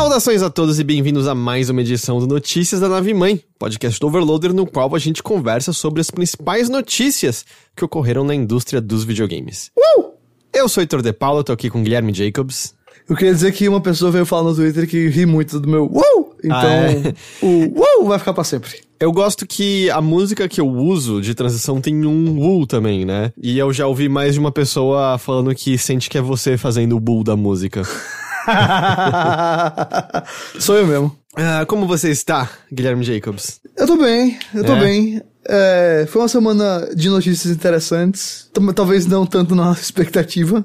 Saudações 0.00 0.42
a 0.42 0.48
todos 0.48 0.80
e 0.80 0.82
bem-vindos 0.82 1.28
a 1.28 1.34
mais 1.34 1.68
uma 1.68 1.82
edição 1.82 2.18
do 2.18 2.26
Notícias 2.26 2.80
da 2.80 2.88
Nave 2.88 3.12
Mãe, 3.12 3.38
podcast 3.58 4.00
do 4.00 4.06
Overloader 4.06 4.54
no 4.54 4.64
qual 4.66 4.94
a 4.94 4.98
gente 4.98 5.22
conversa 5.22 5.74
sobre 5.74 6.00
as 6.00 6.10
principais 6.10 6.70
notícias 6.70 7.44
que 7.76 7.84
ocorreram 7.84 8.24
na 8.24 8.34
indústria 8.34 8.80
dos 8.80 9.04
videogames. 9.04 9.70
Uh! 9.76 10.12
Eu 10.54 10.70
sou 10.70 10.80
Heitor 10.82 11.02
De 11.02 11.12
Paulo, 11.12 11.44
tô 11.44 11.52
aqui 11.52 11.68
com 11.68 11.82
Guilherme 11.82 12.14
Jacobs. 12.14 12.72
Eu 13.06 13.14
queria 13.14 13.34
dizer 13.34 13.52
que 13.52 13.68
uma 13.68 13.80
pessoa 13.82 14.10
veio 14.10 14.24
falar 14.24 14.44
no 14.44 14.54
Twitter 14.54 14.88
que 14.88 15.06
ri 15.10 15.26
muito 15.26 15.60
do 15.60 15.68
meu 15.68 15.84
wow! 15.86 16.34
Então, 16.42 16.56
Ah, 16.58 16.90
é? 16.92 17.14
o 17.42 17.74
wow 17.78 18.06
vai 18.08 18.18
ficar 18.18 18.32
pra 18.32 18.42
sempre. 18.42 18.80
Eu 18.98 19.12
gosto 19.12 19.46
que 19.46 19.90
a 19.90 20.00
música 20.00 20.48
que 20.48 20.62
eu 20.62 20.66
uso 20.68 21.20
de 21.20 21.34
transição 21.34 21.78
tem 21.78 22.06
um 22.06 22.38
woo 22.38 22.66
também, 22.66 23.04
né? 23.04 23.34
E 23.40 23.58
eu 23.58 23.70
já 23.70 23.86
ouvi 23.86 24.08
mais 24.08 24.32
de 24.32 24.40
uma 24.40 24.50
pessoa 24.50 25.18
falando 25.18 25.54
que 25.54 25.76
sente 25.76 26.08
que 26.08 26.16
é 26.16 26.22
você 26.22 26.56
fazendo 26.56 26.96
o 26.96 27.00
bull 27.00 27.22
da 27.22 27.36
música. 27.36 27.82
Sou 30.58 30.76
eu 30.76 30.86
mesmo. 30.86 31.16
Ah, 31.36 31.64
como 31.66 31.86
você 31.86 32.10
está, 32.10 32.48
Guilherme 32.72 33.04
Jacobs? 33.04 33.60
Eu 33.76 33.86
tô 33.86 33.96
bem, 33.96 34.38
eu 34.54 34.64
tô 34.64 34.74
É? 34.74 34.80
bem. 34.80 35.22
É, 35.48 36.06
foi 36.08 36.20
uma 36.22 36.28
semana 36.28 36.88
de 36.94 37.08
notícias 37.08 37.54
interessantes. 37.54 38.50
Talvez 38.74 39.06
não 39.06 39.24
tanto 39.24 39.54
na 39.54 39.66
nossa 39.66 39.80
expectativa. 39.82 40.64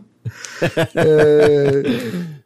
É, 0.96 1.84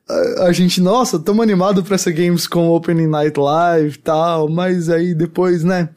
a, 0.08 0.44
a 0.48 0.52
gente, 0.52 0.82
nossa, 0.82 1.18
tamo 1.18 1.42
animado 1.42 1.82
pra 1.84 1.96
essa 1.96 2.12
Games 2.12 2.46
com 2.48 2.70
Opening 2.70 3.08
Night 3.08 3.40
Live 3.40 3.96
e 3.96 4.00
tal, 4.00 4.50
mas 4.50 4.90
aí 4.90 5.16
depois, 5.16 5.64
né? 5.64 5.90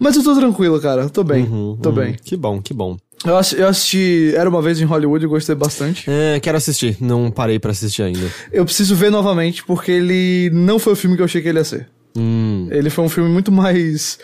Mas 0.00 0.16
eu 0.16 0.22
tô 0.22 0.34
tranquilo, 0.34 0.80
cara. 0.80 1.08
Tô 1.10 1.22
bem, 1.24 1.46
tô 1.82 1.90
bem. 1.92 2.14
Que 2.14 2.36
bom, 2.36 2.62
que 2.62 2.72
bom. 2.72 2.96
Eu, 3.24 3.36
assi- 3.36 3.56
eu 3.58 3.66
assisti 3.68 4.32
Era 4.36 4.48
Uma 4.48 4.62
Vez 4.62 4.80
em 4.80 4.84
Hollywood 4.84 5.24
e 5.24 5.28
gostei 5.28 5.54
bastante. 5.54 6.04
É, 6.08 6.38
quero 6.40 6.56
assistir, 6.56 6.96
não 7.00 7.30
parei 7.30 7.58
pra 7.58 7.72
assistir 7.72 8.02
ainda. 8.02 8.30
Eu 8.52 8.64
preciso 8.64 8.94
ver 8.94 9.10
novamente, 9.10 9.64
porque 9.64 9.90
ele 9.90 10.50
não 10.52 10.78
foi 10.78 10.92
o 10.92 10.96
filme 10.96 11.16
que 11.16 11.22
eu 11.22 11.24
achei 11.26 11.42
que 11.42 11.48
ele 11.48 11.58
ia 11.58 11.64
ser. 11.64 11.88
Hum, 12.16 12.68
Ele 12.70 12.90
foi 12.90 13.04
um 13.04 13.08
filme 13.08 13.28
muito 13.30 13.50
mais 13.52 14.18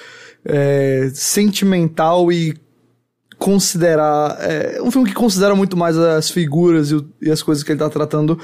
é, 0.45 1.11
sentimental 1.13 2.31
e 2.33 2.55
considerar. 3.39 4.37
É, 4.41 4.81
um 4.83 4.91
filme 4.91 5.09
que 5.09 5.15
considera 5.15 5.55
muito 5.55 5.77
mais 5.77 5.97
as 5.99 6.31
figuras 6.31 6.91
e, 6.91 6.95
o- 6.95 7.07
e 7.21 7.31
as 7.31 7.43
coisas 7.43 7.63
que 7.65 7.73
ele 7.73 7.79
tá 7.79 7.91
tratando 7.91 8.39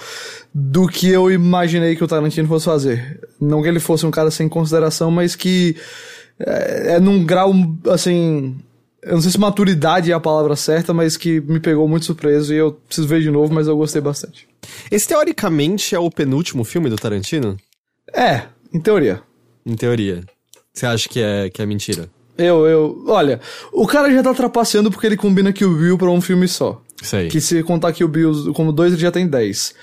do 0.52 0.86
que 0.88 1.08
eu 1.08 1.30
imaginei 1.30 1.94
que 1.96 2.04
o 2.04 2.08
Tarantino 2.08 2.48
fosse 2.48 2.64
fazer. 2.66 3.20
Não 3.40 3.62
que 3.62 3.68
ele 3.68 3.80
fosse 3.80 4.04
um 4.04 4.10
cara 4.10 4.30
sem 4.30 4.48
consideração, 4.48 5.10
mas 5.10 5.34
que 5.36 5.76
é, 6.38 6.94
é 6.96 7.00
num 7.00 7.24
grau 7.24 7.52
assim. 7.88 8.56
Eu 9.02 9.14
não 9.14 9.22
sei 9.22 9.30
se 9.30 9.38
maturidade 9.38 10.10
é 10.10 10.14
a 10.14 10.20
palavra 10.20 10.54
certa, 10.54 10.92
mas 10.92 11.16
que 11.16 11.40
me 11.40 11.58
pegou 11.58 11.88
muito 11.88 12.04
surpreso 12.04 12.52
e 12.52 12.56
eu 12.56 12.72
preciso 12.72 13.08
ver 13.08 13.22
de 13.22 13.30
novo, 13.30 13.52
mas 13.52 13.66
eu 13.66 13.76
gostei 13.76 14.00
bastante. 14.00 14.46
Esse 14.90 15.08
teoricamente 15.08 15.94
é 15.94 15.98
o 15.98 16.10
penúltimo 16.10 16.64
filme 16.64 16.90
do 16.90 16.96
Tarantino? 16.96 17.56
É, 18.12 18.42
em 18.72 18.80
teoria. 18.80 19.22
Em 19.64 19.74
teoria. 19.74 20.22
Você 20.72 20.86
acha 20.86 21.08
que 21.08 21.20
é, 21.20 21.48
que 21.48 21.62
é 21.62 21.66
mentira? 21.66 22.08
Eu, 22.36 22.66
eu. 22.66 23.04
Olha, 23.06 23.40
o 23.72 23.86
cara 23.86 24.10
já 24.10 24.22
tá 24.22 24.32
trapaceando 24.32 24.90
porque 24.90 25.06
ele 25.06 25.16
combina 25.16 25.52
Kill 25.52 25.76
Bill 25.76 25.98
pra 25.98 26.10
um 26.10 26.20
filme 26.20 26.48
só. 26.48 26.80
Sei. 27.02 27.28
Que 27.28 27.40
se 27.40 27.62
contar 27.62 27.92
Kill 27.92 28.08
Bill 28.08 28.52
como 28.54 28.72
dois, 28.72 28.92
ele 28.92 29.02
já 29.02 29.10
tem 29.10 29.26
dez. 29.26 29.74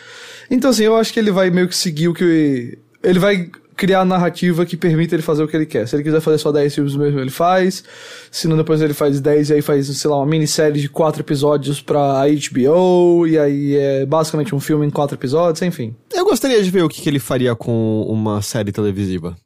Então, 0.50 0.70
assim, 0.70 0.84
eu 0.84 0.96
acho 0.96 1.12
que 1.12 1.20
ele 1.20 1.32
vai 1.32 1.50
meio 1.50 1.68
que 1.68 1.76
seguir 1.76 2.08
o 2.08 2.14
que. 2.14 2.78
Ele 3.04 3.20
vai 3.20 3.50
criar 3.78 4.02
a 4.02 4.06
narrativa 4.06 4.66
que 4.66 4.76
permita 4.76 5.14
ele 5.14 5.22
fazer 5.22 5.44
o 5.44 5.48
que 5.48 5.56
ele 5.56 5.68
quer. 5.68 5.88
Se 5.88 5.96
ele 5.96 6.04
quiser 6.04 6.20
fazer 6.20 6.40
só 6.40 6.52
10 6.52 6.74
filmes 6.74 6.96
mesmo, 6.96 7.20
ele 7.20 7.30
faz. 7.30 7.84
Se 8.32 8.48
não, 8.48 8.58
depois 8.58 8.82
ele 8.82 8.94
faz 8.94 9.22
10 9.22 9.52
e 9.52 9.54
aí 9.54 9.62
faz, 9.62 9.86
sei 9.86 10.10
lá, 10.10 10.18
uma 10.18 10.26
minissérie 10.26 10.82
de 10.82 10.90
quatro 10.90 11.22
episódios 11.22 11.80
pra 11.80 12.24
HBO. 12.26 13.28
E 13.28 13.38
aí 13.38 13.76
é 13.76 14.06
basicamente 14.06 14.56
um 14.56 14.60
filme 14.60 14.88
em 14.88 14.90
quatro 14.90 15.16
episódios, 15.16 15.62
enfim. 15.62 15.96
Eu 16.12 16.26
gostaria 16.26 16.62
de 16.62 16.72
ver 16.72 16.84
o 16.84 16.90
que, 16.90 17.02
que 17.02 17.08
ele 17.08 17.20
faria 17.20 17.56
com 17.56 18.02
uma 18.10 18.42
série 18.42 18.72
televisiva. 18.72 19.38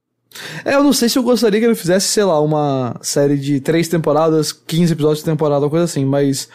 É, 0.63 0.75
eu 0.75 0.83
não 0.83 0.93
sei 0.93 1.09
se 1.09 1.19
eu 1.19 1.23
gostaria 1.23 1.59
que 1.59 1.65
ele 1.65 1.75
fizesse, 1.75 2.07
sei 2.07 2.23
lá, 2.23 2.39
uma 2.39 2.95
série 3.01 3.37
de 3.37 3.59
três 3.59 3.89
temporadas, 3.89 4.53
15 4.53 4.93
episódios 4.93 5.19
de 5.19 5.25
temporada, 5.25 5.65
uma 5.65 5.69
coisa 5.69 5.83
assim, 5.83 6.05
mas 6.05 6.47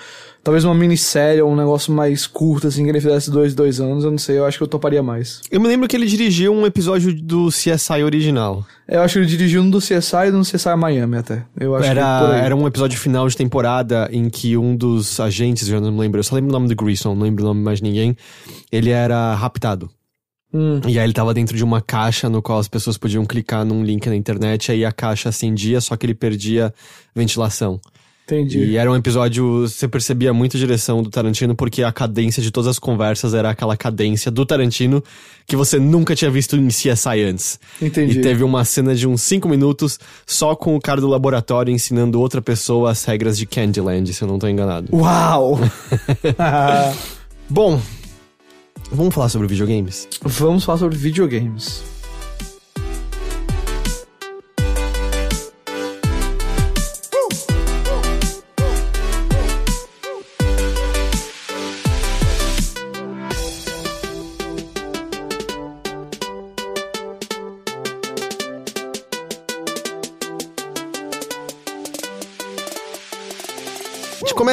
talvez 0.46 0.62
uma 0.62 0.76
minissérie 0.76 1.42
ou 1.42 1.50
um 1.50 1.56
negócio 1.56 1.92
mais 1.92 2.24
curto, 2.24 2.68
assim, 2.68 2.84
que 2.84 2.90
ele 2.90 3.00
fizesse 3.00 3.28
dois, 3.28 3.52
dois 3.52 3.80
anos, 3.80 4.04
eu 4.04 4.12
não 4.12 4.18
sei, 4.18 4.38
eu 4.38 4.46
acho 4.46 4.58
que 4.58 4.62
eu 4.62 4.68
toparia 4.68 5.02
mais. 5.02 5.40
Eu 5.50 5.60
me 5.60 5.66
lembro 5.66 5.88
que 5.88 5.96
ele 5.96 6.06
dirigiu 6.06 6.54
um 6.54 6.64
episódio 6.64 7.12
do 7.12 7.48
CSI 7.48 8.04
original. 8.04 8.64
Eu 8.86 9.00
acho 9.00 9.14
que 9.14 9.18
ele 9.18 9.26
dirigiu 9.26 9.60
um 9.60 9.68
do 9.68 9.78
CSI 9.78 10.28
e 10.28 10.30
um 10.30 10.42
do 10.42 10.46
CSI 10.48 10.76
Miami 10.76 11.16
até. 11.16 11.44
Eu 11.58 11.74
acho 11.74 11.88
Era, 11.88 12.36
era 12.36 12.54
um 12.54 12.64
episódio 12.64 12.96
final 12.96 13.26
de 13.28 13.36
temporada 13.36 14.08
em 14.12 14.30
que 14.30 14.56
um 14.56 14.76
dos 14.76 15.18
agentes, 15.18 15.68
eu 15.68 15.80
não 15.80 15.90
me 15.90 15.98
lembro, 15.98 16.20
eu 16.20 16.24
só 16.24 16.36
lembro 16.36 16.50
o 16.50 16.52
nome 16.52 16.68
do 16.68 16.76
Grissom, 16.76 17.16
não 17.16 17.22
lembro 17.22 17.42
o 17.42 17.48
nome 17.48 17.58
de 17.58 17.64
mais 17.64 17.80
ninguém, 17.80 18.16
ele 18.70 18.90
era 18.90 19.34
raptado. 19.34 19.90
Hum. 20.54 20.80
E 20.86 20.96
aí 20.96 21.04
ele 21.04 21.12
tava 21.12 21.34
dentro 21.34 21.56
de 21.56 21.64
uma 21.64 21.80
caixa 21.80 22.28
no 22.28 22.40
qual 22.40 22.60
as 22.60 22.68
pessoas 22.68 22.96
podiam 22.96 23.26
clicar 23.26 23.64
num 23.64 23.82
link 23.82 24.06
na 24.08 24.14
internet, 24.14 24.70
aí 24.70 24.84
a 24.84 24.92
caixa 24.92 25.30
acendia, 25.30 25.80
só 25.80 25.96
que 25.96 26.06
ele 26.06 26.14
perdia 26.14 26.72
ventilação. 27.16 27.80
Entendi. 28.26 28.59
E 28.59 28.76
era 28.76 28.91
um 28.91 28.97
episódio, 28.97 29.69
você 29.69 29.87
percebia 29.87 30.32
muito 30.34 30.56
a 30.56 30.60
direção 30.60 31.00
do 31.00 31.09
Tarantino, 31.09 31.54
porque 31.54 31.84
a 31.84 31.92
cadência 31.92 32.42
de 32.42 32.50
todas 32.50 32.66
as 32.66 32.76
conversas 32.76 33.34
era 33.34 33.50
aquela 33.50 33.76
cadência 33.76 34.32
do 34.32 34.44
Tarantino 34.44 35.03
que 35.47 35.54
você 35.54 35.78
nunca 35.78 36.16
tinha 36.16 36.28
visto 36.28 36.56
em 36.56 36.66
CSI 36.66 37.22
antes. 37.22 37.60
Entendi. 37.81 38.19
E 38.19 38.22
teve 38.22 38.42
uma 38.42 38.64
cena 38.64 38.97
de 38.97 39.06
uns 39.06 39.22
5 39.22 39.48
minutos 39.48 40.00
só 40.26 40.56
com 40.56 40.75
o 40.75 40.81
cara 40.81 41.00
do 41.00 41.06
laboratório 41.06 41.72
ensinando 41.72 42.20
outra 42.20 42.42
pessoa 42.42 42.91
as 42.91 43.04
regras 43.04 43.38
de 43.38 43.47
Candyland, 43.47 44.12
se 44.12 44.20
eu 44.20 44.26
não 44.26 44.41
tô 44.41 44.48
enganado. 44.48 44.88
Uau! 44.93 45.60
Bom, 47.48 47.81
vamos 48.91 49.14
falar 49.14 49.28
sobre 49.28 49.47
videogames? 49.47 50.08
Vamos 50.20 50.64
falar 50.64 50.78
sobre 50.78 50.98
videogames. 50.98 51.95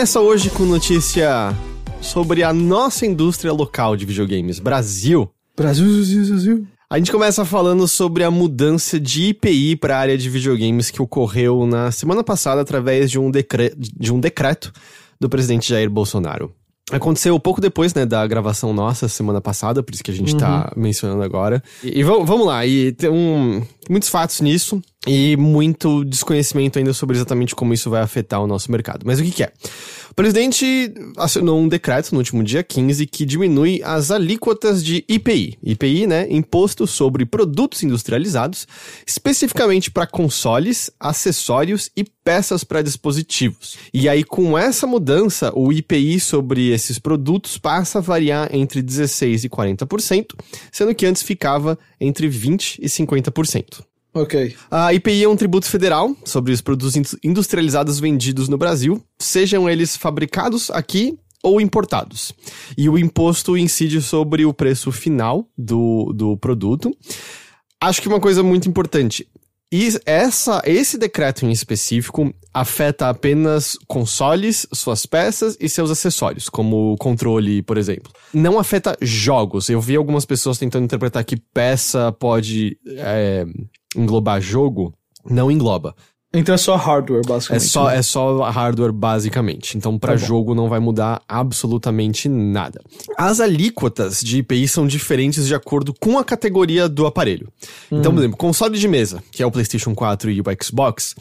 Começa 0.03 0.19
hoje 0.19 0.49
com 0.49 0.65
notícia 0.65 1.55
sobre 2.01 2.43
a 2.43 2.51
nossa 2.51 3.05
indústria 3.05 3.53
local 3.53 3.95
de 3.95 4.05
videogames, 4.05 4.59
Brasil. 4.59 5.31
Brasil, 5.55 5.85
Brasil, 5.85 6.25
Brasil. 6.25 6.67
A 6.89 6.97
gente 6.97 7.09
começa 7.09 7.45
falando 7.45 7.87
sobre 7.87 8.25
a 8.25 8.29
mudança 8.29 8.99
de 8.99 9.29
IPI 9.29 9.77
para 9.77 9.95
a 9.95 9.99
área 9.99 10.17
de 10.17 10.29
videogames 10.29 10.91
que 10.91 11.01
ocorreu 11.01 11.65
na 11.65 11.89
semana 11.89 12.21
passada 12.21 12.59
através 12.59 13.09
de 13.09 13.17
um, 13.17 13.31
decre 13.31 13.73
de 13.77 14.11
um 14.11 14.19
decreto 14.19 14.73
do 15.21 15.29
presidente 15.29 15.69
Jair 15.69 15.89
Bolsonaro. 15.89 16.53
Aconteceu 16.91 17.39
pouco 17.39 17.61
depois, 17.61 17.93
né, 17.93 18.05
da 18.05 18.27
gravação 18.27 18.73
nossa 18.73 19.07
semana 19.07 19.39
passada, 19.39 19.81
por 19.81 19.93
isso 19.93 20.03
que 20.03 20.11
a 20.11 20.13
gente 20.13 20.35
tá 20.35 20.69
mencionando 20.75 21.23
agora. 21.23 21.63
E, 21.81 22.01
e 22.01 22.03
vamos, 22.03 22.27
vamos 22.27 22.45
lá, 22.45 22.65
e 22.65 22.91
tem 22.91 23.09
um, 23.09 23.65
muitos 23.89 24.09
fatos 24.09 24.41
nisso. 24.41 24.81
E 25.05 25.35
muito 25.35 26.05
desconhecimento 26.05 26.79
ainda 26.79 26.93
sobre 26.93 27.15
exatamente 27.15 27.53
como 27.53 27.73
isso 27.73 27.89
vai 27.89 28.01
afetar 28.01 28.41
o 28.41 28.47
nosso 28.47 28.71
mercado. 28.71 29.03
Mas 29.05 29.19
o 29.19 29.23
que, 29.23 29.31
que 29.31 29.43
é? 29.43 29.51
O 30.09 30.13
presidente 30.15 30.93
assinou 31.17 31.59
um 31.59 31.67
decreto 31.67 32.11
no 32.11 32.19
último 32.19 32.43
dia 32.43 32.63
15 32.63 33.05
que 33.07 33.25
diminui 33.25 33.81
as 33.83 34.11
alíquotas 34.11 34.83
de 34.83 35.03
IPI. 35.09 35.57
IPI, 35.63 36.07
né? 36.07 36.27
Imposto 36.29 36.85
sobre 36.85 37.25
produtos 37.25 37.81
industrializados, 37.83 38.67
especificamente 39.07 39.89
para 39.89 40.05
consoles, 40.05 40.91
acessórios 40.99 41.89
e 41.97 42.03
peças 42.03 42.63
para 42.63 42.81
dispositivos. 42.81 43.75
E 43.93 44.07
aí, 44.07 44.23
com 44.23 44.57
essa 44.57 44.85
mudança, 44.85 45.51
o 45.55 45.73
IPI 45.73 46.19
sobre 46.19 46.69
esses 46.69 46.99
produtos 46.99 47.57
passa 47.57 47.97
a 47.97 48.01
variar 48.01 48.49
entre 48.53 48.81
16% 48.81 49.43
e 49.43 49.49
40%, 49.49 50.27
sendo 50.71 50.95
que 50.95 51.05
antes 51.05 51.23
ficava 51.23 51.77
entre 51.99 52.29
20% 52.29 52.77
e 52.79 52.87
50%. 52.87 53.83
Ok. 54.13 54.55
A 54.69 54.93
IPI 54.93 55.23
é 55.23 55.29
um 55.29 55.35
tributo 55.35 55.65
federal 55.65 56.15
sobre 56.23 56.53
os 56.53 56.61
produtos 56.61 56.95
industrializados 57.23 57.99
vendidos 57.99 58.47
no 58.47 58.57
Brasil, 58.57 59.03
sejam 59.17 59.67
eles 59.67 59.97
fabricados 59.97 60.69
aqui 60.69 61.17
ou 61.43 61.59
importados. 61.59 62.31
E 62.77 62.87
o 62.87 62.97
imposto 62.97 63.57
incide 63.57 64.01
sobre 64.01 64.45
o 64.45 64.53
preço 64.53 64.91
final 64.91 65.45
do, 65.57 66.13
do 66.13 66.37
produto. 66.37 66.95
Acho 67.81 68.01
que 68.01 68.07
uma 68.07 68.21
coisa 68.21 68.41
muito 68.41 68.69
importante. 68.69 69.27
essa, 70.05 70.61
esse 70.65 70.97
decreto 70.97 71.45
em 71.45 71.51
específico 71.51 72.33
afeta 72.53 73.09
apenas 73.09 73.77
consoles, 73.87 74.67
suas 74.71 75.05
peças 75.05 75.57
e 75.59 75.67
seus 75.67 75.89
acessórios, 75.89 76.47
como 76.47 76.95
controle, 76.97 77.61
por 77.63 77.77
exemplo. 77.77 78.13
Não 78.33 78.57
afeta 78.57 78.95
jogos. 79.01 79.69
Eu 79.69 79.81
vi 79.81 79.95
algumas 79.95 80.23
pessoas 80.23 80.57
tentando 80.57 80.85
interpretar 80.85 81.25
que 81.25 81.35
peça 81.35 82.11
pode 82.13 82.77
é, 82.87 83.45
englobar 83.95 84.41
jogo, 84.41 84.93
não 85.25 85.51
engloba. 85.51 85.95
Então 86.35 86.55
é 86.55 86.57
só 86.57 86.75
hardware, 86.75 87.21
basicamente. 87.25 87.63
É 87.63 87.67
só, 87.67 87.87
né? 87.89 87.97
é 87.97 88.01
só 88.01 88.41
hardware, 88.49 88.91
basicamente. 88.91 89.77
Então, 89.77 89.99
para 89.99 90.13
Tá 90.13 90.17
jogo, 90.17 90.55
não 90.55 90.67
vai 90.67 90.79
mudar 90.79 91.21
absolutamente 91.27 92.27
nada. 92.27 92.81
As 93.17 93.39
alíquotas 93.39 94.19
de 94.19 94.39
IPI 94.39 94.67
são 94.67 94.87
diferentes 94.87 95.45
de 95.45 95.53
acordo 95.53 95.93
com 95.93 96.17
a 96.17 96.23
categoria 96.23 96.89
do 96.89 97.05
aparelho. 97.05 97.47
Então, 97.91 98.11
Hum. 98.11 98.15
por 98.15 98.21
exemplo, 98.21 98.37
console 98.37 98.79
de 98.79 98.87
mesa, 98.87 99.23
que 99.31 99.43
é 99.43 99.45
o 99.45 99.51
PlayStation 99.51 99.93
4 99.93 100.31
e 100.31 100.41
o 100.41 100.43
Xbox, 100.61 101.15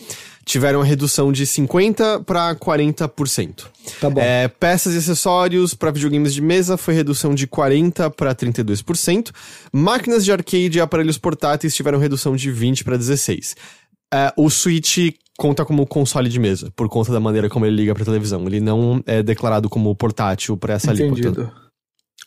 tiveram 0.45 0.81
a 0.81 0.85
redução 0.85 1.31
de 1.31 1.47
50% 1.47 2.25
para 2.25 2.55
40%. 2.57 3.67
Tá 4.01 4.09
bom. 4.11 4.21
É, 4.21 4.49
peças 4.49 4.95
e 4.95 4.99
acessórios 4.99 5.75
para 5.75 5.91
videogames 5.91 6.33
de 6.35 6.41
mesa 6.41 6.77
foi 6.77 6.95
redução 6.95 7.35
de 7.35 7.47
40% 7.47 8.11
para 8.11 8.35
32%. 8.35 9.31
Máquinas 9.73 10.25
de 10.25 10.33
arcade 10.33 10.79
e 10.79 10.81
aparelhos 10.81 11.19
portáteis 11.19 11.75
tiveram 11.75 11.99
redução 11.99 12.35
de 12.35 12.51
20% 12.51 12.83
para 12.83 12.97
16%. 12.99 13.55
É, 14.13 14.33
o 14.37 14.51
Switch 14.51 15.15
conta 15.39 15.65
como 15.65 15.87
console 15.87 16.29
de 16.29 16.39
mesa, 16.39 16.71
por 16.77 16.89
conta 16.89 17.11
da 17.11 17.19
maneira 17.19 17.49
como 17.49 17.65
ele 17.65 17.77
liga 17.77 17.95
pra 17.95 18.05
televisão. 18.05 18.47
Ele 18.47 18.61
não 18.61 19.03
é 19.07 19.23
declarado 19.23 19.69
como 19.69 19.95
portátil 19.95 20.57
para 20.57 20.75
essa. 20.75 20.93
Entendido. 20.93 21.51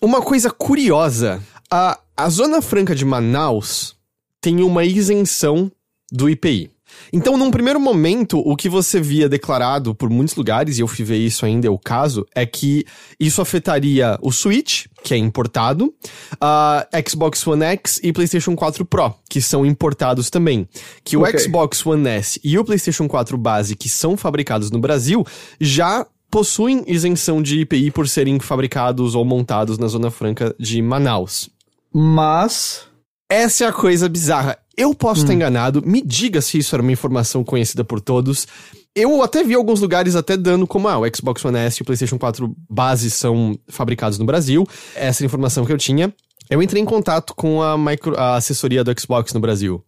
Uma 0.01 0.21
coisa 0.21 0.49
curiosa: 0.51 1.41
a, 1.71 1.99
a 2.17 2.29
Zona 2.29 2.61
Franca 2.61 2.95
de 2.95 3.05
Manaus 3.05 3.95
tem 4.41 4.61
uma 4.61 4.83
isenção 4.83 5.71
do 6.11 6.29
IPI. 6.29 6.71
Então, 7.11 7.37
num 7.37 7.51
primeiro 7.51 7.79
momento, 7.79 8.39
o 8.39 8.55
que 8.55 8.69
você 8.69 8.99
via 8.99 9.29
declarado 9.29 9.93
por 9.95 10.09
muitos 10.09 10.35
lugares, 10.35 10.77
e 10.77 10.81
eu 10.81 10.87
fui 10.87 11.03
ver 11.03 11.17
isso 11.17 11.45
ainda 11.45 11.67
é 11.67 11.69
o 11.69 11.77
caso, 11.77 12.25
é 12.33 12.45
que 12.45 12.85
isso 13.19 13.41
afetaria 13.41 14.17
o 14.21 14.31
Switch, 14.31 14.85
que 15.03 15.13
é 15.13 15.17
importado, 15.17 15.93
a 16.39 16.85
Xbox 17.07 17.45
One 17.45 17.63
X 17.63 17.99
e 18.03 18.11
PlayStation 18.11 18.55
4 18.55 18.85
Pro, 18.85 19.13
que 19.29 19.41
são 19.41 19.65
importados 19.65 20.29
também. 20.29 20.67
Que 21.03 21.17
o 21.17 21.21
Ok. 21.21 21.39
Xbox 21.39 21.85
One 21.85 22.07
S 22.07 22.39
e 22.43 22.57
o 22.57 22.63
PlayStation 22.65 23.07
4 23.07 23.37
base, 23.37 23.75
que 23.75 23.89
são 23.89 24.17
fabricados 24.17 24.71
no 24.71 24.79
Brasil, 24.79 25.25
já 25.59 26.05
possuem 26.29 26.83
isenção 26.87 27.41
de 27.41 27.61
IPI 27.61 27.91
por 27.91 28.07
serem 28.07 28.39
fabricados 28.39 29.15
ou 29.15 29.23
montados 29.23 29.77
na 29.77 29.87
Zona 29.87 30.11
Franca 30.11 30.55
de 30.59 30.81
Manaus. 30.81 31.49
Mas. 31.93 32.87
Essa 33.29 33.65
é 33.65 33.67
a 33.67 33.73
coisa 33.73 34.09
bizarra. 34.09 34.57
Eu 34.77 34.93
posso 34.93 35.21
estar 35.21 35.33
enganado, 35.33 35.81
me 35.85 36.01
diga 36.01 36.41
se 36.41 36.57
isso 36.57 36.75
era 36.75 36.81
uma 36.81 36.91
informação 36.91 37.43
conhecida 37.43 37.83
por 37.83 38.01
todos. 38.01 38.47
Eu 38.93 39.21
até 39.21 39.43
vi 39.43 39.53
alguns 39.53 39.81
lugares 39.81 40.15
até 40.15 40.35
dando 40.35 40.67
como, 40.67 40.87
ah, 40.87 40.97
o 40.97 41.15
Xbox 41.15 41.43
One 41.43 41.57
S 41.57 41.77
e 41.77 41.81
o 41.81 41.85
PlayStation 41.85 42.17
4 42.17 42.55
base 42.69 43.09
são 43.09 43.57
fabricados 43.67 44.17
no 44.17 44.25
Brasil. 44.25 44.67
Essa 44.95 45.23
é 45.23 45.25
a 45.25 45.27
informação 45.27 45.65
que 45.65 45.71
eu 45.71 45.77
tinha. 45.77 46.13
Eu 46.49 46.61
entrei 46.61 46.81
em 46.81 46.85
contato 46.85 47.33
com 47.35 47.61
a, 47.61 47.77
micro, 47.77 48.17
a 48.17 48.35
assessoria 48.35 48.83
do 48.83 48.99
Xbox 48.99 49.33
no 49.33 49.39
Brasil. 49.39 49.83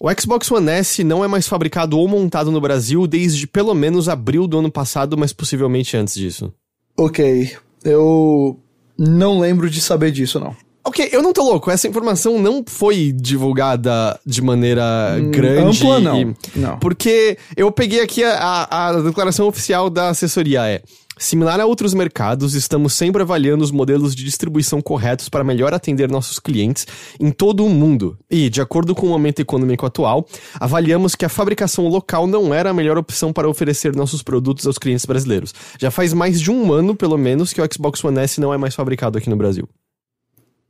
O 0.00 0.08
Xbox 0.12 0.50
One 0.50 0.70
S 0.70 1.02
não 1.02 1.24
é 1.24 1.28
mais 1.28 1.48
fabricado 1.48 1.98
ou 1.98 2.06
montado 2.06 2.52
no 2.52 2.60
Brasil 2.60 3.06
desde 3.06 3.46
pelo 3.46 3.74
menos 3.74 4.08
abril 4.08 4.46
do 4.46 4.58
ano 4.60 4.70
passado, 4.70 5.18
mas 5.18 5.32
possivelmente 5.32 5.96
antes 5.96 6.14
disso. 6.14 6.52
Ok. 6.96 7.56
Eu. 7.84 8.60
Não 8.96 9.38
lembro 9.40 9.70
de 9.70 9.80
saber 9.80 10.10
disso, 10.10 10.38
não. 10.38 10.56
Ok, 10.84 11.08
eu 11.12 11.22
não 11.22 11.32
tô 11.32 11.42
louco. 11.42 11.70
Essa 11.70 11.86
informação 11.86 12.38
não 12.40 12.64
foi 12.66 13.12
divulgada 13.12 14.18
de 14.24 14.40
maneira 14.40 15.18
grande. 15.30 15.82
ampla, 15.82 16.00
não. 16.00 16.20
e- 16.20 16.34
Não. 16.56 16.78
Porque 16.78 17.36
eu 17.56 17.70
peguei 17.70 18.00
aqui 18.00 18.24
a, 18.24 18.38
a- 18.38 18.88
a 18.88 19.00
declaração 19.02 19.46
oficial 19.46 19.90
da 19.90 20.08
assessoria 20.08 20.66
é. 20.66 20.82
Similar 21.20 21.58
a 21.58 21.66
outros 21.66 21.92
mercados, 21.94 22.54
estamos 22.54 22.92
sempre 22.92 23.20
avaliando 23.22 23.64
os 23.64 23.72
modelos 23.72 24.14
de 24.14 24.22
distribuição 24.24 24.80
corretos 24.80 25.28
para 25.28 25.42
melhor 25.42 25.74
atender 25.74 26.08
nossos 26.08 26.38
clientes 26.38 26.86
em 27.18 27.32
todo 27.32 27.66
o 27.66 27.68
mundo. 27.68 28.16
E, 28.30 28.48
de 28.48 28.60
acordo 28.60 28.94
com 28.94 29.06
o 29.06 29.10
momento 29.10 29.40
econômico 29.40 29.84
atual, 29.84 30.24
avaliamos 30.60 31.16
que 31.16 31.24
a 31.24 31.28
fabricação 31.28 31.88
local 31.88 32.28
não 32.28 32.54
era 32.54 32.70
a 32.70 32.72
melhor 32.72 32.96
opção 32.96 33.32
para 33.32 33.48
oferecer 33.48 33.96
nossos 33.96 34.22
produtos 34.22 34.64
aos 34.64 34.78
clientes 34.78 35.04
brasileiros. 35.04 35.52
Já 35.80 35.90
faz 35.90 36.12
mais 36.14 36.40
de 36.40 36.52
um 36.52 36.72
ano, 36.72 36.94
pelo 36.94 37.18
menos, 37.18 37.52
que 37.52 37.60
o 37.60 37.66
Xbox 37.70 38.02
One 38.04 38.20
S 38.20 38.40
não 38.40 38.54
é 38.54 38.56
mais 38.56 38.76
fabricado 38.76 39.18
aqui 39.18 39.28
no 39.28 39.36
Brasil. 39.36 39.68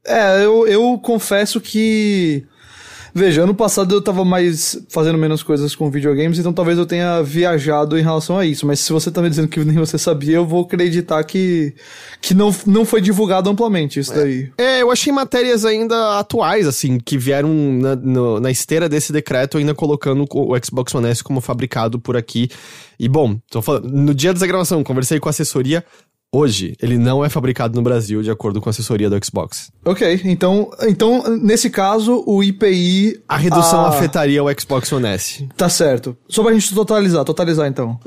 É, 0.08 0.44
eu, 0.44 0.66
eu 0.66 0.98
confesso 0.98 1.60
que. 1.60 2.44
Veja, 3.14 3.42
ano 3.42 3.54
passado 3.54 3.92
eu 3.94 4.02
tava 4.02 4.22
mais 4.24 4.78
fazendo 4.90 5.18
menos 5.18 5.42
coisas 5.42 5.74
com 5.74 5.90
videogames, 5.90 6.38
então 6.38 6.52
talvez 6.52 6.78
eu 6.78 6.84
tenha 6.86 7.20
viajado 7.22 7.98
em 7.98 8.02
relação 8.02 8.38
a 8.38 8.44
isso. 8.44 8.66
Mas 8.66 8.80
se 8.80 8.92
você 8.92 9.10
tá 9.10 9.20
me 9.22 9.30
dizendo 9.30 9.48
que 9.48 9.58
nem 9.64 9.76
você 9.76 9.98
sabia, 9.98 10.36
eu 10.36 10.46
vou 10.46 10.62
acreditar 10.62 11.24
que, 11.24 11.74
que 12.20 12.32
não, 12.34 12.54
não 12.66 12.84
foi 12.84 13.00
divulgado 13.00 13.48
amplamente 13.50 13.98
isso 13.98 14.14
daí. 14.14 14.52
É, 14.58 14.82
eu 14.82 14.90
achei 14.92 15.10
matérias 15.12 15.64
ainda 15.64 16.18
atuais, 16.18 16.66
assim, 16.66 16.98
que 17.00 17.16
vieram 17.18 17.48
na, 17.52 17.96
no- 17.96 18.40
na 18.40 18.50
esteira 18.50 18.88
desse 18.88 19.10
decreto, 19.12 19.56
ainda 19.58 19.74
colocando 19.74 20.24
o 20.30 20.54
Xbox 20.64 20.94
One 20.94 21.08
S 21.08 21.24
como 21.24 21.40
fabricado 21.40 21.98
por 21.98 22.16
aqui. 22.16 22.48
E 23.00 23.08
bom, 23.08 23.36
tô 23.50 23.60
falando, 23.62 23.88
no 23.88 24.14
dia 24.14 24.32
dessa 24.34 24.46
gravação, 24.46 24.84
conversei 24.84 25.18
com 25.18 25.28
a 25.28 25.30
assessoria. 25.30 25.82
Hoje, 26.30 26.74
ele 26.82 26.98
não 26.98 27.24
é 27.24 27.30
fabricado 27.30 27.74
no 27.74 27.82
Brasil, 27.82 28.22
de 28.22 28.30
acordo 28.30 28.60
com 28.60 28.68
a 28.68 28.70
assessoria 28.70 29.08
do 29.08 29.24
Xbox. 29.24 29.72
Ok, 29.82 30.20
então, 30.24 30.70
então 30.86 31.22
nesse 31.38 31.70
caso, 31.70 32.22
o 32.26 32.42
IPI. 32.42 33.22
A 33.26 33.38
redução 33.38 33.86
ah, 33.86 33.88
afetaria 33.88 34.44
o 34.44 34.60
Xbox 34.60 34.92
One 34.92 35.06
S. 35.06 35.48
Tá 35.56 35.70
certo. 35.70 36.14
Só 36.28 36.42
pra 36.42 36.52
gente 36.52 36.74
totalizar, 36.74 37.24
totalizar 37.24 37.66
então. 37.66 37.98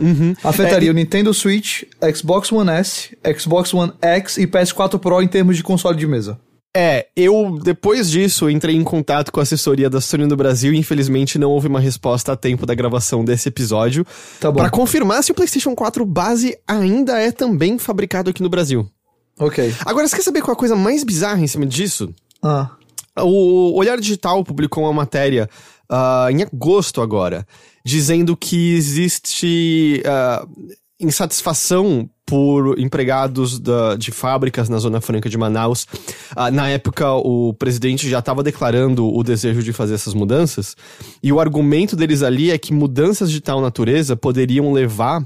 Afetaria 0.43 0.89
É, 0.89 0.91
o 0.91 0.93
Nintendo 0.93 1.33
Switch, 1.33 1.81
Xbox 2.15 2.51
One 2.51 2.69
S, 2.69 3.17
Xbox 3.39 3.73
One 3.73 3.91
X 3.99 4.37
e 4.37 4.45
PS4 4.45 4.99
Pro 4.99 5.19
em 5.19 5.27
termos 5.27 5.57
de 5.57 5.63
console 5.63 5.97
de 5.97 6.05
mesa. 6.05 6.39
É, 6.75 7.07
eu, 7.17 7.59
depois 7.61 8.09
disso, 8.09 8.49
entrei 8.49 8.75
em 8.75 8.83
contato 8.83 9.31
com 9.31 9.41
a 9.41 9.43
assessoria 9.43 9.89
da 9.89 9.99
Sony 9.99 10.25
no 10.25 10.37
Brasil 10.37 10.73
e 10.73 10.77
infelizmente 10.77 11.37
não 11.37 11.51
houve 11.51 11.67
uma 11.67 11.81
resposta 11.81 12.31
a 12.31 12.35
tempo 12.37 12.65
da 12.65 12.73
gravação 12.73 13.25
desse 13.25 13.49
episódio. 13.49 14.05
Tá 14.39 14.49
bom. 14.49 14.59
Pra 14.59 14.69
confirmar 14.69 15.21
se 15.21 15.31
o 15.31 15.35
PlayStation 15.35 15.75
4 15.75 16.05
base 16.05 16.57
ainda 16.65 17.19
é 17.19 17.31
também 17.31 17.77
fabricado 17.77 18.29
aqui 18.29 18.41
no 18.41 18.49
Brasil. 18.49 18.89
Ok. 19.37 19.73
Agora, 19.85 20.07
você 20.07 20.15
quer 20.15 20.21
saber 20.21 20.41
qual 20.41 20.53
é 20.53 20.55
a 20.55 20.59
coisa 20.59 20.75
mais 20.75 21.03
bizarra 21.03 21.41
em 21.41 21.47
cima 21.47 21.65
disso? 21.65 22.13
Ah. 22.41 22.69
O 23.19 23.77
Olhar 23.77 23.99
Digital 23.99 24.41
publicou 24.43 24.83
uma 24.85 24.93
matéria 24.93 25.49
ah, 25.89 26.27
em 26.31 26.41
agosto 26.41 27.01
agora, 27.01 27.45
dizendo 27.83 28.37
que 28.37 28.75
existe 28.75 30.01
ah, 30.05 30.47
insatisfação 31.01 32.09
por 32.31 32.79
empregados 32.79 33.59
da- 33.59 33.97
de 33.97 34.09
fábricas 34.09 34.69
na 34.69 34.77
Zona 34.77 35.01
Franca 35.01 35.29
de 35.29 35.37
Manaus. 35.37 35.85
Ah, 36.33 36.49
na 36.49 36.69
época, 36.69 37.11
o 37.11 37.53
presidente 37.53 38.09
já 38.09 38.19
estava 38.19 38.41
declarando 38.41 39.05
o 39.05 39.21
desejo 39.21 39.61
de 39.61 39.73
fazer 39.73 39.95
essas 39.95 40.13
mudanças, 40.13 40.77
e 41.21 41.29
o 41.33 41.41
argumento 41.41 41.93
deles 41.93 42.23
ali 42.23 42.49
é 42.49 42.57
que 42.57 42.73
mudanças 42.73 43.29
de 43.29 43.41
tal 43.41 43.59
natureza 43.59 44.15
poderiam 44.15 44.71
levar 44.71 45.21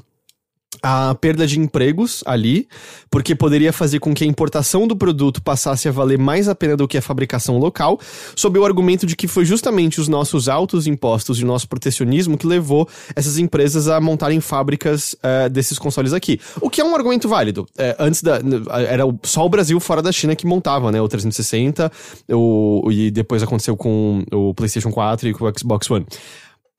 a 0.88 1.16
perda 1.16 1.48
de 1.48 1.60
empregos 1.60 2.24
ali, 2.28 2.68
porque 3.10 3.34
poderia 3.34 3.74
fazer 3.74 4.00
com 4.00 4.14
que 4.14 4.24
a 4.24 4.28
importação 4.28 4.88
do 4.88 4.96
produto 4.96 5.42
passasse 5.42 5.88
a 5.88 5.92
valer 5.92 6.20
mais 6.20 6.48
a 6.48 6.54
pena 6.54 6.78
do 6.78 6.88
que 6.88 6.96
a 6.96 7.02
fabricação 7.02 7.58
local, 7.58 8.00
sob 8.36 8.60
o 8.60 8.64
argumento 8.64 9.04
de 9.08 9.16
que 9.16 9.28
foi 9.28 9.46
justamente 9.46 10.00
os 10.00 10.08
nossos 10.08 10.48
altos 10.48 10.86
impostos 10.86 11.40
e 11.40 11.44
o 11.44 11.48
nosso 11.48 11.68
protecionismo 11.68 12.38
que 12.38 12.46
levou 12.46 12.88
essas 13.16 13.40
empresas 13.40 13.88
a 13.88 14.00
montarem 14.00 14.40
fábricas 14.40 15.16
eh, 15.24 15.50
desses 15.50 15.80
consoles 15.80 16.14
aqui. 16.14 16.40
O 16.62 16.70
que 16.70 16.82
é 16.82 16.84
um 16.84 16.94
argumento 16.94 17.28
válido. 17.28 17.66
Eh, 17.80 17.96
antes 17.98 18.22
da. 18.22 18.40
Era 18.88 19.06
só 19.24 19.44
o 19.44 19.50
Brasil 19.50 19.80
fora 19.80 20.04
da 20.04 20.12
China 20.12 20.36
que 20.36 20.46
montava, 20.46 20.92
né? 20.92 21.02
O 21.02 21.08
360, 21.08 21.92
o, 22.30 22.88
e 22.92 23.10
depois 23.10 23.42
aconteceu 23.42 23.76
com 23.76 24.24
o 24.32 24.54
PlayStation 24.54 24.92
4 24.92 25.30
e 25.30 25.34
com 25.34 25.46
o 25.46 25.52
Xbox 25.58 25.90
One. 25.90 26.06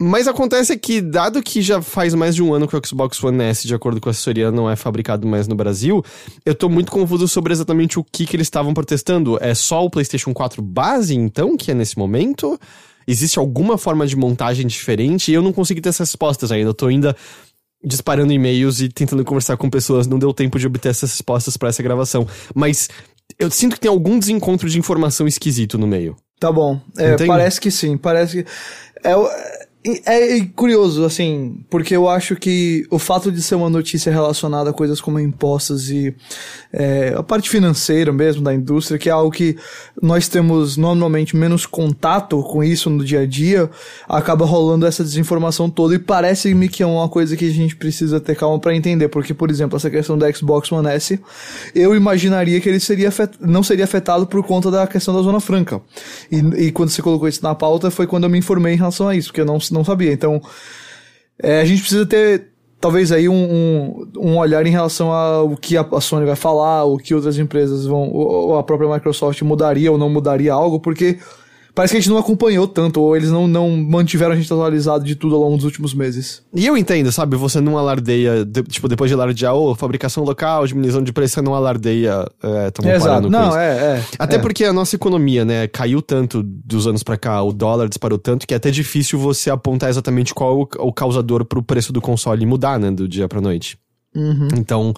Mas 0.01 0.29
acontece 0.29 0.77
que, 0.77 1.01
dado 1.01 1.43
que 1.43 1.63
já 1.63 1.81
faz 1.81 2.13
mais 2.15 2.35
de 2.35 2.43
um 2.43 2.53
ano 2.53 2.69
que 2.69 2.77
o 2.77 2.83
Xbox 2.85 3.23
One 3.25 3.43
S, 3.45 3.67
de 3.67 3.75
acordo 3.75 3.99
com 3.99 4.11
a 4.11 4.13
assessoria, 4.13 4.51
não 4.51 4.69
é 4.69 4.77
fabricado 4.77 5.27
mais 5.27 5.49
no 5.49 5.55
Brasil, 5.55 6.05
eu 6.45 6.55
tô 6.55 6.69
muito 6.69 6.93
confuso 6.93 7.27
sobre 7.27 7.53
exatamente 7.53 7.99
o 7.99 8.05
que, 8.05 8.27
que 8.27 8.37
eles 8.37 8.47
estavam 8.47 8.75
protestando. 8.75 9.39
É 9.41 9.55
só 9.55 9.83
o 9.83 9.89
PlayStation 9.89 10.35
4 10.35 10.61
base, 10.61 11.15
então, 11.15 11.57
que 11.57 11.71
é 11.71 11.75
nesse 11.75 11.99
momento? 11.99 12.61
Existe 13.07 13.39
alguma 13.39 13.79
forma 13.79 14.07
de 14.07 14.17
montagem 14.17 14.67
diferente? 14.67 15.31
E 15.31 15.35
eu 15.35 15.41
não 15.41 15.53
consegui 15.53 15.81
ter 15.81 15.89
essas 15.89 16.11
respostas 16.11 16.53
ainda. 16.53 16.69
Eu 16.69 16.75
tô 16.75 16.89
ainda 16.89 17.17
disparando 17.83 18.33
e-mails 18.33 18.81
e 18.81 18.91
tentando 18.91 19.25
conversar 19.25 19.57
com 19.57 19.71
pessoas. 19.71 20.07
Não 20.07 20.19
deu 20.19 20.35
tempo 20.35 20.59
de 20.59 20.67
obter 20.67 20.91
essas 20.91 21.13
respostas 21.13 21.57
para 21.57 21.71
essa 21.71 21.83
gravação. 21.83 22.27
Mas 22.55 22.91
eu 23.39 23.51
sinto 23.51 23.75
que 23.75 23.81
tem 23.81 23.91
algum 23.91 24.19
desencontro 24.19 24.69
de 24.69 24.79
informação 24.79 25.27
esquisito 25.27 25.79
no 25.79 25.87
meio. 25.87 26.17
Tá 26.39 26.53
bom. 26.53 26.81
É, 26.99 27.17
parece 27.27 27.61
que 27.61 27.71
sim. 27.71 27.97
Parece 27.97 28.43
que. 28.43 28.51
É, 29.05 29.15
é, 30.07 30.41
curioso, 30.55 31.05
assim, 31.05 31.61
porque 31.71 31.95
eu 31.95 32.09
acho 32.09 32.37
que 32.37 32.87
o 32.91 32.99
fato 32.99 33.31
de 33.31 33.43
ser 33.43 33.55
uma 33.55 33.71
notícia 33.71 34.13
relacionada 34.13 34.71
a 34.71 34.73
coisas 34.73 35.01
como 35.01 35.21
impostos 35.21 35.91
e 35.91 36.15
é, 36.73 37.15
a 37.17 37.23
parte 37.23 37.49
financeira 37.49 38.13
mesmo 38.13 38.43
da 38.43 38.55
indústria, 38.55 38.99
que 38.99 39.09
é 39.09 39.13
algo 39.13 39.31
que 39.31 39.57
nós 40.01 40.29
temos 40.29 40.77
normalmente 40.77 41.37
menos 41.37 41.67
contato 41.67 42.43
com 42.43 42.63
isso 42.63 42.91
no 42.91 43.05
dia 43.05 43.21
a 43.21 43.27
dia, 43.27 43.71
acaba 44.09 44.45
rolando 44.45 44.87
essa 44.87 45.05
desinformação 45.05 45.71
toda 45.71 45.95
e 45.95 45.99
parece-me 45.99 46.69
que 46.69 46.83
é 46.83 46.87
uma 46.87 47.09
coisa 47.09 47.37
que 47.37 47.45
a 47.45 47.53
gente 47.53 47.77
precisa 47.77 48.21
ter 48.21 48.37
calma 48.37 48.59
para 48.59 48.75
entender, 48.75 49.09
porque, 49.09 49.33
por 49.33 49.51
exemplo, 49.51 49.77
essa 49.77 49.91
questão 49.91 50.19
da 50.19 50.31
Xbox 50.33 50.71
One 50.73 50.89
S, 50.89 51.19
eu 51.75 51.95
imaginaria 51.95 52.61
que 52.61 52.69
ele 52.69 52.81
seria 52.81 53.11
não 53.41 53.63
seria 53.63 53.85
afetado 53.85 54.27
por 54.27 54.43
conta 54.45 54.71
da 54.71 54.87
questão 54.87 55.15
da 55.15 55.23
Zona 55.23 55.41
Franca. 55.41 55.81
E, 56.31 56.67
e 56.67 56.73
quando 56.73 56.91
você 56.91 57.03
colocou 57.03 57.29
isso 57.29 57.43
na 57.43 57.55
pauta 57.55 57.91
foi 57.91 58.07
quando 58.07 58.25
eu 58.25 58.31
me 58.31 58.39
informei 58.39 58.75
em 58.75 58.77
relação 58.77 59.09
a 59.09 59.15
isso, 59.15 59.29
porque 59.29 59.41
eu 59.41 59.47
não, 59.47 59.59
não 59.77 59.85
sabia. 59.85 60.13
Então, 60.13 60.41
é, 61.39 61.61
a 61.61 61.65
gente 61.65 61.81
precisa 61.81 62.07
ter 62.07 62.49
talvez 62.81 63.11
aí 63.11 63.29
um, 63.29 63.35
um, 63.35 64.11
um, 64.17 64.37
olhar 64.39 64.65
em 64.67 64.71
relação 64.71 65.11
ao 65.11 65.57
que 65.57 65.77
a, 65.77 66.01
Sony 66.01 66.27
vai 66.27 66.37
falar, 66.37 66.85
o 66.85 66.99
que 66.99 67.15
outras 67.15 67.39
empresas 67.39 67.87
vão, 67.87 68.11
ou 68.11 68.57
a 68.59 68.63
própria 68.63 68.89
Microsoft 68.89 69.41
mudaria 69.43 69.91
ou 69.91 69.99
não 69.99 70.09
mudaria 70.09 70.53
algo, 70.53 70.79
porque 70.79 71.19
parece 71.77 71.93
que 71.93 71.99
a 71.99 72.01
gente 72.01 72.09
não 72.09 72.17
acompanhou 72.17 72.67
tanto, 72.67 73.03
ou 73.03 73.15
eles 73.15 73.31
não, 73.31 73.47
não 73.47 73.77
mantiveram 73.77 74.33
a 74.33 74.35
gente 74.35 74.51
atualizado 74.51 75.05
de 75.05 75.15
tudo 75.15 75.35
ao 75.35 75.43
longo 75.43 75.57
dos 75.57 75.67
últimos 75.67 75.93
meses. 75.93 76.43
E 76.55 76.67
eu 76.67 76.75
entendo, 76.75 77.13
sabe? 77.13 77.37
Você 77.37 77.61
não 77.61 77.77
alardeia, 77.77 78.47
de, 78.47 78.63
tipo, 78.63 78.89
depois 78.89 79.11
de 79.11 79.15
alardear, 79.15 79.55
ou 79.55 79.75
fabricação 79.75 80.25
local, 80.25 80.67
diminuição 80.67 81.03
de 81.03 81.13
preço, 81.13 81.35
você 81.35 81.43
não 81.43 81.55
alardeia 81.55 82.27
é, 82.43 82.73
É, 82.83 82.97
exato. 82.97 83.29
Não, 83.29 83.51
isso. 83.51 83.59
é, 83.59 83.99
é. 83.99 84.05
Até 84.19 84.37
é. 84.37 84.39
porque 84.39 84.65
a 84.65 84.73
nossa 84.73 84.97
economia, 84.97 85.45
né, 85.45 85.69
caiu 85.69 86.01
tanto 86.01 86.43
dos 86.43 86.87
anos 86.87 87.03
pra 87.03 87.19
cá, 87.19 87.43
o 87.43 87.53
dólar 87.53 87.89
disparou 87.89 88.19
tanto 88.19 88.47
que 88.47 88.55
é 88.55 88.57
até 88.57 88.71
difícil 88.71 89.19
você 89.19 89.51
apontar 89.51 89.91
exatamente 89.91 90.33
qual 90.33 90.51
é 90.51 90.55
o, 90.55 90.87
o 90.89 90.93
causador 90.93 91.45
pro 91.45 91.63
preço 91.63 91.93
do 91.93 92.01
console 92.01 92.47
mudar, 92.47 92.81
né, 92.81 92.91
do 92.91 93.07
dia 93.07 93.29
pra 93.29 93.41
noite. 93.41 93.79
Uhum. 94.17 94.49
Então, 94.57 94.95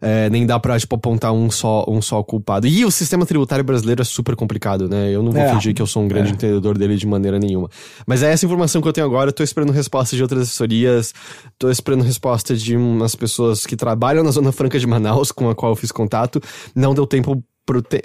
é, 0.00 0.28
nem 0.30 0.44
dá 0.46 0.58
pra, 0.60 0.78
tipo, 0.78 0.94
apontar 0.94 1.32
um 1.32 1.50
só, 1.50 1.84
um 1.88 2.00
só 2.02 2.22
culpado. 2.22 2.66
E 2.66 2.84
o 2.84 2.90
sistema 2.90 3.24
tributário 3.24 3.64
brasileiro 3.64 4.02
é 4.02 4.04
super 4.04 4.36
complicado, 4.36 4.88
né? 4.88 5.10
Eu 5.10 5.22
não 5.22 5.32
vou 5.32 5.40
É. 5.40 5.52
fingir 5.54 5.74
que 5.74 5.82
eu 5.82 5.86
sou 5.86 6.02
um 6.02 6.08
grande 6.08 6.32
entendedor 6.32 6.76
dele 6.76 6.96
de 6.96 7.06
maneira 7.06 7.38
nenhuma. 7.38 7.68
Mas 8.06 8.22
é 8.22 8.30
essa 8.32 8.44
informação 8.46 8.80
que 8.82 8.86
eu 8.88 8.92
tenho 8.92 9.06
agora. 9.06 9.30
Eu 9.30 9.32
tô 9.32 9.42
esperando 9.42 9.72
resposta 9.72 10.14
de 10.14 10.22
outras 10.22 10.42
assessorias. 10.42 11.12
Tô 11.58 11.70
esperando 11.70 12.02
resposta 12.04 12.54
de 12.56 12.76
umas 12.76 13.14
pessoas 13.14 13.64
que 13.66 13.74
trabalham 13.74 14.22
na 14.22 14.30
Zona 14.30 14.52
Franca 14.52 14.78
de 14.78 14.86
Manaus, 14.86 15.32
com 15.32 15.48
a 15.50 15.54
qual 15.54 15.72
eu 15.72 15.76
fiz 15.76 15.90
contato. 15.90 16.40
Não 16.74 16.94
deu 16.94 17.06
tempo 17.06 17.42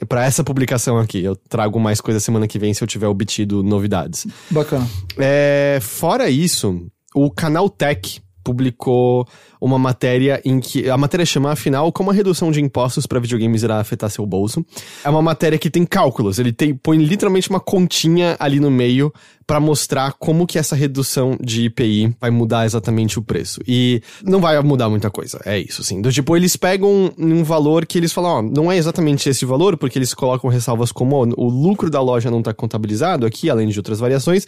pra 0.09 0.25
essa 0.25 0.43
publicação 0.43 0.97
aqui. 0.97 1.23
Eu 1.23 1.35
trago 1.35 1.79
mais 1.79 2.01
coisa 2.01 2.19
semana 2.19 2.47
que 2.47 2.59
vem 2.59 2.73
se 2.73 2.83
eu 2.83 2.87
tiver 2.87 3.07
obtido 3.07 3.61
novidades. 3.63 4.25
Bacana. 4.51 4.85
É, 5.17 5.77
fora 5.81 6.29
isso, 6.29 6.85
o 7.15 7.29
canal 7.31 7.69
Tech 7.69 8.19
publicou 8.43 9.25
uma 9.63 9.79
matéria 9.79 10.41
em 10.43 10.59
que 10.59 10.89
a 10.89 10.97
matéria 10.97 11.25
chama 11.25 11.49
afinal 11.49 11.89
como 11.89 12.11
a 12.11 12.13
redução 12.13 12.51
de 12.51 12.59
impostos 12.59 13.05
para 13.05 13.17
videogames 13.17 13.63
irá 13.63 13.79
afetar 13.79 14.09
seu 14.09 14.25
bolso. 14.25 14.65
É 15.05 15.09
uma 15.09 15.21
matéria 15.21 15.57
que 15.57 15.69
tem 15.69 15.85
cálculos, 15.85 16.37
ele 16.37 16.51
tem 16.51 16.75
põe 16.75 16.97
literalmente 16.97 17.49
uma 17.49 17.61
continha 17.61 18.35
ali 18.39 18.59
no 18.59 18.69
meio 18.69 19.13
para 19.47 19.59
mostrar 19.59 20.13
como 20.13 20.47
que 20.47 20.57
essa 20.57 20.75
redução 20.75 21.37
de 21.41 21.65
IPI 21.65 22.15
vai 22.19 22.29
mudar 22.29 22.65
exatamente 22.65 23.19
o 23.19 23.21
preço. 23.21 23.61
E 23.67 24.01
não 24.23 24.39
vai 24.39 24.59
mudar 24.61 24.89
muita 24.89 25.09
coisa, 25.09 25.39
é 25.45 25.59
isso 25.59 25.81
assim. 25.81 26.01
Do 26.01 26.11
tipo, 26.11 26.35
eles 26.35 26.55
pegam 26.55 27.11
um 27.17 27.43
valor 27.43 27.85
que 27.85 27.97
eles 27.97 28.11
falam, 28.11 28.31
ó, 28.31 28.41
não 28.41 28.71
é 28.71 28.77
exatamente 28.77 29.29
esse 29.29 29.45
valor, 29.45 29.77
porque 29.77 29.97
eles 29.97 30.13
colocam 30.13 30.49
ressalvas 30.49 30.91
como 30.91 31.15
ó, 31.15 31.27
o 31.37 31.49
lucro 31.49 31.89
da 31.89 32.01
loja 32.01 32.31
não 32.31 32.41
tá 32.41 32.53
contabilizado 32.53 33.25
aqui, 33.25 33.49
além 33.49 33.67
de 33.67 33.79
outras 33.79 33.99
variações. 33.99 34.45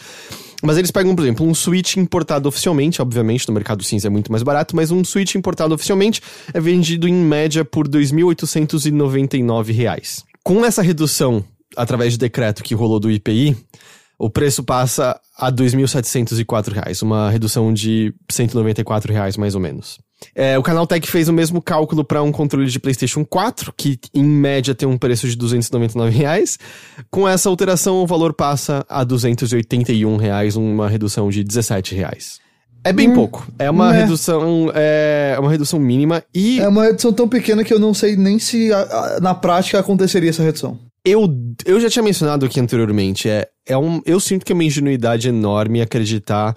Mas 0.63 0.77
eles 0.77 0.89
pegam, 0.89 1.15
por 1.15 1.23
exemplo, 1.23 1.45
um 1.45 1.53
Switch 1.53 1.97
importado 1.97 2.47
oficialmente, 2.49 3.01
obviamente, 3.01 3.47
no 3.47 3.53
mercado 3.53 3.83
cinza 3.83 4.07
é 4.07 4.09
muito 4.09 4.31
mais 4.31 4.41
barato, 4.41 4.75
mas 4.75 4.89
um 4.89 5.03
Switch 5.05 5.35
importado 5.35 5.73
oficialmente 5.73 6.21
é 6.53 6.59
vendido 6.59 7.07
em 7.07 7.13
média 7.13 7.63
por 7.63 7.87
2.899 7.87 9.71
reais. 9.73 10.23
Com 10.43 10.65
essa 10.65 10.81
redução, 10.81 11.43
através 11.75 12.13
de 12.13 12.19
decreto 12.19 12.63
que 12.63 12.75
rolou 12.75 12.99
do 12.99 13.11
IPI, 13.11 13.55
o 14.17 14.29
preço 14.29 14.63
passa 14.63 15.19
a 15.37 15.51
2.704 15.51 16.73
reais, 16.73 17.01
uma 17.01 17.29
redução 17.29 17.73
de 17.73 18.13
194 18.29 19.11
reais 19.11 19.37
mais 19.37 19.55
ou 19.55 19.61
menos. 19.61 19.99
É, 20.33 20.57
o 20.57 20.63
Canaltech 20.63 21.09
fez 21.09 21.27
o 21.27 21.33
mesmo 21.33 21.61
cálculo 21.61 22.03
para 22.03 22.23
um 22.23 22.31
controle 22.31 22.67
de 22.67 22.79
PlayStation 22.79 23.25
4, 23.25 23.73
que 23.75 23.99
em 24.13 24.23
média 24.23 24.73
tem 24.73 24.87
um 24.87 24.97
preço 24.97 25.27
de 25.27 25.35
299 25.35 26.09
reais. 26.15 26.57
Com 27.11 27.27
essa 27.27 27.49
alteração, 27.49 27.97
o 27.97 28.07
valor 28.07 28.33
passa 28.33 28.85
a 28.87 29.03
281 29.03 30.15
reais, 30.15 30.55
uma 30.55 30.87
redução 30.87 31.29
de 31.29 31.43
17 31.43 31.93
reais. 31.93 32.39
É 32.85 32.93
bem 32.93 33.11
pouco. 33.11 33.47
É 33.57 33.69
uma 33.69 33.93
é. 33.95 34.01
redução, 34.01 34.71
é 34.75 35.35
uma 35.39 35.49
redução 35.49 35.79
mínima 35.79 36.23
e 36.33 36.59
É 36.59 36.67
uma 36.67 36.83
redução 36.83 37.11
tão 37.11 37.27
pequena 37.27 37.63
que 37.63 37.73
eu 37.73 37.79
não 37.79 37.93
sei 37.95 38.15
nem 38.15 38.37
se 38.37 38.71
a- 38.71 38.81
a- 38.81 39.19
na 39.19 39.33
prática 39.33 39.79
aconteceria 39.79 40.29
essa 40.29 40.43
redução. 40.43 40.77
Eu, 41.03 41.27
eu 41.65 41.79
já 41.79 41.89
tinha 41.89 42.03
mencionado 42.03 42.45
aqui 42.45 42.59
anteriormente, 42.59 43.27
é, 43.27 43.47
é 43.67 43.75
um, 43.77 44.01
eu 44.05 44.19
sinto 44.19 44.45
que 44.45 44.51
é 44.51 44.55
uma 44.55 44.63
ingenuidade 44.63 45.27
enorme 45.27 45.81
acreditar 45.81 46.55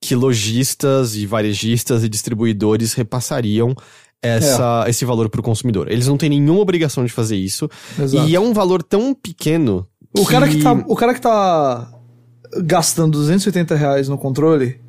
que 0.00 0.14
lojistas 0.14 1.16
e 1.16 1.26
varejistas 1.26 2.04
e 2.04 2.08
distribuidores 2.08 2.92
repassariam 2.92 3.74
essa, 4.22 4.84
esse 4.88 5.04
valor 5.04 5.28
para 5.28 5.40
o 5.40 5.44
consumidor. 5.44 5.90
Eles 5.90 6.06
não 6.06 6.16
têm 6.16 6.30
nenhuma 6.30 6.60
obrigação 6.60 7.04
de 7.04 7.12
fazer 7.12 7.36
isso. 7.36 7.68
Exato. 8.00 8.28
E 8.28 8.34
é 8.34 8.40
um 8.40 8.52
valor 8.52 8.82
tão 8.82 9.14
pequeno. 9.14 9.86
O 10.16 10.24
cara 10.24 10.48
que 10.48 10.62
tá, 10.62 10.72
o 10.72 10.96
cara 10.96 11.14
que 11.14 11.20
tá 11.20 11.88
gastando 12.62 13.12
280 13.12 13.74
reais 13.74 14.08
no 14.08 14.16
controle, 14.18 14.80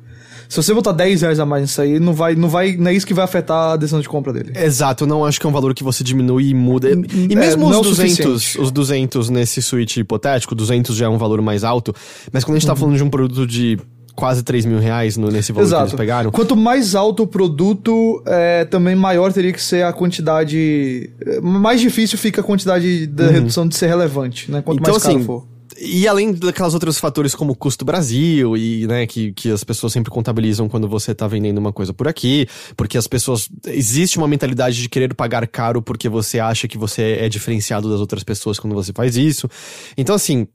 se 0.48 0.56
você 0.56 0.72
botar 0.72 0.92
10 0.92 1.22
reais 1.22 1.38
a 1.38 1.44
mais 1.46 1.62
nisso 1.62 1.80
aí, 1.82 2.00
não 2.00 2.14
vai, 2.14 2.34
não 2.34 2.48
vai, 2.48 2.74
não 2.76 2.90
é 2.90 2.94
isso 2.94 3.06
que 3.06 3.12
vai 3.14 3.24
afetar 3.24 3.72
a 3.72 3.76
decisão 3.76 4.00
de 4.00 4.08
compra 4.08 4.32
dele. 4.32 4.52
Exato, 4.56 5.04
eu 5.04 5.08
não 5.08 5.24
acho 5.24 5.38
que 5.38 5.46
é 5.46 5.48
um 5.48 5.52
valor 5.52 5.74
que 5.74 5.84
você 5.84 6.02
diminui 6.02 6.48
e 6.50 6.54
muda. 6.54 6.88
E 6.90 7.32
é, 7.32 7.36
mesmo 7.36 7.72
é 7.72 7.76
os 7.78 7.86
200, 7.86 8.16
suficiente. 8.16 8.60
os 8.60 8.70
200 8.70 9.28
nesse 9.30 9.60
Switch 9.60 9.96
hipotético, 9.98 10.54
200 10.54 10.96
já 10.96 11.06
é 11.06 11.08
um 11.08 11.18
valor 11.18 11.42
mais 11.42 11.64
alto, 11.64 11.94
mas 12.32 12.44
quando 12.44 12.56
a 12.56 12.58
gente 12.58 12.68
Uhum. 12.68 12.74
tá 12.74 12.80
falando 12.80 12.96
de 12.96 13.02
um 13.04 13.10
produto 13.10 13.46
de 13.46 13.78
quase 14.16 14.42
3 14.42 14.64
mil 14.64 14.80
reais 14.80 15.16
no, 15.16 15.30
nesse 15.30 15.52
valor 15.52 15.68
que 15.68 15.74
eles 15.76 15.92
pegaram, 15.92 16.30
Quanto 16.32 16.56
mais 16.56 16.94
alto 16.96 17.22
o 17.22 17.26
produto, 17.26 18.20
é, 18.26 18.64
também 18.64 18.96
maior 18.96 19.32
teria 19.32 19.52
que 19.52 19.62
ser 19.62 19.84
a 19.84 19.92
quantidade. 19.92 21.10
é, 21.24 21.40
Mais 21.40 21.80
difícil 21.80 22.18
fica 22.18 22.40
a 22.40 22.44
quantidade 22.44 23.06
da 23.06 23.28
redução 23.30 23.66
de 23.68 23.76
ser 23.76 23.86
relevante, 23.86 24.50
né? 24.50 24.60
Quanto 24.62 24.78
Uhum. 24.78 24.82
Então, 24.82 24.94
mais 24.94 25.02
caro 25.02 25.16
assim, 25.16 25.24
for. 25.24 25.46
E 25.80 26.08
além 26.08 26.32
daquelas 26.32 26.74
outros 26.74 26.98
fatores 26.98 27.34
como 27.34 27.54
custo 27.54 27.84
Brasil 27.84 28.56
e, 28.56 28.86
né, 28.86 29.06
que, 29.06 29.32
que 29.32 29.50
as 29.50 29.62
pessoas 29.62 29.92
sempre 29.92 30.10
contabilizam 30.10 30.68
quando 30.68 30.88
você 30.88 31.14
tá 31.14 31.28
vendendo 31.28 31.58
uma 31.58 31.72
coisa 31.72 31.94
por 31.94 32.08
aqui, 32.08 32.46
porque 32.76 32.98
as 32.98 33.06
pessoas, 33.06 33.48
existe 33.66 34.18
uma 34.18 34.26
mentalidade 34.26 34.80
de 34.80 34.88
querer 34.88 35.14
pagar 35.14 35.46
caro 35.46 35.80
porque 35.80 36.08
você 36.08 36.40
acha 36.40 36.66
que 36.66 36.76
você 36.76 37.18
é 37.20 37.28
diferenciado 37.28 37.88
das 37.88 38.00
outras 38.00 38.24
pessoas 38.24 38.58
quando 38.58 38.74
você 38.74 38.92
faz 38.92 39.16
isso. 39.16 39.48
Então, 39.96 40.16
assim, 40.16 40.48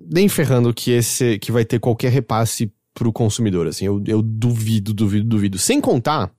nem 0.00 0.28
ferrando 0.28 0.72
que 0.72 0.92
esse, 0.92 1.38
que 1.38 1.50
vai 1.50 1.64
ter 1.64 1.80
qualquer 1.80 2.12
repasse 2.12 2.70
pro 2.94 3.12
consumidor, 3.12 3.66
assim, 3.66 3.86
eu, 3.86 4.00
eu 4.06 4.22
duvido, 4.22 4.94
duvido, 4.94 5.26
duvido. 5.26 5.58
Sem 5.58 5.80
contar 5.80 6.30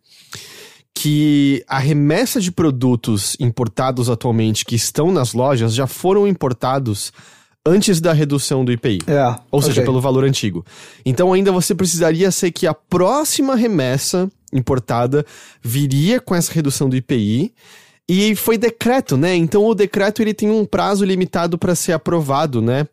que 0.94 1.64
a 1.68 1.78
remessa 1.78 2.40
de 2.40 2.52
produtos 2.52 3.36
importados 3.40 4.10
atualmente 4.10 4.64
que 4.64 4.76
estão 4.76 5.12
nas 5.12 5.34
lojas 5.34 5.76
já 5.76 5.86
foram 5.86 6.26
importados 6.26 7.12
antes 7.66 8.00
da 8.00 8.14
redução 8.14 8.64
do 8.64 8.72
IPI. 8.72 9.00
É. 9.08 9.36
Ou 9.50 9.62
seja, 9.62 9.82
ok. 9.82 9.86
pelo 9.86 10.00
valor 10.00 10.24
antigo. 10.24 10.66
Então 11.06 11.34
ainda 11.34 11.52
você 11.52 11.74
precisaria 11.74 12.30
ser 12.32 12.52
que 12.52 12.68
a 12.68 12.74
próxima 12.74 13.56
remessa 13.56 14.30
importada 14.54 15.26
viria 15.62 16.20
com 16.20 16.36
essa 16.36 16.54
redução 16.54 16.88
do 16.88 16.96
IPI. 16.96 17.54
E 18.08 18.36
foi 18.36 18.56
decreto, 18.56 19.18
né? 19.18 19.36
Então 19.36 19.66
o 19.66 19.74
decreto 19.74 20.22
ele 20.22 20.34
tem 20.34 20.50
um 20.50 20.64
prazo 20.64 21.04
limitado 21.04 21.58
para 21.58 21.74
ser 21.74 21.94
aprovado, 21.94 22.62
né? 22.62 22.88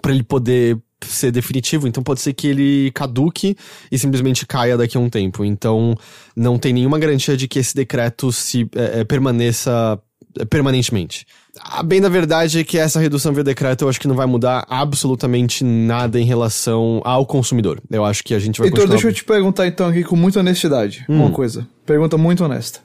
Para 0.00 0.12
ele 0.12 0.24
poder 0.24 0.78
ser 1.06 1.30
definitivo. 1.30 1.86
Então 1.86 2.02
pode 2.02 2.20
ser 2.20 2.32
que 2.32 2.48
ele 2.48 2.90
caduque 2.92 3.56
e 3.90 3.98
simplesmente 3.98 4.44
caia 4.44 4.76
daqui 4.76 4.96
a 4.96 5.00
um 5.00 5.08
tempo. 5.08 5.44
Então 5.44 5.96
não 6.34 6.58
tem 6.58 6.72
nenhuma 6.72 6.98
garantia 6.98 7.36
de 7.36 7.46
que 7.46 7.60
esse 7.60 7.74
decreto 7.74 8.32
se 8.32 8.68
é, 8.74 9.00
é, 9.00 9.04
permaneça 9.04 10.00
eh, 10.38 10.44
permanentemente. 10.44 11.26
A 11.60 11.82
bem 11.82 12.00
da 12.00 12.08
verdade 12.08 12.60
é 12.60 12.64
que 12.64 12.78
essa 12.78 12.98
redução 12.98 13.32
via 13.32 13.44
decreto 13.44 13.82
eu 13.82 13.88
acho 13.88 14.00
que 14.00 14.08
não 14.08 14.14
vai 14.14 14.26
mudar 14.26 14.64
absolutamente 14.70 15.62
nada 15.62 16.18
em 16.18 16.24
relação 16.24 17.02
ao 17.04 17.26
consumidor. 17.26 17.80
Eu 17.90 18.04
acho 18.06 18.24
que 18.24 18.34
a 18.34 18.38
gente 18.38 18.58
vai 18.58 18.68
Heitor, 18.68 18.80
continuar... 18.80 18.94
deixa 18.96 19.08
eu 19.08 19.12
te 19.12 19.24
perguntar 19.24 19.66
então 19.66 19.88
aqui 19.88 20.02
com 20.02 20.16
muita 20.16 20.40
honestidade 20.40 21.04
uma 21.06 21.30
coisa. 21.30 21.68
Pergunta 21.84 22.16
muito 22.16 22.42
honesta. 22.42 22.80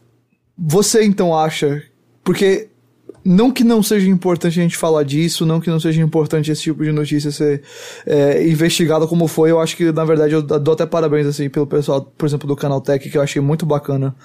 Você 0.57 1.03
então 1.03 1.37
acha. 1.37 1.81
Porque. 2.23 2.69
Não 3.29 3.51
que 3.51 3.61
não 3.61 3.83
seja 3.83 4.07
importante 4.07 4.57
a 4.57 4.63
gente 4.63 4.77
falar 4.77 5.03
disso, 5.03 5.45
não 5.45 5.59
que 5.59 5.69
não 5.69 5.81
seja 5.81 6.01
importante 6.01 6.49
esse 6.49 6.61
tipo 6.61 6.81
de 6.81 6.93
notícia 6.93 7.29
ser 7.29 7.61
é, 8.05 8.47
investigada 8.47 9.05
como 9.05 9.27
foi, 9.27 9.51
eu 9.51 9.59
acho 9.59 9.75
que, 9.75 9.91
na 9.91 10.05
verdade, 10.05 10.33
eu 10.33 10.41
dou 10.41 10.73
até 10.73 10.85
parabéns, 10.85 11.27
assim, 11.27 11.49
pelo 11.49 11.67
pessoal, 11.67 12.01
por 12.01 12.25
exemplo, 12.25 12.47
do 12.47 12.55
Canal 12.55 12.79
Tech, 12.79 13.09
que 13.09 13.17
eu 13.17 13.21
achei 13.21 13.41
muito 13.41 13.65
bacana 13.65 14.15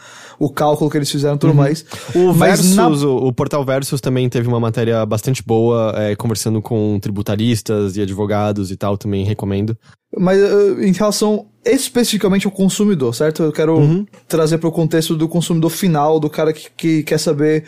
o 0.44 0.50
cálculo 0.50 0.90
que 0.90 0.96
eles 0.98 1.10
fizeram 1.10 1.36
e 1.36 1.38
tudo 1.38 1.54
mais. 1.54 1.84
O 2.14 2.32
Versus, 2.32 2.74
na- 2.74 2.88
o, 2.88 3.28
o 3.28 3.32
portal 3.32 3.64
Versus 3.64 4.00
também 4.00 4.28
teve 4.28 4.48
uma 4.48 4.58
matéria 4.58 5.06
bastante 5.06 5.42
boa, 5.42 5.94
é, 5.96 6.16
conversando 6.16 6.60
com 6.60 6.98
tributaristas 7.00 7.96
e 7.96 8.02
advogados 8.02 8.70
e 8.70 8.76
tal, 8.76 8.98
também 8.98 9.24
recomendo. 9.24 9.76
Mas 10.18 10.40
uh, 10.40 10.82
em 10.82 10.92
relação 10.92 11.46
especificamente 11.64 12.44
ao 12.46 12.52
consumidor, 12.52 13.14
certo? 13.14 13.42
Eu 13.44 13.52
quero 13.52 13.78
Uhum. 13.78 14.04
trazer 14.26 14.58
para 14.58 14.68
o 14.68 14.72
contexto 14.72 15.16
do 15.16 15.28
consumidor 15.28 15.70
final, 15.70 16.18
do 16.18 16.28
cara 16.28 16.52
que, 16.52 16.68
que 16.76 17.02
quer 17.04 17.18
saber 17.18 17.64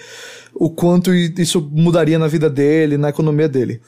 o 0.54 0.68
quanto 0.68 1.14
isso 1.14 1.60
mudaria 1.72 2.18
na 2.18 2.26
vida 2.26 2.50
dele, 2.50 2.96
na 2.98 3.10
economia 3.10 3.48
dele. 3.48 3.80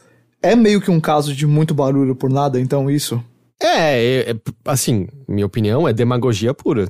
É 0.43 0.55
meio 0.55 0.81
que 0.81 0.91
um 0.91 1.01
caso 1.01 1.35
de 1.35 1.45
muito 1.47 1.75
barulho 1.75 2.15
por 2.15 2.31
nada, 2.31 2.61
então 2.61 2.89
isso. 2.91 3.21
É, 3.61 4.05
é, 4.29 4.31
é, 4.31 4.37
assim, 4.67 5.09
minha 5.29 5.47
opinião 5.47 5.89
é 5.89 5.93
demagogia 5.93 6.53
pura. 6.55 6.89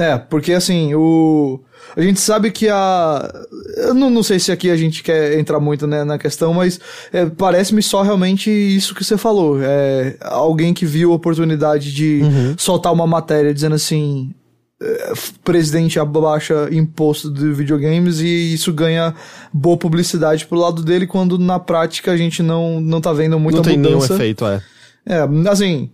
É, 0.00 0.16
porque 0.16 0.54
assim, 0.54 0.94
o. 0.94 1.60
A 1.94 2.00
gente 2.00 2.20
sabe 2.20 2.50
que 2.50 2.68
a. 2.70 3.30
Eu 3.76 3.92
não, 3.92 4.08
não 4.08 4.22
sei 4.22 4.38
se 4.38 4.50
aqui 4.50 4.70
a 4.70 4.76
gente 4.76 5.02
quer 5.02 5.38
entrar 5.38 5.60
muito 5.60 5.86
né, 5.86 6.04
na 6.04 6.16
questão, 6.16 6.54
mas 6.54 6.80
é, 7.12 7.26
parece-me 7.26 7.82
só 7.82 8.00
realmente 8.00 8.50
isso 8.50 8.94
que 8.94 9.04
você 9.04 9.18
falou. 9.18 9.58
É, 9.62 10.16
alguém 10.22 10.72
que 10.72 10.86
viu 10.86 11.12
a 11.12 11.16
oportunidade 11.16 11.92
de 11.92 12.22
soltar 12.56 12.92
uma 12.92 13.06
matéria 13.06 13.52
dizendo 13.52 13.74
assim. 13.74 14.32
é, 14.80 15.12
Presidente 15.44 16.00
abaixa 16.00 16.68
imposto 16.72 17.30
de 17.30 17.52
videogames 17.52 18.20
e 18.20 18.54
isso 18.54 18.72
ganha 18.72 19.14
boa 19.52 19.76
publicidade 19.76 20.46
pro 20.46 20.58
lado 20.58 20.82
dele, 20.82 21.06
quando 21.06 21.38
na 21.38 21.58
prática 21.58 22.12
a 22.12 22.16
gente 22.16 22.42
não, 22.42 22.80
não 22.80 23.02
tá 23.02 23.12
vendo 23.12 23.38
muita 23.38 23.58
não 23.58 23.64
tem 23.64 23.76
nenhum 23.76 23.96
mudança. 23.96 24.14
efeito, 24.14 24.46
é. 24.46 24.62
É, 25.04 25.28
assim, 25.50 25.90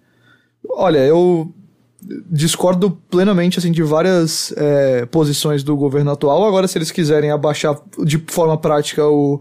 olha, 0.68 0.98
eu 0.98 1.52
discordo 2.30 2.90
plenamente, 3.10 3.58
assim, 3.58 3.72
de 3.72 3.82
várias 3.82 4.52
é, 4.56 5.06
posições 5.06 5.62
do 5.62 5.76
governo 5.76 6.10
atual. 6.10 6.44
Agora, 6.44 6.68
se 6.68 6.78
eles 6.78 6.90
quiserem 6.90 7.30
abaixar 7.30 7.76
de 8.04 8.18
forma 8.28 8.56
prática 8.56 9.04
o, 9.06 9.40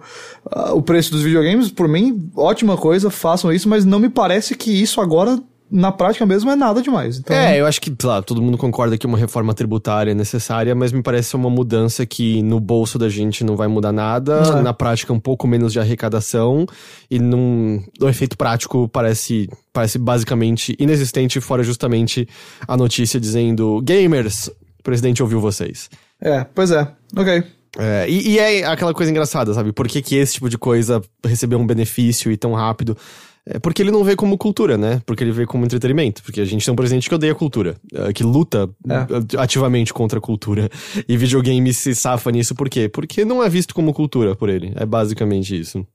a- 0.52 0.74
o 0.74 0.82
preço 0.82 1.12
dos 1.12 1.22
videogames, 1.22 1.70
por 1.70 1.88
mim, 1.88 2.30
ótima 2.36 2.76
coisa, 2.78 3.10
façam 3.10 3.52
isso, 3.54 3.70
mas 3.70 3.86
não 3.86 4.00
me 4.00 4.10
parece 4.10 4.56
que 4.56 4.72
isso 4.72 5.00
agora, 5.00 5.40
na 5.70 5.92
prática 5.92 6.26
mesmo, 6.26 6.52
é 6.52 6.56
nada 6.56 6.82
demais. 6.82 7.18
Então, 7.18 7.36
É, 7.36 7.60
eu 7.60 7.66
acho 7.66 7.82
que, 7.82 7.90
sei 8.00 8.10
lá, 8.10 8.22
todo 8.22 8.42
mundo 8.42 8.58
concorda 8.58 8.98
que 8.98 9.06
uma 9.06 9.18
reforma 9.18 9.54
tributária 9.54 10.12
é 10.12 10.14
necessária, 10.14 10.76
mas 10.76 10.92
me 10.92 11.02
parece 11.02 11.36
uma 11.36 11.50
mudança 11.50 12.06
que 12.06 12.42
no 12.44 12.60
bolso 12.60 13.00
da 13.00 13.10
gente 13.10 13.44
não 13.44 13.56
vai 13.56 13.68
mudar 13.68 13.92
nada, 13.92 14.42
É. 14.58 14.62
na 14.62 14.74
prática 14.74 15.12
um 15.12 15.20
pouco 15.20 15.48
menos 15.48 15.74
de 15.74 15.80
arrecadação, 15.80 16.66
e 17.10 17.18
num, 17.20 17.84
o 18.00 18.08
efeito 18.08 18.38
prático 18.38 18.88
parece, 18.88 19.50
parece 19.74 19.98
basicamente 19.98 20.76
inexistente, 20.80 21.42
fora 21.42 21.64
justamente 21.64 22.28
a 22.68 22.78
notícia 22.78 23.20
dizendo, 23.20 23.82
gamers, 23.84 24.48
o 24.80 24.84
presidente 24.84 25.22
ouviu 25.24 25.40
vocês. 25.40 25.90
é, 26.22 26.46
pois 26.56 26.72
é, 26.72 26.88
ok. 27.18 27.44
É, 27.78 28.06
e, 28.10 28.30
e 28.30 28.40
é 28.40 28.66
aquela 28.66 28.94
coisa 28.94 29.12
engraçada, 29.12 29.54
sabe? 29.54 29.74
Por 29.74 29.86
que, 29.90 30.02
que 30.02 30.16
esse 30.16 30.36
tipo 30.36 30.48
de 30.50 30.58
coisa 30.58 31.02
recebeu 31.26 31.60
um 31.60 31.68
benefício 31.68 32.32
e 32.32 32.38
tão 32.38 32.54
rápido? 32.54 32.96
É 33.48 33.60
porque 33.60 33.82
ele 33.84 33.92
não 33.92 34.04
vê 34.04 34.16
como 34.16 34.38
cultura, 34.38 34.76
né? 34.76 35.02
Porque 35.06 35.24
ele 35.24 35.32
vê 35.32 35.46
como 35.46 35.64
entretenimento. 35.66 36.24
Porque 36.24 36.42
a 36.42 36.46
gente 36.46 36.66
tem 36.66 36.72
um 36.72 36.76
presidente 36.76 37.08
que 37.08 37.14
odeia 37.14 37.36
cultura, 37.36 37.76
é, 37.94 38.12
que 38.12 38.24
luta 38.24 38.68
É. 38.90 38.94
é, 39.38 39.42
ativamente 39.42 39.94
contra 39.94 40.18
a 40.18 40.22
cultura. 40.22 40.70
E 41.08 41.16
videogame 41.16 41.72
se 41.74 41.94
safa 41.94 42.32
nisso 42.32 42.56
por 42.56 42.68
quê? 42.70 42.90
Porque 42.90 43.24
não 43.24 43.44
é 43.44 43.50
visto 43.50 43.76
como 43.76 43.94
cultura 43.94 44.36
por 44.36 44.50
ele. 44.50 44.74
É 44.76 44.86
basicamente 44.86 45.60
isso. 45.60 45.86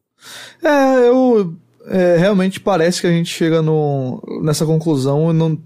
É, 0.63 1.09
eu. 1.09 1.53
é, 1.89 2.17
realmente 2.19 2.61
parece 2.61 3.01
que 3.01 3.07
a 3.07 3.11
gente 3.11 3.29
chega 3.33 3.61
no, 3.61 4.23
nessa 4.43 4.65
conclusão 4.65 5.33
não. 5.33 5.59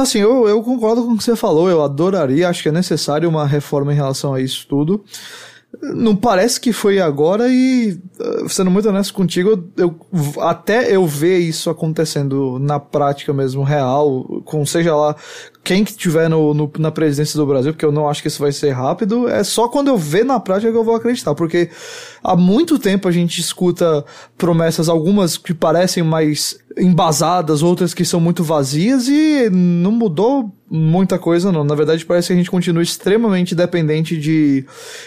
Assim, 0.00 0.18
eu, 0.18 0.46
eu 0.48 0.62
concordo 0.62 1.02
com 1.02 1.12
o 1.12 1.16
que 1.16 1.24
você 1.24 1.34
falou, 1.34 1.70
eu 1.70 1.82
adoraria, 1.82 2.48
acho 2.48 2.62
que 2.62 2.68
é 2.68 2.72
necessário 2.72 3.26
uma 3.28 3.46
reforma 3.46 3.92
em 3.92 3.96
relação 3.96 4.34
a 4.34 4.40
isso 4.40 4.66
tudo. 4.68 5.02
Não 5.80 6.14
parece 6.14 6.60
que 6.60 6.70
foi 6.72 7.00
agora 7.00 7.48
e, 7.48 7.98
eh, 8.20 8.44
sendo 8.48 8.70
muito 8.70 8.88
honesto 8.88 9.14
contigo, 9.14 9.64
eu- 9.76 9.96
até 10.40 10.94
eu 10.94 11.06
ver 11.06 11.38
isso 11.38 11.70
acontecendo 11.70 12.58
na 12.58 12.78
prática 12.78 13.32
mesmo, 13.32 13.62
real, 13.62 14.22
com 14.44 14.66
seja 14.66 14.94
lá 14.94 15.16
quem 15.64 15.82
que 15.82 15.94
tiver 15.96 16.28
no, 16.28 16.52
no- 16.52 16.70
na 16.78 16.90
presidência 16.90 17.38
do 17.38 17.46
Brasil, 17.46 17.72
porque 17.72 17.84
eu 17.86 17.92
não 17.92 18.08
acho 18.08 18.20
que 18.20 18.28
isso 18.28 18.40
vai 18.42 18.52
ser 18.52 18.70
rápido, 18.72 19.28
é 19.28 19.42
só 19.42 19.66
quando 19.68 19.88
eu 19.88 19.96
ver 19.96 20.24
na 20.24 20.38
prática 20.38 20.70
que 20.70 20.76
eu 20.76 20.84
vou 20.84 20.94
acreditar, 20.94 21.34
porque 21.34 21.70
há 22.22 22.36
muito 22.36 22.78
tempo 22.78 23.08
a 23.08 23.12
gente 23.12 23.40
escuta 23.40 24.04
promessas, 24.36 24.88
algumas 24.90 25.38
que 25.38 25.54
parecem 25.54 26.02
mais 26.02 26.58
embasadas, 26.78 27.62
outras 27.62 27.92
que 27.94 28.04
são 28.04 28.20
muito 28.20 28.42
vazias 28.44 29.08
e 29.08 29.48
não 29.50 29.90
mudou 29.92 30.50
muita 30.70 31.18
coisa 31.18 31.52
não. 31.52 31.64
Na 31.64 31.74
verdade 31.74 32.04
parece 32.06 32.28
que 32.28 32.32
a 32.32 32.36
gente 32.36 32.50
continua 32.50 32.82
extremamente 32.82 33.54
dependente 33.54 34.16
de, 34.16 34.64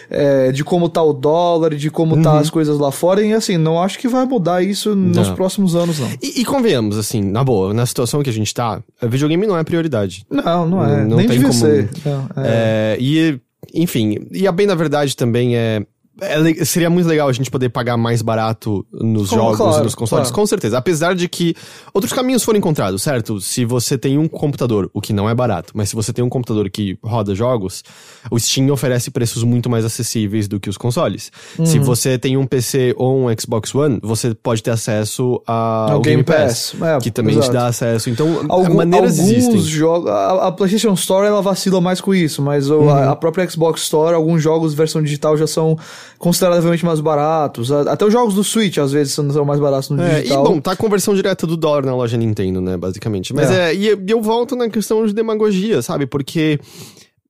é, 0.10 0.52
de 0.52 0.64
como 0.64 0.88
tá 0.90 1.02
o 1.02 1.12
dólar, 1.14 1.74
de 1.76 1.90
como 1.90 2.22
tá 2.22 2.38
as 2.40 2.50
coisas 2.50 2.78
lá 2.78 2.92
fora 2.92 3.24
e 3.26 3.34
assim, 3.34 3.58
não 3.58 3.82
acho 3.82 3.98
que 3.98 4.08
vai 4.08 4.26
mudar 4.26 4.62
isso 4.64 4.96
nos 4.96 5.28
Não. 5.30 5.36
próximos 5.36 5.76
anos 5.76 6.00
não. 6.00 6.10
E, 6.22 6.42
e 6.42 6.46
convenhamos, 6.46 6.98
assim, 6.98 7.22
na 7.22 7.44
boa, 7.44 7.74
na 7.74 7.86
situação 7.86 8.22
que 8.22 8.30
a 8.30 8.34
gente 8.34 8.54
tá, 8.54 8.82
videogame 9.02 9.48
não 9.48 9.58
é 9.58 9.64
prioridade. 9.64 10.26
Não, 10.30 10.68
não 10.68 10.86
é. 10.86 11.04
Não 11.06 11.18
Nem 11.18 11.28
tem 11.28 11.40
devia 11.40 11.48
como- 11.50 11.60
ser. 11.60 11.90
Não, 12.06 12.28
é. 12.38 12.96
É, 12.96 12.98
e, 13.00 13.40
enfim, 13.74 14.20
e 14.32 14.48
a 14.48 14.52
bem 14.52 14.68
da 14.68 14.76
verdade 14.76 15.16
também 15.16 15.56
é. 15.58 15.84
É 16.22 16.64
seria 16.66 16.90
muito 16.90 17.08
legal 17.08 17.28
a 17.28 17.34
gente 17.34 17.52
poder 17.52 17.70
pagar 17.70 17.98
mais 17.98 18.22
barato 18.22 18.86
nos 18.92 19.30
jogos 19.30 19.58
claro, 19.58 19.82
e 19.82 19.84
nos 19.84 19.96
consoles, 19.96 20.28
claro. 20.30 20.36
com 20.42 20.46
certeza. 20.46 20.78
Apesar 20.78 21.14
de 21.16 21.28
que 21.28 21.56
outros 21.94 22.14
caminhos 22.14 22.44
foram 22.44 22.58
encontrados, 22.60 23.02
certo? 23.02 23.42
Se 23.42 23.66
você 23.66 23.98
tem 23.98 24.18
um 24.18 24.28
computador, 24.28 24.90
o 24.94 25.02
que 25.02 25.12
não 25.12 25.30
é 25.30 25.36
barato, 25.36 25.74
mas 25.76 25.90
se 25.90 25.96
você 25.96 26.14
tem 26.14 26.24
um 26.24 26.30
computador 26.30 26.70
que 26.70 26.98
roda 27.04 27.36
jogos, 27.36 27.84
o 28.32 28.40
Steam 28.40 28.70
oferece 28.72 29.12
preços 29.12 29.44
muito 29.44 29.70
mais 29.70 29.84
acessíveis 29.84 30.48
do 30.48 30.60
que 30.60 30.70
os 30.70 30.78
consoles. 30.78 31.32
Se 31.66 31.78
Uhum. 31.80 31.84
você 31.84 32.18
tem 32.18 32.38
um 32.38 32.46
PC 32.48 32.94
ou 32.98 33.28
um 33.28 33.36
Xbox 33.40 33.74
One, 33.76 34.00
você 34.02 34.34
pode 34.34 34.64
ter 34.64 34.72
acesso 34.72 35.42
a- 35.46 35.92
Ao 35.92 36.02
Game 36.02 36.16
Game 36.16 36.24
Pass, 36.24 36.74
Pass, 36.80 36.90
é, 36.90 36.98
que 37.00 37.12
também 37.12 37.34
te 37.36 37.40
exato. 37.40 37.54
dá 37.54 37.68
acesso. 37.68 38.10
Então, 38.10 38.46
Algum- 38.48 38.76
maneiras 38.76 39.20
alguns 39.20 39.32
existem. 39.34 39.60
jogos. 39.62 40.10
A, 40.10 40.48
a 40.48 40.52
PlayStation 40.52 40.94
Store 40.94 41.28
ela 41.28 41.42
vacila 41.42 41.82
mais 41.82 42.00
com 42.00 42.14
isso, 42.14 42.42
mas 42.42 42.70
Uhum. 42.70 42.90
a, 42.90 43.12
a 43.12 43.16
própria 43.16 43.50
Xbox 43.50 43.82
Store, 43.82 44.16
alguns 44.16 44.42
jogos 44.42 44.74
versão 44.74 45.02
digital 45.04 45.36
já 45.36 45.46
são 45.48 45.78
consideravelmente 46.18 46.86
mais 46.86 47.00
baratos. 47.00 47.72
Até 47.72 48.06
os 48.06 48.14
jogos 48.14 48.34
do 48.36 48.44
Switch 48.44 48.78
às 48.78 48.92
vezes 48.92 49.14
são, 49.14 49.46
mais 49.46 49.60
baratos 49.60 49.90
no 49.90 50.02
É, 50.02 50.20
e 50.20 50.24
digital. 50.24 50.44
bom, 50.44 50.60
tá 50.62 50.72
a 50.72 50.76
conversão 50.76 51.14
direta 51.14 51.46
do 51.48 51.58
dólar 51.58 51.86
na 51.86 51.96
loja 51.96 52.18
Nintendo, 52.18 52.62
né, 52.62 52.78
basicamente. 52.78 53.34
Mas 53.34 53.50
é, 53.52 53.72
É. 53.72 53.76
e 53.76 53.86
e 53.96 54.12
eu 54.12 54.22
volto 54.22 54.56
na 54.56 54.70
questão 54.70 55.06
de 55.06 55.14
demagogia, 55.14 55.82
sabe? 55.82 56.06
Porque 56.06 56.60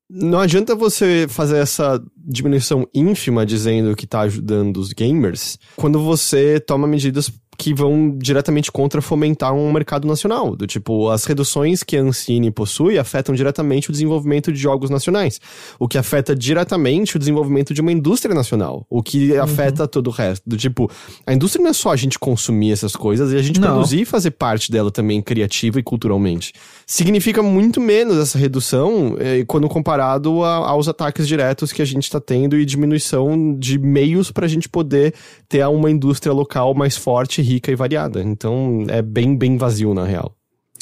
não 0.09 0.39
adianta 0.39 0.75
você 0.75 1.25
fazer 1.27 1.57
essa 1.57 2.01
diminuição 2.15 2.87
ínfima 2.93 3.45
dizendo 3.45 3.95
que 3.95 4.05
tá 4.05 4.21
ajudando 4.21 4.77
os 4.77 4.93
gamers 4.93 5.57
quando 5.75 5.99
você 5.99 6.59
toma 6.59 6.87
medidas 6.87 7.31
que 7.57 7.73
vão 7.73 8.15
diretamente 8.17 8.71
contra 8.71 9.01
fomentar 9.01 9.53
um 9.53 9.71
mercado 9.71 10.07
nacional. 10.07 10.55
Do 10.55 10.67
tipo, 10.67 11.09
as 11.09 11.25
reduções 11.25 11.83
que 11.83 11.97
a 11.97 12.01
Ancine 12.01 12.51
possui 12.51 12.97
afetam 12.97 13.33
diretamente 13.33 13.89
o 13.89 13.91
desenvolvimento 13.91 14.51
de 14.51 14.59
jogos 14.59 14.89
nacionais, 14.89 15.39
o 15.79 15.87
que 15.87 15.97
afeta 15.97 16.35
diretamente 16.35 17.15
o 17.15 17.19
desenvolvimento 17.19 17.73
de 17.73 17.81
uma 17.81 17.91
indústria 17.91 18.33
nacional, 18.33 18.85
o 18.89 19.01
que 19.01 19.35
afeta 19.37 19.87
todo 19.87 20.07
o 20.07 20.11
resto. 20.11 20.43
Do 20.47 20.57
tipo, 20.57 20.89
a 21.25 21.33
indústria 21.33 21.63
não 21.63 21.69
é 21.69 21.73
só 21.73 21.91
a 21.91 21.95
gente 21.95 22.19
consumir 22.19 22.71
essas 22.71 22.95
coisas 22.95 23.31
e 23.31 23.37
a 23.37 23.41
gente 23.41 23.59
Não. 23.59 23.69
produzir 23.69 24.01
e 24.01 24.05
fazer 24.05 24.31
parte 24.31 24.71
dela 24.71 24.91
também 24.91 25.21
criativa 25.21 25.79
e 25.79 25.83
culturalmente. 25.83 26.53
Significa 26.87 27.41
muito 27.41 27.81
menos 27.81 28.17
essa 28.17 28.37
redução 28.37 29.15
eh, 29.19 29.43
quando 29.47 29.67
comparado 29.67 30.43
a- 30.43 30.69
aos 30.69 30.87
ataques 30.87 31.27
diretos 31.27 31.73
que 31.73 31.81
a 31.81 31.85
gente 31.85 32.03
está 32.03 32.19
tendo 32.21 32.55
e 32.57 32.63
diminuição 32.65 33.57
de 33.57 33.79
meios 33.79 34.29
para 34.31 34.45
a 34.45 34.49
gente 34.49 34.69
poder 34.69 35.13
ter 35.49 35.65
uma 35.67 35.89
indústria 35.89 36.31
local 36.31 36.75
mais 36.75 36.95
forte, 36.95 37.41
rica 37.41 37.71
e 37.71 37.75
variada. 37.75 38.21
Então 38.21 38.85
é 38.87 39.01
bem, 39.01 39.35
bem 39.35 39.57
vazio 39.57 39.93
na 39.95 40.05
real. 40.05 40.35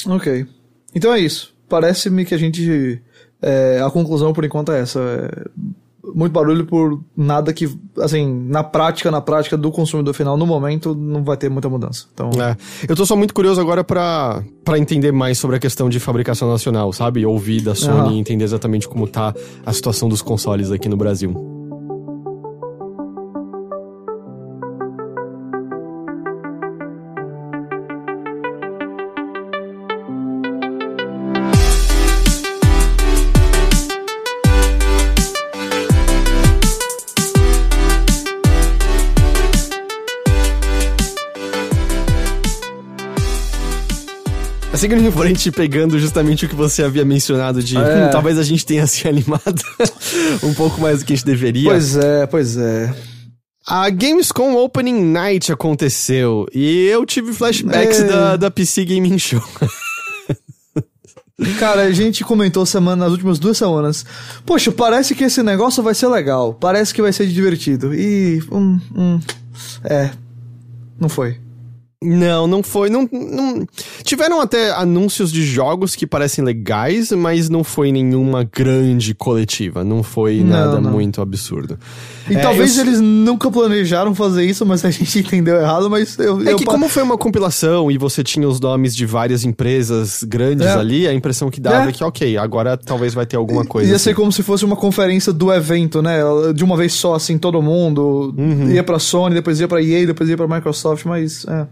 Ok. 0.06 0.46
Então 0.94 1.12
é 1.12 1.20
isso. 1.20 1.54
Parece-me 1.68 2.24
que 2.26 2.34
a 2.34 2.38
gente. 2.38 3.00
é, 3.40 3.80
a 3.82 3.90
conclusão 3.90 4.32
por 4.34 4.44
enquanto 4.44 4.72
é 4.72 4.80
essa. 4.80 5.00
É 5.00 5.48
muito 6.14 6.32
barulho 6.32 6.66
por 6.66 7.00
nada 7.16 7.52
que. 7.52 7.68
Assim, 7.98 8.26
na 8.48 8.64
prática, 8.64 9.10
na 9.10 9.20
prática 9.20 9.56
do 9.56 9.70
consumidor 9.70 10.12
final, 10.14 10.36
no 10.36 10.46
momento, 10.46 10.94
não 10.94 11.22
vai 11.22 11.36
ter 11.36 11.48
muita 11.48 11.68
mudança. 11.68 12.06
Então. 12.12 12.30
É. 12.40 12.56
Eu 12.88 12.96
tô 12.96 13.06
só 13.06 13.14
muito 13.14 13.32
curioso 13.32 13.60
agora 13.60 13.84
pra, 13.84 14.42
pra 14.64 14.78
entender 14.78 15.12
mais 15.12 15.38
sobre 15.38 15.56
a 15.56 15.58
questão 15.60 15.88
de 15.88 16.00
fabricação 16.00 16.50
nacional, 16.50 16.92
sabe? 16.92 17.24
Ouvir 17.24 17.60
da 17.60 17.74
Sony 17.74 18.16
e 18.16 18.18
entender 18.18 18.44
exatamente 18.44 18.88
como 18.88 19.06
tá 19.06 19.34
a 19.64 19.72
situação 19.72 20.08
dos 20.08 20.20
consoles 20.20 20.70
aqui 20.70 20.88
no 20.88 20.96
Brasil. 20.96 21.53
Seguindo 44.84 45.08
em 45.08 45.10
frente, 45.10 45.50
pegando 45.50 45.98
justamente 45.98 46.44
o 46.44 46.48
que 46.48 46.54
você 46.54 46.82
havia 46.82 47.06
mencionado 47.06 47.62
de 47.62 47.78
É. 47.78 47.80
hum, 47.80 48.10
talvez 48.12 48.38
a 48.38 48.42
gente 48.42 48.66
tenha 48.66 48.86
se 48.86 49.04
animado 49.08 49.62
um 50.42 50.52
pouco 50.52 50.78
mais 50.78 50.98
do 51.00 51.06
que 51.06 51.14
a 51.14 51.16
gente 51.16 51.24
deveria. 51.24 51.70
Pois 51.70 51.96
é, 51.96 52.26
pois 52.26 52.56
é. 52.58 52.94
A 53.66 53.88
Gamescom 53.88 54.54
Opening 54.56 55.02
Night 55.02 55.50
aconteceu 55.50 56.46
e 56.52 56.84
eu 56.88 57.06
tive 57.06 57.32
flashbacks 57.32 58.00
É. 58.00 58.04
da, 58.04 58.36
da 58.36 58.50
PC 58.50 58.84
Gaming 58.84 59.18
Show. 59.18 59.42
Cara, 61.58 61.82
a 61.84 61.90
gente 61.90 62.22
comentou 62.22 62.66
semana, 62.66 63.04
nas 63.04 63.12
últimas 63.12 63.38
duas 63.38 63.56
semanas. 63.56 64.04
Poxa, 64.44 64.70
parece 64.70 65.14
que 65.14 65.24
esse 65.24 65.42
negócio 65.42 65.82
vai 65.82 65.94
ser 65.94 66.08
legal. 66.08 66.52
Parece 66.52 66.92
que 66.92 67.00
vai 67.00 67.12
ser 67.12 67.26
divertido. 67.26 67.94
E. 67.94 68.42
Hum, 68.52 68.78
hum, 68.94 69.20
é. 69.82 70.10
Não 71.00 71.08
foi. 71.08 71.38
Não, 72.04 72.46
não 72.46 72.62
foi. 72.62 72.90
Não, 72.90 73.08
não- 73.12 73.66
Tiveram 74.02 74.40
até 74.40 74.70
anúncios 74.72 75.32
de 75.32 75.42
jogos 75.44 75.96
que 75.96 76.06
parecem 76.06 76.44
legais, 76.44 77.10
mas 77.12 77.48
não 77.48 77.64
foi 77.64 77.90
nenhuma 77.90 78.44
grande 78.44 79.14
coletiva. 79.14 79.82
Não 79.82 80.02
foi 80.02 80.40
Não, 80.40 80.46
nada 80.46 80.80
não. 80.80 80.90
muito 80.90 81.20
absurdo. 81.22 81.78
E 82.30 82.34
É, 82.36 82.38
talvez 82.40 82.76
eu- 82.78 82.84
eles 82.86 83.00
nunca 83.00 83.50
planejaram 83.50 84.14
fazer 84.14 84.44
isso, 84.44 84.64
mas 84.64 84.84
a 84.84 84.90
gente 84.90 85.18
entendeu 85.20 85.56
errado, 85.56 85.88
mas 85.90 86.18
eu. 86.18 86.40
É 86.46 86.52
eu 86.52 86.56
que 86.56 86.64
como 86.64 86.88
foi 86.88 87.02
uma 87.02 87.16
compilação 87.18 87.90
e 87.90 87.98
você 87.98 88.22
tinha 88.22 88.48
os 88.48 88.60
nomes 88.60 88.94
de 88.94 89.04
várias 89.06 89.44
empresas 89.44 90.22
grandes 90.24 90.66
É. 90.66 90.72
ali, 90.72 91.06
a 91.06 91.12
impressão 91.14 91.50
que 91.50 91.60
dava 91.60 91.86
É. 91.86 91.88
é 91.88 91.92
que, 91.92 92.02
ok, 92.04 92.36
agora 92.36 92.76
talvez 92.76 93.14
vai 93.14 93.26
ter 93.26 93.36
alguma 93.36 93.64
coisa. 93.64 93.88
Ia 93.90 93.96
assim. 93.96 94.04
ser 94.04 94.14
como 94.14 94.30
se 94.32 94.42
fosse 94.42 94.64
uma 94.64 94.76
conferência 94.76 95.32
do 95.32 95.52
evento, 95.52 96.02
né? 96.02 96.18
De 96.54 96.64
uma 96.64 96.76
vez 96.76 96.92
só, 96.94 97.14
assim, 97.14 97.38
todo 97.38 97.60
mundo 97.62 98.34
Uhum. 98.36 98.70
ia 98.70 98.82
pra 98.82 98.98
Sony, 98.98 99.34
depois 99.34 99.60
ia 99.60 99.68
pra 99.68 99.82
EA, 99.82 100.06
depois 100.06 100.28
ia 100.28 100.36
pra 100.36 100.48
Microsoft, 100.48 101.04
mas. 101.04 101.44
É. 101.46 101.66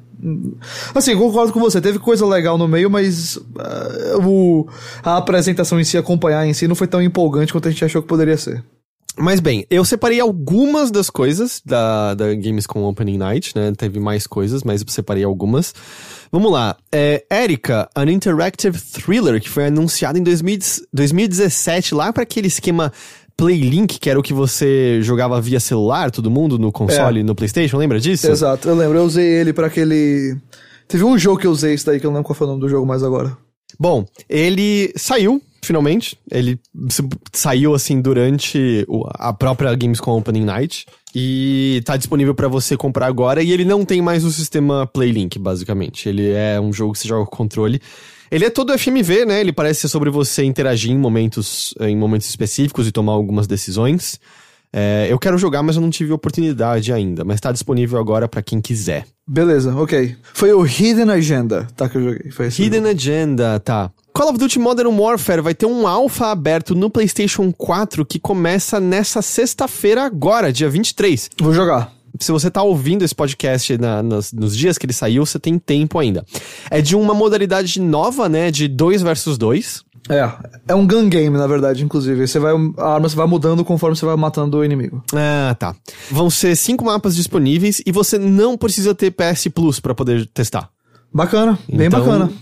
Assim, 0.94 1.16
concordo 1.16 1.52
com 1.52 1.60
você, 1.60 1.80
teve 1.80 1.98
coisa 1.98 2.26
legal 2.26 2.56
no 2.56 2.68
meio, 2.68 2.88
mas 2.88 3.38
ah, 3.58 4.18
o, 4.24 4.68
a 5.02 5.16
apresentação 5.16 5.80
em 5.80 5.84
si, 5.84 5.98
acompanhar 5.98 6.46
em 6.46 6.52
si, 6.52 6.68
não 6.68 6.74
foi 6.74 6.86
tão 6.86 7.02
empolgante 7.02 7.52
quanto 7.52 7.68
a 7.68 7.70
gente 7.70 7.84
achou 7.84 8.02
que 8.02 8.08
poderia 8.08 8.36
ser. 8.36 8.62
Mas 9.16 9.40
bem, 9.40 9.66
eu 9.68 9.84
separei 9.84 10.20
algumas 10.20 10.90
das 10.90 11.10
coisas 11.10 11.60
da, 11.64 12.14
da 12.14 12.34
Gamescom 12.34 12.84
Opening 12.84 13.18
Night, 13.18 13.54
né? 13.54 13.70
Teve 13.76 14.00
mais 14.00 14.26
coisas, 14.26 14.62
mas 14.62 14.80
eu 14.80 14.88
separei 14.88 15.22
algumas. 15.22 15.74
Vamos 16.30 16.50
lá. 16.50 16.78
É 16.90 17.22
Erika, 17.30 17.90
an 17.94 18.10
interactive 18.10 18.78
thriller 18.80 19.38
que 19.38 19.50
foi 19.50 19.66
anunciado 19.66 20.18
em 20.18 20.22
2000 20.22 20.58
2017, 20.90 21.94
lá 21.94 22.10
para 22.10 22.22
aquele 22.22 22.46
esquema 22.46 22.90
Playlink, 23.36 23.98
que 23.98 24.10
era 24.10 24.18
o 24.18 24.22
que 24.22 24.32
você 24.32 25.00
jogava 25.02 25.40
via 25.40 25.60
celular, 25.60 26.10
todo 26.10 26.30
mundo, 26.30 26.58
no 26.58 26.70
console 26.70 27.20
e 27.20 27.22
no 27.22 27.34
PlayStation, 27.34 27.76
lembra 27.76 27.98
disso? 28.00 28.30
Exato, 28.30 28.68
eu 28.68 28.74
lembro, 28.74 28.98
eu 28.98 29.04
usei 29.04 29.26
ele 29.26 29.52
pra 29.52 29.66
aquele. 29.66 30.36
Teve 30.88 31.04
um 31.04 31.18
jogo 31.18 31.40
que 31.40 31.46
eu 31.46 31.50
usei 31.50 31.74
isso 31.74 31.86
daí, 31.86 31.98
que 31.98 32.06
eu 32.06 32.10
não 32.10 32.16
lembro 32.16 32.26
qual 32.26 32.36
foi 32.36 32.46
o 32.46 32.50
nome 32.50 32.60
do 32.60 32.68
jogo 32.68 32.86
mais 32.86 33.02
agora. 33.02 33.36
Bom, 33.78 34.04
ele 34.28 34.92
saiu, 34.96 35.40
finalmente. 35.62 36.18
Ele 36.30 36.60
saiu, 37.32 37.74
assim, 37.74 38.00
durante 38.00 38.86
a 39.14 39.32
própria 39.32 39.74
Gamescom 39.74 40.18
Opening 40.18 40.44
Night. 40.44 40.86
E 41.14 41.82
tá 41.84 41.96
disponível 41.96 42.34
pra 42.34 42.48
você 42.48 42.76
comprar 42.76 43.06
agora. 43.06 43.42
E 43.42 43.50
ele 43.50 43.64
não 43.64 43.84
tem 43.84 44.02
mais 44.02 44.24
o 44.24 44.30
sistema 44.30 44.86
Playlink, 44.86 45.38
basicamente. 45.38 46.08
Ele 46.08 46.30
é 46.30 46.60
um 46.60 46.72
jogo 46.72 46.92
que 46.92 46.98
você 46.98 47.08
joga 47.08 47.24
com 47.24 47.36
controle. 47.36 47.80
Ele 48.32 48.46
é 48.46 48.50
todo 48.50 48.76
FMV, 48.76 49.26
né? 49.26 49.42
Ele 49.42 49.52
parece 49.52 49.82
ser 49.82 49.88
sobre 49.88 50.08
você 50.08 50.42
interagir 50.42 50.90
em 50.90 50.96
momentos, 50.96 51.74
em 51.78 51.94
momentos 51.94 52.26
específicos 52.30 52.88
e 52.88 52.90
tomar 52.90 53.12
algumas 53.12 53.46
decisões. 53.46 54.18
É, 54.72 55.06
eu 55.10 55.18
quero 55.18 55.36
jogar, 55.36 55.62
mas 55.62 55.76
eu 55.76 55.82
não 55.82 55.90
tive 55.90 56.12
oportunidade 56.12 56.94
ainda. 56.94 57.26
Mas 57.26 57.42
tá 57.42 57.52
disponível 57.52 58.00
agora 58.00 58.26
pra 58.26 58.40
quem 58.40 58.58
quiser. 58.58 59.04
Beleza, 59.28 59.76
ok. 59.76 60.16
Foi 60.32 60.50
o 60.50 60.64
Hidden 60.64 61.10
Agenda, 61.10 61.68
tá? 61.76 61.90
Que 61.90 61.98
eu 61.98 62.04
joguei. 62.04 62.30
Foi 62.30 62.46
esse 62.46 62.62
Hidden 62.62 62.86
Agenda, 62.86 63.60
tá. 63.60 63.90
Call 64.14 64.30
of 64.30 64.38
Duty 64.38 64.58
Modern 64.58 64.98
Warfare 64.98 65.42
vai 65.42 65.54
ter 65.54 65.66
um 65.66 65.86
alpha 65.86 66.28
aberto 66.28 66.74
no 66.74 66.88
PlayStation 66.88 67.52
4 67.52 68.06
que 68.06 68.18
começa 68.18 68.80
nessa 68.80 69.20
sexta-feira 69.20 70.04
agora, 70.04 70.50
dia 70.50 70.70
23. 70.70 71.28
Vou 71.38 71.52
jogar. 71.52 71.92
Se 72.20 72.30
você 72.30 72.50
tá 72.50 72.62
ouvindo 72.62 73.02
esse 73.04 73.14
podcast 73.14 73.76
na- 73.78 74.02
nas- 74.02 74.32
nos 74.32 74.56
dias 74.56 74.76
que 74.78 74.86
ele 74.86 74.92
saiu, 74.92 75.24
você 75.24 75.38
tem 75.38 75.58
tempo 75.58 75.98
ainda. 75.98 76.24
É 76.70 76.80
de 76.80 76.94
uma 76.94 77.14
modalidade 77.14 77.80
nova, 77.80 78.28
né, 78.28 78.50
de 78.50 78.68
2 78.68 79.02
versus 79.02 79.36
2. 79.38 79.82
É, 80.10 80.28
é 80.68 80.74
um 80.74 80.84
gun 80.86 81.08
game, 81.08 81.36
na 81.38 81.46
verdade, 81.46 81.84
inclusive. 81.84 82.26
Você 82.26 82.38
vai, 82.40 82.52
a 82.78 82.94
arma 82.94 83.08
você 83.08 83.14
vai 83.14 83.26
mudando 83.26 83.64
conforme 83.64 83.96
você 83.96 84.04
vai 84.04 84.16
matando 84.16 84.58
o 84.58 84.64
inimigo. 84.64 85.02
Ah, 85.14 85.54
tá. 85.58 85.76
Vão 86.10 86.28
ser 86.28 86.56
cinco 86.56 86.84
mapas 86.84 87.14
disponíveis 87.14 87.80
e 87.86 87.92
você 87.92 88.18
não 88.18 88.56
precisa 88.58 88.94
ter 88.96 89.12
PS 89.12 89.48
Plus 89.48 89.78
pra 89.78 89.94
poder 89.94 90.26
testar. 90.26 90.68
Bacana, 91.14 91.58
bem 91.68 91.86
Então, 91.86 92.00
bacana. 92.00 92.32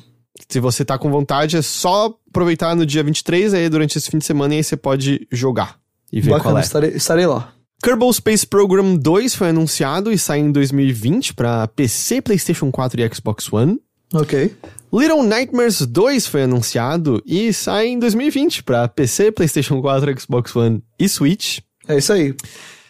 Se 0.48 0.58
você 0.58 0.84
tá 0.86 0.96
com 0.96 1.10
vontade, 1.10 1.56
é 1.58 1.62
só 1.62 2.14
aproveitar 2.28 2.74
no 2.74 2.86
dia 2.86 3.02
23, 3.04 3.52
aí 3.52 3.68
durante 3.68 3.98
esse 3.98 4.10
fim 4.10 4.16
de 4.18 4.24
semana, 4.24 4.54
e 4.54 4.56
aí 4.58 4.64
você 4.64 4.76
pode 4.76 5.28
jogar 5.30 5.76
e 6.10 6.18
ver 6.20 6.30
qual 6.30 6.38
Bacana, 6.40 6.60
é. 6.60 6.62
estarei, 6.62 6.90
estarei 6.92 7.26
lá. 7.26 7.52
Kerbal 7.82 8.12
Space 8.12 8.46
Program 8.46 8.94
2 8.94 9.34
foi 9.34 9.48
anunciado 9.48 10.12
e 10.12 10.18
sai 10.18 10.40
em 10.40 10.52
2020 10.52 11.32
para 11.32 11.66
PC, 11.68 12.20
PlayStation 12.20 12.70
4 12.70 13.00
e 13.00 13.14
Xbox 13.14 13.50
One. 13.50 13.80
Ok. 14.12 14.54
Little 14.92 15.22
Nightmares 15.22 15.86
2 15.86 16.26
foi 16.26 16.42
anunciado 16.42 17.22
e 17.24 17.52
sai 17.54 17.88
em 17.88 17.98
2020 17.98 18.64
para 18.64 18.86
PC, 18.86 19.32
PlayStation 19.32 19.80
4, 19.80 20.20
Xbox 20.20 20.54
One 20.54 20.82
e 20.98 21.08
Switch. 21.08 21.60
É 21.88 21.96
isso 21.96 22.12
aí. 22.12 22.34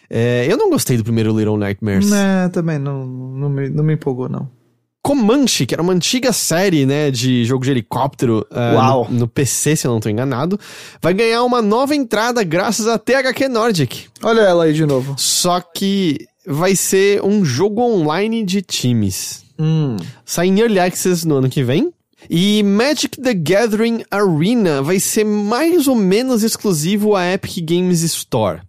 É, 0.09 0.45
eu 0.49 0.57
não 0.57 0.69
gostei 0.69 0.97
do 0.97 1.05
primeiro 1.05 1.37
Little 1.37 1.57
Nightmares. 1.57 2.09
Né, 2.09 2.49
também 2.49 2.77
não, 2.77 3.05
não, 3.05 3.49
me, 3.49 3.69
não 3.69 3.83
me 3.85 3.93
empolgou, 3.93 4.27
não. 4.27 4.49
Comanche, 5.01 5.65
que 5.65 5.73
era 5.73 5.81
uma 5.81 5.93
antiga 5.93 6.31
série, 6.31 6.85
né, 6.85 7.09
de 7.09 7.43
jogo 7.45 7.63
de 7.63 7.71
helicóptero 7.71 8.45
Uau. 8.51 9.07
No, 9.09 9.21
no 9.21 9.27
PC, 9.27 9.75
se 9.75 9.87
eu 9.87 9.91
não 9.91 9.99
tô 9.99 10.09
enganado, 10.09 10.59
vai 11.01 11.13
ganhar 11.13 11.43
uma 11.43 11.61
nova 11.61 11.95
entrada 11.95 12.43
graças 12.43 12.87
a 12.87 12.99
THQ 12.99 13.47
Nordic. 13.49 14.05
Olha 14.21 14.41
ela 14.41 14.65
aí 14.65 14.73
de 14.73 14.85
novo. 14.85 15.15
Só 15.17 15.59
que 15.59 16.27
vai 16.45 16.75
ser 16.75 17.23
um 17.23 17.43
jogo 17.43 17.81
online 17.81 18.43
de 18.43 18.61
times. 18.61 19.43
Hum. 19.59 19.97
Sai 20.25 20.47
em 20.47 20.59
Early 20.59 20.79
Access 20.79 21.27
no 21.27 21.35
ano 21.35 21.49
que 21.49 21.63
vem. 21.63 21.91
E 22.29 22.61
Magic 22.63 23.19
the 23.19 23.33
Gathering 23.33 24.03
Arena 24.11 24.81
vai 24.81 24.99
ser 24.99 25.23
mais 25.23 25.87
ou 25.87 25.95
menos 25.95 26.43
exclusivo 26.43 27.15
à 27.15 27.25
Epic 27.33 27.65
Games 27.65 28.01
Store. 28.01 28.61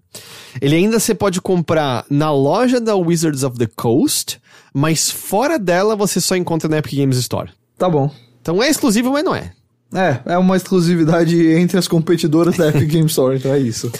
Ele 0.61 0.77
ainda 0.77 0.99
você 0.99 1.15
pode 1.15 1.41
comprar 1.41 2.05
na 2.11 2.31
loja 2.33 2.81
da 2.81 2.95
Wizards 2.95 3.43
of 3.43 3.59
the 3.59 3.69
Coast, 3.75 4.41
mas 4.73 5.11
fora 5.11 5.59
dela 5.59 5.95
você 5.97 6.21
só 6.21 6.37
encontra 6.37 6.69
na 6.69 6.79
Epic 6.79 6.95
Games 6.95 7.17
Store. 7.19 7.51
Tá 7.77 7.89
bom. 7.89 8.11
Então 8.41 8.63
é 8.63 8.69
exclusivo, 8.69 9.13
mas 9.13 9.25
não 9.25 9.35
é. 9.35 9.53
É, 9.95 10.21
é 10.33 10.39
uma 10.39 10.57
exclusividade 10.57 11.37
entre 11.53 11.79
as 11.79 11.87
competidoras 11.87 12.57
da 12.57 12.69
Epic 12.69 12.89
Game 12.89 13.07
Store, 13.07 13.37
então 13.37 13.53
é 13.53 13.59
isso. 13.59 13.93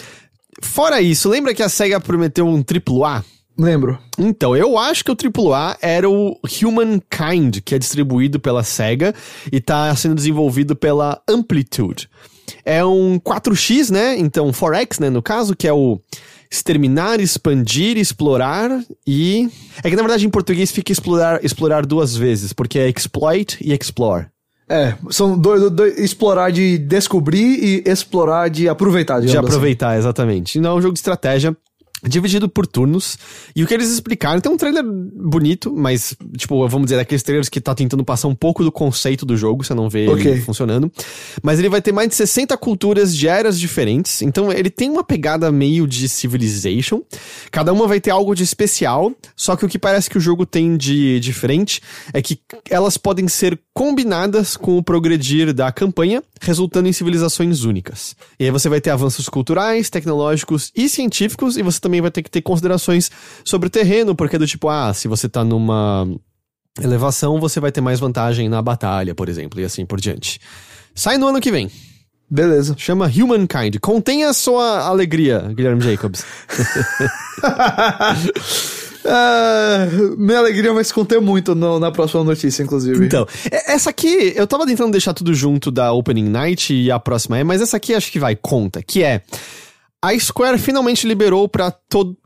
Fora 0.61 1.01
isso, 1.01 1.29
lembra 1.29 1.53
que 1.53 1.61
a 1.61 1.69
SEGA 1.69 1.99
prometeu 1.99 2.47
um 2.47 2.63
AAA? 2.63 3.23
Lembro. 3.57 3.99
Então, 4.17 4.55
eu 4.55 4.77
acho 4.79 5.03
que 5.05 5.11
o 5.11 5.15
AAA 5.15 5.77
era 5.81 6.09
o 6.09 6.39
Humankind, 6.43 7.59
que 7.63 7.75
é 7.75 7.79
distribuído 7.79 8.39
pela 8.39 8.63
SEGA 8.63 9.13
e 9.51 9.61
tá 9.61 9.95
sendo 9.95 10.15
desenvolvido 10.15 10.75
pela 10.75 11.21
Amplitude. 11.27 12.09
É 12.65 12.83
um 12.83 13.19
4X, 13.19 13.91
né? 13.91 14.17
Então, 14.17 14.51
4X, 14.51 14.99
né, 14.99 15.09
no 15.09 15.21
caso, 15.21 15.55
que 15.55 15.67
é 15.67 15.73
o 15.73 15.99
exterminar, 16.53 17.19
expandir, 17.19 17.97
explorar 17.97 18.69
e... 19.07 19.49
É 19.83 19.89
que, 19.89 19.95
na 19.95 20.03
verdade, 20.03 20.25
em 20.25 20.29
português 20.29 20.71
fica 20.71 20.91
explorar, 20.91 21.43
explorar 21.43 21.83
duas 21.85 22.15
vezes, 22.15 22.53
porque 22.53 22.77
é 22.77 22.87
exploit 22.89 23.57
e 23.59 23.73
explore. 23.73 24.27
É, 24.69 24.95
são 25.09 25.37
dois, 25.37 25.69
dois- 25.71 25.97
explorar 25.99 26.51
de 26.51 26.77
descobrir 26.77 27.59
e 27.61 27.83
explorar 27.89 28.49
de 28.49 28.69
aproveitar, 28.69 29.19
De 29.19 29.27
assim. 29.27 29.37
aproveitar, 29.37 29.97
exatamente. 29.97 30.59
Não 30.59 30.71
é 30.71 30.73
um 30.75 30.81
jogo 30.81 30.93
de 30.93 30.99
estratégia 30.99 31.57
dividido 32.07 32.49
por 32.49 32.67
turnos. 32.67 33.17
E 33.55 33.63
o 33.63 33.67
que 33.67 33.73
eles 33.73 33.91
explicaram, 33.91 34.39
tem 34.41 34.51
um 34.51 34.57
trailer 34.57 34.83
bonito, 34.83 35.73
mas, 35.75 36.15
tipo, 36.37 36.67
vamos 36.67 36.87
dizer, 36.87 36.97
daqueles 36.97 37.23
trailers 37.23 37.49
que 37.49 37.61
tá 37.61 37.73
tentando 37.73 38.03
passar 38.03 38.27
um 38.27 38.35
pouco 38.35 38.63
do 38.63 38.71
conceito 38.71 39.25
do 39.25 39.37
jogo, 39.37 39.63
você 39.63 39.73
não 39.73 39.89
vê 39.89 40.07
Ok. 40.07 40.31
ele 40.31 40.41
funcionando. 40.41 40.91
Mas 41.41 41.59
ele 41.59 41.69
vai 41.69 41.81
ter 41.81 41.91
mais 41.91 42.09
de 42.09 42.15
60 42.15 42.55
culturas 42.57 43.15
de 43.15 43.27
eras 43.27 43.59
diferentes, 43.59 44.21
então 44.21 44.51
ele 44.51 44.69
tem 44.69 44.89
uma 44.89 45.03
pegada 45.03 45.51
meio 45.51 45.87
de 45.87 46.07
Civilization. 46.09 47.01
Cada 47.51 47.71
uma 47.71 47.87
vai 47.87 47.99
ter 47.99 48.11
algo 48.11 48.35
de 48.35 48.43
especial, 48.43 49.11
só 49.35 49.55
que 49.55 49.65
o 49.65 49.69
que 49.69 49.79
parece 49.79 50.09
que 50.09 50.17
o 50.17 50.21
jogo 50.21 50.45
tem 50.45 50.75
de 50.77 51.19
diferente 51.19 51.81
é 52.13 52.21
que 52.21 52.39
elas 52.69 52.97
podem 52.97 53.27
ser 53.27 53.59
combinadas 53.73 54.55
com 54.55 54.77
o 54.77 54.83
progredir 54.83 55.51
da 55.51 55.71
campanha, 55.71 56.23
resultando 56.39 56.87
em 56.87 56.93
civilizações 56.93 57.63
únicas. 57.63 58.15
E 58.39 58.45
aí 58.45 58.51
você 58.51 58.69
vai 58.69 58.79
ter 58.79 58.91
avanços 58.91 59.27
culturais, 59.27 59.89
tecnológicos 59.89 60.71
e 60.75 60.87
científicos, 60.87 61.57
e 61.57 61.63
você 61.63 61.79
também 61.79 61.99
vai 61.99 62.11
ter 62.11 62.21
que 62.21 62.29
ter 62.29 62.41
considerações 62.41 63.09
sobre 63.43 63.67
o 63.67 63.71
terreno, 63.71 64.15
porque 64.15 64.35
é 64.35 64.39
do 64.39 64.45
tipo, 64.45 64.69
ah, 64.69 64.93
se 64.93 65.07
você 65.07 65.27
tá 65.27 65.43
numa 65.43 66.07
elevação, 66.79 67.39
você 67.39 67.59
vai 67.59 67.71
ter 67.71 67.81
mais 67.81 67.99
vantagem 67.99 68.47
na 68.47 68.61
batalha, 68.61 69.15
por 69.15 69.27
exemplo, 69.27 69.59
e 69.59 69.63
assim 69.63 69.85
por 69.85 69.99
diante. 69.99 70.39
Sai 70.93 71.17
no 71.17 71.27
ano 71.27 71.41
que 71.41 71.51
vem. 71.51 71.71
Beleza. 72.29 72.75
Chama 72.77 73.07
Humankind. 73.07 73.77
Contenha 73.79 74.29
a 74.29 74.33
sua 74.33 74.87
alegria, 74.87 75.51
Guilherme 75.55 75.81
Jacobs. 75.81 76.23
Uh, 79.03 80.17
minha 80.17 80.39
alegria 80.39 80.73
vai 80.73 80.83
se 80.83 80.93
conter 80.93 81.19
muito 81.19 81.53
no, 81.53 81.79
na 81.79 81.91
próxima 81.91 82.23
notícia, 82.23 82.63
inclusive. 82.63 83.05
Então, 83.05 83.27
essa 83.51 83.89
aqui, 83.89 84.33
eu 84.35 84.47
tava 84.47 84.65
tentando 84.65 84.91
deixar 84.91 85.13
tudo 85.13 85.33
junto 85.33 85.71
da 85.71 85.91
Opening 85.91 86.29
Night 86.29 86.73
e 86.73 86.89
a 86.91 86.99
próxima 86.99 87.37
é, 87.37 87.43
mas 87.43 87.61
essa 87.61 87.77
aqui 87.77 87.93
acho 87.93 88.11
que 88.11 88.19
vai 88.19 88.35
conta, 88.35 88.81
que 88.81 89.03
é 89.03 89.21
a 90.03 90.19
Square 90.19 90.57
finalmente 90.57 91.07
liberou 91.07 91.47
para 91.47 91.73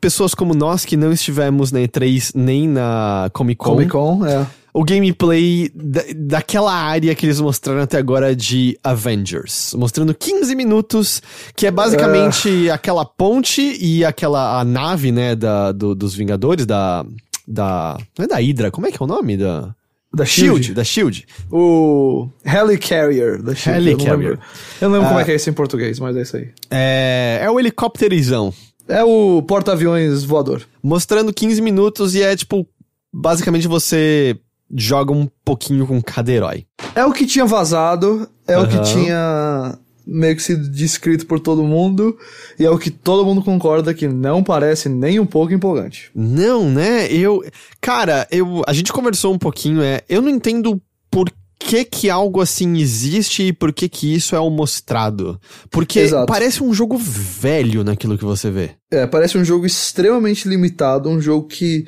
pessoas 0.01 0.33
como 0.33 0.55
nós 0.55 0.83
que 0.83 0.97
não 0.97 1.11
estivemos 1.11 1.71
na 1.71 1.79
E3 1.79 2.31
nem 2.33 2.67
na 2.67 3.29
Comic 3.31 3.59
Con. 3.59 3.71
Comic 3.71 3.91
Con, 3.91 4.25
é. 4.25 4.47
O 4.77 4.83
gameplay 4.83 5.71
da, 5.73 6.03
daquela 6.15 6.71
área 6.71 7.15
que 7.15 7.25
eles 7.25 7.39
mostraram 7.39 7.81
até 7.81 7.97
agora 7.97 8.35
de 8.35 8.77
Avengers. 8.83 9.73
Mostrando 9.73 10.13
15 10.13 10.53
minutos, 10.53 11.19
que 11.55 11.65
é 11.65 11.71
basicamente 11.71 12.67
uh. 12.67 12.73
aquela 12.73 13.03
ponte 13.03 13.75
e 13.81 14.05
aquela 14.05 14.59
a 14.59 14.63
nave, 14.63 15.11
né, 15.11 15.35
da, 15.35 15.71
do, 15.71 15.95
dos 15.95 16.13
Vingadores, 16.13 16.67
da. 16.67 17.03
Da. 17.47 17.97
Não 18.15 18.25
é 18.25 18.27
da 18.27 18.35
Hydra, 18.35 18.69
como 18.69 18.85
é 18.85 18.91
que 18.91 19.01
é 19.01 19.03
o 19.03 19.07
nome? 19.07 19.35
Da. 19.35 19.73
Da 20.13 20.25
Shield. 20.25 20.65
Shield. 20.65 20.73
Da 20.75 20.83
Shield. 20.83 21.27
O 21.51 22.29
Helicarrier 22.45 23.41
da 23.41 23.55
Shield. 23.55 23.79
Helicarrier. 23.79 24.11
Eu 24.11 24.17
não 24.17 24.19
lembro, 24.19 24.39
eu 24.81 24.89
não 24.89 24.95
lembro 24.95 25.07
como 25.07 25.19
é 25.19 25.23
que 25.23 25.31
é 25.31 25.35
isso 25.35 25.49
em 25.49 25.53
português, 25.53 25.99
mas 25.99 26.15
é 26.15 26.21
isso 26.21 26.37
aí. 26.37 26.49
É, 26.69 27.39
é 27.41 27.49
o 27.49 27.59
helicópterizão. 27.59 28.53
É 28.87 29.03
o 29.03 29.41
porta-aviões 29.41 30.23
voador. 30.23 30.61
Mostrando 30.83 31.33
15 31.33 31.61
minutos 31.63 32.13
e 32.13 32.21
é 32.21 32.35
tipo, 32.35 32.67
basicamente 33.11 33.67
você 33.67 34.39
joga 34.73 35.11
um 35.13 35.27
pouquinho 35.43 35.85
com 35.87 36.01
cada 36.01 36.31
herói. 36.31 36.65
É 36.95 37.05
o 37.05 37.13
que 37.13 37.25
tinha 37.25 37.45
vazado, 37.45 38.27
é 38.47 38.57
uhum. 38.57 38.63
o 38.63 38.67
que 38.67 38.81
tinha 38.81 39.77
meio 40.07 40.35
que 40.35 40.41
sido 40.41 40.69
descrito 40.69 41.25
por 41.25 41.39
todo 41.39 41.63
mundo, 41.63 42.17
e 42.57 42.65
é 42.65 42.69
o 42.69 42.77
que 42.77 42.89
todo 42.89 43.25
mundo 43.25 43.43
concorda 43.43 43.93
que 43.93 44.07
não 44.07 44.41
parece 44.41 44.87
nem 44.87 45.19
um 45.19 45.25
pouco 45.25 45.53
empolgante. 45.53 46.09
Não, 46.15 46.69
né? 46.69 47.11
Eu. 47.11 47.43
Cara, 47.81 48.25
eu. 48.31 48.63
A 48.65 48.73
gente 48.73 48.93
conversou 48.93 49.33
um 49.33 49.37
pouquinho, 49.37 49.81
é. 49.81 50.01
Eu 50.07 50.21
não 50.21 50.29
entendo 50.29 50.81
por 51.11 51.29
que 51.59 51.83
que 51.83 52.09
algo 52.09 52.39
assim 52.39 52.77
existe 52.77 53.47
e 53.47 53.53
por 53.53 53.73
que 53.73 53.89
que 53.89 54.13
isso 54.13 54.35
é 54.35 54.39
o 54.39 54.49
mostrado. 54.49 55.39
Porque 55.69 55.99
Exato. 55.99 56.25
parece 56.25 56.63
um 56.63 56.73
jogo 56.73 56.97
velho 56.97 57.83
naquilo 57.83 58.17
que 58.17 58.23
você 58.23 58.49
vê. 58.49 58.71
É, 58.91 59.05
parece 59.05 59.37
um 59.37 59.43
jogo 59.43 59.65
extremamente 59.65 60.47
limitado, 60.47 61.09
um 61.09 61.19
jogo 61.19 61.47
que 61.47 61.85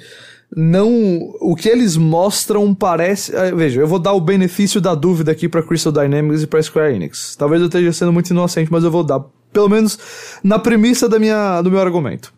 não. 0.55 1.33
O 1.39 1.55
que 1.55 1.69
eles 1.69 1.95
mostram 1.95 2.73
parece. 2.73 3.35
Eh, 3.35 3.53
veja, 3.53 3.81
eu 3.81 3.87
vou 3.87 3.99
dar 3.99 4.13
o 4.13 4.21
benefício 4.21 4.81
da 4.81 4.95
dúvida 4.95 5.31
aqui 5.31 5.47
para 5.47 5.63
Crystal 5.63 5.91
Dynamics 5.91 6.43
e 6.43 6.47
para 6.47 6.61
Square 6.61 6.95
Enix. 6.95 7.35
Talvez 7.35 7.61
eu 7.61 7.67
esteja 7.67 7.93
sendo 7.93 8.13
muito 8.13 8.29
inocente, 8.29 8.71
mas 8.71 8.83
eu 8.83 8.91
vou 8.91 9.03
dar, 9.03 9.23
pelo 9.53 9.69
menos 9.69 9.97
na 10.43 10.57
premissa 10.57 11.07
da 11.07 11.19
minha, 11.19 11.61
do 11.61 11.71
meu 11.71 11.79
argumento. 11.79 12.33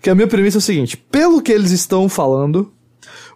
Que 0.00 0.10
a 0.10 0.14
minha 0.14 0.26
premissa 0.26 0.58
é 0.58 0.60
o 0.60 0.62
seguinte: 0.62 0.96
pelo 0.96 1.40
que 1.40 1.52
eles 1.52 1.70
estão 1.70 2.08
falando, 2.08 2.72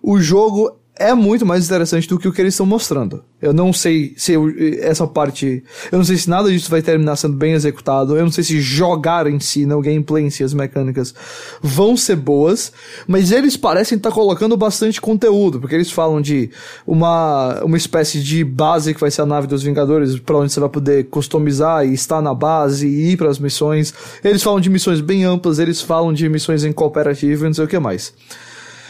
o 0.02 0.20
jogo 0.20 0.76
é 0.98 1.12
muito 1.12 1.44
mais 1.44 1.66
interessante 1.66 2.08
do 2.08 2.18
que 2.18 2.26
o 2.26 2.32
que 2.32 2.40
eles 2.40 2.54
estão 2.54 2.64
mostrando. 2.64 3.22
Eu 3.40 3.52
não 3.52 3.70
sei 3.70 4.14
se 4.16 4.32
eu, 4.32 4.50
essa 4.80 5.06
parte. 5.06 5.62
Eu 5.92 5.98
não 5.98 6.04
sei 6.04 6.16
se 6.16 6.28
nada 6.28 6.50
disso 6.50 6.70
vai 6.70 6.80
terminar 6.80 7.16
sendo 7.16 7.36
bem 7.36 7.52
executado. 7.52 8.16
Eu 8.16 8.24
não 8.24 8.32
sei 8.32 8.42
se 8.42 8.60
jogar 8.60 9.26
em 9.26 9.38
si, 9.38 9.66
não 9.66 9.82
gameplay 9.82 10.24
em 10.24 10.30
si, 10.30 10.42
as 10.42 10.54
mecânicas 10.54 11.14
vão 11.60 11.98
ser 11.98 12.16
boas. 12.16 12.72
Mas 13.06 13.30
eles 13.30 13.58
parecem 13.58 13.96
estar 13.96 14.08
tá 14.08 14.14
colocando 14.14 14.56
bastante 14.56 14.98
conteúdo, 14.98 15.60
porque 15.60 15.74
eles 15.74 15.90
falam 15.90 16.20
de 16.20 16.50
uma, 16.86 17.62
uma 17.62 17.76
espécie 17.76 18.22
de 18.22 18.42
base 18.42 18.94
que 18.94 19.00
vai 19.00 19.10
ser 19.10 19.20
a 19.20 19.26
nave 19.26 19.46
dos 19.46 19.62
Vingadores, 19.62 20.18
para 20.18 20.38
onde 20.38 20.50
você 20.50 20.60
vai 20.60 20.70
poder 20.70 21.04
customizar 21.08 21.86
e 21.86 21.92
estar 21.92 22.22
na 22.22 22.32
base 22.32 22.86
e 22.86 23.12
ir 23.12 23.16
para 23.18 23.28
as 23.28 23.38
missões. 23.38 23.92
Eles 24.24 24.42
falam 24.42 24.60
de 24.60 24.70
missões 24.70 25.02
bem 25.02 25.24
amplas, 25.24 25.58
eles 25.58 25.82
falam 25.82 26.12
de 26.12 26.26
missões 26.26 26.64
em 26.64 26.72
cooperativo 26.72 27.44
e 27.44 27.48
não 27.48 27.54
sei 27.54 27.64
o 27.64 27.68
que 27.68 27.78
mais. 27.78 28.14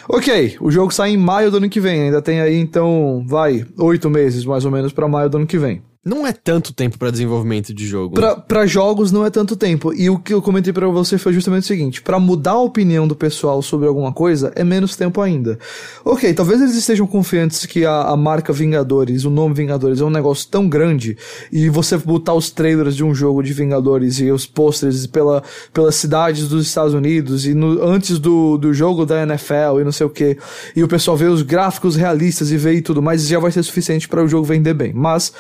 Ok, 0.09 0.57
o 0.61 0.71
jogo 0.71 0.93
sai 0.93 1.11
em 1.11 1.17
maio 1.17 1.51
do 1.51 1.57
ano 1.57 1.69
que 1.69 1.81
vem. 1.81 2.03
Ainda 2.03 2.23
tem 2.23 2.41
aí, 2.41 2.57
então, 2.57 3.25
vai, 3.27 3.67
oito 3.79 4.09
meses 4.09 4.45
mais 4.45 4.65
ou 4.65 4.71
menos 4.71 4.93
para 4.93 5.09
maio 5.09 5.29
do 5.29 5.39
ano 5.39 5.47
que 5.47 5.59
vem. 5.59 5.83
Não 6.07 6.25
é 6.25 6.33
tanto 6.33 6.73
tempo 6.73 6.97
para 6.99 7.11
desenvolvimento 7.11 7.75
de 7.75 7.85
jogo. 7.85 8.15
Para 8.47 8.65
jogos 8.65 9.11
não 9.11 9.27
é 9.27 9.31
tanto 9.31 9.57
tempo. 9.57 9.93
E 9.93 10.09
o 10.09 10.21
que 10.21 10.33
eu 10.33 10.41
comentei 10.41 10.73
para 10.73 10.87
você 10.87 11.19
foi 11.19 11.33
justamente 11.33 11.65
o 11.65 11.67
seguinte: 11.67 12.01
para 12.01 12.21
mudar 12.21 12.53
a 12.53 12.61
opinião 12.61 13.09
do 13.09 13.17
pessoal 13.17 13.61
sobre 13.61 13.89
alguma 13.89 14.13
coisa 14.13 14.53
é 14.55 14.63
menos 14.63 14.95
tempo 14.95 15.21
ainda. 15.21 15.59
Ok, 16.05 16.33
talvez 16.33 16.61
eles 16.61 16.77
estejam 16.77 17.09
confiantes 17.09 17.67
que 17.67 17.85
a, 17.85 18.03
a 18.03 18.17
marca 18.17 18.53
Vingadores, 18.53 19.25
o 19.25 19.31
nome 19.31 19.57
Vingadores, 19.57 20.01
é 20.01 20.05
um 20.05 20.11
negócio 20.11 20.47
tão 20.49 20.69
grande 20.69 21.19
e 21.51 21.69
você 21.69 21.99
botar 21.99 22.35
os 22.35 22.53
trailers 22.53 22.95
de 22.95 23.03
um 23.03 23.13
jogo 23.13 23.43
de 23.43 23.53
Vingadores 23.53 24.21
e 24.21 24.31
os 24.31 24.47
posters 24.47 25.09
pela, 25.09 25.43
pelas 25.73 25.97
cidades 25.97 26.47
dos 26.47 26.69
Estados 26.69 26.95
Unidos 26.95 27.47
e 27.47 27.53
no, 27.53 27.83
antes 27.83 28.21
do, 28.21 28.57
do 28.57 28.73
jogo 28.73 29.05
da 29.05 29.25
NFL 29.25 29.81
e 29.81 29.85
não 29.85 29.91
sei 29.91 30.07
o 30.07 30.11
que, 30.11 30.39
e 30.77 30.85
o 30.85 30.89
pessoal 30.89 31.17
vê 31.17 31.25
os 31.25 31.43
gráficos 31.43 31.97
realistas 31.97 32.53
e 32.53 32.57
vê 32.57 32.75
e 32.75 32.81
tudo 32.81 33.03
mais, 33.03 33.27
já 33.27 33.41
vai 33.41 33.51
ser 33.51 33.65
suficiente 33.65 34.07
para 34.07 34.23
o 34.23 34.29
jogo 34.29 34.45
vender 34.45 34.75
bem. 34.75 34.93
Mas 34.93 35.33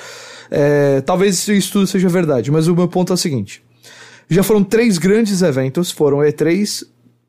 é, 0.50 1.00
talvez 1.00 1.46
isso 1.48 1.72
tudo 1.72 1.86
seja 1.86 2.08
verdade, 2.08 2.50
mas 2.50 2.66
o 2.66 2.74
meu 2.74 2.88
ponto 2.88 3.12
é 3.12 3.14
o 3.14 3.16
seguinte: 3.16 3.62
já 4.28 4.42
foram 4.42 4.64
três 4.64 4.98
grandes 4.98 5.42
eventos, 5.42 5.90
foram 5.90 6.18
E3, 6.18 6.84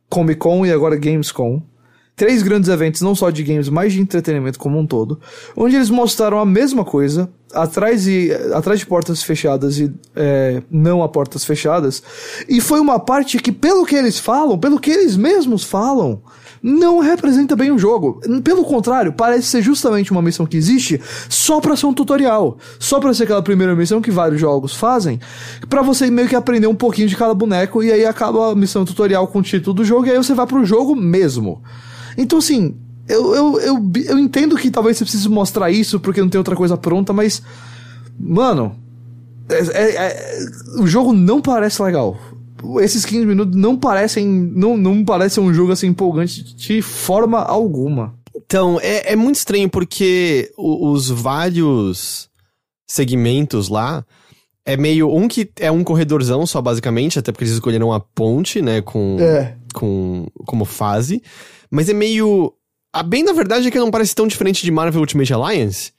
Comic 0.09 0.39
Con 0.39 0.65
e 0.65 0.71
agora 0.71 0.95
Gamescom. 0.95 1.61
Três 2.15 2.41
grandes 2.41 2.67
eventos, 2.67 3.01
não 3.01 3.13
só 3.13 3.29
de 3.29 3.43
games, 3.43 3.69
mas 3.69 3.93
de 3.93 4.01
entretenimento 4.01 4.57
como 4.57 4.79
um 4.79 4.87
todo, 4.87 5.19
onde 5.55 5.75
eles 5.75 5.91
mostraram 5.91 6.39
a 6.39 6.45
mesma 6.47 6.83
coisa, 6.83 7.29
atrás, 7.53 8.07
e, 8.07 8.31
atrás 8.55 8.79
de 8.79 8.87
portas 8.87 9.21
fechadas 9.21 9.77
e 9.77 9.93
é, 10.15 10.63
não 10.71 11.03
a 11.03 11.07
portas 11.07 11.45
fechadas, 11.45 12.01
e 12.49 12.59
foi 12.59 12.79
uma 12.79 12.99
parte 12.99 13.37
que, 13.37 13.51
pelo 13.51 13.85
que 13.85 13.93
eles 13.93 14.17
falam, 14.17 14.57
pelo 14.57 14.79
que 14.79 14.89
eles 14.89 15.15
mesmos 15.15 15.63
falam, 15.63 16.23
não 16.67 16.99
representa 16.99 17.55
bem 17.55 17.71
o 17.71 17.79
jogo. 17.79 18.19
Pelo 18.43 18.65
contrário, 18.65 19.13
parece 19.13 19.47
ser 19.47 19.61
justamente 19.61 20.11
uma 20.11 20.21
missão 20.21 20.45
que 20.45 20.57
existe 20.57 20.99
só 21.29 21.61
para 21.61 21.77
ser 21.77 21.85
um 21.85 21.93
tutorial, 21.93 22.57
só 22.77 22.99
para 22.99 23.13
ser 23.13 23.23
aquela 23.23 23.41
primeira 23.41 23.73
missão 23.73 24.01
que 24.01 24.11
vários 24.11 24.41
jogos 24.41 24.75
fazem, 24.75 25.17
para 25.69 25.81
você 25.81 26.11
meio 26.11 26.27
que 26.27 26.35
aprender 26.35 26.67
um 26.67 26.75
pouquinho 26.75 27.07
de 27.07 27.15
cada 27.15 27.33
boneco 27.33 27.81
e 27.81 27.89
aí 27.89 28.05
acaba 28.05 28.51
a 28.51 28.55
missão 28.55 28.83
tutorial 28.83 29.27
com 29.29 29.39
o 29.39 29.41
título 29.41 29.75
do 29.75 29.85
jogo 29.85 30.07
e 30.07 30.11
aí 30.11 30.17
você 30.17 30.33
vai 30.33 30.45
pro 30.45 30.65
jogo 30.65 30.93
mesmo. 30.93 31.61
Então 32.17 32.39
assim, 32.39 32.75
eu, 33.07 33.33
eu, 33.33 33.59
eu, 33.61 33.91
eu 34.05 34.19
entendo 34.19 34.57
que 34.57 34.69
talvez 34.69 34.97
você 34.97 35.05
precise 35.05 35.29
mostrar 35.29 35.71
isso 35.71 36.01
porque 36.01 36.19
não 36.19 36.27
tem 36.27 36.37
outra 36.37 36.55
coisa 36.55 36.75
pronta, 36.75 37.13
mas 37.13 37.41
mano, 38.19 38.75
é, 39.47 39.55
é, 39.55 39.95
é, 39.95 40.45
o 40.81 40.85
jogo 40.85 41.13
não 41.13 41.41
parece 41.41 41.81
legal 41.81 42.19
esses 42.81 43.05
15 43.05 43.25
minutos 43.25 43.55
não 43.55 43.77
parecem. 43.77 44.27
Não, 44.27 44.77
não 44.77 45.03
parece 45.03 45.39
um 45.39 45.53
jogo 45.53 45.71
assim 45.71 45.87
empolgante 45.87 46.43
de 46.43 46.81
forma 46.81 47.39
alguma. 47.39 48.15
Então, 48.35 48.79
é, 48.81 49.13
é 49.13 49.15
muito 49.15 49.35
estranho 49.35 49.69
porque 49.69 50.51
os 50.57 51.09
vários 51.09 52.29
segmentos 52.85 53.67
lá 53.67 54.05
é 54.65 54.77
meio. 54.77 55.13
Um 55.13 55.27
que 55.27 55.49
é 55.59 55.71
um 55.71 55.83
corredorzão 55.83 56.45
só, 56.45 56.61
basicamente, 56.61 57.17
até 57.17 57.31
porque 57.31 57.45
eles 57.45 57.53
escolheram 57.53 57.91
a 57.91 57.99
ponte, 57.99 58.61
né, 58.61 58.81
com, 58.81 59.17
é. 59.19 59.55
com 59.73 60.27
como 60.45 60.65
fase. 60.65 61.21
Mas 61.71 61.89
é 61.89 61.93
meio. 61.93 62.53
A 62.93 63.03
bem 63.03 63.23
da 63.23 63.33
verdade 63.33 63.67
é 63.67 63.71
que 63.71 63.79
não 63.79 63.91
parece 63.91 64.15
tão 64.15 64.27
diferente 64.27 64.63
de 64.63 64.71
Marvel 64.71 65.01
Ultimate 65.01 65.33
Alliance. 65.33 65.91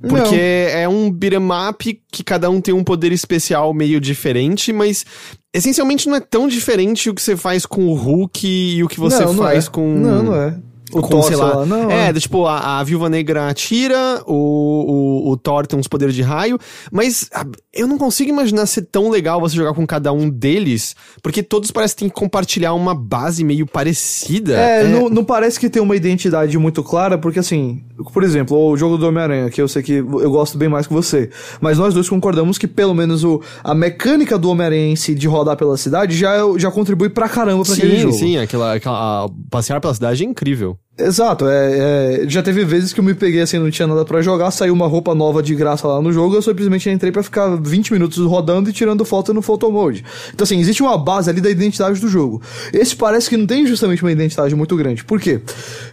Porque 0.00 0.68
não. 0.72 0.78
é 0.78 0.88
um 0.88 1.10
beat'em 1.10 1.48
up 1.68 2.02
que 2.12 2.22
cada 2.22 2.50
um 2.50 2.60
tem 2.60 2.74
um 2.74 2.84
poder 2.84 3.12
especial 3.12 3.72
meio 3.72 4.00
diferente, 4.00 4.72
mas 4.72 5.04
essencialmente 5.52 6.08
não 6.08 6.16
é 6.16 6.20
tão 6.20 6.46
diferente 6.46 7.08
o 7.08 7.14
que 7.14 7.22
você 7.22 7.36
faz 7.36 7.64
com 7.64 7.86
o 7.86 7.94
Hulk 7.94 8.46
e 8.46 8.84
o 8.84 8.88
que 8.88 9.00
você 9.00 9.24
não, 9.24 9.34
faz 9.34 9.64
não 9.64 9.70
é. 9.70 9.74
com. 9.74 9.98
Não, 9.98 10.22
não 10.22 10.34
é 10.34 10.58
o 10.92 11.02
com, 11.02 11.22
sei 11.22 11.36
lá. 11.36 11.56
lá. 11.56 11.66
Não, 11.66 11.90
é, 11.90 12.08
é. 12.08 12.12
tipo, 12.12 12.46
a, 12.46 12.78
a 12.78 12.84
Viúva 12.84 13.08
Negra 13.08 13.48
atira, 13.48 14.22
o, 14.26 15.24
o, 15.26 15.30
o 15.32 15.36
Thor 15.36 15.66
tem 15.66 15.78
uns 15.78 15.88
poderes 15.88 16.14
de 16.14 16.22
raio, 16.22 16.58
mas 16.92 17.28
a, 17.32 17.44
eu 17.72 17.86
não 17.86 17.98
consigo 17.98 18.30
imaginar 18.30 18.66
ser 18.66 18.82
tão 18.82 19.10
legal 19.10 19.40
você 19.40 19.56
jogar 19.56 19.74
com 19.74 19.86
cada 19.86 20.12
um 20.12 20.28
deles, 20.30 20.94
porque 21.22 21.42
todos 21.42 21.70
parecem 21.70 22.08
compartilhar 22.08 22.72
uma 22.74 22.94
base 22.94 23.42
meio 23.42 23.66
parecida. 23.66 24.56
É, 24.56 24.82
é... 24.82 24.88
Não, 24.88 25.08
não 25.08 25.24
parece 25.24 25.58
que 25.58 25.68
tem 25.68 25.82
uma 25.82 25.96
identidade 25.96 26.56
muito 26.58 26.82
clara, 26.82 27.18
porque 27.18 27.40
assim, 27.40 27.82
por 28.12 28.22
exemplo, 28.22 28.56
o 28.56 28.76
jogo 28.76 28.96
do 28.96 29.08
Homem-Aranha, 29.08 29.50
que 29.50 29.60
eu 29.60 29.68
sei 29.68 29.82
que 29.82 29.94
eu 29.94 30.30
gosto 30.30 30.56
bem 30.56 30.68
mais 30.68 30.86
que 30.86 30.92
você, 30.92 31.30
mas 31.60 31.78
nós 31.78 31.94
dois 31.94 32.08
concordamos 32.08 32.58
que 32.58 32.66
pelo 32.68 32.94
menos 32.94 33.24
o, 33.24 33.42
a 33.64 33.74
mecânica 33.74 34.38
do 34.38 34.48
Homem-Aranha 34.50 34.92
em 34.92 34.96
si 34.96 35.14
de 35.14 35.26
rodar 35.26 35.56
pela 35.56 35.76
cidade 35.76 36.16
já, 36.16 36.36
já 36.56 36.70
contribui 36.70 37.08
pra 37.08 37.28
caramba 37.28 37.64
pra 37.64 37.74
sim, 37.74 37.82
aquele 37.82 37.98
jogo. 37.98 38.12
Sim, 38.12 38.18
sim, 38.18 38.36
aquela, 38.38 38.74
aquela 38.74 39.28
passear 39.50 39.80
pela 39.80 39.94
cidade 39.94 40.22
é 40.22 40.26
incrível. 40.26 40.75
Exato, 40.98 41.46
é, 41.46 42.22
é, 42.22 42.24
já 42.26 42.42
teve 42.42 42.64
vezes 42.64 42.90
que 42.90 43.00
eu 43.00 43.04
me 43.04 43.12
peguei 43.12 43.42
assim, 43.42 43.58
não 43.58 43.70
tinha 43.70 43.86
nada 43.86 44.02
para 44.02 44.22
jogar, 44.22 44.50
saiu 44.50 44.72
uma 44.72 44.86
roupa 44.86 45.14
nova 45.14 45.42
de 45.42 45.54
graça 45.54 45.86
lá 45.86 46.00
no 46.00 46.10
jogo, 46.10 46.34
eu 46.34 46.40
simplesmente 46.40 46.88
entrei 46.88 47.12
para 47.12 47.22
ficar 47.22 47.54
20 47.54 47.92
minutos 47.92 48.16
rodando 48.24 48.70
e 48.70 48.72
tirando 48.72 49.04
foto 49.04 49.34
no 49.34 49.42
photo 49.42 49.70
mode. 49.70 50.02
Então 50.32 50.42
assim, 50.42 50.58
existe 50.58 50.82
uma 50.82 50.96
base 50.96 51.28
ali 51.28 51.42
da 51.42 51.50
identidade 51.50 52.00
do 52.00 52.08
jogo. 52.08 52.40
Esse 52.72 52.96
parece 52.96 53.28
que 53.28 53.36
não 53.36 53.46
tem 53.46 53.66
justamente 53.66 54.02
uma 54.02 54.10
identidade 54.10 54.54
muito 54.54 54.74
grande. 54.74 55.04
Por 55.04 55.20
quê? 55.20 55.42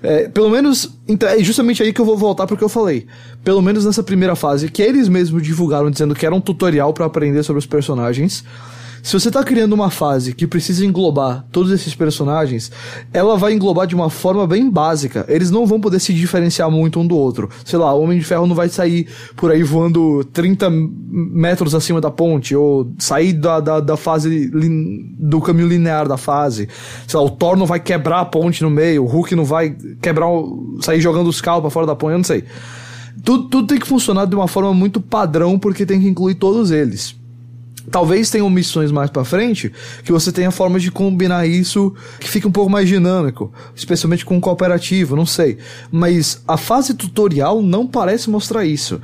É, 0.01 0.29
pelo 0.29 0.49
menos, 0.49 0.97
então, 1.05 1.27
é 1.27 1.37
justamente 1.43 1.83
aí 1.83 1.91
que 1.91 1.99
eu 1.99 2.05
vou 2.05 2.17
voltar 2.17 2.47
pro 2.47 2.55
que 2.55 2.63
eu 2.63 2.69
falei. 2.69 3.05
Pelo 3.43 3.61
menos 3.61 3.83
nessa 3.83 4.03
primeira 4.03 4.37
fase, 4.37 4.71
que 4.71 4.81
eles 4.81 5.09
mesmos 5.09 5.43
divulgaram 5.43 5.91
dizendo 5.91 6.15
que 6.15 6.25
era 6.25 6.33
um 6.33 6.39
tutorial 6.39 6.93
para 6.93 7.05
aprender 7.05 7.43
sobre 7.43 7.59
os 7.59 7.65
personagens 7.65 8.45
se 9.03 9.19
você 9.19 9.29
tá 9.29 9.43
criando 9.43 9.73
uma 9.73 9.91
fase 9.91 10.33
que 10.33 10.47
precisa 10.47 10.85
englobar 10.85 11.45
todos 11.51 11.73
esses 11.73 11.93
personagens, 11.93 12.71
ela 13.11 13.35
vai 13.35 13.51
englobar 13.51 13.85
de 13.85 13.93
uma 13.93 14.09
forma 14.09 14.47
bem 14.47 14.69
básica. 14.69 15.25
Eles 15.27 15.51
não 15.51 15.67
vão 15.67 15.77
poder 15.77 15.99
se 15.99 16.13
diferenciar 16.13 16.71
muito 16.71 17.01
um 17.01 17.05
do 17.05 17.17
outro. 17.17 17.49
Sei 17.65 17.77
lá, 17.77 17.93
o 17.93 18.01
Homem 18.01 18.17
de 18.17 18.23
Ferro 18.23 18.47
não 18.47 18.55
vai 18.55 18.69
sair 18.69 19.09
por 19.35 19.51
aí 19.51 19.61
voando 19.61 20.23
30 20.31 20.69
metros 20.69 21.75
acima 21.75 21.99
da 21.99 22.09
ponte, 22.09 22.55
ou 22.55 22.93
sair 22.97 23.33
da, 23.33 23.59
da, 23.59 23.81
da 23.81 23.97
fase, 23.97 24.49
do 25.19 25.41
caminho 25.41 25.67
linear 25.67 26.07
da 26.07 26.15
fase. 26.15 26.69
Sei 27.05 27.19
lá, 27.19 27.25
o 27.25 27.29
Thor 27.29 27.57
não 27.57 27.65
vai 27.65 27.81
quebrar 27.81 28.21
a 28.21 28.25
ponte 28.25 28.63
no 28.63 28.69
meio, 28.69 29.03
o 29.03 29.07
Hulk 29.07 29.35
não 29.35 29.43
vai 29.43 29.75
quebrar, 30.01 30.29
sair 30.79 31.01
jogando 31.01 31.27
os 31.27 31.41
carros 31.41 31.59
pra 31.59 31.69
fora 31.69 31.85
da 31.85 31.93
ponte, 31.93 32.13
eu 32.13 32.19
não 32.19 32.23
sei. 32.23 32.45
Tudo, 33.21 33.49
tudo 33.49 33.67
tem 33.67 33.77
que 33.77 33.87
funcionar 33.87 34.25
de 34.27 34.33
uma 34.35 34.47
forma 34.47 34.73
muito 34.73 35.01
padrão, 35.01 35.59
porque 35.59 35.85
tem 35.85 35.99
que 35.99 36.07
incluir 36.07 36.35
todos 36.35 36.71
eles. 36.71 37.21
Talvez 37.91 38.29
tenham 38.29 38.49
missões 38.49 38.91
mais 38.91 39.09
para 39.09 39.25
frente 39.25 39.71
que 40.03 40.11
você 40.11 40.31
tenha 40.31 40.51
formas 40.51 40.81
de 40.81 40.91
combinar 40.91 41.45
isso 41.45 41.93
que 42.19 42.29
fique 42.29 42.47
um 42.47 42.51
pouco 42.51 42.69
mais 42.69 42.87
dinâmico, 42.87 43.51
especialmente 43.75 44.25
com 44.25 44.37
o 44.37 44.41
cooperativo, 44.41 45.15
não 45.15 45.25
sei. 45.25 45.57
Mas 45.91 46.41
a 46.47 46.57
fase 46.57 46.93
tutorial 46.93 47.61
não 47.61 47.85
parece 47.85 48.29
mostrar 48.29 48.65
isso. 48.65 49.01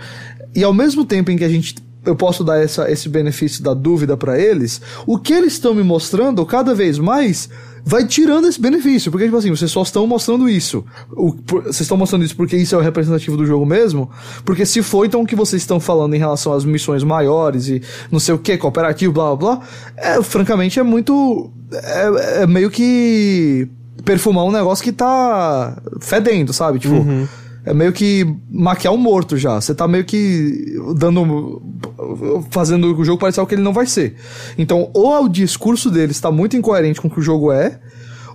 E 0.56 0.64
ao 0.64 0.74
mesmo 0.74 1.06
tempo 1.06 1.30
em 1.30 1.38
que 1.38 1.44
a 1.44 1.50
gente 1.50 1.76
eu 2.06 2.16
posso 2.16 2.44
dar 2.44 2.64
essa, 2.64 2.90
esse 2.90 3.10
benefício 3.10 3.62
da 3.62 3.74
dúvida 3.74 4.16
para 4.16 4.40
eles, 4.40 4.82
o 5.06 5.18
que 5.18 5.34
eles 5.34 5.54
estão 5.54 5.74
me 5.74 5.84
mostrando 5.84 6.46
cada 6.46 6.74
vez 6.74 6.98
mais 6.98 7.50
vai 7.90 8.06
tirando 8.06 8.48
esse 8.48 8.62
benefício. 8.62 9.12
Porque, 9.12 9.26
tipo 9.26 9.38
assim, 9.38 9.50
vocês 9.50 9.72
só 9.72 9.82
estão 9.82 10.06
mostrando 10.06 10.48
isso. 10.48 10.86
O, 11.12 11.34
por, 11.34 11.64
vocês 11.64 11.82
estão 11.82 11.98
mostrando 11.98 12.24
isso 12.24 12.36
porque 12.36 12.56
isso 12.56 12.76
é 12.76 12.78
o 12.78 12.82
representativo 12.82 13.36
do 13.36 13.46
jogo 13.46 13.66
mesmo? 13.66 14.10
Porque 14.46 14.64
se 14.66 14.84
for, 14.84 15.06
então, 15.06 15.22
o 15.22 15.26
que 15.26 15.36
vocês 15.36 15.62
estão 15.62 15.80
falando 15.80 16.14
em 16.14 16.20
relação 16.20 16.54
às 16.54 16.64
missões 16.64 17.04
maiores 17.04 17.68
e 17.68 17.82
não 18.12 18.20
sei 18.20 18.36
o 18.36 18.38
que, 18.38 18.56
cooperativo, 18.58 19.12
blá 19.12 19.36
blá 19.36 19.56
blá, 19.56 19.68
é, 19.98 20.22
francamente, 20.22 20.80
é 20.80 20.84
muito. 20.84 21.52
É, 21.74 22.44
é 22.44 22.48
meio 22.48 22.70
que 22.70 23.68
perfumar 24.06 24.46
um 24.46 24.52
negócio 24.52 24.84
que 24.84 24.92
tá 24.92 25.82
fedendo, 26.00 26.54
sabe? 26.54 26.78
Tipo. 26.78 26.96
Uhum 26.96 27.28
é 27.70 27.74
meio 27.74 27.94
que 27.94 28.26
maquiar 28.50 28.92
um 28.92 28.98
morto 28.98 29.38
já. 29.38 29.62
Você 29.62 29.76
tá 29.76 29.88
meio 29.88 30.04
que 30.04 30.76
dando. 30.96 31.62
fazendo 32.50 32.98
o 32.98 33.06
jogo 33.06 33.20
parecer 33.20 33.40
o 33.42 33.46
que 33.46 33.54
ele 33.54 33.62
não 33.62 33.74
vai 33.74 33.86
ser. 33.86 34.16
Então, 34.58 34.90
ou 34.92 35.26
o 35.26 35.30
discurso 35.30 35.92
dele 35.92 36.12
está 36.12 36.32
muito 36.32 36.58
incoerente 36.58 37.00
com 37.00 37.08
o 37.08 37.12
que 37.12 37.20
o 37.20 37.22
jogo 37.22 37.52
é, 37.52 37.80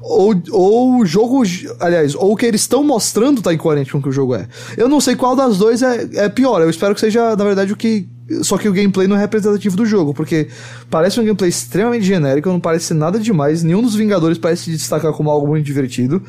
ou, 0.00 0.40
ou 0.52 1.00
o 1.00 1.04
jogo. 1.04 1.42
Aliás, 1.80 2.14
ou 2.14 2.32
o 2.32 2.36
que 2.36 2.46
eles 2.46 2.60
estão 2.60 2.84
mostrando 2.84 3.42
tá 3.42 3.52
incoerente 3.52 3.90
com 3.90 3.98
o 3.98 4.02
que 4.02 4.08
o 4.08 4.12
jogo 4.12 4.36
é. 4.36 4.46
Eu 4.76 4.88
não 4.88 5.00
sei 5.00 5.16
qual 5.16 5.34
das 5.34 5.58
duas 5.58 5.82
é, 5.82 6.08
é 6.14 6.28
pior. 6.28 6.62
Eu 6.62 6.70
espero 6.70 6.94
que 6.94 7.00
seja, 7.00 7.34
na 7.34 7.44
verdade, 7.44 7.72
o 7.72 7.76
que. 7.76 8.08
Só 8.42 8.56
que 8.56 8.68
o 8.68 8.72
gameplay 8.72 9.08
não 9.08 9.16
é 9.16 9.18
representativo 9.18 9.76
do 9.76 9.84
jogo, 9.84 10.14
porque 10.14 10.46
parece 10.88 11.18
um 11.18 11.24
gameplay 11.24 11.50
extremamente 11.50 12.04
genérico, 12.04 12.48
não 12.48 12.60
parece 12.60 12.94
nada 12.94 13.18
demais. 13.18 13.64
Nenhum 13.64 13.82
dos 13.82 13.96
Vingadores 13.96 14.38
parece 14.38 14.62
se 14.62 14.70
destacar 14.70 15.12
como 15.12 15.28
algo 15.28 15.48
muito 15.48 15.66
divertido. 15.66 16.22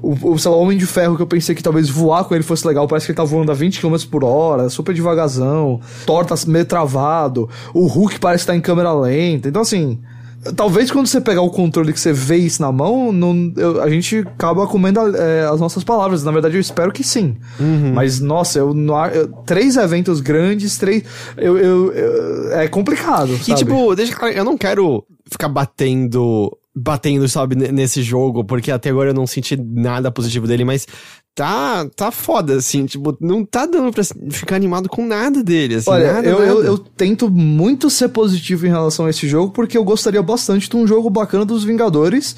O, 0.00 0.32
o, 0.32 0.38
sei 0.38 0.50
lá, 0.50 0.56
o 0.56 0.60
Homem 0.60 0.78
de 0.78 0.86
Ferro, 0.86 1.16
que 1.16 1.22
eu 1.22 1.26
pensei 1.26 1.54
que 1.54 1.62
talvez 1.62 1.88
voar 1.90 2.24
com 2.24 2.34
ele 2.34 2.44
fosse 2.44 2.66
legal, 2.66 2.86
parece 2.86 3.06
que 3.06 3.12
ele 3.12 3.16
tá 3.16 3.24
voando 3.24 3.50
a 3.50 3.54
20 3.54 3.80
km 3.80 3.96
por 4.10 4.22
hora, 4.22 4.68
super 4.70 4.94
devagarzão, 4.94 5.80
Thor 6.06 6.24
tá 6.24 6.36
meio 6.46 6.64
travado, 6.64 7.48
o 7.74 7.86
Hulk 7.86 8.20
parece 8.20 8.42
estar 8.42 8.52
tá 8.52 8.56
em 8.56 8.60
câmera 8.60 8.92
lenta. 8.92 9.48
Então, 9.48 9.62
assim, 9.62 9.98
talvez 10.54 10.90
quando 10.90 11.06
você 11.06 11.20
pegar 11.20 11.42
o 11.42 11.50
controle 11.50 11.92
que 11.92 12.00
você 12.00 12.12
vê 12.12 12.36
isso 12.36 12.62
na 12.62 12.70
mão, 12.70 13.12
não, 13.12 13.52
eu, 13.56 13.82
a 13.82 13.90
gente 13.90 14.18
acaba 14.18 14.66
comendo 14.66 15.00
é, 15.16 15.46
as 15.46 15.60
nossas 15.60 15.82
palavras. 15.82 16.22
Na 16.24 16.30
verdade, 16.30 16.56
eu 16.56 16.60
espero 16.60 16.92
que 16.92 17.02
sim. 17.02 17.36
Uhum. 17.58 17.92
Mas, 17.94 18.20
nossa, 18.20 18.58
eu, 18.58 18.74
eu, 19.12 19.28
três 19.44 19.76
eventos 19.76 20.20
grandes, 20.20 20.78
três. 20.78 21.02
Eu, 21.36 21.58
eu, 21.58 22.52
é 22.52 22.68
complicado. 22.68 23.32
E, 23.32 23.38
sabe? 23.38 23.58
tipo, 23.58 23.94
deixa 23.94 24.14
eu 24.30 24.44
não 24.44 24.56
quero 24.56 25.04
ficar 25.30 25.48
batendo 25.48 26.56
batendo, 26.78 27.28
sabe, 27.28 27.56
nesse 27.56 28.02
jogo, 28.02 28.44
porque 28.44 28.70
até 28.70 28.90
agora 28.90 29.10
eu 29.10 29.14
não 29.14 29.26
senti 29.26 29.56
nada 29.56 30.10
positivo 30.10 30.46
dele, 30.46 30.64
mas 30.64 30.86
tá, 31.34 31.86
tá 31.94 32.10
foda, 32.10 32.56
assim, 32.56 32.84
tipo, 32.84 33.16
não 33.20 33.44
tá 33.44 33.64
dando 33.64 33.92
pra 33.92 34.02
ficar 34.30 34.56
animado 34.56 34.88
com 34.88 35.06
nada 35.06 35.40
dele, 35.42 35.76
assim, 35.76 35.90
Olha, 35.90 36.14
nada, 36.14 36.28
eu, 36.28 36.38
nada. 36.38 36.50
Eu, 36.50 36.64
eu, 36.64 36.78
tento 36.78 37.30
muito 37.30 37.88
ser 37.88 38.08
positivo 38.08 38.66
em 38.66 38.70
relação 38.70 39.06
a 39.06 39.10
esse 39.10 39.28
jogo, 39.28 39.52
porque 39.52 39.78
eu 39.78 39.84
gostaria 39.84 40.20
bastante 40.20 40.68
de 40.68 40.76
um 40.76 40.84
jogo 40.84 41.08
bacana 41.08 41.44
dos 41.44 41.62
Vingadores, 41.62 42.34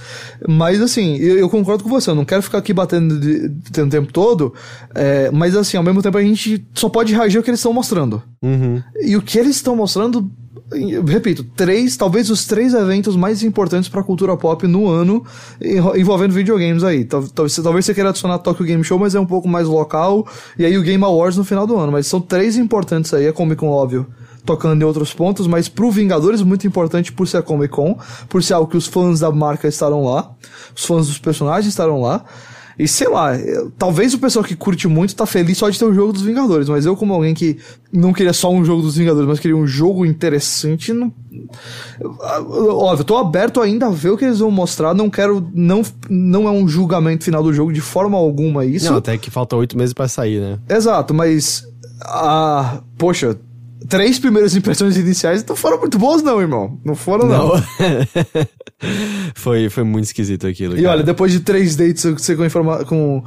mas 0.46 0.82
assim, 0.82 1.16
eu, 1.16 1.38
eu 1.38 1.48
concordo 1.48 1.82
com 1.82 1.88
você, 1.88 2.10
eu 2.10 2.14
não 2.14 2.26
quero 2.26 2.42
ficar 2.42 2.58
aqui 2.58 2.74
batendo 2.74 3.14
o 3.14 3.88
tempo 3.88 4.12
todo, 4.12 4.52
é, 4.94 5.30
mas 5.30 5.56
assim, 5.56 5.78
ao 5.78 5.82
mesmo 5.82 6.02
tempo 6.02 6.18
a 6.18 6.22
gente 6.22 6.62
só 6.74 6.90
pode 6.90 7.14
reagir 7.14 7.38
ao 7.38 7.42
que 7.42 7.50
eles 7.50 7.60
estão 7.60 7.72
mostrando. 7.72 8.22
Uhum. 8.42 8.82
E 9.00 9.16
o 9.16 9.22
que 9.22 9.38
eles 9.38 9.56
estão 9.56 9.74
mostrando 9.74 10.30
repito, 11.06 11.44
três, 11.56 11.96
talvez 11.96 12.30
os 12.30 12.46
três 12.46 12.74
eventos 12.74 13.16
mais 13.16 13.42
importantes 13.42 13.88
para 13.88 14.00
a 14.00 14.04
cultura 14.04 14.36
pop 14.36 14.66
no 14.66 14.88
ano 14.88 15.24
envolvendo 15.96 16.32
videogames 16.32 16.84
aí. 16.84 17.04
Talvez, 17.04 17.56
talvez 17.56 17.84
você 17.84 17.94
queira 17.94 18.10
adicionar 18.10 18.38
Tokyo 18.38 18.64
Game 18.64 18.84
Show, 18.84 18.98
mas 18.98 19.14
é 19.14 19.20
um 19.20 19.26
pouco 19.26 19.48
mais 19.48 19.66
local, 19.66 20.26
e 20.58 20.64
aí 20.64 20.78
o 20.78 20.82
Game 20.82 21.02
Awards 21.02 21.36
no 21.36 21.44
final 21.44 21.66
do 21.66 21.76
ano. 21.76 21.92
Mas 21.92 22.06
são 22.06 22.20
três 22.20 22.56
importantes 22.56 23.12
aí, 23.12 23.26
a 23.26 23.32
Comic 23.32 23.56
Con, 23.56 23.68
óbvio, 23.68 24.06
tocando 24.44 24.80
em 24.80 24.84
outros 24.84 25.12
pontos, 25.12 25.46
mas 25.46 25.68
pro 25.68 25.90
Vingadores 25.90 26.42
muito 26.42 26.66
importante 26.66 27.12
por 27.12 27.26
ser 27.26 27.38
a 27.38 27.42
Comic 27.42 27.72
Con, 27.72 27.98
por 28.28 28.42
ser 28.42 28.54
algo 28.54 28.70
que 28.70 28.76
os 28.76 28.86
fãs 28.86 29.20
da 29.20 29.30
marca 29.30 29.66
estarão 29.66 30.04
lá, 30.04 30.30
os 30.74 30.84
fãs 30.84 31.08
dos 31.08 31.18
personagens 31.18 31.66
estarão 31.66 32.00
lá. 32.00 32.24
E 32.78 32.88
sei 32.88 33.08
lá, 33.08 33.32
talvez 33.78 34.14
o 34.14 34.18
pessoal 34.18 34.44
que 34.44 34.56
curte 34.56 34.88
muito 34.88 35.14
tá 35.14 35.26
feliz 35.26 35.58
só 35.58 35.68
de 35.68 35.78
ter 35.78 35.84
o 35.84 35.90
um 35.90 35.94
jogo 35.94 36.12
dos 36.12 36.22
Vingadores, 36.22 36.68
mas 36.68 36.86
eu, 36.86 36.96
como 36.96 37.12
alguém 37.12 37.34
que 37.34 37.58
não 37.92 38.12
queria 38.12 38.32
só 38.32 38.50
um 38.50 38.64
jogo 38.64 38.82
dos 38.82 38.96
Vingadores, 38.96 39.28
mas 39.28 39.38
queria 39.38 39.56
um 39.56 39.66
jogo 39.66 40.06
interessante, 40.06 40.92
não. 40.92 41.12
Óbvio, 42.40 43.02
eu 43.02 43.04
tô 43.04 43.16
aberto 43.16 43.60
ainda 43.60 43.86
a 43.86 43.90
ver 43.90 44.10
o 44.10 44.16
que 44.16 44.24
eles 44.24 44.38
vão 44.38 44.50
mostrar. 44.50 44.94
Não 44.94 45.10
quero. 45.10 45.46
Não, 45.52 45.82
não 46.08 46.48
é 46.48 46.50
um 46.50 46.66
julgamento 46.66 47.24
final 47.24 47.42
do 47.42 47.52
jogo 47.52 47.72
de 47.72 47.80
forma 47.80 48.16
alguma 48.16 48.64
isso. 48.64 48.90
Não, 48.90 48.98
até 48.98 49.16
que 49.18 49.30
falta 49.30 49.56
oito 49.56 49.76
meses 49.76 49.92
para 49.92 50.08
sair, 50.08 50.40
né? 50.40 50.58
Exato, 50.68 51.12
mas. 51.12 51.66
Ah, 52.02 52.80
poxa, 52.96 53.38
três 53.88 54.18
primeiras 54.18 54.54
impressões 54.54 54.96
iniciais 54.96 55.44
não 55.44 55.56
foram 55.56 55.78
muito 55.78 55.98
boas, 55.98 56.22
não, 56.22 56.40
irmão. 56.40 56.80
Não 56.84 56.94
foram, 56.94 57.26
não. 57.26 57.48
não. 57.54 57.62
foi, 59.34 59.68
foi 59.68 59.84
muito 59.84 60.04
esquisito 60.04 60.46
aquilo. 60.46 60.74
E 60.74 60.82
cara. 60.82 60.94
olha, 60.96 61.02
depois 61.02 61.32
de 61.32 61.40
três 61.40 61.76
dates 61.76 62.04
você 62.04 62.36
com 62.36 62.44
informação. 62.44 62.84
Com... 62.84 63.24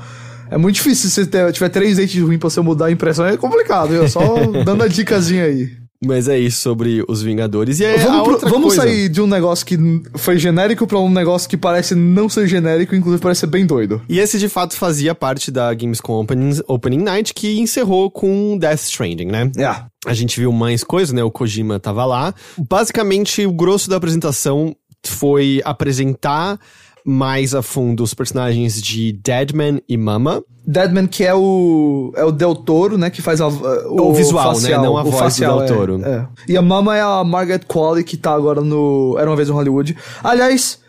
É 0.49 0.57
muito 0.57 0.75
difícil 0.75 1.09
se 1.09 1.25
você 1.25 1.51
tiver 1.51 1.69
três 1.69 1.97
dates 1.97 2.21
ruins 2.21 2.39
pra 2.39 2.49
você 2.49 2.61
mudar 2.61 2.85
a 2.87 2.91
impressão. 2.91 3.25
É 3.25 3.37
complicado, 3.37 3.89
viu? 3.89 4.07
Só 4.07 4.21
dando 4.63 4.83
a 4.83 4.87
dicasinha 4.87 5.45
aí. 5.45 5.82
Mas 6.05 6.27
é 6.27 6.37
isso 6.37 6.59
sobre 6.59 7.03
os 7.07 7.21
Vingadores. 7.21 7.79
E 7.79 7.97
vamos, 7.97 8.39
pro, 8.39 8.49
vamos 8.49 8.73
sair 8.73 9.09
de 9.09 9.21
um 9.21 9.27
negócio 9.27 9.65
que 9.65 9.77
foi 10.15 10.37
genérico 10.37 10.85
para 10.85 10.99
um 10.99 11.09
negócio 11.09 11.49
que 11.49 11.57
parece 11.57 11.95
não 11.95 12.27
ser 12.27 12.47
genérico, 12.47 12.95
inclusive 12.95 13.21
parece 13.21 13.41
ser 13.41 13.47
bem 13.47 13.65
doido. 13.65 14.01
E 14.09 14.19
esse 14.19 14.37
de 14.37 14.49
fato 14.49 14.75
fazia 14.75 15.15
parte 15.15 15.51
da 15.51 15.73
Gamescom 15.73 16.21
Opening, 16.21 16.59
Opening 16.67 17.03
Night, 17.03 17.33
que 17.33 17.59
encerrou 17.59 18.11
com 18.11 18.57
Death 18.57 18.81
Stranding, 18.81 19.27
né? 19.27 19.51
É. 19.55 19.59
Yeah. 19.59 19.87
A 20.05 20.13
gente 20.13 20.39
viu 20.39 20.51
mais 20.51 20.83
coisas, 20.83 21.13
né? 21.13 21.23
O 21.23 21.31
Kojima 21.31 21.79
tava 21.79 22.05
lá. 22.05 22.33
Basicamente, 22.57 23.45
o 23.45 23.53
grosso 23.53 23.89
da 23.89 23.95
apresentação 23.95 24.75
foi 25.05 25.61
apresentar 25.63 26.59
mais 27.05 27.53
a 27.53 27.61
fundo 27.61 28.03
os 28.03 28.13
personagens 28.13 28.81
de 28.81 29.13
Deadman 29.13 29.81
e 29.87 29.97
Mama. 29.97 30.43
Deadman, 30.65 31.07
que 31.07 31.23
é 31.23 31.33
o 31.33 32.13
é 32.15 32.23
o 32.23 32.31
Del 32.31 32.55
Toro, 32.55 32.97
né, 32.97 33.09
que 33.09 33.21
faz 33.21 33.41
a, 33.41 33.47
o, 33.47 34.09
o 34.09 34.13
visual, 34.13 34.53
facial, 34.53 34.81
né, 34.81 34.87
não 34.87 34.97
a 34.97 35.03
voz 35.03 35.17
facial, 35.17 35.59
do 35.59 35.65
Del 35.65 35.75
Toro. 35.75 36.01
É, 36.03 36.09
é. 36.09 36.27
E 36.47 36.57
a 36.57 36.61
Mama 36.61 36.95
é 36.95 37.01
a 37.01 37.23
Margaret 37.23 37.61
Qualley, 37.67 38.03
que 38.03 38.15
tá 38.15 38.33
agora 38.33 38.61
no 38.61 39.15
Era 39.17 39.29
Uma 39.29 39.35
Vez 39.35 39.49
em 39.49 39.51
Hollywood. 39.51 39.97
Aliás, 40.23 40.79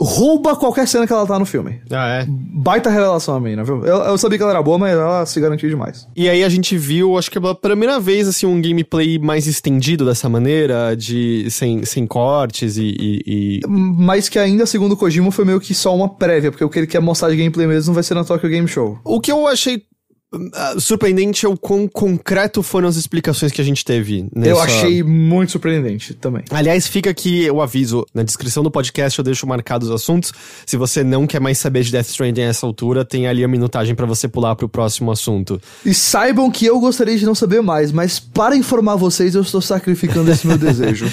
rouba 0.00 0.56
qualquer 0.56 0.86
cena 0.88 1.06
que 1.06 1.12
ela 1.12 1.26
tá 1.26 1.38
no 1.38 1.46
filme. 1.46 1.80
Ah, 1.90 2.20
é? 2.20 2.26
Baita 2.28 2.90
revelação 2.90 3.36
a 3.36 3.40
mina, 3.40 3.64
viu? 3.64 3.84
Eu, 3.84 3.98
eu, 3.98 4.18
sabia 4.18 4.38
que 4.38 4.42
ela 4.42 4.52
era 4.52 4.62
boa, 4.62 4.78
mas 4.78 4.92
ela 4.92 5.24
se 5.24 5.40
garantiu 5.40 5.68
demais. 5.68 6.06
E 6.16 6.28
aí 6.28 6.42
a 6.42 6.48
gente 6.48 6.76
viu, 6.76 7.16
acho 7.16 7.30
que 7.30 7.40
pela 7.40 7.54
primeira 7.54 8.00
vez, 8.00 8.28
assim, 8.28 8.46
um 8.46 8.60
gameplay 8.60 9.18
mais 9.18 9.46
estendido 9.46 10.04
dessa 10.04 10.28
maneira, 10.28 10.94
de 10.96 11.48
sem, 11.50 11.84
sem 11.84 12.06
cortes 12.06 12.76
e, 12.76 12.94
e, 12.98 13.22
e... 13.26 13.60
Mas 13.68 14.28
que 14.28 14.38
ainda, 14.38 14.66
segundo 14.66 14.92
o 14.92 14.96
Kojima, 14.96 15.30
foi 15.30 15.44
meio 15.44 15.60
que 15.60 15.74
só 15.74 15.94
uma 15.94 16.08
prévia, 16.08 16.50
porque 16.50 16.64
o 16.64 16.68
que 16.68 16.80
ele 16.80 16.86
quer 16.86 17.00
mostrar 17.00 17.30
de 17.30 17.36
gameplay 17.36 17.66
mesmo 17.66 17.94
vai 17.94 18.02
ser 18.02 18.14
na 18.14 18.24
Tokyo 18.24 18.48
Game 18.48 18.68
Show. 18.68 18.98
O 19.04 19.20
que 19.20 19.30
eu 19.30 19.46
achei 19.46 19.82
surpreendente 20.78 21.46
é 21.46 21.48
o 21.48 21.56
quão 21.56 21.86
concreto 21.88 22.62
foram 22.62 22.88
as 22.88 22.96
explicações 22.96 23.52
que 23.52 23.60
a 23.60 23.64
gente 23.64 23.84
teve. 23.84 24.26
Nessa... 24.34 24.50
Eu 24.50 24.60
achei 24.60 25.02
muito 25.02 25.52
surpreendente 25.52 26.14
também. 26.14 26.44
Aliás, 26.50 26.86
fica 26.86 27.10
aqui 27.10 27.50
o 27.50 27.60
aviso. 27.60 28.04
Na 28.14 28.22
descrição 28.22 28.62
do 28.62 28.70
podcast 28.70 29.18
eu 29.18 29.24
deixo 29.24 29.46
marcados 29.46 29.88
os 29.88 29.94
assuntos. 29.94 30.32
Se 30.66 30.76
você 30.76 31.02
não 31.02 31.26
quer 31.26 31.40
mais 31.40 31.58
saber 31.58 31.82
de 31.82 31.92
Death 31.92 32.06
Stranding 32.06 32.42
a 32.42 32.46
essa 32.46 32.66
altura, 32.66 33.04
tem 33.04 33.26
ali 33.26 33.44
a 33.44 33.48
minutagem 33.48 33.94
para 33.94 34.06
você 34.06 34.28
pular 34.28 34.54
pro 34.56 34.68
próximo 34.68 35.10
assunto. 35.10 35.60
E 35.84 35.94
saibam 35.94 36.50
que 36.50 36.66
eu 36.66 36.78
gostaria 36.80 37.16
de 37.16 37.24
não 37.24 37.34
saber 37.34 37.62
mais, 37.62 37.92
mas 37.92 38.18
para 38.18 38.56
informar 38.56 38.96
vocês, 38.96 39.34
eu 39.34 39.42
estou 39.42 39.60
sacrificando 39.60 40.30
esse 40.30 40.46
meu 40.46 40.58
desejo. 40.58 41.10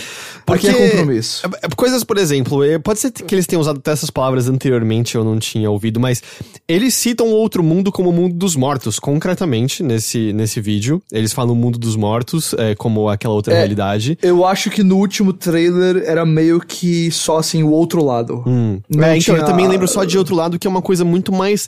Aqui 0.54 0.68
é 0.70 0.90
compromisso. 0.90 1.46
é- 1.46 1.66
é- 1.66 1.70
Coisas, 1.76 2.04
por 2.04 2.18
exemplo, 2.18 2.64
é, 2.64 2.78
pode 2.78 3.00
ser 3.00 3.12
que 3.12 3.34
eles 3.34 3.46
tenham 3.46 3.62
usado 3.62 3.78
até 3.78 3.92
essas 3.92 4.10
palavras 4.10 4.48
anteriormente, 4.48 5.16
eu 5.16 5.24
não 5.24 5.40
tinha 5.40 5.70
ouvido, 5.70 6.00
mas 6.00 6.22
eles 6.68 6.94
citam 6.94 7.28
o 7.28 7.32
outro 7.32 7.64
mundo 7.64 7.92
como 7.92 8.10
o 8.10 8.14
mundo 8.14 8.36
dos 8.36 8.56
mortos, 8.56 9.00
concretamente, 9.00 9.82
nesse, 9.84 10.32
nesse 10.34 10.60
vídeo. 10.62 11.02
Eles 11.12 11.34
falam 11.34 11.54
o 11.54 11.56
mundo 11.56 11.80
dos 11.80 11.96
mortos 11.96 12.54
é, 12.58 12.76
como 12.76 13.10
aquela 13.10 13.34
outra 13.34 13.54
É. 13.54 13.58
realidade. 13.58 14.18
Eu 14.22 14.46
acho 14.46 14.70
que 14.70 14.84
no 14.84 14.98
último 14.98 15.34
trailer 15.34 16.04
era 16.06 16.26
meio 16.26 16.60
que 16.60 17.10
só 17.12 17.38
assim 17.38 17.64
o 17.64 17.72
outro 17.72 18.04
lado. 18.04 18.44
Não 18.46 19.04
é, 19.04 19.18
então, 19.18 19.36
eu 19.36 19.42
tinha- 19.42 19.46
também 19.46 19.68
lembro 19.68 19.88
só 19.88 20.04
de 20.04 20.18
outro 20.18 20.36
lado 20.36 20.58
que 20.60 20.68
é 20.68 20.70
uma 20.70 20.82
coisa 20.82 21.04
muito 21.06 21.32
mais 21.32 21.68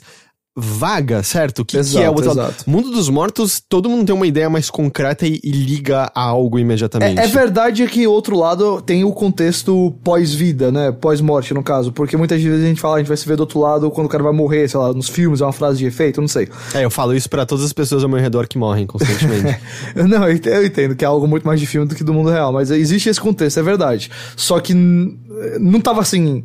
vaga, 0.56 1.22
certo? 1.22 1.60
O 1.60 1.64
que, 1.64 1.72
que 1.72 1.76
é 1.78 1.80
Exato, 1.80 2.06
o 2.06 2.14
outro 2.14 2.28
lado? 2.34 2.40
exato. 2.50 2.70
Mundo 2.70 2.90
dos 2.90 3.08
mortos, 3.08 3.60
todo 3.68 3.88
mundo 3.88 4.06
tem 4.06 4.14
uma 4.14 4.26
ideia 4.26 4.48
mais 4.48 4.70
concreta 4.70 5.26
e, 5.26 5.40
e 5.42 5.50
liga 5.50 6.10
a 6.14 6.22
algo 6.22 6.58
imediatamente. 6.58 7.18
É, 7.18 7.24
é 7.24 7.26
verdade 7.26 7.86
que 7.88 8.06
o 8.06 8.10
outro 8.12 8.38
lado 8.38 8.80
tem 8.80 9.02
o 9.04 9.12
contexto 9.12 9.92
pós-vida, 10.04 10.70
né? 10.70 10.92
Pós-morte, 10.92 11.52
no 11.52 11.62
caso. 11.62 11.90
Porque 11.92 12.16
muitas 12.16 12.40
vezes 12.40 12.62
a 12.64 12.66
gente 12.68 12.80
fala, 12.80 12.96
a 12.96 12.98
gente 12.98 13.08
vai 13.08 13.16
se 13.16 13.26
ver 13.26 13.36
do 13.36 13.40
outro 13.40 13.58
lado 13.58 13.90
quando 13.90 14.06
o 14.06 14.10
cara 14.10 14.22
vai 14.22 14.32
morrer, 14.32 14.68
sei 14.68 14.78
lá, 14.78 14.92
nos 14.92 15.08
filmes, 15.08 15.40
é 15.40 15.44
uma 15.44 15.52
frase 15.52 15.78
de 15.78 15.86
efeito, 15.86 16.20
não 16.20 16.28
sei. 16.28 16.48
É, 16.72 16.84
eu 16.84 16.90
falo 16.90 17.14
isso 17.14 17.28
pra 17.28 17.44
todas 17.44 17.64
as 17.64 17.72
pessoas 17.72 18.04
ao 18.04 18.08
meu 18.08 18.20
redor 18.20 18.46
que 18.46 18.56
morrem 18.56 18.86
constantemente. 18.86 19.58
Não, 19.96 20.24
eu 20.28 20.34
ente- 20.36 20.48
eu 20.48 20.64
entendo 20.64 20.94
que 20.94 21.04
é 21.04 21.08
algo 21.08 21.26
muito 21.26 21.46
mais 21.46 21.58
de 21.58 21.66
filme 21.66 21.86
do 21.88 21.94
que 21.94 22.04
do 22.04 22.12
mundo 22.14 22.30
real, 22.30 22.52
mas 22.52 22.70
existe 22.70 23.08
esse 23.08 23.20
contexto, 23.20 23.58
é 23.58 23.62
verdade. 23.62 24.10
Só 24.36 24.60
que 24.60 24.72
não 24.74 25.80
tava 25.80 26.00
assim. 26.00 26.44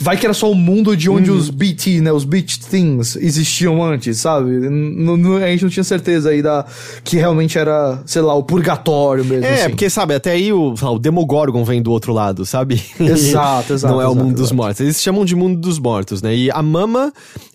Vai 0.00 0.16
que 0.16 0.24
era 0.24 0.32
só 0.32 0.50
o 0.50 0.54
mundo 0.54 0.96
de 0.96 1.10
onde 1.10 1.30
os 1.30 1.50
BT, 1.50 2.00
né, 2.00 2.10
os 2.10 2.24
Beat 2.24 2.58
Things 2.58 3.16
existiam 3.16 3.82
antes, 3.84 4.18
sabe? 4.18 4.50
N- 4.50 5.44
a 5.44 5.48
gente 5.50 5.62
não 5.64 5.70
tinha 5.70 5.84
certeza 5.84 6.30
aí 6.30 6.40
da 6.42 6.64
que 7.04 7.16
realmente 7.18 7.58
era, 7.58 8.00
sei 8.06 8.22
lá, 8.22 8.34
o 8.34 8.42
purgatório 8.42 9.24
mesmo. 9.24 9.44
É, 9.44 9.60
assim. 9.62 9.68
porque, 9.70 9.90
sabe, 9.90 10.14
até 10.14 10.30
aí 10.32 10.52
o, 10.52 10.72
o 10.74 10.98
Demogorgon 10.98 11.64
vem 11.64 11.82
do 11.82 11.90
outro 11.92 12.12
lado, 12.14 12.46
sabe? 12.46 12.82
Exato, 12.98 13.74
exato, 13.74 13.92
Não 13.92 14.00
é 14.00 14.06
o 14.06 14.12
exato, 14.12 14.24
mundo 14.24 14.34
dos 14.36 14.40
exato. 14.46 14.56
mortos. 14.56 14.80
Eles 14.80 15.02
chamam 15.02 15.24
de 15.24 15.36
mundo 15.36 15.60
dos 15.60 15.78
mortos, 15.78 16.22
né? 16.22 16.34
E 16.34 16.50
a 16.50 16.62
Mama 16.62 17.12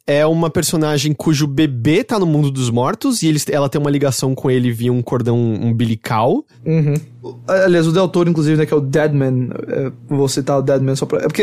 é 0.08 0.26
uma 0.26 0.50
personagem 0.52 1.14
cujo 1.14 1.48
bebê 1.48 2.04
tá 2.04 2.20
no 2.20 2.26
mundo 2.28 2.52
dos 2.52 2.70
mortos 2.70 3.24
e 3.24 3.28
eles, 3.28 3.46
ela 3.50 3.68
tem 3.68 3.82
uma 3.82 3.90
ligação 3.90 4.36
com 4.36 4.52
ele 4.52 4.72
via 4.72 4.94
um 4.94 5.02
cordão 5.02 5.36
umbilical. 5.38 6.46
Aliás, 7.48 7.88
o 7.88 7.92
Del 7.92 8.08
Toro, 8.08 8.30
inclusive, 8.30 8.56
né, 8.56 8.68
que 8.68 8.74
é 8.74 8.78
o 8.78 8.82
Deadman. 8.82 9.50
É, 9.68 9.92
vou 10.08 10.28
citar 10.28 10.60
o 10.60 10.62
Deadman 10.62 10.96
só 10.96 11.08
pra. 11.08 11.20
É 11.20 11.24
porque. 11.24 11.42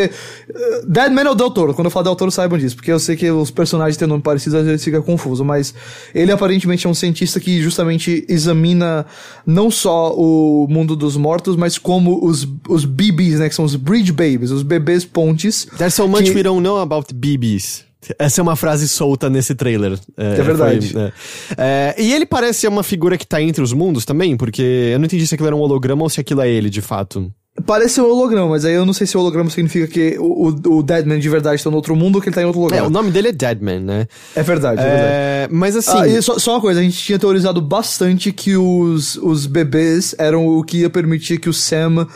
eh, 0.49 0.83
Deadman 0.87 1.25
é 1.27 1.31
o 1.31 1.35
Del 1.35 1.51
Toro. 1.51 1.75
Quando 1.75 1.87
eu 1.87 1.91
falo 1.91 2.05
Del 2.05 2.15
Toro, 2.15 2.31
saibam 2.31 2.57
disso. 2.57 2.77
Porque 2.77 2.93
eu 2.93 3.01
sei 3.01 3.17
que 3.17 3.29
os 3.31 3.51
personagens 3.51 3.97
têm 3.97 4.07
nome 4.07 4.23
parecido, 4.23 4.59
às 4.59 4.65
vezes 4.65 4.85
fica 4.85 5.03
confuso. 5.03 5.45
Mas 5.45 5.75
ele 6.15 6.31
aparentemente 6.31 6.87
é 6.87 6.91
um 6.91 6.95
cientista 6.95 7.41
que 7.41 7.61
justamente 7.61 8.25
examina 8.29 9.05
não 9.45 9.73
só 9.73 10.15
o 10.15 10.69
mundo 10.71 10.95
dos 10.95 11.17
mortos, 11.17 11.57
mas 11.57 11.79
como 11.79 12.25
os, 12.25 12.47
os 12.69 12.85
BBs, 12.85 13.41
né? 13.41 13.49
Que 13.49 13.55
são 13.57 13.65
os 13.65 13.75
Bridge 13.75 14.13
Babies, 14.13 14.53
os 14.53 14.63
bebês 14.63 15.05
pontes. 15.05 15.67
There's 15.79 15.95
so 15.95 16.07
much 16.07 16.23
que- 16.25 16.31
we 16.37 16.45
don't 16.45 16.63
know 16.63 16.79
about 16.79 17.13
BBs. 17.13 17.85
Essa 18.19 18.41
é 18.41 18.43
uma 18.43 18.57
frase 18.57 18.89
solta 18.89 19.31
nesse 19.31 19.55
trailer. 19.55 19.99
É, 20.17 20.35
verdade. 20.43 20.93
foi, 20.93 21.03
é. 21.03 21.13
É, 21.57 21.95
e 21.99 22.13
ele 22.13 22.27
parece 22.27 22.61
ser 22.61 22.69
uma 22.69 22.83
figura 22.83 23.17
que 23.17 23.27
tá 23.27 23.41
entre 23.41 23.63
os 23.63 23.73
mundos 23.73 24.05
também, 24.05 24.37
porque 24.37 24.91
eu 24.93 24.99
não 24.99 25.07
entendi 25.07 25.27
se 25.27 25.35
aquilo 25.35 25.47
era 25.47 25.57
um 25.57 25.61
holograma 25.61 26.03
ou 26.03 26.09
se 26.09 26.21
aquilo 26.21 26.41
é 26.41 26.49
ele, 26.49 26.69
de 26.69 26.81
fato. 26.81 27.33
Parece 27.67 28.01
um 28.01 28.07
holograma, 28.07 28.49
mas 28.49 28.65
aí 28.65 28.73
eu 28.73 28.87
não 28.87 28.95
sei 28.95 29.07
se 29.07 29.15
o 29.15 29.21
holograma 29.21 29.51
significa 29.51 29.87
que 29.87 30.17
o, 30.19 30.49
o, 30.49 30.79
o 30.79 30.83
Deadman 30.83 31.19
de 31.19 31.29
verdade 31.29 31.63
tá 31.63 31.69
no 31.69 31.77
outro 31.77 31.95
mundo 31.95 32.17
ou 32.17 32.23
que 32.23 32.29
ele 32.29 32.35
tá 32.35 32.41
em 32.41 32.47
outro 32.47 32.63
lugar. 32.63 32.79
É, 32.79 32.83
o 32.83 32.89
nome 32.89 33.11
dele 33.11 33.29
é 33.29 33.33
Deadman, 33.33 33.79
né? 33.79 34.07
É 34.35 34.43
verdade, 34.43 34.81
é 34.81 34.85
verdade. 34.85 35.07
É, 35.07 35.49
mas 35.51 35.77
assim. 35.77 36.17
Ah, 36.17 36.23
só, 36.23 36.39
só 36.39 36.55
uma 36.55 36.61
coisa, 36.63 36.81
a 36.81 36.83
gente 36.83 36.97
tinha 36.97 37.19
teorizado 37.19 37.61
bastante 37.61 38.33
que 38.33 38.57
os, 38.57 39.17
os 39.17 39.47
bebês 39.47 40.15
eram 40.19 40.47
o 40.47 40.65
que 40.65 40.79
ia 40.79 40.89
permitir 40.89 41.39
que 41.39 41.51
o 41.51 41.53
Sam, 41.53 42.09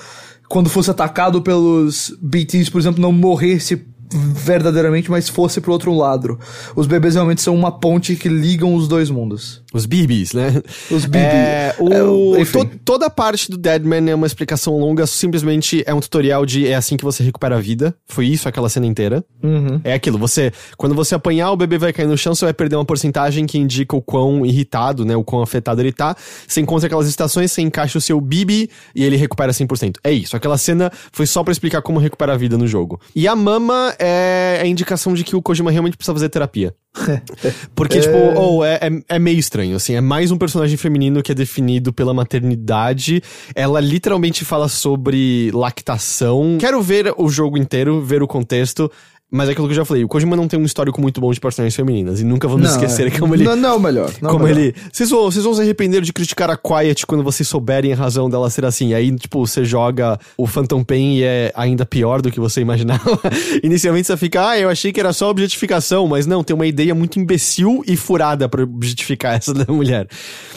quando 0.48 0.70
fosse 0.70 0.90
atacado 0.90 1.42
pelos 1.42 2.16
BTs, 2.18 2.70
por 2.70 2.80
exemplo, 2.80 3.02
não 3.02 3.12
morresse 3.12 3.84
verdadeiramente, 4.12 5.10
mas 5.10 5.28
fosse 5.28 5.60
pro 5.60 5.72
outro 5.72 5.94
lado. 5.94 6.38
Os 6.74 6.86
bebês 6.86 7.14
realmente 7.14 7.40
são 7.42 7.54
uma 7.54 7.72
ponte 7.72 8.16
que 8.16 8.28
ligam 8.28 8.74
os 8.74 8.88
dois 8.88 9.10
mundos. 9.10 9.62
Os 9.72 9.84
BBs, 9.86 10.32
né? 10.32 10.62
Os 10.90 11.04
BB. 11.04 11.18
É, 11.26 11.74
o, 11.78 12.36
É, 12.36 12.44
to- 12.44 12.70
toda 12.84 13.06
a 13.06 13.10
parte 13.10 13.50
do 13.50 13.56
Deadman 13.58 14.08
é 14.10 14.14
uma 14.14 14.26
explicação 14.26 14.78
longa, 14.78 15.06
simplesmente 15.06 15.82
é 15.86 15.92
um 15.92 16.00
tutorial 16.00 16.46
de 16.46 16.66
é 16.66 16.74
assim 16.74 16.96
que 16.96 17.04
você 17.04 17.22
recupera 17.22 17.56
a 17.56 17.60
vida. 17.60 17.94
Foi 18.06 18.26
isso 18.26 18.48
aquela 18.48 18.68
cena 18.68 18.86
inteira. 18.86 19.24
Uhum. 19.42 19.80
É 19.84 19.92
aquilo, 19.92 20.18
você. 20.18 20.52
Quando 20.76 20.94
você 20.94 21.14
apanhar, 21.14 21.50
o 21.50 21.56
bebê 21.56 21.78
vai 21.78 21.92
cair 21.92 22.06
no 22.06 22.16
chão, 22.16 22.34
você 22.34 22.44
vai 22.44 22.54
perder 22.54 22.76
uma 22.76 22.84
porcentagem 22.84 23.46
que 23.46 23.58
indica 23.58 23.94
o 23.96 24.00
quão 24.02 24.46
irritado, 24.46 25.04
né? 25.04 25.16
O 25.16 25.24
quão 25.24 25.42
afetado 25.42 25.80
ele 25.80 25.92
tá. 25.92 26.16
Você 26.46 26.60
encontra 26.60 26.86
aquelas 26.86 27.08
estações, 27.08 27.52
você 27.52 27.60
encaixa 27.62 27.98
o 27.98 28.00
seu 28.00 28.20
Bibi 28.20 28.70
e 28.94 29.04
ele 29.04 29.16
recupera 29.16 29.52
100%. 29.52 29.96
É 30.02 30.10
isso. 30.12 30.36
Aquela 30.36 30.56
cena 30.56 30.90
foi 31.12 31.26
só 31.26 31.42
pra 31.44 31.52
explicar 31.52 31.82
como 31.82 31.98
recuperar 31.98 32.34
a 32.34 32.38
vida 32.38 32.56
no 32.56 32.66
jogo. 32.66 33.00
E 33.14 33.28
a 33.28 33.36
Mama 33.36 33.94
é 33.98 34.60
a 34.62 34.66
indicação 34.66 35.14
de 35.14 35.24
que 35.24 35.36
o 35.36 35.42
Kojima 35.42 35.70
realmente 35.70 35.96
precisa 35.96 36.14
fazer 36.14 36.28
terapia. 36.28 36.74
Porque, 37.74 38.00
tipo, 38.00 38.16
ou 38.34 38.64
é, 38.64 38.74
é, 38.82 39.16
é 39.16 39.18
meio 39.18 39.38
estranho, 39.38 39.76
assim, 39.76 39.94
é 39.94 40.00
mais 40.00 40.30
um 40.30 40.38
personagem 40.38 40.76
feminino 40.76 41.22
que 41.22 41.32
é 41.32 41.34
definido 41.34 41.92
pela 41.92 42.14
maternidade. 42.14 43.22
Ela 43.54 43.80
literalmente 43.80 44.44
fala 44.44 44.68
sobre 44.68 45.50
lactação. 45.52 46.56
Quero 46.58 46.80
ver 46.82 47.14
o 47.16 47.28
jogo 47.28 47.58
inteiro, 47.58 48.02
ver 48.02 48.22
o 48.22 48.26
contexto. 48.26 48.90
Mas 49.28 49.48
é 49.48 49.52
aquilo 49.52 49.66
que 49.66 49.72
eu 49.72 49.76
já 49.76 49.84
falei, 49.84 50.04
o 50.04 50.08
Kojima 50.08 50.36
não 50.36 50.46
tem 50.46 50.58
um 50.58 50.64
histórico 50.64 51.00
muito 51.00 51.20
bom 51.20 51.32
de 51.32 51.40
personagens 51.40 51.74
femininas. 51.74 52.20
E 52.20 52.24
nunca 52.24 52.46
vamos 52.46 52.70
esquecer 52.70 53.08
é. 53.08 53.10
como 53.18 53.34
ele. 53.34 53.42
Não, 53.42 53.56
não 53.56 53.70
é 53.70 53.72
o 53.72 53.80
melhor. 53.80 54.12
Não 54.22 54.30
é 54.30 54.32
como 54.32 54.44
melhor. 54.44 54.60
ele. 54.60 54.74
Vocês 54.92 55.10
vão, 55.10 55.24
vocês 55.24 55.44
vão 55.44 55.52
se 55.52 55.60
arrepender 55.60 56.00
de 56.00 56.12
criticar 56.12 56.48
a 56.48 56.56
Quiet 56.56 57.04
quando 57.04 57.24
vocês 57.24 57.48
souberem 57.48 57.92
a 57.92 57.96
razão 57.96 58.30
dela 58.30 58.48
ser 58.50 58.64
assim. 58.64 58.94
Aí, 58.94 59.14
tipo, 59.16 59.44
você 59.44 59.64
joga 59.64 60.16
o 60.36 60.46
Phantom 60.46 60.84
Pain 60.84 61.16
e 61.16 61.24
é 61.24 61.52
ainda 61.56 61.84
pior 61.84 62.22
do 62.22 62.30
que 62.30 62.38
você 62.38 62.60
imaginava. 62.60 63.20
Inicialmente 63.64 64.06
você 64.06 64.16
fica, 64.16 64.50
ah, 64.50 64.58
eu 64.60 64.68
achei 64.68 64.92
que 64.92 65.00
era 65.00 65.12
só 65.12 65.28
objetificação, 65.28 66.06
mas 66.06 66.24
não, 66.24 66.44
tem 66.44 66.54
uma 66.54 66.66
ideia 66.66 66.94
muito 66.94 67.18
imbecil 67.18 67.82
e 67.84 67.96
furada 67.96 68.48
pra 68.48 68.62
objetificar 68.62 69.34
essa 69.34 69.52
da 69.52 69.72
mulher. 69.72 70.06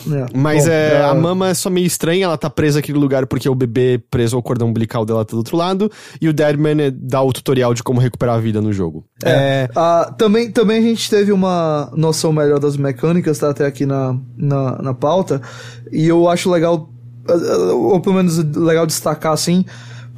É. 0.07 0.25
Mas 0.31 0.65
Bom, 0.65 0.71
é, 0.71 0.93
é- 0.93 1.03
a 1.05 1.15
mama 1.15 1.49
é 1.49 1.53
só 1.55 1.71
meio 1.71 1.87
estranha, 1.87 2.25
ela 2.25 2.37
tá 2.37 2.51
presa 2.51 2.77
naquele 2.77 2.99
lugar 2.99 3.25
porque 3.25 3.49
o 3.49 3.55
bebê 3.55 3.99
preso 4.11 4.35
ao 4.35 4.43
cordão 4.43 4.67
umbilical 4.69 5.05
dela 5.05 5.25
tá 5.25 5.31
do 5.31 5.37
outro 5.37 5.57
lado, 5.57 5.91
e 6.21 6.29
o 6.29 6.33
Deadman 6.33 6.93
dá 6.93 7.21
o 7.23 7.33
tutorial 7.33 7.73
de 7.73 7.81
como 7.81 7.99
recuperar 7.99 8.35
a 8.35 8.39
vida 8.39 8.58
no 8.61 8.73
jogo. 8.73 9.05
É. 9.23 9.69
Ah, 9.75 10.13
também, 10.17 10.51
também 10.51 10.79
a 10.79 10.81
gente 10.81 11.09
teve 11.09 11.31
uma 11.31 11.91
noção 11.95 12.31
melhor 12.31 12.59
das 12.59 12.77
mecânicas, 12.77 13.39
tá 13.39 13.49
até 13.49 13.65
aqui 13.65 13.85
na, 13.85 14.17
na, 14.37 14.81
na 14.81 14.93
pauta. 14.93 15.41
E 15.91 16.07
eu 16.07 16.27
acho 16.27 16.49
legal, 16.49 16.89
ah, 17.27 17.33
ah, 17.33 17.73
ou 17.73 17.99
pelo 17.99 18.15
menos 18.15 18.37
legal 18.55 18.85
destacar 18.85 19.33
assim, 19.33 19.65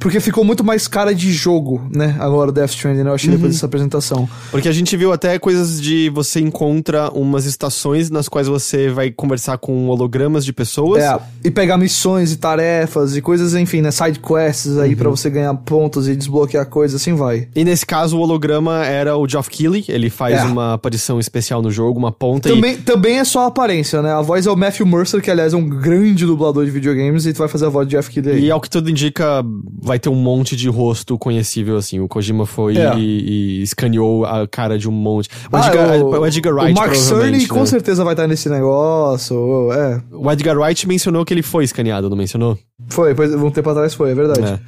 porque 0.02 0.20
ficou 0.20 0.44
muito 0.44 0.62
mais 0.64 0.86
cara 0.88 1.14
de 1.14 1.32
jogo, 1.32 1.80
né? 1.94 2.16
Agora 2.18 2.50
o 2.50 2.52
Death 2.52 2.70
Stranding, 2.70 3.02
né? 3.04 3.10
Eu 3.10 3.14
achei 3.14 3.30
Uhum. 3.30 3.36
depois 3.36 3.54
dessa 3.54 3.66
apresentação. 3.66 4.28
Porque 4.50 4.68
a 4.68 4.72
gente 4.72 4.96
viu 4.96 5.12
até 5.12 5.38
coisas 5.38 5.80
de 5.80 6.10
você 6.10 6.40
encontra 6.40 7.10
umas 7.10 7.46
estações 7.46 8.10
nas 8.10 8.28
quais 8.28 8.46
você 8.48 8.88
vai 8.88 9.10
conversar 9.10 9.58
com 9.58 9.88
hologramas 9.88 10.44
de 10.44 10.52
pessoas. 10.52 11.02
É, 11.02 11.18
e 11.44 11.50
pegar 11.50 11.76
missões 11.78 12.32
e 12.32 12.36
tarefas 12.36 13.16
e 13.16 13.22
coisas, 13.22 13.54
enfim, 13.54 13.80
né? 13.80 13.90
Side 13.90 14.18
quests 14.20 14.76
aí 14.78 14.90
Uhum. 14.90 14.96
pra 14.96 15.10
você 15.10 15.30
ganhar 15.30 15.54
pontos 15.54 16.08
e 16.08 16.16
desbloquear 16.16 16.66
coisas, 16.66 17.00
assim 17.00 17.14
vai. 17.14 17.48
E 17.54 17.64
nesse 17.64 17.86
caso, 17.86 18.16
o 18.18 18.20
holograma 18.20 18.84
era 18.84 19.16
o 19.16 19.28
Geoff 19.28 19.48
Keighley, 19.48 19.84
ele 19.88 20.10
faz 20.10 20.40
É. 20.40 20.44
uma 20.44 20.74
aparição 20.74 21.20
especial 21.20 21.62
no 21.62 21.70
jogo, 21.70 21.98
uma 21.98 22.12
ponta 22.12 22.48
e 22.48 22.54
Também, 22.54 22.76
também 22.76 23.18
é 23.18 23.24
só 23.24 23.44
a 23.44 23.46
aparência, 23.46 24.02
né? 24.02 24.12
A 24.12 24.20
voz 24.22 24.46
é 24.46 24.50
o 24.50 24.56
Matthew 24.56 24.86
Mercer, 24.86 25.20
que 25.22 25.30
aliás 25.30 25.52
é 25.52 25.56
um 25.56 25.68
grande 25.68 26.26
dublador 26.26 26.64
de 26.64 26.70
videogames, 26.70 27.26
e 27.26 27.32
tu 27.32 27.38
vai 27.38 27.48
fazer 27.48 27.66
a 27.66 27.68
voz 27.68 27.86
de 27.86 27.96
Jeff 27.96 28.10
Keighley. 28.10 28.36
aí. 28.36 28.44
E 28.46 28.50
ao 28.50 28.60
que 28.60 28.68
tudo 28.70 28.88
indica, 28.90 29.44
vai 29.92 29.98
ter 29.98 30.08
um 30.08 30.14
monte 30.14 30.56
de 30.56 30.70
rosto 30.70 31.18
conhecível, 31.18 31.76
assim. 31.76 32.00
O 32.00 32.08
Kojima 32.08 32.46
foi 32.46 32.78
É. 32.78 32.94
e, 32.96 33.58
e 33.58 33.62
escaneou 33.62 34.24
a 34.24 34.48
cara 34.48 34.78
de 34.78 34.88
um 34.88 34.92
monte. 34.92 35.28
O 35.52 35.56
Ah, 35.56 35.66
Edgar, 35.66 36.02
o 36.02 36.26
Edgar 36.26 36.54
Wright, 36.54 36.72
O 36.72 36.74
Mark 36.80 36.94
Cerny 36.94 37.08
provavelmente, 37.08 37.48
com 37.48 37.60
né? 37.60 37.66
certeza 37.66 38.02
vai 38.02 38.14
estar 38.14 38.26
nesse 38.26 38.48
negócio. 38.48 39.70
É, 39.72 40.00
O 40.10 40.30
Edgar 40.32 40.58
Wright 40.58 40.88
mencionou 40.88 41.24
que 41.26 41.34
ele 41.34 41.42
foi 41.42 41.64
escaneado, 41.64 42.08
não 42.08 42.16
mencionou? 42.16 42.58
foi, 42.88 43.14
pois, 43.14 43.34
um 43.34 43.50
tempo 43.50 43.68
atrás 43.68 43.92
foi, 43.92 44.12
é 44.12 44.14
verdade. 44.14 44.40
É. 44.54 44.58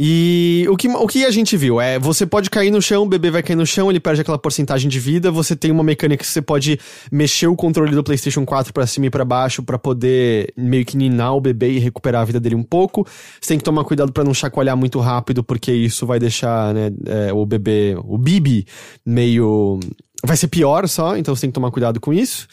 E 0.00 0.64
o 0.70 0.76
que, 0.76 0.86
o 0.86 1.08
que 1.08 1.24
a 1.24 1.30
gente 1.32 1.56
viu 1.56 1.80
é, 1.80 1.98
você 1.98 2.24
pode 2.24 2.48
cair 2.48 2.70
no 2.70 2.80
chão, 2.80 3.02
o 3.02 3.08
bebê 3.08 3.32
vai 3.32 3.42
cair 3.42 3.56
no 3.56 3.66
chão, 3.66 3.90
ele 3.90 3.98
perde 3.98 4.20
aquela 4.20 4.38
porcentagem 4.38 4.88
de 4.88 5.00
vida, 5.00 5.28
você 5.28 5.56
tem 5.56 5.72
uma 5.72 5.82
mecânica 5.82 6.22
que 6.22 6.30
você 6.30 6.40
pode 6.40 6.78
mexer 7.10 7.48
o 7.48 7.56
controle 7.56 7.92
do 7.92 8.04
PlayStation 8.04 8.46
4 8.46 8.72
pra 8.72 8.86
cima 8.86 9.06
e 9.06 9.10
pra 9.10 9.24
baixo 9.24 9.60
pra 9.60 9.76
poder 9.76 10.52
meio 10.56 10.84
que 10.84 10.96
ninar 10.96 11.34
o 11.34 11.40
bebê 11.40 11.72
e 11.72 11.78
recuperar 11.80 12.22
a 12.22 12.24
vida 12.24 12.38
dele 12.38 12.54
um 12.54 12.62
pouco. 12.62 13.04
Você 13.40 13.48
tem 13.48 13.58
que 13.58 13.64
tomar 13.64 13.82
cuidado 13.82 14.12
pra 14.12 14.22
não 14.22 14.32
chacoalhar 14.32 14.76
muito 14.76 15.00
rápido, 15.00 15.42
porque 15.42 15.72
isso 15.72 16.06
vai 16.06 16.20
deixar, 16.20 16.72
né, 16.72 16.92
é, 17.06 17.32
o 17.32 17.44
bebê, 17.44 17.96
o 18.04 18.16
Bibi, 18.16 18.68
meio 19.04 19.80
vai 20.24 20.36
ser 20.36 20.48
pior 20.48 20.86
só, 20.88 21.16
então 21.16 21.34
você 21.34 21.42
tem 21.42 21.50
que 21.50 21.54
tomar 21.54 21.72
cuidado 21.72 21.98
com 21.98 22.12
isso. 22.12 22.46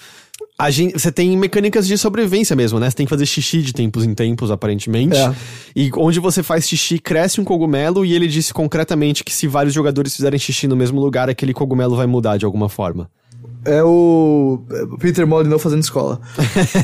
Gente, 0.70 0.94
você 0.94 1.12
tem 1.12 1.36
mecânicas 1.38 1.86
de 1.86 1.98
sobrevivência 1.98 2.56
mesmo, 2.56 2.80
né? 2.80 2.90
Você 2.90 2.96
tem 2.96 3.06
que 3.06 3.10
fazer 3.10 3.26
xixi 3.26 3.62
de 3.62 3.74
tempos 3.74 4.06
em 4.06 4.14
tempos, 4.14 4.50
aparentemente. 4.52 5.18
É. 5.18 5.34
E 5.76 5.92
onde 5.98 6.20
você 6.20 6.42
faz 6.42 6.68
xixi, 6.68 6.98
cresce 6.98 7.42
um 7.42 7.44
cogumelo, 7.44 8.06
e 8.06 8.14
ele 8.14 8.28
disse 8.28 8.54
concretamente 8.54 9.24
que 9.24 9.34
se 9.34 9.48
vários 9.48 9.74
jogadores 9.74 10.16
fizerem 10.16 10.40
xixi 10.40 10.68
no 10.68 10.76
mesmo 10.76 11.00
lugar, 11.02 11.30
aquele 11.30 11.54
cogumelo 11.54 11.96
vai 11.98 12.06
mudar 12.08 12.38
de 12.38 12.46
alguma 12.46 12.70
forma. 12.70 13.10
É 13.66 13.84
o 13.84 14.62
Peter 15.00 15.26
Molyneux 15.28 15.62
fazendo 15.62 15.82
escola. 15.82 16.22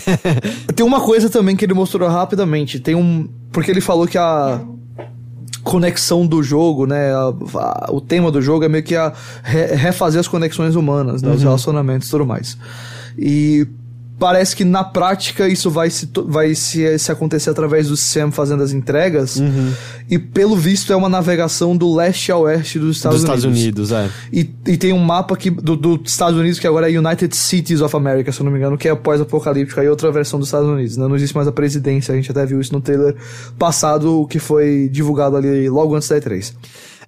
tem 0.75 0.85
uma 0.85 0.99
coisa 0.99 1.29
também 1.29 1.55
que 1.55 1.63
ele 1.63 1.73
mostrou 1.73 2.09
rapidamente. 2.09 2.79
Tem 2.79 2.95
um. 2.95 3.29
Porque 3.51 3.69
ele 3.71 3.81
falou 3.81 4.07
que 4.07 4.17
a. 4.17 4.61
conexão 5.63 6.25
do 6.25 6.41
jogo, 6.41 6.85
né? 6.87 7.13
A- 7.13 7.33
a- 7.55 7.89
o 7.91 8.01
tema 8.01 8.31
do 8.31 8.41
jogo 8.41 8.65
é 8.65 8.67
meio 8.67 8.83
que 8.83 8.95
a 8.95 9.13
re- 9.43 9.75
refazer 9.75 10.19
as 10.19 10.27
conexões 10.27 10.75
humanas, 10.75 11.21
né? 11.21 11.31
os 11.31 11.43
relacionamentos 11.43 12.07
e 12.07 12.11
tudo 12.11 12.25
mais. 12.25 12.57
E 13.21 13.67
parece 14.21 14.55
que 14.55 14.63
na 14.63 14.83
prática 14.83 15.47
isso 15.47 15.71
vai 15.71 15.89
se, 15.89 16.09
vai 16.27 16.53
se, 16.53 16.99
se 16.99 17.11
acontecer 17.11 17.49
através 17.49 17.87
do 17.87 17.97
Sam 17.97 18.31
fazendo 18.31 18.61
as 18.61 18.71
entregas. 18.71 19.41
E 20.09 20.19
pelo 20.19 20.55
visto 20.55 20.91
é 20.93 20.95
uma 20.95 21.09
navegação 21.09 21.75
do 21.75 21.93
leste 21.93 22.31
a 22.31 22.37
oeste 22.37 22.77
dos 22.77 22.97
Estados 22.97 23.17
Dos 23.17 23.23
Estados 23.23 23.43
Unidos. 23.45 23.91
Unidos, 23.91 23.91
é. 23.91 24.09
E, 24.31 24.49
e 24.67 24.77
tem 24.77 24.93
um 24.93 24.99
mapa 24.99 25.35
que, 25.35 25.49
do, 25.49 25.75
dos 25.75 26.11
Estados 26.11 26.39
Unidos 26.39 26.59
que 26.59 26.67
agora 26.67 26.91
é 26.91 26.97
United 26.97 27.35
Cities 27.35 27.81
of 27.81 27.95
America, 27.95 28.31
se 28.31 28.39
eu 28.39 28.43
não 28.43 28.51
me 28.51 28.59
engano, 28.59 28.77
que 28.77 28.87
é 28.87 28.93
pós-apocalíptico, 28.93 29.79
aí 29.79 29.89
outra 29.89 30.11
versão 30.11 30.37
dos 30.39 30.49
Estados 30.49 30.69
Unidos, 30.69 30.97
né? 30.97 31.07
Não 31.07 31.15
existe 31.15 31.35
mais 31.35 31.47
a 31.47 31.51
presidência, 31.51 32.13
a 32.13 32.15
gente 32.15 32.29
até 32.29 32.45
viu 32.45 32.61
isso 32.61 32.73
no 32.73 32.81
trailer 32.81 33.15
passado, 33.57 34.27
que 34.29 34.37
foi 34.37 34.87
divulgado 34.91 35.35
ali 35.35 35.69
logo 35.69 35.95
antes 35.95 36.07
da 36.09 36.19
E3. 36.19 36.53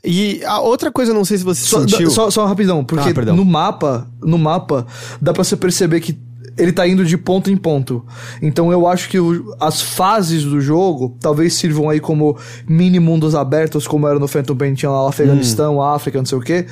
E 0.06 0.44
a 0.46 0.60
outra 0.60 0.92
coisa, 0.92 1.12
eu 1.12 1.16
não 1.16 1.24
sei 1.24 1.38
se 1.38 1.44
você 1.44 1.66
Só, 1.66 1.80
sentiu... 1.82 2.10
só, 2.12 2.30
só 2.30 2.46
rapidão, 2.46 2.84
porque 2.84 3.04
Ah, 3.34 3.36
no 3.38 3.46
mapa, 3.46 4.08
no 4.22 4.38
mapa, 4.38 4.86
dá 5.22 5.32
pra 5.32 5.44
você 5.44 5.56
perceber 5.56 6.02
que 6.02 6.18
ele 6.58 6.72
tá 6.72 6.88
indo 6.88 7.04
de 7.06 7.18
ponto 7.18 7.50
em 7.50 7.56
ponto. 7.58 8.06
Então 8.42 8.72
eu 8.72 8.86
acho 8.88 9.10
que 9.10 9.18
o- 9.20 9.56
as 9.60 9.82
fases 9.82 10.44
do 10.44 10.60
jogo 10.62 11.16
talvez 11.20 11.54
sirvam 11.56 11.90
aí 11.90 12.00
como 12.00 12.38
mini 12.68 13.00
mundos 13.00 13.34
abertos, 13.34 13.88
como 13.88 14.08
era 14.08 14.20
no 14.20 14.28
Phantom 14.28 14.56
Pain, 14.56 14.74
tinha 14.74 14.92
lá 14.92 15.06
o 15.06 15.08
Afeganistão, 15.08 15.82
África, 15.82 16.18
não 16.20 16.26
sei 16.26 16.38
o 16.38 16.42
quê. 16.42 16.66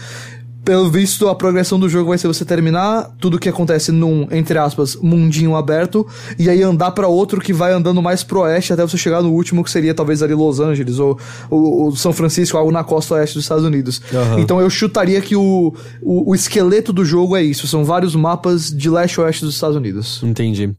Pelo 0.63 0.89
visto, 0.89 1.27
a 1.27 1.35
progressão 1.35 1.79
do 1.79 1.89
jogo 1.89 2.09
vai 2.09 2.17
ser 2.17 2.27
você 2.27 2.45
terminar 2.45 3.09
tudo 3.19 3.39
que 3.39 3.49
acontece 3.49 3.91
num, 3.91 4.27
entre 4.31 4.57
aspas, 4.59 4.95
mundinho 4.95 5.55
aberto, 5.55 6.05
e 6.37 6.49
aí 6.49 6.61
andar 6.61 6.91
pra 6.91 7.07
outro 7.07 7.41
que 7.41 7.51
vai 7.51 7.73
andando 7.73 8.01
mais 8.01 8.23
pro 8.23 8.41
oeste 8.41 8.71
até 8.71 8.83
você 8.83 8.97
chegar 8.97 9.21
no 9.21 9.31
último, 9.31 9.63
que 9.63 9.71
seria 9.71 9.93
talvez 9.93 10.21
ali 10.21 10.33
Los 10.33 10.59
Angeles 10.59 10.99
ou, 10.99 11.17
ou, 11.49 11.85
ou 11.85 11.95
São 11.95 12.13
Francisco, 12.13 12.57
algo 12.57 12.71
na 12.71 12.83
costa 12.83 13.15
oeste 13.15 13.35
dos 13.35 13.45
Estados 13.45 13.65
Unidos. 13.65 14.01
Aham. 14.13 14.39
Então 14.39 14.61
eu 14.61 14.69
chutaria 14.69 15.19
que 15.21 15.35
o, 15.35 15.73
o, 16.01 16.31
o 16.31 16.35
esqueleto 16.35 16.93
do 16.93 17.03
jogo 17.03 17.35
é 17.35 17.43
isso: 17.43 17.67
são 17.67 17.83
vários 17.83 18.15
mapas 18.15 18.69
de 18.69 18.89
leste 18.89 19.19
oeste 19.19 19.43
dos 19.43 19.55
Estados 19.55 19.75
Unidos. 19.75 20.21
Entendi. 20.23 20.75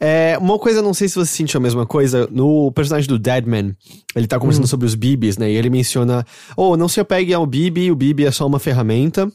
É, 0.00 0.38
uma 0.40 0.58
coisa, 0.58 0.80
não 0.80 0.94
sei 0.94 1.08
se 1.08 1.14
você 1.14 1.30
sentiu 1.30 1.58
a 1.58 1.62
mesma 1.62 1.84
coisa, 1.84 2.26
no 2.32 2.72
personagem 2.72 3.06
do 3.06 3.18
Deadman, 3.18 3.76
ele 4.16 4.26
tá 4.26 4.38
conversando 4.38 4.66
sobre 4.66 4.86
os 4.86 4.94
Bibis, 4.94 5.36
né? 5.36 5.50
E 5.50 5.56
ele 5.56 5.68
menciona: 5.68 6.24
Oh, 6.56 6.74
não 6.74 6.88
se 6.88 7.00
apegue 7.00 7.34
ao 7.34 7.46
Bibi, 7.46 7.90
o 7.90 7.96
Bibi 7.96 8.24
é 8.24 8.30
só 8.30 8.46
uma 8.46 8.58
ferramenta. 8.58 9.30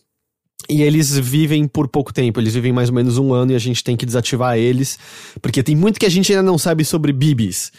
E 0.68 0.82
eles 0.82 1.16
vivem 1.16 1.68
por 1.68 1.88
pouco 1.88 2.11
tempo, 2.11 2.39
eles 2.39 2.55
vivem 2.55 2.72
mais 2.72 2.89
ou 2.89 2.95
menos 2.95 3.20
um 3.20 3.34
ano 3.34 3.51
e 3.51 3.55
a 3.55 3.59
gente 3.59 3.84
tem 3.84 3.95
que 3.95 4.05
desativar 4.05 4.57
eles, 4.57 4.97
porque 5.39 5.61
tem 5.61 5.76
muito 5.76 5.99
que 5.99 6.07
a 6.07 6.09
gente 6.09 6.32
ainda 6.32 6.41
não 6.41 6.57
sabe 6.57 6.84
sobre 6.84 7.13
Bibis. 7.13 7.72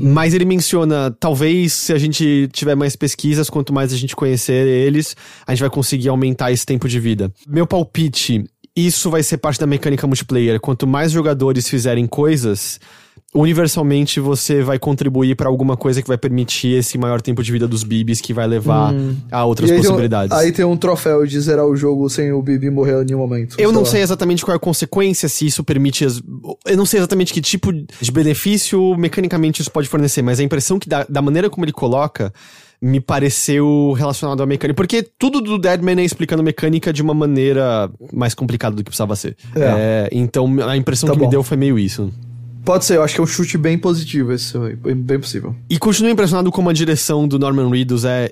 Mas 0.00 0.34
ele 0.34 0.44
menciona, 0.44 1.14
talvez 1.20 1.72
se 1.74 1.92
a 1.92 1.98
gente 1.98 2.48
tiver 2.52 2.74
mais 2.74 2.96
pesquisas, 2.96 3.48
quanto 3.48 3.72
mais 3.72 3.92
a 3.92 3.96
gente 3.96 4.16
conhecer 4.16 4.66
eles, 4.66 5.14
a 5.46 5.54
gente 5.54 5.60
vai 5.60 5.70
conseguir 5.70 6.08
aumentar 6.08 6.50
esse 6.50 6.66
tempo 6.66 6.88
de 6.88 6.98
vida. 6.98 7.32
Meu 7.46 7.66
palpite, 7.66 8.44
isso 8.86 9.10
vai 9.10 9.22
ser 9.22 9.38
parte 9.38 9.58
da 9.60 9.66
mecânica 9.66 10.06
multiplayer. 10.06 10.60
Quanto 10.60 10.86
mais 10.86 11.12
jogadores 11.12 11.68
fizerem 11.68 12.06
coisas, 12.06 12.78
universalmente 13.34 14.20
você 14.20 14.62
vai 14.62 14.78
contribuir 14.78 15.34
pra 15.36 15.48
alguma 15.48 15.76
coisa 15.76 16.00
que 16.00 16.08
vai 16.08 16.16
permitir 16.18 16.78
esse 16.78 16.96
maior 16.96 17.20
tempo 17.20 17.42
de 17.42 17.52
vida 17.52 17.68
dos 17.68 17.82
Bibis 17.84 18.20
que 18.20 18.32
vai 18.32 18.46
levar 18.46 18.94
a 19.30 19.44
outras 19.44 19.70
aí 19.70 19.76
tem 19.76 19.80
um- 19.80 19.82
possibilidades. 19.84 20.36
aí 20.36 20.52
tem 20.52 20.64
um 20.64 20.76
troféu 20.76 21.26
de 21.26 21.38
zerar 21.40 21.66
o 21.66 21.76
jogo 21.76 22.08
sem 22.08 22.32
o 22.32 22.40
Bibi 22.42 22.70
morrer 22.70 23.02
em 23.02 23.04
nenhum 23.04 23.18
momento. 23.18 23.56
Eu 23.58 23.70
não 23.72 23.80
lá. 23.82 23.86
sei 23.86 24.02
exatamente 24.02 24.44
qual 24.44 24.54
é 24.54 24.56
a 24.56 24.60
consequência, 24.60 25.28
se 25.28 25.46
isso 25.46 25.62
permite. 25.62 26.04
As... 26.04 26.22
Eu 26.66 26.76
não 26.76 26.86
sei 26.86 27.00
exatamente 27.00 27.32
que 27.32 27.40
tipo 27.40 27.72
de 27.72 28.12
benefício 28.12 28.96
mecanicamente 28.96 29.60
isso 29.60 29.70
pode 29.70 29.88
fornecer, 29.88 30.22
mas 30.22 30.40
a 30.40 30.42
impressão 30.42 30.78
que 30.78 30.88
dá, 30.88 31.04
da 31.08 31.20
maneira 31.22 31.50
como 31.50 31.64
ele 31.64 31.72
coloca 31.72 32.32
me 32.80 33.00
pareceu 33.00 33.92
relacionado 33.96 34.42
à 34.42 34.46
mecânica. 34.46 34.74
Porque 34.74 35.02
tudo 35.18 35.40
do 35.40 35.58
Deadman 35.58 36.00
é 36.00 36.04
explicando 36.04 36.42
mecânica 36.42 36.92
de 36.92 37.02
uma 37.02 37.14
maneira 37.14 37.90
mais 38.12 38.34
complicada 38.34 38.76
do 38.76 38.78
que 38.78 38.90
precisava 38.90 39.16
ser. 39.16 39.36
É. 39.54 39.60
É, 39.60 40.08
então 40.12 40.46
a 40.66 40.76
impressão 40.76 41.08
Tá 41.08 41.14
que 41.14 41.20
me 41.20 41.26
bom. 41.26 41.30
deu 41.30 41.42
foi 41.42 41.56
meio 41.56 41.78
isso. 41.78 42.12
Pode 42.64 42.84
ser, 42.84 42.96
eu 42.96 43.02
acho 43.02 43.14
que 43.14 43.20
é 43.20 43.24
um 43.24 43.26
chute 43.26 43.56
bem 43.56 43.78
positivo 43.78 44.32
esse, 44.32 44.56
bem, 44.76 45.18
possível. 45.18 45.56
E 45.70 45.78
continuo 45.78 46.10
impressionado 46.10 46.52
como 46.52 46.68
a 46.68 46.72
direção 46.72 47.26
do 47.26 47.38
Norman 47.38 47.70
Reedus 47.70 48.04
é. 48.04 48.30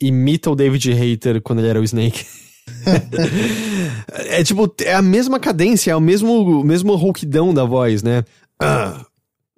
imita 0.00 0.50
o 0.50 0.54
David 0.54 0.92
Hater 0.92 1.40
quando 1.40 1.60
ele 1.60 1.68
era 1.68 1.80
o 1.80 1.84
Snake. 1.84 2.24
é 4.26 4.42
tipo, 4.44 4.72
é 4.84 4.94
a 4.94 5.02
mesma 5.02 5.40
cadência, 5.40 5.90
é 5.90 5.96
o 5.96 6.00
mesmo, 6.00 6.62
mesmo 6.62 6.94
rouquidão 6.94 7.52
da 7.52 7.64
voz, 7.64 8.02
né? 8.02 8.24
Ah, 8.60 9.04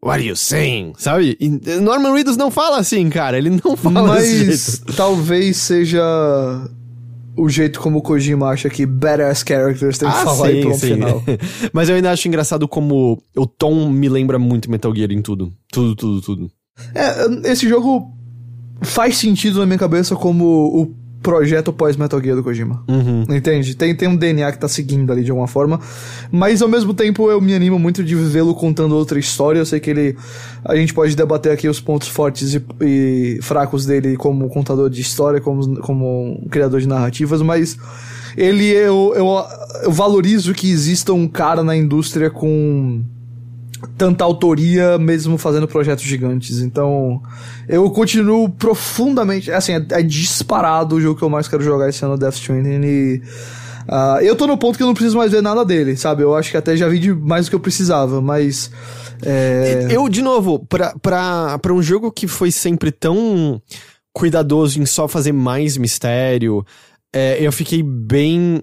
what 0.04 0.18
are 0.18 0.26
you 0.26 0.36
saying? 0.36 0.92
Sabe? 0.98 1.36
E 1.40 1.48
Norman 1.80 2.12
Reedus 2.12 2.36
não 2.36 2.50
fala 2.50 2.78
assim, 2.78 3.08
cara. 3.08 3.38
Ele 3.38 3.50
não 3.64 3.76
fala 3.76 4.02
Mas 4.02 4.28
jeito. 4.28 4.94
talvez 4.94 5.56
seja 5.56 6.02
o 7.36 7.48
jeito 7.48 7.80
como 7.80 7.98
o 7.98 8.02
Kojima 8.02 8.48
acha 8.48 8.68
que 8.68 8.86
badass 8.86 9.42
characters 9.46 9.98
tem 9.98 10.08
que 10.08 10.16
falar 10.22 10.46
aí 10.48 10.60
pronto 10.60 10.78
final. 10.78 11.22
Mas 11.72 11.88
eu 11.88 11.96
ainda 11.96 12.10
acho 12.12 12.28
engraçado 12.28 12.68
como 12.68 13.20
o 13.34 13.46
tom 13.46 13.88
me 13.88 14.08
lembra 14.08 14.38
muito 14.38 14.70
Metal 14.70 14.94
Gear 14.94 15.10
em 15.10 15.22
tudo. 15.22 15.52
Tudo, 15.72 15.96
tudo, 15.96 16.20
tudo. 16.20 16.50
É, 16.94 17.50
esse 17.50 17.68
jogo 17.68 18.12
faz 18.82 19.16
sentido 19.16 19.58
na 19.60 19.66
minha 19.66 19.78
cabeça 19.78 20.14
como 20.14 20.44
o 20.44 20.94
projeto 21.24 21.72
pós-Metal 21.72 22.22
Gear 22.22 22.36
do 22.36 22.44
Kojima. 22.44 22.84
Entende? 23.34 23.74
Tem, 23.74 23.96
tem 23.96 24.06
um 24.06 24.14
DNA 24.14 24.52
que 24.52 24.58
tá 24.58 24.68
seguindo 24.68 25.10
ali 25.10 25.24
de 25.24 25.30
alguma 25.30 25.48
forma. 25.48 25.80
Mas 26.30 26.60
ao 26.60 26.68
mesmo 26.68 26.92
tempo 26.92 27.30
eu 27.30 27.40
me 27.40 27.54
animo 27.54 27.78
muito 27.78 28.04
de 28.04 28.14
vê-lo 28.14 28.54
contando 28.54 28.94
outra 28.94 29.18
história. 29.18 29.58
Eu 29.58 29.64
sei 29.64 29.80
que 29.80 29.88
ele. 29.88 30.16
A 30.62 30.76
gente 30.76 30.92
pode 30.92 31.16
debater 31.16 31.50
aqui 31.50 31.66
os 31.66 31.80
pontos 31.80 32.08
fortes 32.08 32.54
e, 32.54 32.62
e 32.82 33.38
fracos 33.40 33.86
dele 33.86 34.18
como 34.18 34.50
contador 34.50 34.90
de 34.90 35.00
história, 35.00 35.40
como, 35.40 35.80
como 35.80 36.38
um 36.44 36.48
criador 36.48 36.78
de 36.80 36.86
narrativas, 36.86 37.40
mas. 37.40 37.76
Ele, 38.36 38.66
eu, 38.66 39.14
eu, 39.16 39.44
eu 39.84 39.92
valorizo 39.92 40.52
que 40.52 40.68
exista 40.68 41.12
um 41.12 41.28
cara 41.28 41.62
na 41.62 41.76
indústria 41.76 42.28
com 42.28 43.00
tanta 43.96 44.24
autoria, 44.24 44.98
mesmo 44.98 45.38
fazendo 45.38 45.68
projetos 45.68 46.04
gigantes. 46.04 46.60
Então, 46.60 47.22
eu 47.68 47.90
continuo 47.90 48.48
profundamente. 48.48 49.50
Assim, 49.50 49.72
é, 49.72 49.86
é 49.90 50.02
disparado 50.02 50.96
o 50.96 51.00
jogo 51.00 51.18
que 51.18 51.24
eu 51.24 51.30
mais 51.30 51.48
quero 51.48 51.62
jogar 51.62 51.88
esse 51.88 52.04
ano, 52.04 52.18
Death 52.18 52.34
Stranding. 52.34 52.84
E. 52.84 53.22
ah, 53.88 54.18
eu 54.22 54.36
tô 54.36 54.46
no 54.46 54.56
ponto 54.56 54.76
que 54.76 54.82
eu 54.82 54.86
não 54.86 54.94
preciso 54.94 55.16
mais 55.16 55.32
ver 55.32 55.42
nada 55.42 55.64
dele, 55.64 55.96
sabe? 55.96 56.22
Eu 56.22 56.34
acho 56.34 56.50
que 56.50 56.56
até 56.56 56.76
já 56.76 56.88
vi 56.88 56.98
de 56.98 57.12
mais 57.12 57.46
do 57.46 57.50
que 57.50 57.56
eu 57.56 57.60
precisava, 57.60 58.20
mas. 58.20 58.70
É, 59.24 59.86
Eu, 59.90 60.08
de 60.08 60.22
novo, 60.22 60.64
pra, 60.66 60.94
pra, 61.00 61.58
pra 61.58 61.72
um 61.72 61.82
jogo 61.82 62.12
que 62.12 62.26
foi 62.26 62.50
sempre 62.50 62.90
tão 62.90 63.60
cuidadoso 64.12 64.80
em 64.80 64.86
só 64.86 65.08
fazer 65.08 65.32
mais 65.32 65.76
mistério, 65.76 66.64
é, 67.12 67.36
eu 67.40 67.50
fiquei 67.52 67.82
bem 67.82 68.60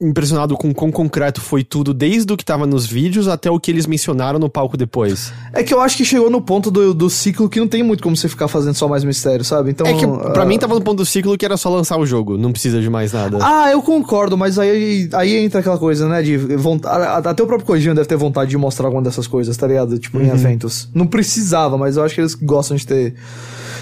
impressionado 0.00 0.56
com 0.56 0.72
quão 0.72 0.90
concreto 0.90 1.40
foi 1.40 1.62
tudo, 1.62 1.92
desde 1.92 2.32
o 2.32 2.36
que 2.36 2.44
tava 2.44 2.66
nos 2.66 2.86
vídeos 2.86 3.28
até 3.28 3.50
o 3.50 3.60
que 3.60 3.70
eles 3.70 3.86
mencionaram 3.86 4.38
no 4.38 4.48
palco 4.48 4.76
depois. 4.76 5.32
é 5.52 5.62
que 5.62 5.74
eu 5.74 5.80
acho 5.80 5.96
que 5.96 6.04
chegou 6.04 6.30
no 6.30 6.40
ponto 6.40 6.70
do, 6.70 6.94
do 6.94 7.10
ciclo 7.10 7.48
que 7.48 7.60
não 7.60 7.68
tem 7.68 7.82
muito 7.82 8.02
como 8.02 8.16
você 8.16 8.28
ficar 8.28 8.48
fazendo 8.48 8.74
só 8.74 8.88
mais 8.88 9.04
mistério, 9.04 9.44
sabe? 9.44 9.70
Então. 9.70 9.86
é 9.86 9.92
que 9.92 10.06
pra 10.06 10.42
ah, 10.42 10.46
mim 10.46 10.58
tava 10.58 10.74
no 10.74 10.80
ponto 10.80 10.98
do 10.98 11.06
ciclo 11.06 11.36
que 11.36 11.44
era 11.44 11.56
só 11.56 11.68
lançar 11.68 11.98
o 11.98 12.06
jogo, 12.06 12.38
não 12.38 12.50
precisa 12.50 12.80
de 12.80 12.88
mais 12.88 13.12
nada. 13.12 13.38
Ah, 13.42 13.70
eu 13.70 13.82
concordo, 13.82 14.38
mas 14.38 14.58
aí, 14.58 15.08
aí 15.12 15.36
entra 15.36 15.60
aquela 15.60 15.76
coisa, 15.76 16.08
né? 16.08 16.22
De 16.22 16.36
vontade. 16.38 17.28
Até 17.28 17.42
o 17.42 17.46
próprio 17.46 17.66
Kojima 17.66 17.94
deve 17.94 18.08
ter 18.08 18.16
vontade 18.16 18.50
de 18.50 18.56
mostrar 18.56 18.86
alguma 18.86 19.02
dessas 19.02 19.26
coisas, 19.26 19.54
tá 19.56 19.66
ligado? 19.66 19.98
Tipo, 19.98 20.20
em 20.20 20.28
eventos. 20.28 20.88
Não 20.94 21.06
precisava, 21.06 21.76
mas 21.76 21.96
eu 21.96 22.04
acho 22.04 22.14
que 22.14 22.20
eles 22.22 22.34
gostam 22.34 22.76
de 22.76 22.86
ter. 22.86 23.14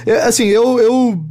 É, 0.05 0.23
assim, 0.23 0.47
eu. 0.47 0.81
eu 0.81 1.25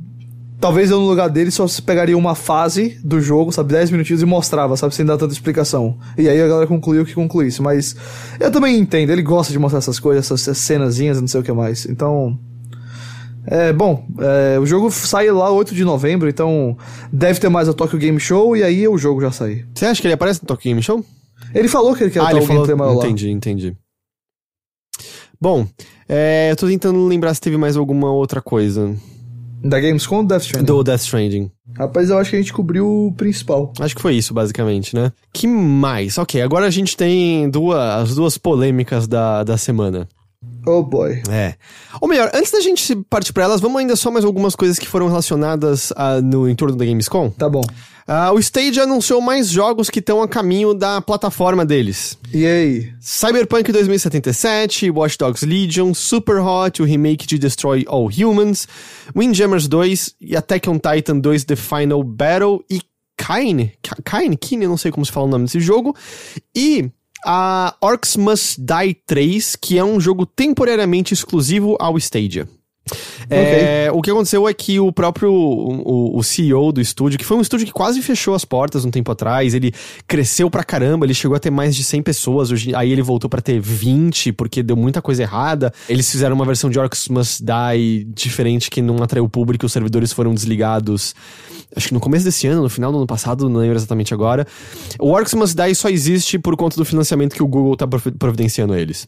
talvez 0.59 0.89
eu 0.89 0.99
no 0.99 1.07
lugar 1.07 1.29
dele 1.29 1.51
só 1.51 1.65
pegaria 1.85 2.17
uma 2.17 2.35
fase 2.35 2.99
do 3.03 3.21
jogo, 3.21 3.51
sabe? 3.51 3.73
10 3.73 3.91
minutinhos 3.91 4.21
e 4.21 4.25
mostrava, 4.25 4.75
sabe? 4.75 4.93
Sem 4.93 5.05
dar 5.05 5.17
tanta 5.17 5.33
explicação. 5.33 5.97
E 6.17 6.27
aí 6.27 6.41
a 6.41 6.47
galera 6.47 6.67
concluiu 6.67 7.05
que 7.05 7.13
concluísse. 7.13 7.61
Mas 7.61 7.95
eu 8.39 8.51
também 8.51 8.77
entendo, 8.77 9.11
ele 9.11 9.21
gosta 9.21 9.51
de 9.51 9.59
mostrar 9.59 9.79
essas 9.79 9.99
coisas, 9.99 10.29
essas 10.29 10.57
cenazinhas, 10.57 11.19
não 11.19 11.27
sei 11.27 11.41
o 11.41 11.43
que 11.43 11.51
mais. 11.51 11.85
Então. 11.85 12.37
É, 13.49 13.71
bom, 13.71 14.05
é, 14.19 14.59
o 14.59 14.65
jogo 14.65 14.91
sai 14.91 15.31
lá 15.31 15.49
8 15.49 15.73
de 15.73 15.85
novembro, 15.85 16.27
então 16.27 16.77
deve 17.13 17.39
ter 17.39 17.47
mais 17.47 17.69
a 17.69 17.73
Tokyo 17.73 17.97
Game 17.97 18.19
Show 18.19 18.57
e 18.57 18.63
aí 18.63 18.85
o 18.89 18.97
jogo 18.97 19.21
já 19.21 19.31
sai. 19.31 19.63
Você 19.73 19.85
acha 19.85 20.01
que 20.01 20.07
ele 20.07 20.15
aparece 20.15 20.41
no 20.41 20.47
Tokyo 20.47 20.69
Game 20.69 20.83
Show? 20.83 21.05
Ele 21.55 21.69
falou 21.69 21.95
que 21.95 22.03
ele 22.03 22.11
quer 22.11 22.19
ah, 22.19 22.31
ele 22.31 22.41
falou. 22.41 22.65
gameplay 22.65 22.75
maior 22.75 22.95
lá. 22.95 23.05
Entendi, 23.05 23.29
entendi. 23.29 23.77
Bom, 25.39 25.65
é, 26.09 26.51
eu 26.51 26.57
tô 26.57 26.67
tentando 26.67 27.05
lembrar 27.05 27.33
se 27.33 27.39
teve 27.39 27.55
mais 27.55 27.77
alguma 27.77 28.11
outra 28.11 28.41
coisa. 28.41 28.93
Da 29.67 29.79
Gamescom 29.79 30.17
ou 30.17 30.23
Death 30.23 30.43
Stranding? 30.43 30.65
Do 30.65 30.83
Death 30.83 31.01
Stranding. 31.01 31.51
Rapaz, 31.77 32.09
eu 32.09 32.17
acho 32.17 32.29
que 32.29 32.35
a 32.35 32.39
gente 32.39 32.53
cobriu 32.53 32.87
o 32.87 33.13
principal. 33.13 33.73
Acho 33.79 33.95
que 33.95 34.01
foi 34.01 34.15
isso, 34.15 34.33
basicamente, 34.33 34.95
né? 34.95 35.11
Que 35.33 35.47
mais? 35.47 36.17
Ok, 36.17 36.41
agora 36.41 36.65
a 36.65 36.69
gente 36.69 36.95
tem 36.95 37.49
duas, 37.49 37.79
as 37.79 38.15
duas 38.15 38.37
polêmicas 38.37 39.07
da, 39.07 39.43
da 39.43 39.57
semana. 39.57 40.07
Oh 40.65 40.83
boy. 40.83 41.21
É. 41.29 41.55
Ou 41.99 42.07
melhor, 42.07 42.29
antes 42.33 42.51
da 42.51 42.59
gente 42.59 42.95
partir 43.09 43.33
pra 43.33 43.45
elas, 43.45 43.61
vamos 43.61 43.79
ainda 43.79 43.95
só 43.95 44.11
mais 44.11 44.25
algumas 44.25 44.55
coisas 44.55 44.77
que 44.77 44.87
foram 44.87 45.07
relacionadas 45.07 45.91
a, 45.95 46.21
no 46.21 46.47
entorno 46.47 46.75
da 46.75 46.85
Gamescom. 46.85 47.29
Tá 47.31 47.49
bom. 47.49 47.63
Ah, 48.09 48.31
o 48.31 48.39
Stage 48.39 48.79
anunciou 48.79 49.19
mais 49.19 49.49
jogos 49.49 49.89
que 49.89 49.99
estão 49.99 50.21
a 50.21 50.29
caminho 50.29 50.73
da 50.73 51.01
plataforma 51.01 51.65
deles. 51.65 52.17
E 52.33 52.45
aí? 52.45 52.93
Cyberpunk 53.01 53.69
2077, 53.69 54.89
Watch 54.89 55.17
Dogs 55.17 55.45
Legion, 55.45 55.93
Super 55.93 56.37
Hot, 56.39 56.81
o 56.81 56.85
remake 56.85 57.27
de 57.27 57.37
Destroy 57.37 57.83
All 57.85 58.07
Humans, 58.07 58.65
Windjammers 59.13 59.67
2 59.67 60.15
e 60.21 60.37
Attack 60.37 60.69
on 60.69 60.79
Titan 60.79 61.19
2 61.19 61.43
The 61.43 61.57
Final 61.57 62.01
Battle 62.01 62.63
e 62.69 62.81
Kine, 63.17 63.73
Kine, 64.05 64.37
Kine, 64.37 64.63
eu 64.63 64.69
não 64.69 64.77
sei 64.77 64.89
como 64.89 65.05
se 65.05 65.11
fala 65.11 65.25
o 65.25 65.29
nome 65.29 65.43
desse 65.45 65.59
jogo, 65.59 65.93
e 66.55 66.89
a 67.25 67.75
Orcs 67.81 68.15
Must 68.15 68.61
Die 68.61 68.93
3, 69.05 69.57
que 69.57 69.77
é 69.77 69.83
um 69.83 69.99
jogo 69.99 70.25
temporariamente 70.25 71.13
exclusivo 71.13 71.75
ao 71.77 71.97
Stadia. 71.97 72.47
É, 73.29 73.89
o 73.93 74.01
que 74.01 74.09
aconteceu 74.09 74.47
é 74.47 74.53
que 74.53 74.79
o 74.79 74.91
próprio 74.91 75.31
o, 75.31 76.17
o, 76.17 76.23
CEO 76.23 76.71
do 76.71 76.81
estúdio, 76.81 77.19
que 77.19 77.25
foi 77.25 77.37
um 77.37 77.41
estúdio 77.41 77.65
que 77.65 77.73
quase 77.73 78.01
fechou 78.01 78.33
as 78.33 78.45
portas 78.45 78.85
um 78.85 78.91
tempo 78.91 79.11
atrás, 79.11 79.53
ele 79.53 79.73
cresceu 80.07 80.49
pra 80.49 80.63
caramba, 80.63 81.05
ele 81.05 81.13
chegou 81.13 81.35
a 81.35 81.39
ter 81.39 81.51
mais 81.51 81.75
de 81.75 81.83
100 81.83 82.01
pessoas, 82.03 82.51
hoje, 82.51 82.73
aí 82.75 82.91
ele 82.91 83.01
voltou 83.01 83.29
para 83.29 83.41
ter 83.41 83.59
20, 83.59 84.31
porque 84.33 84.63
deu 84.63 84.75
muita 84.75 85.01
coisa 85.01 85.23
errada. 85.23 85.73
Eles 85.89 86.09
fizeram 86.09 86.35
uma 86.35 86.45
versão 86.45 86.69
de 86.69 86.79
Orcs 86.79 87.07
Must 87.09 87.43
Die 87.43 88.05
diferente 88.13 88.69
que 88.69 88.81
não 88.81 89.01
atraiu 89.03 89.25
o 89.25 89.29
público, 89.29 89.65
os 89.65 89.73
servidores 89.73 90.11
foram 90.11 90.33
desligados, 90.33 91.13
acho 91.75 91.89
que 91.89 91.93
no 91.93 91.99
começo 91.99 92.25
desse 92.25 92.47
ano, 92.47 92.61
no 92.61 92.69
final 92.69 92.91
do 92.91 92.97
ano 92.97 93.07
passado, 93.07 93.49
não 93.49 93.59
lembro 93.59 93.77
exatamente 93.77 94.13
agora. 94.13 94.47
O 94.99 95.09
Orcs 95.09 95.33
Must 95.33 95.55
Die 95.55 95.75
só 95.75 95.89
existe 95.89 96.39
por 96.39 96.55
conta 96.55 96.77
do 96.77 96.85
financiamento 96.85 97.35
que 97.35 97.43
o 97.43 97.47
Google 97.47 97.75
tá 97.75 97.87
providenciando 97.87 98.73
a 98.73 98.79
eles. 98.79 99.07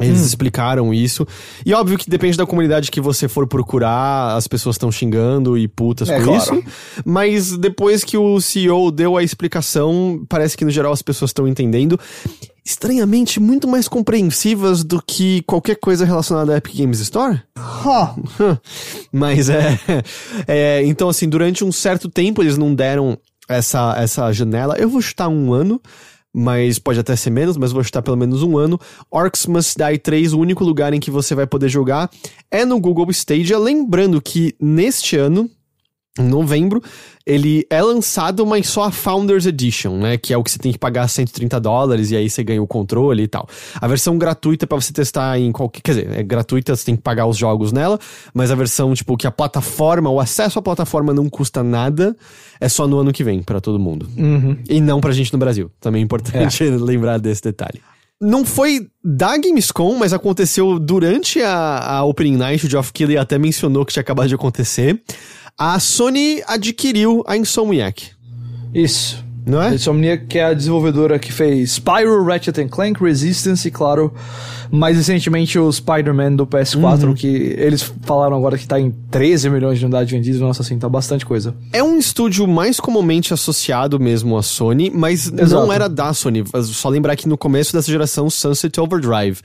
Eles 0.00 0.20
hum. 0.20 0.24
explicaram 0.24 0.94
isso. 0.94 1.26
E 1.64 1.72
óbvio 1.72 1.96
que 1.96 2.08
depende 2.08 2.36
da 2.36 2.46
comunidade 2.46 2.90
que 2.90 3.00
você 3.00 3.28
for 3.28 3.46
procurar, 3.46 4.36
as 4.36 4.46
pessoas 4.46 4.74
estão 4.74 4.92
xingando 4.92 5.56
e 5.56 5.66
putas 5.66 6.08
é, 6.10 6.16
por 6.16 6.24
claro. 6.24 6.38
isso. 6.38 6.64
Mas 7.04 7.56
depois 7.56 8.04
que 8.04 8.16
o 8.16 8.40
CEO 8.40 8.90
deu 8.90 9.16
a 9.16 9.22
explicação, 9.22 10.24
parece 10.28 10.56
que 10.56 10.64
no 10.64 10.70
geral 10.70 10.92
as 10.92 11.02
pessoas 11.02 11.30
estão 11.30 11.48
entendendo. 11.48 11.98
Estranhamente, 12.64 13.38
muito 13.38 13.68
mais 13.68 13.86
compreensivas 13.86 14.82
do 14.82 15.00
que 15.00 15.42
qualquer 15.42 15.76
coisa 15.76 16.04
relacionada 16.04 16.52
à 16.52 16.56
Epic 16.56 16.76
Games 16.76 17.00
Store. 17.00 17.40
Huh. 17.56 18.58
Mas 19.12 19.48
é, 19.48 19.78
é. 20.46 20.82
Então, 20.84 21.08
assim, 21.08 21.28
durante 21.28 21.64
um 21.64 21.72
certo 21.72 22.08
tempo 22.08 22.42
eles 22.42 22.58
não 22.58 22.74
deram 22.74 23.16
essa, 23.48 23.94
essa 23.96 24.32
janela. 24.32 24.76
Eu 24.76 24.88
vou 24.88 25.00
chutar 25.00 25.28
um 25.28 25.52
ano 25.54 25.80
mas 26.38 26.78
pode 26.78 27.00
até 27.00 27.16
ser 27.16 27.30
menos, 27.30 27.56
mas 27.56 27.72
vou 27.72 27.82
chutar 27.82 28.02
pelo 28.02 28.16
menos 28.16 28.42
um 28.42 28.58
ano. 28.58 28.78
Orcs 29.10 29.46
Must 29.46 29.74
Die 29.74 29.98
3, 29.98 30.34
o 30.34 30.38
único 30.38 30.62
lugar 30.62 30.92
em 30.92 31.00
que 31.00 31.10
você 31.10 31.34
vai 31.34 31.46
poder 31.46 31.70
jogar 31.70 32.10
é 32.50 32.62
no 32.62 32.78
Google 32.78 33.10
Stadia. 33.10 33.58
Lembrando 33.58 34.20
que 34.20 34.54
neste 34.60 35.16
ano, 35.16 35.50
em 36.18 36.24
novembro, 36.24 36.82
ele 37.26 37.66
é 37.68 37.82
lançado, 37.82 38.46
mas 38.46 38.68
só 38.68 38.84
a 38.84 38.90
Founders 38.90 39.46
Edition, 39.46 39.98
né? 39.98 40.16
Que 40.16 40.32
é 40.32 40.36
o 40.36 40.42
que 40.42 40.50
você 40.50 40.58
tem 40.58 40.72
que 40.72 40.78
pagar 40.78 41.08
130 41.08 41.60
dólares 41.60 42.10
e 42.10 42.16
aí 42.16 42.30
você 42.30 42.42
ganha 42.42 42.62
o 42.62 42.66
controle 42.66 43.24
e 43.24 43.28
tal. 43.28 43.48
A 43.80 43.86
versão 43.88 44.16
gratuita 44.16 44.66
para 44.66 44.80
você 44.80 44.92
testar 44.92 45.38
em 45.38 45.50
qualquer. 45.52 45.80
Quer 45.80 45.94
dizer, 45.94 46.18
é 46.18 46.22
gratuita, 46.22 46.74
você 46.74 46.84
tem 46.84 46.96
que 46.96 47.02
pagar 47.02 47.26
os 47.26 47.36
jogos 47.36 47.72
nela, 47.72 47.98
mas 48.32 48.50
a 48.50 48.54
versão, 48.54 48.94
tipo, 48.94 49.16
que 49.16 49.26
a 49.26 49.30
plataforma, 49.30 50.08
o 50.08 50.20
acesso 50.20 50.58
à 50.58 50.62
plataforma 50.62 51.12
não 51.12 51.28
custa 51.28 51.62
nada, 51.62 52.16
é 52.60 52.68
só 52.68 52.86
no 52.86 52.98
ano 52.98 53.12
que 53.12 53.24
vem 53.24 53.42
para 53.42 53.60
todo 53.60 53.78
mundo. 53.78 54.08
Uhum. 54.16 54.56
E 54.68 54.80
não 54.80 55.00
pra 55.00 55.12
gente 55.12 55.32
no 55.32 55.38
Brasil. 55.38 55.70
Também 55.80 56.02
é 56.02 56.04
importante 56.04 56.64
é. 56.64 56.70
lembrar 56.76 57.18
desse 57.18 57.42
detalhe. 57.42 57.80
Não 58.20 58.46
foi 58.46 58.88
da 59.04 59.36
Gamescom, 59.36 59.94
mas 59.98 60.14
aconteceu 60.14 60.78
durante 60.78 61.42
a, 61.42 61.98
a 61.98 62.04
Opening 62.04 62.36
Night. 62.36 62.64
O 62.64 62.70
Geoff 62.70 62.90
Keighley 62.90 63.18
até 63.18 63.36
mencionou 63.36 63.84
que 63.84 63.92
tinha 63.92 64.00
acabado 64.00 64.28
de 64.28 64.34
acontecer. 64.34 65.02
A 65.58 65.80
Sony 65.80 66.42
adquiriu 66.46 67.24
a 67.26 67.34
Insomniac. 67.34 68.10
Isso. 68.74 69.24
Não 69.46 69.62
é? 69.62 69.68
A 69.68 69.74
Insomniac 69.74 70.26
que 70.26 70.38
é 70.38 70.44
a 70.44 70.52
desenvolvedora 70.52 71.18
que 71.18 71.32
fez 71.32 71.70
Spyro, 71.70 72.22
Ratchet 72.24 72.68
Clank, 72.68 73.02
Resistance 73.02 73.66
e, 73.66 73.70
claro, 73.70 74.12
mais 74.70 74.98
recentemente 74.98 75.58
o 75.58 75.72
Spider-Man 75.72 76.34
do 76.34 76.46
PS4, 76.46 77.04
uhum. 77.04 77.14
que 77.14 77.26
eles 77.56 77.80
falaram 78.02 78.36
agora 78.36 78.58
que 78.58 78.68
tá 78.68 78.78
em 78.78 78.90
13 79.10 79.48
milhões 79.48 79.78
de 79.78 79.86
unidades 79.86 80.12
vendidas. 80.12 80.42
Nossa, 80.42 80.60
assim, 80.60 80.78
tá 80.78 80.90
bastante 80.90 81.24
coisa. 81.24 81.54
É 81.72 81.82
um 81.82 81.96
estúdio 81.96 82.46
mais 82.46 82.78
comumente 82.78 83.32
associado 83.32 83.98
mesmo 83.98 84.36
à 84.36 84.42
Sony, 84.42 84.90
mas 84.94 85.32
Exato. 85.32 85.54
não 85.54 85.72
era 85.72 85.88
da 85.88 86.12
Sony. 86.12 86.44
Só 86.64 86.90
lembrar 86.90 87.16
que 87.16 87.26
no 87.26 87.38
começo 87.38 87.72
dessa 87.72 87.90
geração, 87.90 88.28
Sunset 88.28 88.78
Overdrive 88.78 89.40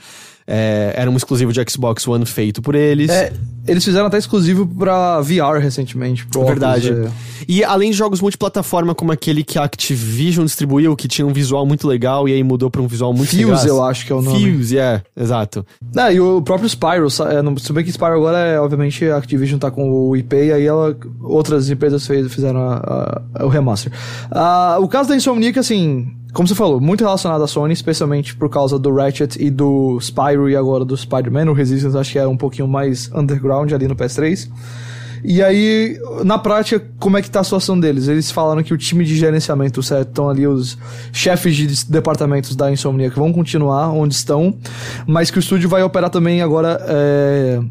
é, 0.53 0.93
era 0.97 1.09
um 1.09 1.15
exclusivo 1.15 1.53
de 1.53 1.63
Xbox 1.69 2.05
One 2.05 2.25
feito 2.25 2.61
por 2.61 2.75
eles. 2.75 3.09
É, 3.09 3.31
eles 3.65 3.85
fizeram 3.85 4.07
até 4.07 4.17
exclusivo 4.17 4.67
pra 4.67 5.21
VR 5.21 5.59
recentemente. 5.61 6.25
Pro 6.25 6.45
Verdade. 6.45 6.91
É. 6.91 7.09
E 7.47 7.63
além 7.63 7.91
de 7.91 7.97
jogos 7.97 8.19
multiplataforma 8.19 8.93
como 8.93 9.13
aquele 9.13 9.45
que 9.45 9.57
a 9.57 9.63
Activision 9.63 10.43
distribuiu, 10.45 10.93
que 10.95 11.07
tinha 11.07 11.25
um 11.25 11.31
visual 11.31 11.65
muito 11.65 11.87
legal 11.87 12.27
e 12.27 12.33
aí 12.33 12.43
mudou 12.43 12.69
pra 12.69 12.81
um 12.81 12.87
visual 12.87 13.13
muito 13.13 13.29
Fuse, 13.29 13.67
eu 13.67 13.81
acho 13.81 14.05
que 14.05 14.11
é 14.11 14.15
o 14.15 14.21
nome. 14.21 14.57
Fuse, 14.57 14.77
é, 14.77 15.01
exato. 15.15 15.65
Ah, 15.95 16.11
e 16.11 16.19
o 16.19 16.41
próprio 16.41 16.67
Spyro, 16.67 17.07
é, 17.07 17.59
se 17.59 17.71
bem 17.71 17.83
que 17.85 17.91
Spyro 17.91 18.15
agora 18.15 18.37
é, 18.39 18.59
obviamente, 18.59 19.05
a 19.05 19.17
Activision 19.17 19.57
tá 19.57 19.71
com 19.71 19.89
o 19.89 20.15
IP 20.17 20.35
e 20.35 20.51
aí 20.51 20.65
ela, 20.65 20.97
outras 21.21 21.69
empresas 21.69 22.05
fez, 22.05 22.31
fizeram 22.33 22.59
a, 22.59 23.21
a, 23.35 23.45
o 23.45 23.47
remaster. 23.47 23.91
Ah, 24.29 24.77
o 24.81 24.87
caso 24.87 25.07
da 25.07 25.15
Insomniac, 25.15 25.57
assim, 25.57 26.11
como 26.33 26.47
você 26.47 26.55
falou, 26.55 26.79
muito 26.79 27.01
relacionado 27.01 27.43
à 27.43 27.47
Sony, 27.47 27.73
especialmente 27.73 28.35
por 28.35 28.49
causa 28.49 28.79
do 28.79 28.93
Ratchet 28.93 29.37
e 29.39 29.49
do 29.49 29.99
Spyro 29.99 30.49
e 30.49 30.55
agora 30.55 30.85
do 30.85 30.95
Spider-Man. 30.95 31.49
O 31.49 31.53
Resistance 31.53 31.97
acho 31.97 32.11
que 32.11 32.19
era 32.19 32.29
um 32.29 32.37
pouquinho 32.37 32.67
mais 32.67 33.11
underground 33.13 33.71
ali 33.73 33.87
no 33.87 33.95
PS3. 33.95 34.49
E 35.23 35.43
aí, 35.43 35.99
na 36.23 36.37
prática, 36.37 36.83
como 36.99 37.17
é 37.17 37.21
que 37.21 37.29
tá 37.29 37.41
a 37.41 37.43
situação 37.43 37.79
deles? 37.79 38.07
Eles 38.07 38.31
falaram 38.31 38.63
que 38.63 38.73
o 38.73 38.77
time 38.77 39.05
de 39.05 39.15
gerenciamento, 39.15 39.83
certo? 39.83 40.09
Estão 40.09 40.29
ali 40.29 40.47
os 40.47 40.77
chefes 41.11 41.55
de 41.55 41.85
departamentos 41.85 42.55
da 42.55 42.71
Insomnia 42.71 43.09
que 43.09 43.19
vão 43.19 43.31
continuar 43.31 43.89
onde 43.89 44.15
estão, 44.15 44.57
mas 45.05 45.29
que 45.29 45.37
o 45.37 45.39
estúdio 45.39 45.69
vai 45.69 45.83
operar 45.83 46.09
também 46.09 46.41
agora 46.41 46.79
é, 46.87 47.61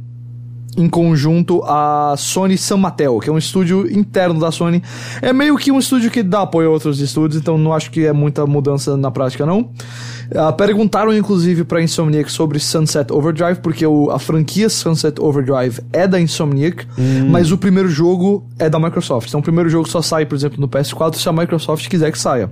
em 0.80 0.88
conjunto 0.88 1.62
a 1.64 2.14
Sony 2.16 2.56
San 2.56 2.78
Mateo, 2.78 3.20
que 3.20 3.28
é 3.28 3.32
um 3.32 3.38
estúdio 3.38 3.90
interno 3.90 4.40
da 4.40 4.50
Sony. 4.50 4.82
É 5.20 5.32
meio 5.32 5.56
que 5.56 5.70
um 5.70 5.78
estúdio 5.78 6.10
que 6.10 6.22
dá 6.22 6.42
apoio 6.42 6.68
a 6.68 6.72
outros 6.72 7.00
estúdios, 7.00 7.40
então 7.40 7.58
não 7.58 7.72
acho 7.72 7.90
que 7.90 8.06
é 8.06 8.12
muita 8.12 8.46
mudança 8.46 8.96
na 8.96 9.10
prática, 9.10 9.44
não. 9.44 9.60
Uh, 9.60 10.52
perguntaram 10.56 11.14
inclusive 11.14 11.64
pra 11.64 11.82
Insomniac 11.82 12.30
sobre 12.30 12.58
Sunset 12.58 13.12
Overdrive, 13.12 13.60
porque 13.60 13.84
o, 13.84 14.10
a 14.10 14.18
franquia 14.18 14.68
Sunset 14.68 15.20
Overdrive 15.20 15.80
é 15.92 16.06
da 16.06 16.20
Insomniac, 16.20 16.86
hum. 16.98 17.28
mas 17.28 17.52
o 17.52 17.58
primeiro 17.58 17.88
jogo 17.88 18.46
é 18.58 18.70
da 18.70 18.78
Microsoft. 18.78 19.28
Então 19.28 19.40
o 19.40 19.42
primeiro 19.42 19.68
jogo 19.68 19.88
só 19.88 20.00
sai, 20.00 20.24
por 20.24 20.34
exemplo, 20.34 20.60
no 20.60 20.68
PS4 20.68 21.16
se 21.16 21.28
a 21.28 21.32
Microsoft 21.32 21.88
quiser 21.88 22.10
que 22.12 22.18
saia. 22.18 22.50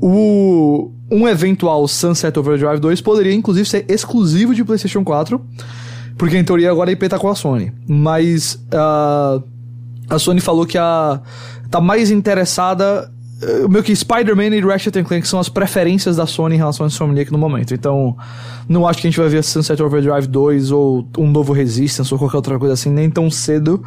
O, 0.00 0.92
um 1.10 1.26
eventual 1.26 1.86
Sunset 1.88 2.38
Overdrive 2.38 2.78
2 2.78 3.00
poderia 3.00 3.32
inclusive 3.32 3.68
ser 3.68 3.84
exclusivo 3.88 4.54
de 4.54 4.62
PlayStation 4.62 5.02
4 5.02 5.40
porque 6.16 6.36
em 6.36 6.44
teoria 6.44 6.70
agora 6.70 6.90
a 6.90 6.92
IP 6.92 7.08
tá 7.08 7.18
com 7.18 7.28
a 7.28 7.34
Sony. 7.34 7.72
Mas 7.86 8.54
uh, 8.72 9.42
a 10.08 10.18
Sony 10.18 10.40
falou 10.40 10.66
que 10.66 10.78
a, 10.78 11.20
tá 11.70 11.80
mais 11.80 12.10
interessada 12.10 13.12
meio 13.68 13.84
que 13.84 13.94
Spider-Man 13.94 14.56
e 14.56 14.60
Ratchet 14.60 15.02
Clank 15.02 15.28
são 15.28 15.38
as 15.38 15.48
preferências 15.48 16.16
da 16.16 16.26
Sony 16.26 16.54
em 16.54 16.58
relação 16.58 16.84
a 16.84 16.86
Insomniac 16.86 17.30
no 17.30 17.36
momento. 17.36 17.74
Então, 17.74 18.16
não 18.66 18.86
acho 18.86 19.00
que 19.00 19.06
a 19.06 19.10
gente 19.10 19.20
vai 19.20 19.28
ver 19.28 19.44
Sunset 19.44 19.80
Overdrive 19.82 20.26
2 20.26 20.70
ou 20.70 21.06
um 21.18 21.30
novo 21.30 21.52
Resistance 21.52 22.12
ou 22.12 22.18
qualquer 22.18 22.36
outra 22.36 22.58
coisa 22.58 22.72
assim, 22.72 22.90
nem 22.90 23.10
tão 23.10 23.30
cedo. 23.30 23.84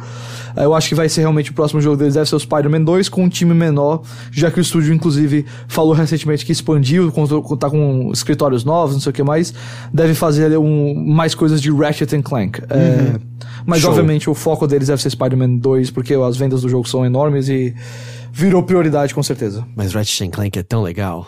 Eh, 0.56 0.64
eu 0.64 0.74
acho 0.74 0.88
que 0.88 0.94
vai 0.94 1.08
ser 1.08 1.22
realmente 1.22 1.50
o 1.50 1.54
próximo 1.54 1.80
jogo 1.80 1.96
deles, 1.96 2.14
deve 2.14 2.28
ser 2.28 2.36
o 2.36 2.40
Spider-Man 2.40 2.82
2 2.82 3.08
com 3.08 3.24
um 3.24 3.28
time 3.28 3.52
menor, 3.52 4.02
já 4.30 4.50
que 4.50 4.60
o 4.60 4.62
estúdio, 4.62 4.94
inclusive, 4.94 5.44
falou 5.66 5.92
recentemente 5.94 6.46
que 6.46 6.52
expandiu, 6.52 7.12
tá 7.58 7.68
com 7.68 8.10
escritórios 8.12 8.64
novos, 8.64 8.94
não 8.94 9.00
sei 9.00 9.10
o 9.10 9.12
que 9.12 9.22
mais. 9.22 9.52
Deve 9.92 10.14
fazer 10.14 10.56
um, 10.58 10.94
mais 10.94 11.34
coisas 11.34 11.60
de 11.60 11.70
Ratchet 11.72 12.22
Clank. 12.22 12.62
É, 12.70 12.74
uhum. 12.74 12.80
É, 12.80 13.20
mas, 13.66 13.80
Show. 13.80 13.90
obviamente, 13.90 14.30
o 14.30 14.34
foco 14.34 14.66
deles 14.66 14.88
deve 14.88 15.02
ser 15.02 15.10
Spider-Man 15.10 15.56
2, 15.56 15.90
porque 15.90 16.14
as 16.14 16.36
vendas 16.36 16.62
do 16.62 16.68
jogo 16.68 16.88
são 16.88 17.04
enormes 17.04 17.48
e 17.48 17.74
virou 18.32 18.62
prioridade 18.62 19.14
com 19.14 19.22
certeza. 19.22 19.66
Mas 19.74 19.92
Ratchet 19.92 20.30
Clank 20.30 20.58
é 20.58 20.62
tão 20.62 20.82
legal. 20.82 21.26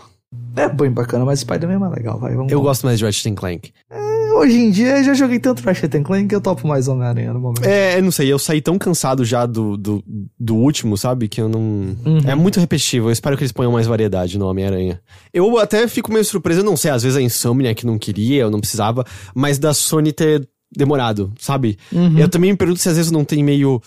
É 0.57 0.69
bem 0.69 0.91
bacana, 0.91 1.25
mas 1.25 1.41
Spider-Man 1.41 1.75
é 1.75 1.79
mais 1.79 1.93
legal, 1.95 2.19
vai. 2.19 2.35
Vamos 2.35 2.51
eu 2.51 2.59
lá. 2.59 2.65
gosto 2.65 2.87
mais 2.87 2.99
de 2.99 3.05
Ratchet 3.05 3.35
Clank. 3.35 3.73
É, 3.91 4.33
hoje 4.33 4.57
em 4.57 4.71
dia 4.71 4.99
eu 4.99 5.05
já 5.05 5.15
joguei 5.15 5.39
tanto 5.39 5.63
Ratchet 5.63 6.01
Clank 6.03 6.29
que 6.29 6.35
eu 6.35 6.41
topo 6.41 6.67
mais 6.67 6.89
Homem-Aranha 6.89 7.33
no 7.33 7.41
momento. 7.41 7.65
É, 7.65 8.01
não 8.01 8.11
sei, 8.11 8.33
eu 8.33 8.39
saí 8.39 8.61
tão 8.61 8.79
cansado 8.79 9.25
já 9.25 9.45
do, 9.45 9.77
do, 9.77 10.03
do 10.39 10.57
último, 10.57 10.97
sabe? 10.97 11.29
Que 11.29 11.41
eu 11.41 11.49
não. 11.49 11.61
Uhum. 11.61 12.21
É 12.27 12.35
muito 12.35 12.61
repetitivo. 12.61 13.09
Eu 13.09 13.13
espero 13.13 13.37
que 13.37 13.43
eles 13.43 13.53
ponham 13.53 13.73
mais 13.73 13.87
variedade 13.87 14.39
no 14.39 14.47
Homem-Aranha. 14.47 15.01
Eu 15.33 15.59
até 15.59 15.87
fico 15.87 16.13
meio 16.13 16.25
surpreso, 16.25 16.61
eu 16.61 16.65
não 16.65 16.77
sei, 16.77 16.91
às 16.91 17.03
vezes 17.03 17.17
a 17.19 17.23
Insomnia 17.23 17.75
que 17.75 17.87
não 17.87 17.99
queria, 17.99 18.43
eu 18.43 18.51
não 18.51 18.61
precisava, 18.61 19.05
mas 19.35 19.59
da 19.59 19.75
Sony 19.75 20.13
ter 20.13 20.49
demorado, 20.75 21.33
sabe? 21.39 21.79
Uhum. 21.93 22.19
Eu 22.19 22.29
também 22.29 22.51
me 22.51 22.57
pergunto 22.57 22.81
se 22.81 22.89
às 22.89 22.97
vezes 22.97 23.13
não 23.13 23.25
tem 23.25 23.43
meio. 23.45 23.81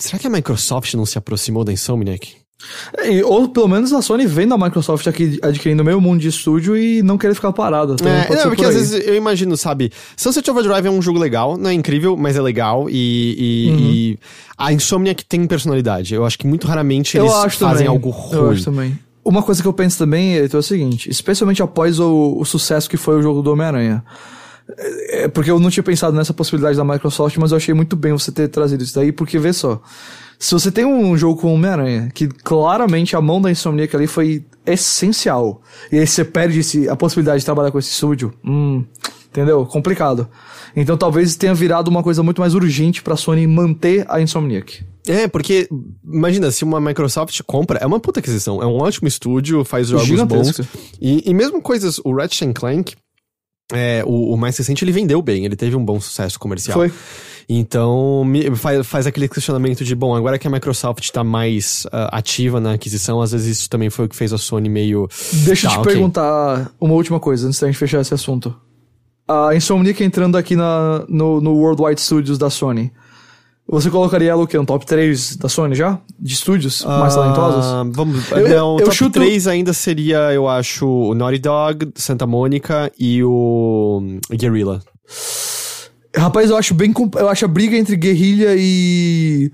Será 0.00 0.18
que 0.18 0.26
a 0.26 0.30
Microsoft 0.30 0.94
não 0.94 1.06
se 1.06 1.16
aproximou 1.18 1.62
da 1.62 1.72
Insomniac? 1.72 2.32
E- 3.04 3.22
Ou 3.22 3.48
pelo 3.48 3.68
menos 3.68 3.90
a 3.92 4.02
Sony 4.02 4.26
vendo 4.26 4.52
a 4.52 4.58
Microsoft 4.58 5.06
aqui 5.06 5.38
adquirindo 5.42 5.82
meio 5.84 5.98
mundo 6.00 6.20
de 6.20 6.28
estúdio 6.28 6.76
e 6.76 7.02
não 7.02 7.16
querer 7.16 7.34
ficar 7.34 7.52
parada. 7.52 7.96
Também 7.96 8.12
É, 8.12 8.24
pode 8.24 8.38
não, 8.40 8.46
porque 8.48 8.62
por 8.62 8.68
às 8.68 8.74
vezes 8.74 9.06
eu 9.06 9.14
imagino, 9.14 9.56
sabe? 9.56 9.90
Sunset 10.16 10.50
Overdrive 10.50 10.86
é 10.86 10.90
um 10.90 11.00
jogo 11.00 11.18
legal, 11.18 11.56
não 11.56 11.70
é 11.70 11.72
incrível, 11.72 12.16
mas 12.18 12.36
é 12.36 12.42
legal 12.42 12.86
e, 12.90 12.94
e- 13.38 13.70
Uhum. 13.70 13.78
e 13.78 14.18
a 14.58 14.72
Insomniac 14.74 15.24
tem 15.24 15.46
personalidade. 15.46 16.14
Eu 16.14 16.24
acho 16.26 16.38
que 16.38 16.46
muito 16.46 16.66
raramente 16.66 17.16
Eu 17.16 17.24
eles 17.24 17.34
fazem 17.54 17.58
também. 17.58 17.86
algo 17.86 18.08
Eu 18.32 18.40
ruim. 18.42 18.52
acho 18.54 18.64
também. 18.64 18.98
Uma 19.24 19.42
coisa 19.42 19.62
que 19.62 19.68
eu 19.68 19.72
penso 19.72 19.98
também 19.98 20.34
Heitor, 20.34 20.58
é 20.58 20.60
o 20.60 20.62
seguinte, 20.62 21.08
especialmente 21.10 21.62
após 21.62 21.98
o, 22.00 22.36
o 22.38 22.44
sucesso 22.44 22.88
que 22.90 22.96
foi 22.96 23.16
o 23.18 23.22
jogo 23.22 23.42
do 23.42 23.52
Homem-Aranha. 23.52 24.02
É, 24.78 25.22
é 25.24 25.28
porque 25.28 25.50
eu 25.50 25.58
não 25.60 25.70
tinha 25.70 25.82
pensado 25.82 26.16
nessa 26.16 26.32
possibilidade 26.34 26.76
da 26.76 26.84
Microsoft, 26.84 27.36
mas 27.38 27.50
eu 27.50 27.56
achei 27.56 27.74
muito 27.74 27.96
bem 27.96 28.12
você 28.12 28.30
ter 28.32 28.48
trazido 28.48 28.82
isso 28.82 28.94
daí, 28.94 29.12
porque 29.12 29.38
vê 29.38 29.52
só. 29.52 29.80
Se 30.38 30.52
você 30.54 30.70
tem 30.70 30.84
um 30.86 31.16
jogo 31.18 31.40
com 31.40 31.52
Homem-Aranha, 31.54 32.10
que 32.14 32.26
claramente 32.26 33.14
a 33.14 33.20
mão 33.20 33.40
da 33.42 33.50
Insomniac 33.50 33.94
ali 33.94 34.06
foi 34.06 34.44
essencial, 34.64 35.60
e 35.92 35.98
aí 35.98 36.06
você 36.06 36.24
perde 36.24 36.60
esse- 36.60 36.88
a 36.88 36.96
possibilidade 36.96 37.40
de 37.40 37.44
trabalhar 37.44 37.70
com 37.70 37.78
esse 37.78 37.90
estúdio, 37.90 38.32
hum, 38.44 38.84
entendeu? 39.30 39.64
Complicado. 39.66 40.28
Então 40.74 40.96
talvez 40.96 41.36
tenha 41.36 41.52
virado 41.54 41.88
uma 41.88 42.02
coisa 42.02 42.22
muito 42.22 42.40
mais 42.40 42.54
urgente 42.54 43.02
pra 43.02 43.16
Sony 43.16 43.46
manter 43.46 44.04
a 44.08 44.20
Insomniac. 44.20 44.84
É, 45.06 45.26
porque, 45.26 45.68
imagina, 46.04 46.50
se 46.50 46.62
uma 46.62 46.80
Microsoft 46.80 47.38
compra, 47.46 47.78
é 47.78 47.86
uma 47.86 47.98
puta 47.98 48.20
aquisição, 48.20 48.62
é 48.62 48.66
um 48.66 48.76
ótimo 48.78 49.08
estúdio, 49.08 49.64
faz 49.64 49.88
jogos 49.88 50.06
Gigantesco. 50.06 50.62
bons. 50.62 50.96
E, 51.00 51.28
e 51.28 51.34
mesmo 51.34 51.60
coisas, 51.60 51.98
o 52.04 52.14
Ratchet 52.14 52.52
Clank, 52.52 52.94
é, 53.72 54.02
o, 54.06 54.32
o 54.34 54.36
mais 54.36 54.56
recente, 54.56 54.84
ele 54.84 54.92
vendeu 54.92 55.20
bem, 55.22 55.44
ele 55.44 55.56
teve 55.56 55.76
um 55.76 55.84
bom 55.84 56.00
sucesso 56.00 56.38
comercial. 56.38 56.78
Foi. 56.78 56.92
Então, 57.52 58.24
me- 58.24 58.54
faz, 58.54 58.86
faz 58.86 59.06
aquele 59.08 59.28
questionamento 59.28 59.84
de, 59.84 59.94
bom, 59.94 60.14
agora 60.14 60.38
que 60.38 60.46
a 60.46 60.50
Microsoft 60.50 61.10
tá 61.10 61.24
mais 61.24 61.84
ah, 61.90 62.16
ativa 62.18 62.60
na 62.60 62.74
aquisição, 62.74 63.20
às 63.20 63.32
vezes 63.32 63.58
isso 63.58 63.68
também 63.70 63.90
foi 63.90 64.04
o 64.04 64.08
que 64.08 64.14
fez 64.14 64.32
a 64.32 64.38
Sony 64.38 64.68
meio... 64.68 65.08
Deixa 65.44 65.66
eu 65.66 65.70
Tá, 65.70 65.76
te 65.76 65.80
ok. 65.80 65.92
perguntar 65.92 66.70
uma 66.80 66.94
última 66.94 67.18
coisa 67.18 67.48
antes 67.48 67.58
da 67.58 67.66
gente 67.66 67.76
fechar 67.76 68.00
esse 68.00 68.14
assunto. 68.14 68.54
A 69.26 69.54
Insomniac 69.54 70.02
entrando 70.02 70.36
aqui 70.36 70.54
na, 70.54 71.04
no, 71.08 71.40
no 71.40 71.54
Worldwide 71.56 72.00
Studios 72.00 72.38
da 72.38 72.50
Sony. 72.50 72.92
Você 73.72 73.88
colocaria 73.88 74.30
ela 74.32 74.42
o 74.42 74.46
quê? 74.46 74.58
Um 74.58 74.64
top 74.64 74.84
3 74.84 75.36
da 75.36 75.48
Sony 75.48 75.76
já? 75.76 76.00
De 76.18 76.34
estúdios 76.34 76.84
mais 76.84 77.14
talentosos? 77.14 77.64
Ah, 77.64 77.84
Vamos, 77.86 78.30
Eu- 78.32 78.48
não, 78.48 78.78
eu 78.78 78.84
top 78.84 78.96
chuto- 78.96 79.12
3 79.20 79.46
ainda 79.46 79.72
seria, 79.72 80.32
eu 80.32 80.48
acho, 80.48 80.86
o 80.86 81.14
Naughty 81.14 81.38
Dog, 81.38 81.88
Santa 81.94 82.26
Mônica 82.26 82.90
e 82.98 83.22
o 83.22 84.00
hum, 84.02 84.18
Guerrilla. 84.32 84.82
Rapaz, 86.16 86.50
eu 86.50 86.56
acho 86.56 86.74
bem. 86.74 86.92
Eu 87.16 87.28
acho 87.28 87.44
a 87.44 87.48
briga 87.48 87.76
entre 87.76 87.94
Guerrilha 87.96 88.54
e. 88.58 89.52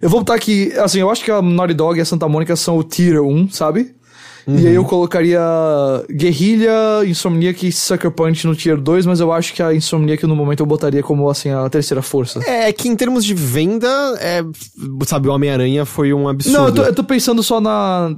Eu 0.00 0.08
vou 0.08 0.20
botar 0.20 0.34
aqui. 0.34 0.72
Assim, 0.78 1.00
eu 1.00 1.10
acho 1.10 1.22
que 1.22 1.30
a 1.30 1.42
Naughty 1.42 1.74
Dog 1.74 1.98
e 1.98 2.00
a 2.00 2.04
Santa 2.04 2.26
Mônica 2.28 2.56
são 2.56 2.78
o 2.78 2.82
Tier 2.84 3.20
1, 3.22 3.50
sabe? 3.50 3.94
E 4.48 4.66
aí 4.66 4.74
eu 4.74 4.84
colocaria 4.84 5.38
Guerrilha, 6.10 7.04
Insomniac 7.04 7.66
e 7.66 7.70
Sucker 7.70 8.10
Punch 8.10 8.46
no 8.46 8.56
Tier 8.56 8.80
2, 8.80 9.04
mas 9.04 9.20
eu 9.20 9.30
acho 9.30 9.52
que 9.52 9.62
a 9.62 9.74
Insomniac 9.74 10.26
no 10.26 10.34
momento 10.34 10.60
eu 10.60 10.66
botaria 10.66 11.02
como 11.02 11.28
assim 11.28 11.50
a 11.50 11.68
terceira 11.68 12.00
força. 12.00 12.40
É 12.48 12.72
que 12.72 12.88
em 12.88 12.96
termos 12.96 13.26
de 13.26 13.34
venda, 13.34 13.88
é, 14.18 14.42
sabe, 15.06 15.28
o 15.28 15.32
Homem-Aranha 15.32 15.84
foi 15.84 16.14
um 16.14 16.26
absurdo. 16.26 16.56
Não, 16.56 16.66
eu 16.66 16.74
tô, 16.74 16.82
eu 16.82 16.94
tô 16.94 17.04
pensando 17.04 17.42
só 17.42 17.60
na. 17.60 18.16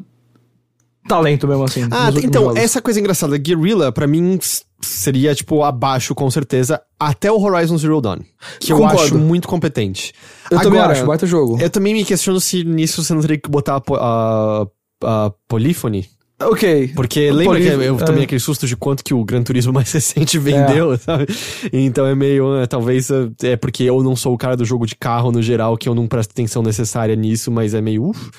Talento 1.09 1.49
mesmo 1.49 1.65
assim. 1.65 1.89
Ah, 1.91 2.11
então, 2.23 2.57
essa 2.57 2.81
coisa 2.81 3.01
engraçada, 3.01 3.37
Guerrilla, 3.37 3.91
pra 3.91 4.07
mim, 4.07 4.39
seria, 4.81 5.35
tipo, 5.35 5.65
abaixo, 5.65 6.15
com 6.15 6.31
certeza, 6.31 6.81
até 6.99 7.33
o 7.33 7.41
Horizon 7.41 7.77
Zero 7.77 8.01
Dawn. 8.01 8.19
Que 8.61 8.73
eu 8.73 8.77
Concordo. 8.77 9.03
acho 9.03 9.19
muito 9.19 9.49
competente. 9.49 10.13
Eu 10.49 10.61
também 10.61 10.79
Agora, 10.79 10.93
acho, 10.97 11.07
baita 11.07 11.27
jogo. 11.27 11.59
Eu 11.61 11.71
também 11.71 11.93
me 11.93 12.05
questiono 12.05 12.39
se 12.41 12.63
nisso 12.63 13.03
você 13.03 13.13
não 13.15 13.21
teria 13.21 13.39
que 13.39 13.51
botar 13.51 13.83
a, 13.91 13.97
a, 13.97 14.67
a 15.03 15.33
Polyphony. 15.49 16.09
Ok. 16.41 16.93
Porque 16.95 17.31
lembra 17.31 17.61
que 17.61 17.67
eu 17.67 17.97
é. 17.97 18.05
tomei 18.05 18.25
aquele 18.25 18.41
susto 18.41 18.67
de 18.67 18.77
quanto 18.77 19.05
que 19.05 19.13
o 19.13 19.25
Gran 19.25 19.43
Turismo 19.43 19.73
mais 19.73 19.93
recente 19.93 20.39
vendeu, 20.39 20.97
sabe? 20.97 21.27
Então 21.73 22.07
é 22.07 22.15
meio, 22.15 22.63
ah, 22.63 22.67
talvez 22.67 23.11
ah, 23.11 23.31
é 23.43 23.57
porque 23.57 23.85
eu 23.85 24.03
não 24.03 24.17
sou 24.17 24.35
o 24.35 24.39
cara 24.39 24.57
do 24.57 24.65
jogo 24.65 24.87
de 24.87 24.97
carro 24.97 25.31
no 25.31 25.43
geral, 25.43 25.77
que 25.77 25.89
eu 25.89 25.95
não 25.95 26.07
presto 26.07 26.31
atenção 26.31 26.63
necessária 26.63 27.15
nisso, 27.15 27.51
mas 27.51 27.75
é 27.75 27.81
meio 27.81 28.09
uff. 28.09 28.31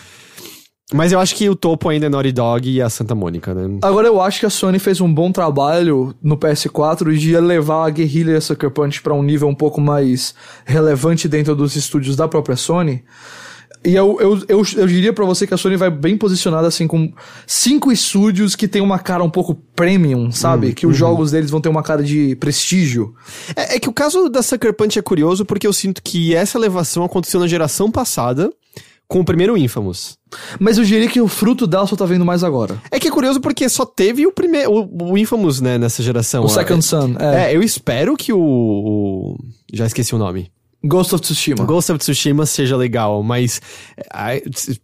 Mas 0.94 1.14
eu 1.14 1.20
acho 1.20 1.36
que 1.36 1.50
o 1.50 1.56
topo 1.56 1.88
ainda 1.88 2.08
é 2.08 2.10
Naughty 2.10 2.34
Dog 2.34 2.70
e 2.70 2.82
a 2.82 2.90
Santa 2.90 3.16
Mônica, 3.16 3.54
né? 3.54 3.80
Agora 3.82 4.08
eu 4.08 4.20
acho 4.20 4.42
que 4.42 4.46
a 4.46 4.50
Sony 4.50 4.78
fez 4.78 5.00
um 5.00 5.12
bom 5.12 5.32
trabalho 5.32 6.14
no 6.22 6.36
PS4 6.36 7.16
de 7.16 7.38
levar 7.38 7.88
a 7.88 7.90
Guerrilla 7.90 8.32
e 8.32 8.36
a 8.36 8.42
Sucker 8.42 8.70
Punch 8.70 9.02
pra 9.02 9.14
um 9.14 9.24
nível 9.24 9.48
um 9.48 9.56
pouco 9.56 9.80
mais 9.80 10.36
relevante 10.66 11.30
dentro 11.30 11.56
dos 11.56 11.78
estúdios 11.78 12.18
da 12.18 12.28
própria 12.28 12.58
Sony. 12.58 13.04
E 13.84 13.96
eu, 13.96 14.18
eu, 14.22 14.38
eu, 14.48 14.64
eu 14.78 14.88
diria 14.88 15.12
pra 15.12 15.26
você 15.26 15.48
que 15.48 15.54
a 15.56 15.58
Sony 15.58 15.76
vai 15.76 15.90
bem 15.90 16.16
posicionada 16.16 16.68
assim 16.68 16.86
com 16.88 17.12
cinco 17.48 17.92
estúdios 17.92 18.56
que 18.56 18.68
tem 18.68 18.82
uma 18.82 19.00
cara 19.00 19.24
um 19.24 19.30
pouco 19.30 19.56
premium, 19.76 20.32
sabe? 20.32 20.74
que 20.74 20.86
os 20.86 20.96
jogos 20.96 21.32
deles 21.32 21.50
vão 21.50 21.60
ter 21.60 21.70
uma 21.70 21.82
cara 21.82 22.04
de 22.04 22.36
prestígio. 22.36 23.14
É, 23.56 23.76
é 23.76 23.80
que 23.80 23.90
o 23.90 23.94
caso 23.94 24.30
da 24.30 24.44
Sucker 24.44 24.74
Punch 24.76 25.00
é 25.00 25.02
curioso 25.02 25.44
porque 25.46 25.66
eu 25.66 25.74
sinto 25.74 26.02
que 26.04 26.36
essa 26.36 26.58
elevação 26.60 27.04
aconteceu 27.04 27.40
na 27.40 27.48
geração 27.48 27.90
passada 27.90 28.52
com 29.08 29.20
o 29.20 29.26
primeiro 29.26 29.58
Infamous. 29.58 30.16
Mas 30.60 30.78
eu 30.78 30.86
diria 30.86 31.10
que 31.10 31.20
o 31.20 31.28
fruto 31.28 31.66
dela 31.68 31.86
só 31.88 31.96
tá 31.96 32.06
vendo 32.06 32.24
mais 32.24 32.44
agora. 32.44 32.80
É 32.92 33.00
que 33.00 33.08
é 33.08 33.12
curioso 33.12 33.42
porque 33.42 33.68
só 33.68 33.84
teve 33.86 34.26
o 34.28 34.32
primeiro, 34.32 34.72
o, 34.72 35.12
o 35.12 35.18
Infamous, 35.18 35.60
né, 35.60 35.78
nessa 35.80 36.02
geração. 36.04 36.46
O 36.46 36.50
Second 36.50 36.82
Son, 36.86 37.16
é. 37.20 37.52
É, 37.52 37.56
eu 37.56 37.62
espero 37.64 38.16
que 38.16 38.32
o, 38.32 38.40
o- 38.40 39.38
Já 39.74 39.86
esqueci 39.88 40.14
o 40.16 40.18
nome. 40.20 40.52
Ghost 40.84 41.14
of 41.14 41.22
Tsushima. 41.22 41.64
Ghost 41.64 41.92
of 41.92 42.00
Tsushima 42.00 42.46
seja 42.46 42.76
legal, 42.76 43.22
mas. 43.22 43.62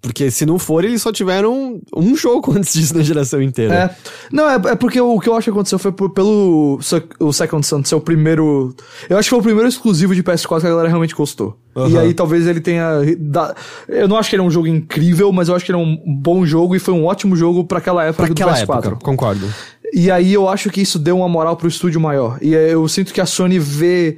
Porque 0.02 0.30
se 0.30 0.46
não 0.46 0.60
for, 0.60 0.84
eles 0.84 1.02
só 1.02 1.12
tiveram 1.12 1.80
um 1.96 2.16
jogo 2.16 2.54
antes 2.58 2.74
disso 2.74 2.96
na 2.96 3.04
geração 3.04 3.42
inteira. 3.42 3.74
É. 3.74 3.96
Não, 4.32 4.50
é, 4.50 4.56
é 4.72 4.76
porque 4.76 5.00
o 5.02 5.20
que 5.20 5.30
eu 5.30 5.36
acho 5.36 5.46
que 5.46 5.50
aconteceu 5.50 5.80
foi 5.80 5.92
por- 5.92 6.12
pelo 6.12 6.80
o 7.20 7.34
Second 7.34 7.66
Son 7.66 7.84
ser 7.84 7.96
o 7.96 8.02
primeiro. 8.02 8.76
Eu 9.10 9.18
acho 9.18 9.26
que 9.28 9.30
foi 9.32 9.40
o 9.40 9.44
primeiro 9.44 9.68
exclusivo 9.68 10.14
de 10.14 10.24
PS4 10.24 10.62
que 10.62 10.68
a 10.68 10.70
galera 10.70 10.88
realmente 10.88 11.16
gostou. 11.16 11.58
E 11.90 11.98
aí 11.98 12.14
talvez 12.14 12.46
ele 12.48 12.60
tenha. 12.62 12.88
da- 13.20 13.56
Eu 13.88 14.08
não 14.08 14.18
acho 14.18 14.30
que 14.30 14.36
ele 14.36 14.44
é 14.44 14.46
um 14.46 14.52
jogo 14.52 14.68
incrível, 14.68 15.32
mas 15.32 15.48
eu 15.50 15.56
acho 15.56 15.66
que 15.66 15.72
ele 15.72 15.80
é 15.80 15.84
um 15.84 15.98
bom 16.22 16.46
jogo 16.46 16.76
e 16.76 16.80
foi 16.80 16.94
um 16.94 17.06
ótimo 17.06 17.36
jogo 17.36 17.64
pra 17.66 17.78
aquela 17.80 18.04
época 18.04 18.24
Pra 18.26 18.28
do 18.28 18.34
aquela 18.34 18.54
PS4. 18.54 18.88
época, 18.88 18.96
concordo. 19.04 19.48
E 19.94 20.12
aí 20.12 20.34
eu 20.34 20.50
acho 20.50 20.70
que 20.70 20.82
isso 20.82 21.00
deu 21.00 21.18
uma 21.18 21.30
moral 21.30 21.56
pro 21.56 21.68
estúdio 21.68 22.00
maior. 22.02 22.38
E 22.42 22.54
eu 22.54 22.88
sinto 22.88 23.14
que 23.14 23.22
a 23.22 23.26
Sony 23.26 23.58
vê 23.58 24.18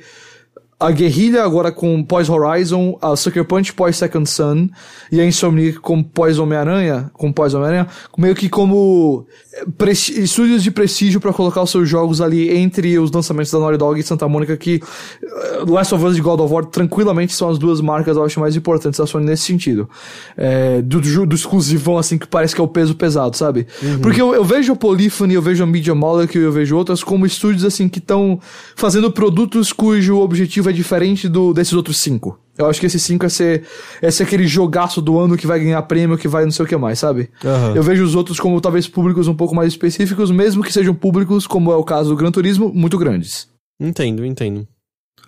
a 0.79 0.91
Guerrilha 0.91 1.43
agora 1.43 1.73
com 1.73 2.01
pós-Horizon, 2.01 2.97
a 3.01 3.13
Sucker 3.13 3.43
Punch 3.43 3.73
pós-Second 3.73 4.29
Son 4.29 4.69
e 5.11 5.19
a 5.19 5.25
Insomniac 5.25 5.79
com 5.79 6.01
pós-Homem-Aranha, 6.01 7.11
com 7.13 7.33
pós-Homem-Aranha, 7.33 7.87
meio 8.17 8.33
que 8.33 8.47
como 8.47 9.27
eh, 9.53 9.91
estúdios 9.91 10.63
de 10.63 10.71
prestígio 10.71 11.19
pra 11.19 11.33
colocar 11.33 11.61
os 11.63 11.69
seus 11.69 11.89
jogos 11.89 12.21
ali 12.21 12.55
entre 12.55 12.97
os 12.97 13.11
lançamentos 13.11 13.51
da 13.51 13.59
Naughty 13.59 13.77
Dog 13.77 13.99
e 13.99 14.03
Santa 14.03 14.25
Mônica, 14.29 14.55
que 14.55 14.81
eh, 15.21 15.63
Last 15.67 15.93
of 15.93 16.05
Us 16.05 16.17
e 16.17 16.21
God 16.21 16.39
of 16.39 16.53
War 16.53 16.63
tranquilamente 16.63 17.33
são 17.33 17.49
as 17.49 17.57
duas 17.57 17.81
marcas, 17.81 18.15
eu 18.15 18.23
acho, 18.23 18.39
mais 18.39 18.55
importantes 18.55 18.97
da 18.97 19.05
Sony 19.05 19.25
nesse 19.25 19.43
sentido. 19.43 19.89
É, 20.37 20.81
do, 20.81 21.01
do, 21.01 21.35
exclusivão, 21.35 21.97
assim, 21.97 22.17
que 22.17 22.25
parece 22.25 22.55
que 22.55 22.61
é 22.61 22.63
o 22.63 22.67
peso 22.69 22.95
pesado, 22.95 23.35
sabe? 23.35 23.67
Porque 24.01 24.21
eu, 24.21 24.33
eu 24.33 24.45
vejo 24.45 24.71
a 24.71 24.75
Polyphony, 24.77 25.33
eu 25.33 25.41
vejo 25.41 25.61
a 25.61 25.67
Media 25.67 25.93
Molecule, 25.93 26.45
eu 26.45 26.51
vejo 26.53 26.77
outras 26.77 27.03
como 27.03 27.25
estúdios, 27.25 27.65
assim, 27.65 27.89
que 27.89 27.99
estão 27.99 28.39
fazendo 28.77 29.11
produtos 29.11 29.73
cujo 29.73 30.19
objetivo 30.19 30.68
é 30.69 30.73
diferente 30.73 31.27
do 31.27 31.53
desses 31.53 31.73
outros 31.73 31.97
cinco. 31.97 32.39
Eu 32.57 32.69
acho 32.69 32.79
que 32.79 32.85
esses 32.85 33.01
cinco 33.01 33.25
é 33.25 33.29
ser, 33.29 33.63
é 34.01 34.11
ser 34.11 34.23
aquele 34.23 34.45
jogaço 34.45 35.01
do 35.01 35.17
ano 35.17 35.37
que 35.37 35.47
vai 35.47 35.59
ganhar 35.59 35.81
prêmio, 35.83 36.17
que 36.17 36.27
vai 36.27 36.43
não 36.43 36.51
sei 36.51 36.65
o 36.65 36.67
que 36.67 36.75
mais, 36.77 36.99
sabe? 36.99 37.29
Aham. 37.43 37.73
Eu 37.75 37.83
vejo 37.83 38.03
os 38.03 38.15
outros 38.15 38.39
como 38.39 38.59
talvez 38.59 38.87
públicos 38.87 39.27
um 39.27 39.35
pouco 39.35 39.55
mais 39.55 39.69
específicos, 39.71 40.29
mesmo 40.29 40.63
que 40.63 40.71
sejam 40.73 40.93
públicos, 40.93 41.47
como 41.47 41.71
é 41.71 41.75
o 41.75 41.83
caso 41.83 42.09
do 42.09 42.15
Gran 42.15 42.31
Turismo, 42.31 42.71
muito 42.73 42.97
grandes. 42.97 43.47
Entendo, 43.79 44.25
entendo. 44.25 44.67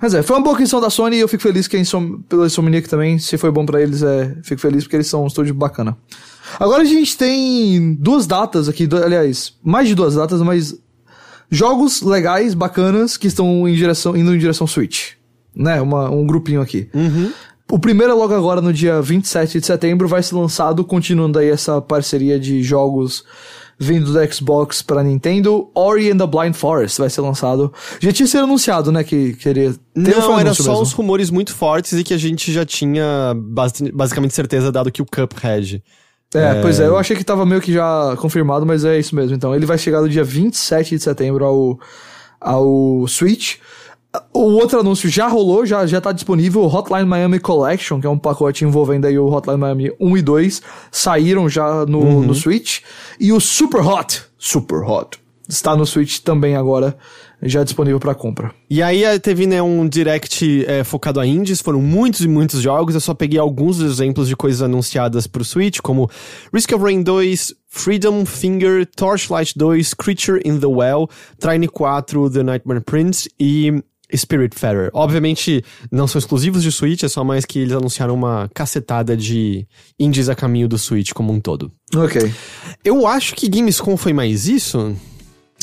Mas 0.01 0.13
é, 0.13 0.23
foi 0.23 0.35
uma 0.35 0.41
boa 0.43 0.55
aquisição 0.55 0.81
da 0.81 0.89
Sony 0.89 1.17
e 1.17 1.19
eu 1.19 1.27
fico 1.27 1.43
feliz 1.43 1.67
que 1.67 1.77
a 1.77 1.79
Insom 1.79 2.21
pela 2.27 2.47
Insomniac 2.47 2.89
também, 2.89 3.19
se 3.19 3.37
foi 3.37 3.51
bom 3.51 3.65
pra 3.65 3.81
eles, 3.81 4.01
é, 4.01 4.35
fico 4.43 4.59
feliz 4.59 4.83
porque 4.83 4.95
eles 4.95 5.07
são 5.07 5.23
um 5.23 5.27
estúdio 5.27 5.53
bacana. 5.53 5.95
Agora 6.59 6.81
a 6.81 6.85
gente 6.85 7.15
tem 7.17 7.93
duas 7.93 8.25
datas 8.25 8.67
aqui, 8.67 8.87
do- 8.87 8.97
aliás, 8.97 9.53
mais 9.63 9.87
de 9.87 9.93
duas 9.95 10.15
datas, 10.15 10.41
mas 10.41 10.75
jogos 11.49 12.01
legais, 12.01 12.53
bacanas, 12.53 13.15
que 13.15 13.27
estão 13.27 13.67
em 13.67 13.75
direção, 13.75 14.15
indo 14.17 14.33
em 14.35 14.39
direção 14.39 14.65
Switch. 14.65 15.11
Né, 15.55 15.81
uma, 15.81 16.09
um 16.09 16.25
grupinho 16.25 16.61
aqui. 16.61 16.89
O 17.69 17.79
primeiro 17.79 18.11
é 18.11 18.15
logo 18.15 18.33
agora, 18.33 18.59
no 18.61 18.73
dia 18.73 19.01
27 19.01 19.59
de 19.59 19.65
setembro, 19.65 20.07
vai 20.07 20.21
ser 20.21 20.35
lançado, 20.35 20.83
continuando 20.83 21.39
aí 21.39 21.49
essa 21.49 21.81
parceria 21.81 22.39
de 22.39 22.61
jogos 22.61 23.23
vindo 23.79 24.13
da 24.13 24.29
Xbox 24.29 24.81
pra 24.81 25.01
Nintendo. 25.03 25.69
Ori 25.73 26.11
and 26.11 26.17
the 26.17 26.27
Blind 26.27 26.53
Forest 26.53 26.99
vai 26.99 27.09
ser 27.09 27.21
lançado. 27.21 27.73
Já 27.99 28.11
tinha 28.11 28.27
sido 28.27 28.43
anunciado, 28.43 28.91
né, 28.91 29.03
que 29.03 29.33
queria... 29.33 29.73
Não, 29.95 30.39
era 30.39 30.53
só 30.53 30.63
mesmo. 30.71 30.83
os 30.83 30.91
rumores 30.93 31.29
muito 31.29 31.53
fortes 31.55 31.93
e 31.93 32.03
que 32.03 32.13
a 32.13 32.17
gente 32.17 32.51
já 32.51 32.65
tinha 32.65 33.33
basi- 33.35 33.91
basicamente 33.91 34.33
certeza 34.33 34.71
dado 34.71 34.91
que 34.91 35.01
o 35.01 35.05
Cuphead. 35.05 35.81
É, 36.33 36.61
pois 36.61 36.79
é, 36.79 36.85
eu 36.87 36.97
achei 36.97 37.15
que 37.15 37.23
tava 37.23 37.45
meio 37.45 37.59
que 37.59 37.73
já 37.73 38.15
confirmado, 38.17 38.65
mas 38.65 38.85
é 38.85 38.97
isso 38.99 39.15
mesmo. 39.15 39.35
Então, 39.35 39.55
ele 39.55 39.65
vai 39.65 39.77
chegar 39.77 39.99
no 40.01 40.07
dia 40.07 40.23
27 40.23 40.95
de 40.97 41.03
setembro 41.03 41.43
ao, 41.43 41.79
ao 42.39 43.05
Switch. 43.07 43.55
O 44.33 44.41
outro 44.55 44.79
anúncio 44.79 45.09
já 45.09 45.27
rolou, 45.27 45.65
já, 45.65 45.85
já 45.85 46.01
tá 46.01 46.11
disponível, 46.11 46.61
o 46.61 46.67
Hotline 46.67 47.05
Miami 47.05 47.39
Collection, 47.39 47.99
que 48.01 48.07
é 48.07 48.09
um 48.09 48.17
pacote 48.17 48.65
envolvendo 48.65 49.05
aí 49.05 49.17
o 49.17 49.27
Hotline 49.27 49.57
Miami 49.59 49.91
1 49.99 50.17
e 50.17 50.21
2, 50.21 50.61
saíram 50.91 51.47
já 51.47 51.85
no, 51.85 51.99
Uhum. 51.99 52.21
no 52.23 52.35
Switch. 52.35 52.81
E 53.19 53.31
o 53.31 53.39
Super 53.39 53.79
Hot, 53.81 54.21
Super 54.37 54.83
Hot, 54.83 55.17
está 55.47 55.77
no 55.77 55.85
Switch 55.85 56.19
também 56.19 56.57
agora, 56.57 56.97
já 57.41 57.63
disponível 57.63 57.99
para 58.01 58.13
compra. 58.13 58.53
E 58.69 58.83
aí 58.83 59.03
teve 59.19 59.47
né, 59.47 59.61
um 59.61 59.87
direct 59.87 60.65
eh, 60.67 60.83
focado 60.83 61.19
a 61.19 61.25
indies, 61.25 61.61
foram 61.61 61.81
muitos 61.81 62.21
e 62.21 62.27
muitos 62.27 62.61
jogos, 62.61 62.95
eu 62.95 63.01
só 63.01 63.13
peguei 63.13 63.39
alguns 63.39 63.79
exemplos 63.79 64.27
de 64.27 64.35
coisas 64.35 64.61
anunciadas 64.61 65.25
pro 65.25 65.43
Switch, 65.45 65.79
como 65.79 66.09
Risk 66.53 66.73
of 66.73 66.83
Rain 66.83 67.01
2, 67.01 67.53
Freedom 67.69 68.25
Finger, 68.25 68.85
Torchlight 68.85 69.53
2, 69.57 69.93
Creature 69.93 70.41
in 70.43 70.59
the 70.59 70.67
Well, 70.67 71.07
Trine 71.39 71.67
4, 71.67 72.29
The 72.29 72.43
Nightmare 72.43 72.81
Prince 72.81 73.29
e 73.39 73.81
Spiritfarer. 74.15 74.89
Obviamente 74.93 75.63
não 75.91 76.07
são 76.07 76.19
exclusivos 76.19 76.63
de 76.63 76.71
Switch, 76.71 77.03
é 77.03 77.07
só 77.07 77.23
mais 77.23 77.45
que 77.45 77.59
eles 77.59 77.73
anunciaram 77.73 78.13
uma 78.13 78.49
cacetada 78.53 79.15
de 79.15 79.65
indies 79.99 80.29
a 80.29 80.35
caminho 80.35 80.67
do 80.67 80.77
Switch 80.77 81.11
como 81.13 81.31
um 81.31 81.39
todo. 81.39 81.71
Ok. 81.95 82.31
Eu 82.83 83.05
acho 83.07 83.35
que 83.35 83.47
Gamescom 83.49 83.95
foi 83.97 84.13
mais 84.13 84.47
isso. 84.47 84.95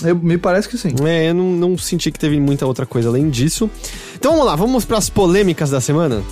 Eu- 0.05 0.17
me 0.17 0.39
parece 0.39 0.69
que 0.69 0.79
sim. 0.79 0.91
É, 1.07 1.31
eu 1.31 1.35
não, 1.35 1.53
não 1.53 1.79
senti 1.79 2.11
que 2.13 2.19
teve 2.19 2.39
muita 2.39 2.65
outra 2.67 2.87
coisa 2.87 3.09
além 3.09 3.29
disso. 3.31 3.69
Então 4.15 4.33
vamos 4.33 4.47
lá, 4.47 4.55
vamos 4.55 4.85
para 4.85 4.99
as 4.99 5.11
polêmicas 5.11 5.71
da 5.71 5.81
semana? 5.81 6.23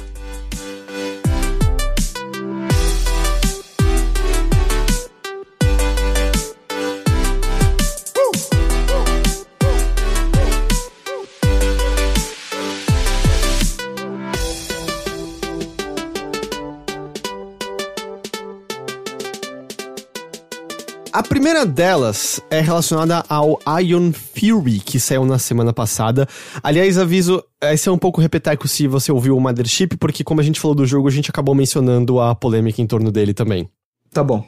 A 21.17 21.23
primeira 21.23 21.65
delas 21.65 22.43
é 22.51 22.61
relacionada 22.61 23.25
ao 23.27 23.59
Ion 23.81 24.13
Fury, 24.13 24.81
que 24.81 25.01
saiu 25.01 25.25
na 25.25 25.39
semana 25.39 25.73
passada. 25.73 26.29
Aliás, 26.63 26.99
aviso, 26.99 27.43
esse 27.63 27.89
é 27.89 27.93
um 27.93 27.97
pouco 27.97 28.21
repeteco 28.21 28.69
se 28.69 28.87
você 28.87 29.11
ouviu 29.11 29.35
o 29.35 29.41
Mothership, 29.41 29.97
porque 29.99 30.23
como 30.23 30.43
a 30.43 30.45
gente 30.45 30.61
falou 30.61 30.75
do 30.75 30.85
jogo, 30.85 31.09
a 31.09 31.11
gente 31.11 31.31
acabou 31.31 31.55
mencionando 31.55 32.21
a 32.21 32.35
polêmica 32.35 32.83
em 32.83 32.87
torno 32.87 33.11
dele 33.11 33.33
também. 33.33 33.67
Tá 34.13 34.23
bom. 34.23 34.45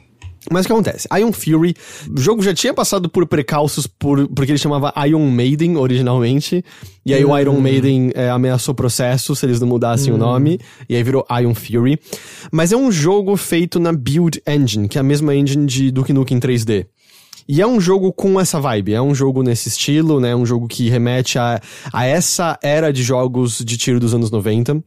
Mas 0.51 0.65
o 0.65 0.69
que 0.69 0.73
acontece? 0.73 1.09
Ion 1.19 1.33
Fury, 1.33 1.75
o 2.17 2.21
jogo 2.21 2.43
já 2.43 2.55
tinha 2.55 2.73
passado 2.73 3.09
por 3.09 3.27
precalços 3.27 3.87
por, 3.87 4.27
porque 4.29 4.53
ele 4.53 4.59
chamava 4.59 4.93
Iron 5.07 5.29
Maiden 5.31 5.77
originalmente. 5.77 6.65
E 7.05 7.15
aí 7.15 7.25
o 7.25 7.39
Iron 7.39 7.61
Maiden 7.61 8.11
é, 8.15 8.29
ameaçou 8.31 8.75
processo 8.75 9.35
se 9.35 9.47
eles 9.47 9.61
não 9.61 9.69
mudassem 9.69 10.13
o 10.13 10.19
nome. 10.19 10.59
E 10.89 10.97
aí 10.97 11.03
virou 11.03 11.27
Ion 11.41 11.55
Fury. 11.55 11.99
Mas 12.51 12.73
é 12.73 12.77
um 12.77 12.91
jogo 12.91 13.37
feito 13.37 13.79
na 13.79 13.93
Build 13.93 14.43
Engine, 14.47 14.89
que 14.89 14.99
é 14.99 15.01
a 15.01 15.05
mesma 15.05 15.35
engine 15.35 15.67
de 15.67 15.91
Duke 15.91 16.13
Nukem 16.13 16.39
3D. 16.39 16.87
E 17.49 17.63
é 17.63 17.67
um 17.67 17.81
jogo 17.81 18.13
com 18.13 18.39
essa 18.39 18.61
vibe, 18.61 18.93
é 18.93 19.01
um 19.01 19.15
jogo 19.15 19.43
nesse 19.43 19.71
estilo, 19.71 20.21
né? 20.21 20.37
Um 20.37 20.45
jogo 20.45 20.69
que 20.69 20.91
remete 20.91 21.39
a, 21.39 21.59
a 21.91 22.05
essa 22.05 22.59
era 22.63 22.93
de 22.93 23.03
jogos 23.03 23.65
de 23.65 23.79
tiro 23.79 23.99
dos 23.99 24.13
anos 24.13 24.31
90. 24.31 24.85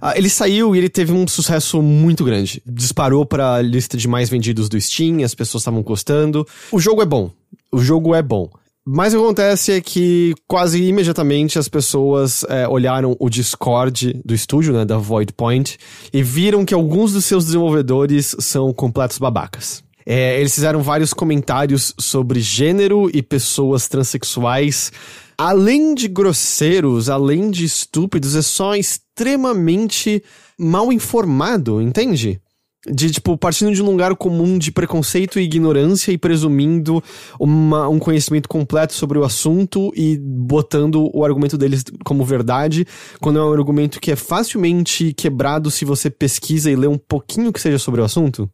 Ah, 0.00 0.16
ele 0.16 0.28
saiu 0.28 0.74
e 0.74 0.78
ele 0.78 0.88
teve 0.88 1.12
um 1.12 1.26
sucesso 1.26 1.82
muito 1.82 2.24
grande. 2.24 2.62
Disparou 2.66 3.24
pra 3.24 3.60
lista 3.60 3.96
de 3.96 4.08
mais 4.08 4.28
vendidos 4.28 4.68
do 4.68 4.80
Steam, 4.80 5.22
as 5.24 5.34
pessoas 5.34 5.62
estavam 5.62 5.82
gostando. 5.82 6.46
O 6.70 6.80
jogo 6.80 7.02
é 7.02 7.06
bom. 7.06 7.30
O 7.72 7.78
jogo 7.78 8.14
é 8.14 8.22
bom. 8.22 8.48
Mas 8.86 9.14
o 9.14 9.16
que 9.16 9.22
acontece 9.24 9.72
é 9.72 9.80
que 9.80 10.34
quase 10.46 10.82
imediatamente 10.82 11.58
as 11.58 11.68
pessoas 11.68 12.44
é, 12.50 12.68
olharam 12.68 13.16
o 13.18 13.30
Discord 13.30 14.20
do 14.22 14.34
estúdio, 14.34 14.74
né, 14.74 14.84
da 14.84 14.98
Void 14.98 15.32
Point, 15.32 15.78
e 16.12 16.22
viram 16.22 16.66
que 16.66 16.74
alguns 16.74 17.14
dos 17.14 17.24
seus 17.24 17.46
desenvolvedores 17.46 18.36
são 18.40 18.74
completos 18.74 19.18
babacas. 19.18 19.82
É, 20.06 20.38
eles 20.38 20.54
fizeram 20.54 20.82
vários 20.82 21.14
comentários 21.14 21.94
sobre 21.98 22.40
gênero 22.40 23.10
e 23.14 23.22
pessoas 23.22 23.88
transexuais. 23.88 24.92
Além 25.36 25.94
de 25.94 26.08
grosseiros, 26.08 27.08
além 27.08 27.50
de 27.50 27.64
estúpidos, 27.64 28.34
é 28.36 28.42
só 28.42 28.74
extremamente 28.74 30.22
mal 30.58 30.92
informado, 30.92 31.80
entende? 31.80 32.40
De, 32.86 33.10
tipo, 33.10 33.36
partindo 33.38 33.72
de 33.74 33.82
um 33.82 33.86
lugar 33.86 34.14
comum 34.14 34.58
de 34.58 34.70
preconceito 34.70 35.40
e 35.40 35.42
ignorância 35.42 36.12
e 36.12 36.18
presumindo 36.18 37.02
uma- 37.40 37.88
um 37.88 37.98
conhecimento 37.98 38.46
completo 38.46 38.92
sobre 38.92 39.18
o 39.18 39.24
assunto 39.24 39.90
e 39.96 40.18
botando 40.18 41.10
o 41.14 41.24
argumento 41.24 41.56
deles 41.56 41.82
como 42.04 42.24
verdade, 42.26 42.86
quando 43.22 43.38
é 43.38 43.42
um 43.42 43.52
argumento 43.52 43.98
que 43.98 44.12
é 44.12 44.16
facilmente 44.16 45.14
quebrado 45.14 45.70
se 45.70 45.86
você 45.86 46.10
pesquisa 46.10 46.70
e 46.70 46.76
lê 46.76 46.86
um 46.86 46.98
pouquinho 46.98 47.52
que 47.52 47.60
seja 47.60 47.78
sobre 47.78 48.02
o 48.02 48.04
assunto. 48.04 48.50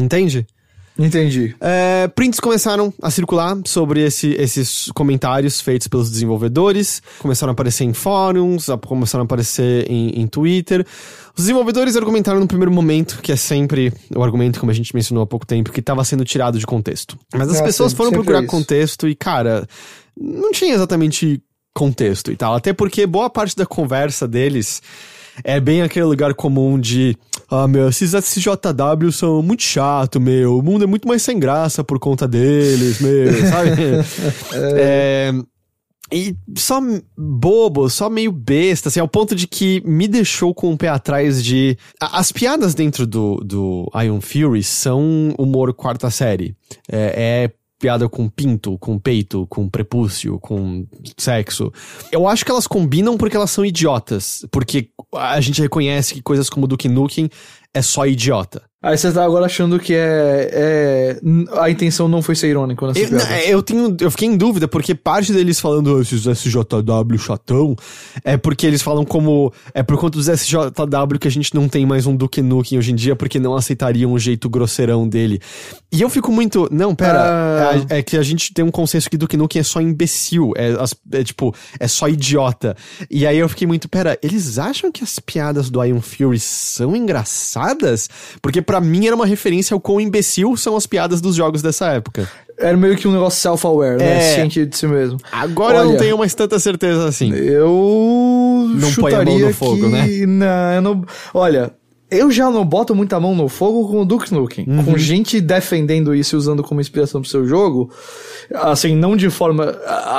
Entende? 0.00 0.46
Entendi. 0.96 1.56
É, 1.60 2.06
prints 2.08 2.38
começaram 2.38 2.94
a 3.02 3.10
circular 3.10 3.56
sobre 3.66 4.00
esse- 4.04 4.34
esses 4.38 4.90
comentários 4.94 5.60
feitos 5.60 5.88
pelos 5.88 6.08
desenvolvedores, 6.10 7.02
começaram 7.18 7.50
a 7.50 7.52
aparecer 7.52 7.82
em 7.84 7.92
fóruns, 7.92 8.66
começaram 8.86 9.22
a 9.22 9.24
aparecer 9.24 9.90
em, 9.90 10.20
em 10.20 10.26
Twitter. 10.28 10.86
Os 11.36 11.42
desenvolvedores 11.44 11.96
argumentaram 11.96 12.38
no 12.38 12.46
primeiro 12.46 12.70
momento, 12.70 13.18
que 13.20 13.32
é 13.32 13.36
sempre 13.36 13.92
o 14.14 14.22
argumento, 14.22 14.60
como 14.60 14.70
a 14.70 14.74
gente 14.74 14.94
mencionou 14.94 15.24
há 15.24 15.26
pouco 15.26 15.44
tempo, 15.44 15.72
que 15.72 15.80
estava 15.80 16.04
sendo 16.04 16.24
tirado 16.24 16.60
de 16.60 16.66
contexto. 16.66 17.18
Mas 17.34 17.48
as 17.48 17.60
Ah, 17.60 17.64
pessoas 17.64 17.90
sim, 17.90 17.96
foram 17.96 18.10
sempre 18.10 18.24
procurar 18.24 18.42
isso. 18.44 18.50
contexto 18.50 19.08
e, 19.08 19.16
cara, 19.16 19.66
não 20.16 20.52
tinha 20.52 20.74
exatamente 20.74 21.42
contexto 21.74 22.30
e 22.30 22.36
tal. 22.36 22.54
Até 22.54 22.72
porque 22.72 23.04
boa 23.04 23.28
parte 23.28 23.56
da 23.56 23.66
conversa 23.66 24.28
deles 24.28 24.80
é 25.42 25.58
bem 25.58 25.82
aquele 25.82 26.06
lugar 26.06 26.34
comum 26.34 26.78
de. 26.78 27.16
Ah, 27.50 27.66
meu, 27.66 27.88
esses 27.88 28.12
SJW 28.12 29.10
são 29.12 29.42
muito 29.42 29.62
chato, 29.62 30.20
meu. 30.20 30.58
O 30.58 30.62
mundo 30.62 30.84
é 30.84 30.86
muito 30.86 31.08
mais 31.08 31.22
sem 31.22 31.38
graça 31.38 31.82
por 31.82 31.98
conta 31.98 32.28
deles, 32.28 33.00
meu, 33.00 33.32
sabe? 33.48 33.70
é. 34.76 35.32
E 36.12 36.36
só 36.56 36.80
bobo, 37.16 37.88
só 37.88 38.10
meio 38.10 38.30
besta, 38.30 38.88
assim, 38.88 39.00
ao 39.00 39.08
ponto 39.08 39.34
de 39.34 39.48
que 39.48 39.82
me 39.86 40.06
deixou 40.06 40.54
com 40.54 40.72
o 40.72 40.76
pé 40.76 40.88
atrás 40.88 41.42
de. 41.42 41.76
As 42.00 42.30
piadas 42.30 42.74
dentro 42.74 43.06
do, 43.06 43.36
do 43.36 43.90
Iron 44.02 44.20
Fury 44.20 44.62
são 44.62 45.34
humor 45.38 45.72
quarta 45.72 46.10
série. 46.10 46.54
É, 46.90 47.48
é 47.48 47.63
piada 47.84 48.08
com 48.08 48.30
pinto, 48.30 48.78
com 48.78 48.98
peito, 48.98 49.46
com 49.46 49.68
prepúcio, 49.68 50.38
com 50.40 50.86
sexo. 51.18 51.70
Eu 52.10 52.26
acho 52.26 52.42
que 52.42 52.50
elas 52.50 52.66
combinam 52.66 53.18
porque 53.18 53.36
elas 53.36 53.50
são 53.50 53.62
idiotas. 53.62 54.46
Porque 54.50 54.88
a 55.14 55.38
gente 55.42 55.60
reconhece 55.60 56.14
que 56.14 56.22
coisas 56.22 56.48
como 56.48 56.66
Duke 56.66 56.88
Nukem 56.88 57.28
é 57.74 57.82
só 57.82 58.06
idiota. 58.06 58.62
Aí 58.86 58.98
você 58.98 59.10
tá 59.10 59.24
agora 59.24 59.46
achando 59.46 59.78
que 59.80 59.94
é, 59.94 60.50
é- 60.52 61.20
A 61.58 61.70
intenção 61.70 62.06
não 62.06 62.20
foi 62.20 62.34
ser 62.34 62.48
irônico 62.48 62.86
nessa 62.86 63.00
Eu, 63.00 63.08
piada. 63.08 63.40
eu 63.44 63.62
tenho, 63.62 63.96
eu 63.98 64.10
fiquei 64.10 64.28
em 64.28 64.36
dúvida, 64.36 64.68
porque 64.68 64.94
parte 64.94 65.32
deles 65.32 65.58
falando 65.58 65.96
"Ah, 65.96 66.02
esses 66.02 66.26
SJW 66.26 67.18
chatão 67.18 67.74
é 68.22 68.36
porque 68.36 68.66
eles 68.66 68.82
falam 68.82 69.02
como. 69.04 69.50
É 69.72 69.82
por 69.82 69.96
conta 69.96 70.18
dos 70.18 70.28
SJW 70.28 71.18
que 71.18 71.26
a 71.26 71.30
gente 71.30 71.54
não 71.54 71.66
tem 71.66 71.86
mais 71.86 72.04
um 72.06 72.14
Duke 72.14 72.42
Nukem 72.42 72.78
hoje 72.78 72.92
em 72.92 72.94
dia, 72.94 73.16
porque 73.16 73.38
não 73.40 73.54
aceitariam 73.56 74.12
o 74.12 74.18
jeito 74.18 74.50
grosseirão 74.50 75.08
dele. 75.08 75.40
E 75.90 76.02
eu 76.02 76.10
fico 76.10 76.30
muito. 76.30 76.68
Não, 76.70 76.94
pera. 76.94 77.22
Ah. 77.22 77.86
É, 77.88 78.00
é 78.00 78.02
que 78.02 78.18
a 78.18 78.22
gente 78.22 78.52
tem 78.52 78.62
um 78.64 78.70
consenso 78.70 79.08
que 79.08 79.16
Duke 79.16 79.36
Nukem 79.36 79.60
é 79.60 79.62
só 79.64 79.80
imbecil. 79.80 80.52
É, 80.56 80.74
é 81.18 81.24
tipo, 81.24 81.54
é 81.80 81.88
só 81.88 82.06
idiota. 82.06 82.76
E 83.10 83.26
aí 83.26 83.38
eu 83.38 83.48
fiquei 83.48 83.66
muito. 83.66 83.88
Pera, 83.88 84.18
eles 84.22 84.58
acham 84.58 84.92
que 84.92 85.02
as 85.02 85.18
piadas 85.18 85.70
do 85.70 85.82
Iron 85.82 86.02
Fury 86.02 86.38
são 86.38 86.94
engraçadas? 86.94 88.10
Porque 88.42 88.60
pra 88.60 88.73
mim 88.80 89.06
era 89.06 89.14
uma 89.16 89.26
referência 89.26 89.74
ao 89.74 89.80
quão 89.80 90.00
imbecil 90.00 90.56
são 90.56 90.76
as 90.76 90.86
piadas 90.86 91.20
dos 91.20 91.36
jogos 91.36 91.62
dessa 91.62 91.88
época. 91.88 92.28
Era 92.56 92.76
meio 92.76 92.96
que 92.96 93.08
um 93.08 93.12
negócio 93.12 93.40
self-aware, 93.40 93.98
né? 93.98 94.18
É. 94.18 94.34
Ciente 94.34 94.64
de 94.64 94.76
si 94.76 94.86
mesmo. 94.86 95.18
Agora 95.32 95.78
eu 95.78 95.84
não 95.84 95.90
Olha, 95.90 95.98
tenho 95.98 96.18
mais 96.18 96.34
tanta 96.34 96.58
certeza 96.58 97.08
assim. 97.08 97.32
Eu 97.34 98.70
Não 98.74 98.94
põe 98.94 99.14
a 99.14 99.24
mão 99.24 99.38
no 99.38 99.52
fogo, 99.52 99.76
que... 99.76 99.88
né? 99.88 100.06
Não, 100.26 100.72
eu 100.72 100.82
não... 100.82 101.04
Olha, 101.32 101.72
eu 102.14 102.30
já 102.30 102.50
não 102.50 102.64
boto 102.64 102.94
muita 102.94 103.18
mão 103.20 103.34
no 103.34 103.48
fogo 103.48 103.88
com 103.88 104.02
o 104.02 104.04
Duke 104.04 104.32
Nukem. 104.32 104.64
Uhum. 104.68 104.84
Com 104.84 104.98
gente 104.98 105.40
defendendo 105.40 106.14
isso 106.14 106.34
e 106.34 106.38
usando 106.38 106.62
como 106.62 106.80
inspiração 106.80 107.20
pro 107.20 107.30
seu 107.30 107.46
jogo, 107.46 107.92
assim, 108.54 108.94
não 108.94 109.16
de 109.16 109.30
forma... 109.30 109.64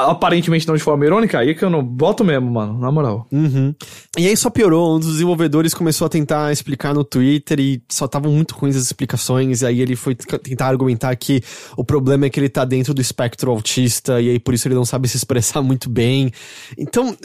Aparentemente 0.08 0.68
não 0.68 0.76
de 0.76 0.84
forma 0.84 1.06
irônica, 1.06 1.39
aí 1.39 1.56
que 1.56 1.64
eu 1.64 1.70
não 1.70 1.84
boto 1.84 2.24
mesmo, 2.24 2.50
mano, 2.50 2.80
na 2.80 2.91
moral. 2.91 3.28
Uhum. 3.32 3.74
E 4.18 4.28
aí 4.28 4.38
só 4.38 4.50
piorou, 4.50 4.96
um 4.96 5.00
dos 5.00 5.14
desenvolvedores 5.14 5.74
começou 5.74 6.06
a 6.06 6.10
tentar 6.10 6.52
explicar 6.52 6.93
no 6.93 7.04
Twitter 7.04 7.60
e 7.60 7.82
só 7.89 8.06
estavam 8.06 8.32
muito 8.32 8.56
ruins 8.56 8.76
as 8.76 8.84
explicações, 8.84 9.62
e 9.62 9.66
aí 9.66 9.82
ele 9.82 9.96
foi 9.96 10.16
tentar 10.16 10.68
argumentar 10.68 11.16
que 11.16 11.41
o 11.76 11.84
problema 11.84 12.26
é 12.26 12.30
que 12.30 12.39
ele 12.39 12.50
tá 12.50 12.66
dentro 12.66 12.93
do 12.93 13.02
espectro 13.02 13.52
autista, 13.52 14.22
e 14.22 14.30
aí 14.30 14.39
por 14.39 14.54
isso 14.54 14.68
ele 14.68 14.76
não 14.76 14.86
sabe 14.86 15.08
se 15.08 15.18
expressar 15.18 15.62
muito 15.62 15.89
bem. 15.89 16.32
Então, 16.78 17.16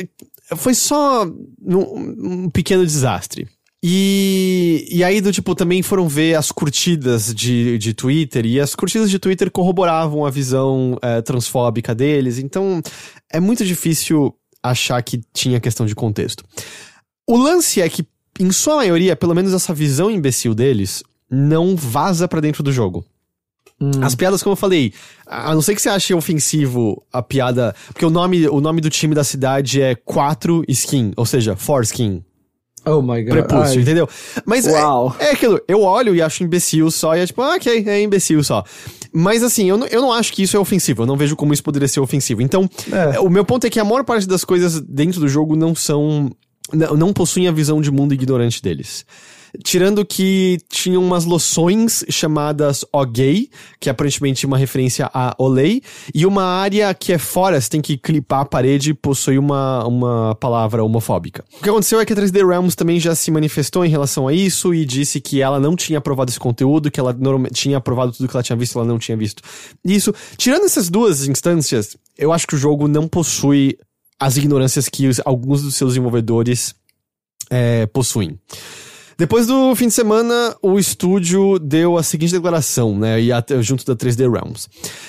foi 0.57 0.75
só 0.75 1.27
um 1.65 2.51
pequeno 2.51 2.85
desastre. 2.85 3.47
E, 3.83 4.87
e 4.91 5.03
aí, 5.03 5.21
do 5.21 5.33
tipo, 5.33 5.55
também 5.55 5.83
foram 5.83 6.07
ver 6.07 6.35
as 6.35 6.53
curtidas 6.53 7.35
de, 7.35 7.79
de 7.79 7.95
Twitter, 7.95 8.45
e 8.45 8.61
as 8.61 8.75
curtidas 8.75 9.11
de 9.11 9.19
Twitter 9.19 9.51
corroboravam 9.51 10.27
a 10.27 10.31
visão 10.31 10.99
eh, 11.01 11.23
transfóbica 11.23 11.95
deles, 11.95 12.39
então 12.39 12.83
é 13.33 13.41
muito 13.41 13.65
difícil 13.65 14.35
achar 14.63 15.03
que 15.03 15.23
tinha 15.33 15.59
questão 15.59 15.87
de 15.87 15.95
contexto. 15.95 16.45
O 17.27 17.39
lance 17.39 17.81
é 17.81 17.89
que, 17.89 18.07
em 18.39 18.53
sua 18.53 18.77
maioria, 18.77 19.17
pelo 19.17 19.35
menos 19.35 19.55
essa 19.55 19.73
visão 19.73 20.11
imbecil 20.11 20.55
deles, 20.55 21.03
não 21.31 21.75
vaza 21.75 22.29
pra 22.29 22.41
dentro 22.41 22.63
do 22.63 22.73
jogo. 22.73 23.05
As 24.03 24.15
piadas, 24.15 24.43
como 24.43 24.53
eu 24.53 24.59
falei, 24.59 24.93
a 25.27 25.55
não 25.55 25.63
ser 25.63 25.75
que 25.75 25.81
você 25.81 25.89
ache 25.89 26.13
ofensivo 26.13 27.03
a 27.11 27.23
piada. 27.23 27.75
Porque 27.87 28.05
o 28.05 28.11
nome, 28.11 28.47
o 28.47 28.61
nome 28.61 28.83
do 28.83 28.91
time 28.91 29.15
da 29.15 29.25
cidade 29.25 29.81
é 29.81 29.95
4 29.95 30.65
Skin, 30.69 31.13
ou 31.17 31.25
seja, 31.25 31.57
4 31.57 31.85
Skin. 31.85 32.23
Oh 32.87 33.03
my 33.03 33.23
god. 33.23 33.33
Prepúcio, 33.33 33.77
Ai. 33.77 33.83
entendeu? 33.83 34.09
Mas 34.47 34.67
é, 34.67 34.73
é 35.19 35.31
aquilo, 35.33 35.61
eu 35.69 35.83
olho 35.83 36.15
e 36.15 36.23
acho 36.23 36.43
imbecil 36.43 36.91
só, 36.91 37.15
e 37.15 37.21
é 37.21 37.27
tipo, 37.27 37.43
ah, 37.43 37.55
ok, 37.57 37.85
é 37.87 38.03
imbecil 38.03 38.43
só. 38.43 38.65
Mas 39.13 39.43
assim, 39.43 39.69
eu 39.69 39.77
não, 39.77 39.87
eu 39.89 40.01
não 40.01 40.13
acho 40.13 40.33
que 40.33 40.43
isso 40.43 40.57
é 40.57 40.61
ofensivo, 40.61 41.03
eu 41.03 41.07
não 41.07 41.17
vejo 41.17 41.37
como 41.37 41.53
isso 41.53 41.63
poderia 41.63 41.89
ser 41.89 42.01
ofensivo. 42.01 42.41
Então, 42.41 42.69
É. 42.91 43.21
o 43.21 43.29
meu 43.29 43.45
ponto 43.45 43.67
é 43.67 43.71
que 43.71 43.79
a 43.81 43.85
maior 43.85 44.05
parte 44.05 44.27
das 44.27 44.45
coisas 44.45 44.81
dentro 44.81 45.21
do 45.21 45.29
jogo 45.29 45.57
não 45.57 45.75
são. 45.75 46.31
Não, 46.73 46.97
não 46.97 47.13
possuem 47.13 47.49
a 47.49 47.53
visão 47.53 47.81
de 47.81 47.91
mundo 47.91 48.15
ignorante 48.15 48.63
deles. 48.63 49.05
Tirando 49.65 50.05
que 50.05 50.59
tinham 50.69 51.03
umas 51.03 51.25
loções 51.25 52.05
chamadas 52.09 52.85
Ogay, 52.93 53.51
que 53.81 53.89
é 53.89 53.93
aparentemente 53.93 54.47
uma 54.47 54.57
referência 54.57 55.11
a 55.13 55.35
Olay, 55.39 55.83
e 56.15 56.25
uma 56.25 56.45
área 56.45 56.93
que 56.95 57.13
é 57.13 57.19
fora, 57.19 57.61
você 57.61 57.69
tem 57.69 57.81
que 57.81 57.97
clipar 57.99 58.41
a 58.41 58.45
parede, 58.45 58.95
possui 58.95 59.39
uma, 59.39 59.85
uma 59.87 60.35
palavra 60.37 60.85
homofóbica. 60.85 61.45
O 61.59 61.63
que 61.63 61.69
aconteceu 61.69 62.01
é 62.01 62.07
que 62.07 62.13
a 62.13 62.17
3D 62.17 62.47
Realms 62.47 62.77
também 62.77 63.01
já 63.01 63.15
se 63.15 63.31
manifestou 63.31 63.85
em 63.85 63.89
relação 63.89 64.29
a 64.29 64.33
isso 64.33 64.73
e 64.75 64.85
disse 64.85 65.21
que 65.21 65.41
ela 65.43 65.59
não 65.59 65.75
tinha 65.75 65.99
aprovado 65.99 66.31
esse 66.31 66.39
conteúdo, 66.41 66.91
que 66.91 67.01
ela 67.01 67.17
tinha 67.53 67.77
aprovado 67.79 68.13
tudo 68.13 68.29
que 68.29 68.37
ela 68.37 68.43
tinha 68.43 68.57
visto, 68.57 68.79
ela 68.79 68.87
não 68.87 68.99
tinha 68.99 69.17
visto 69.17 69.43
isso. 69.85 70.15
Tirando 70.37 70.65
essas 70.65 70.89
duas 70.89 71.27
instâncias, 71.27 71.97
eu 72.17 72.33
acho 72.33 72.47
que 72.47 72.55
o 72.55 72.59
jogo 72.59 72.87
não 72.87 73.09
possui 73.09 73.77
as 74.19 74.37
ignorâncias 74.37 74.89
que 74.89 75.09
os- 75.09 75.21
alguns 75.25 75.63
dos 75.63 75.75
seus 75.75 75.93
desenvolvedores 75.93 76.75
é, 77.51 77.87
possuem. 77.87 78.39
Depois 79.21 79.47
do 79.47 79.77
fim 79.77 79.89
de 79.89 79.93
semana, 79.93 80.57
o 80.63 80.79
estúdio 80.79 81.59
deu 81.59 81.99
a 81.99 82.03
seguinte 82.03 82.33
declaração, 82.33 82.99
né, 82.99 83.21
e 83.21 83.31
até- 83.31 83.61
junto 83.61 83.85
da 83.85 83.95
3D 83.95 84.27
Realms. 84.27 84.67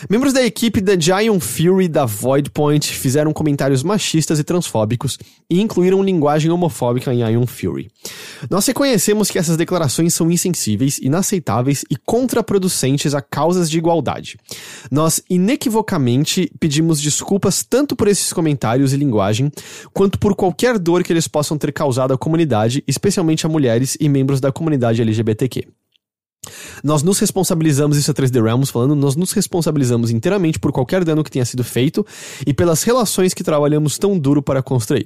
Membros 0.09 0.33
da 0.33 0.43
equipe 0.43 0.81
da 0.81 0.99
Giant 0.99 1.39
Fury 1.39 1.87
da 1.87 2.05
Void 2.05 2.49
Point 2.49 2.91
fizeram 2.91 3.31
comentários 3.31 3.83
machistas 3.83 4.37
e 4.37 4.43
transfóbicos 4.43 5.17
e 5.49 5.61
incluíram 5.61 6.03
linguagem 6.03 6.51
homofóbica 6.51 7.13
em 7.13 7.21
Ion 7.21 7.47
Fury. 7.47 7.89
Nós 8.49 8.67
reconhecemos 8.67 9.31
que 9.31 9.39
essas 9.39 9.55
declarações 9.55 10.13
são 10.13 10.29
insensíveis, 10.29 10.97
inaceitáveis 10.97 11.85
e 11.89 11.95
contraproducentes 11.95 13.15
a 13.15 13.21
causas 13.21 13.69
de 13.69 13.77
igualdade. 13.77 14.37
Nós 14.91 15.21
inequivocamente 15.29 16.51
pedimos 16.59 16.99
desculpas 16.99 17.63
tanto 17.63 17.95
por 17.95 18.09
esses 18.09 18.33
comentários 18.33 18.91
e 18.91 18.97
linguagem, 18.97 19.49
quanto 19.93 20.19
por 20.19 20.35
qualquer 20.35 20.77
dor 20.77 21.01
que 21.01 21.13
eles 21.13 21.29
possam 21.29 21.57
ter 21.57 21.71
causado 21.71 22.13
à 22.13 22.17
comunidade, 22.17 22.83
especialmente 22.85 23.45
a 23.45 23.49
mulheres 23.49 24.00
e 24.01 24.09
membros 24.09 24.41
da 24.41 24.51
comunidade 24.51 25.01
LGBTQ. 25.01 25.67
Nós 26.83 27.03
nos 27.03 27.19
responsabilizamos, 27.19 27.97
isso 27.97 28.09
é 28.09 28.13
3D 28.13 28.43
Realms 28.43 28.71
falando, 28.71 28.95
nós 28.95 29.15
nos 29.15 29.31
responsabilizamos 29.31 30.09
inteiramente 30.09 30.57
por 30.57 30.71
qualquer 30.71 31.05
dano 31.05 31.23
que 31.23 31.29
tenha 31.29 31.45
sido 31.45 31.63
feito 31.63 32.05
e 32.45 32.53
pelas 32.53 32.81
relações 32.81 33.33
que 33.33 33.43
trabalhamos 33.43 33.99
tão 33.99 34.17
duro 34.17 34.41
para 34.41 34.63
construir. 34.63 35.05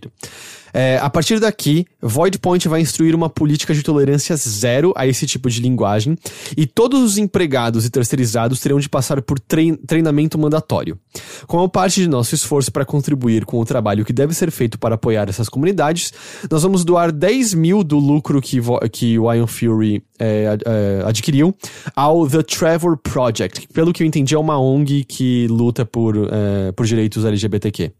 É, 0.77 0.97
a 1.01 1.09
partir 1.09 1.39
daqui, 1.39 1.85
Void 2.01 2.37
Point 2.37 2.67
vai 2.67 2.81
instruir 2.81 3.15
uma 3.15 3.29
política 3.29 3.73
de 3.73 3.81
tolerância 3.81 4.35
zero 4.35 4.91
a 4.97 5.07
esse 5.07 5.25
tipo 5.25 5.49
de 5.49 5.61
linguagem 5.61 6.17
e 6.57 6.67
todos 6.67 7.01
os 7.01 7.17
empregados 7.17 7.85
e 7.85 7.89
terceirizados 7.89 8.59
terão 8.59 8.77
de 8.77 8.89
passar 8.89 9.21
por 9.21 9.39
trein- 9.39 9.77
treinamento 9.77 10.37
mandatório. 10.37 10.99
Como 11.47 11.69
parte 11.69 12.01
de 12.01 12.09
nosso 12.09 12.35
esforço 12.35 12.73
para 12.73 12.83
contribuir 12.83 13.45
com 13.45 13.57
o 13.61 13.63
trabalho 13.65 14.03
que 14.03 14.11
deve 14.11 14.33
ser 14.33 14.51
feito 14.51 14.77
para 14.77 14.95
apoiar 14.95 15.29
essas 15.29 15.47
comunidades, 15.47 16.11
nós 16.51 16.61
vamos 16.63 16.83
doar 16.83 17.09
10 17.09 17.53
mil 17.53 17.81
do 17.81 17.97
lucro 17.97 18.41
que, 18.41 18.59
que 18.91 19.17
o 19.17 19.33
Iron 19.33 19.47
Fury 19.47 20.03
é, 20.19 20.57
é, 20.65 21.03
adquiriu 21.05 21.55
ao 21.95 22.27
The 22.27 22.43
Trevor 22.43 22.97
Project, 22.97 23.61
que, 23.61 23.67
pelo 23.73 23.93
que 23.93 24.03
eu 24.03 24.07
entendi 24.07 24.35
é 24.35 24.37
uma 24.37 24.59
ONG 24.59 25.05
que 25.05 25.47
luta 25.47 25.85
por, 25.85 26.17
é, 26.17 26.73
por 26.73 26.85
direitos 26.85 27.23
LGBTQ. 27.23 27.93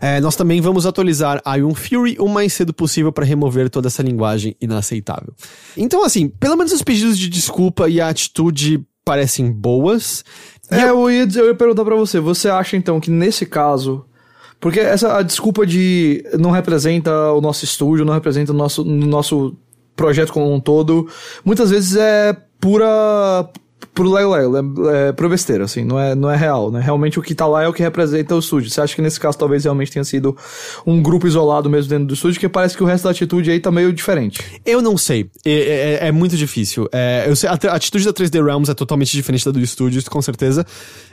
É, 0.00 0.20
nós 0.20 0.34
também 0.36 0.60
vamos 0.60 0.84
atualizar 0.84 1.40
Iron 1.56 1.74
Fury 1.74 2.16
o 2.18 2.28
mais 2.28 2.52
cedo 2.52 2.74
possível 2.74 3.12
para 3.12 3.24
remover 3.24 3.70
toda 3.70 3.86
essa 3.88 4.02
linguagem 4.02 4.56
inaceitável. 4.60 5.32
Então, 5.76 6.04
assim, 6.04 6.28
pelo 6.28 6.56
menos 6.56 6.72
os 6.72 6.82
pedidos 6.82 7.18
de 7.18 7.28
desculpa 7.28 7.88
e 7.88 8.00
a 8.00 8.08
atitude 8.08 8.84
parecem 9.04 9.50
boas. 9.50 10.24
E 10.70 10.74
É, 10.74 10.88
eu 10.90 11.10
ia, 11.10 11.26
dizer- 11.26 11.40
eu 11.40 11.46
ia 11.48 11.54
perguntar 11.54 11.84
pra 11.84 11.94
você, 11.94 12.18
você 12.20 12.48
acha 12.48 12.76
então 12.76 12.98
que 13.00 13.10
nesse 13.10 13.46
caso. 13.46 14.04
Porque 14.60 14.80
essa 14.80 15.18
a 15.18 15.22
desculpa 15.22 15.66
de 15.66 16.24
não 16.38 16.50
representa 16.50 17.12
o 17.32 17.40
nosso 17.40 17.64
estúdio, 17.64 18.04
não 18.04 18.14
representa 18.14 18.50
o 18.52 18.54
nosso, 18.54 18.82
o 18.82 18.84
nosso 18.84 19.54
projeto 19.94 20.32
como 20.32 20.52
um 20.52 20.58
todo, 20.58 21.08
muitas 21.44 21.70
vezes 21.70 21.96
é 21.96 22.34
pura. 22.60 23.48
Pro 23.92 24.10
lego-lego, 24.10 24.56
é, 24.88 25.08
é 25.08 25.12
pura 25.12 25.28
besteira, 25.28 25.64
assim, 25.64 25.84
não 25.84 25.98
é, 25.98 26.14
não 26.14 26.30
é 26.30 26.36
real, 26.36 26.70
né? 26.70 26.80
Realmente 26.80 27.18
o 27.18 27.22
que 27.22 27.34
tá 27.34 27.46
lá 27.46 27.62
é 27.62 27.68
o 27.68 27.72
que 27.72 27.82
representa 27.82 28.34
o 28.34 28.38
estúdio. 28.38 28.70
Você 28.70 28.80
acha 28.80 28.94
que 28.94 29.02
nesse 29.02 29.20
caso 29.20 29.36
talvez 29.36 29.64
realmente 29.64 29.92
tenha 29.92 30.04
sido 30.04 30.36
um 30.86 31.02
grupo 31.02 31.26
isolado 31.26 31.68
mesmo 31.68 31.90
dentro 31.90 32.06
do 32.06 32.14
estúdio, 32.14 32.40
que 32.40 32.48
parece 32.48 32.76
que 32.76 32.82
o 32.82 32.86
resto 32.86 33.04
da 33.04 33.10
atitude 33.10 33.50
aí 33.50 33.60
tá 33.60 33.70
meio 33.70 33.92
diferente. 33.92 34.40
Eu 34.64 34.80
não 34.80 34.96
sei. 34.96 35.30
É, 35.44 35.98
é- 36.02 36.08
é 36.08 36.12
muito 36.12 36.36
difícil. 36.36 36.88
É, 36.92 37.32
sei, 37.34 37.48
a, 37.48 37.52
a 37.52 37.74
atitude 37.76 38.04
da 38.04 38.12
3D 38.12 38.42
Realms 38.44 38.70
é 38.70 38.74
totalmente 38.74 39.12
diferente 39.12 39.44
da 39.44 39.50
do 39.50 39.60
estúdio, 39.60 40.02
com 40.10 40.22
certeza. 40.22 40.64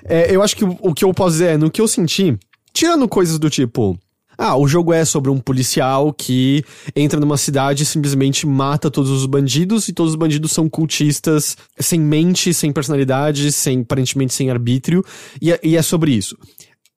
É, 0.03 0.33
eu 0.35 0.41
acho 0.41 0.55
que 0.55 0.63
o, 0.63 0.77
o 0.81 0.93
que 0.93 1.03
eu 1.05 1.13
posso 1.13 1.31
dizer 1.33 1.51
é, 1.51 1.57
no 1.57 1.69
que 1.69 1.81
eu 1.81 1.87
senti, 1.87 2.37
tirando 2.73 3.07
coisas 3.07 3.37
do 3.37 3.49
tipo. 3.49 3.97
Ah, 4.37 4.55
o 4.57 4.67
jogo 4.67 4.93
é 4.93 5.05
sobre 5.05 5.29
um 5.29 5.37
policial 5.37 6.13
que 6.13 6.63
entra 6.95 7.19
numa 7.19 7.37
cidade 7.37 7.83
e 7.83 7.85
simplesmente 7.85 8.47
mata 8.47 8.89
todos 8.89 9.11
os 9.11 9.25
bandidos, 9.25 9.87
e 9.87 9.93
todos 9.93 10.13
os 10.13 10.17
bandidos 10.17 10.51
são 10.51 10.69
cultistas 10.69 11.55
sem 11.79 11.99
mente, 11.99 12.53
sem 12.53 12.71
personalidade, 12.71 13.51
sem 13.51 13.81
aparentemente 13.81 14.33
sem 14.33 14.49
arbítrio, 14.49 15.03
e 15.41 15.51
é, 15.51 15.59
e 15.63 15.77
é 15.77 15.81
sobre 15.81 16.11
isso. 16.11 16.35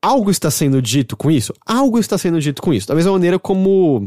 Algo 0.04 0.30
está 0.30 0.50
sendo 0.50 0.82
dito 0.82 1.16
com 1.16 1.30
isso? 1.30 1.54
Algo 1.64 1.98
está 1.98 2.18
sendo 2.18 2.38
dito 2.38 2.60
com 2.60 2.74
isso. 2.74 2.86
Da 2.86 2.94
mesma 2.94 3.12
maneira 3.12 3.38
como 3.38 4.06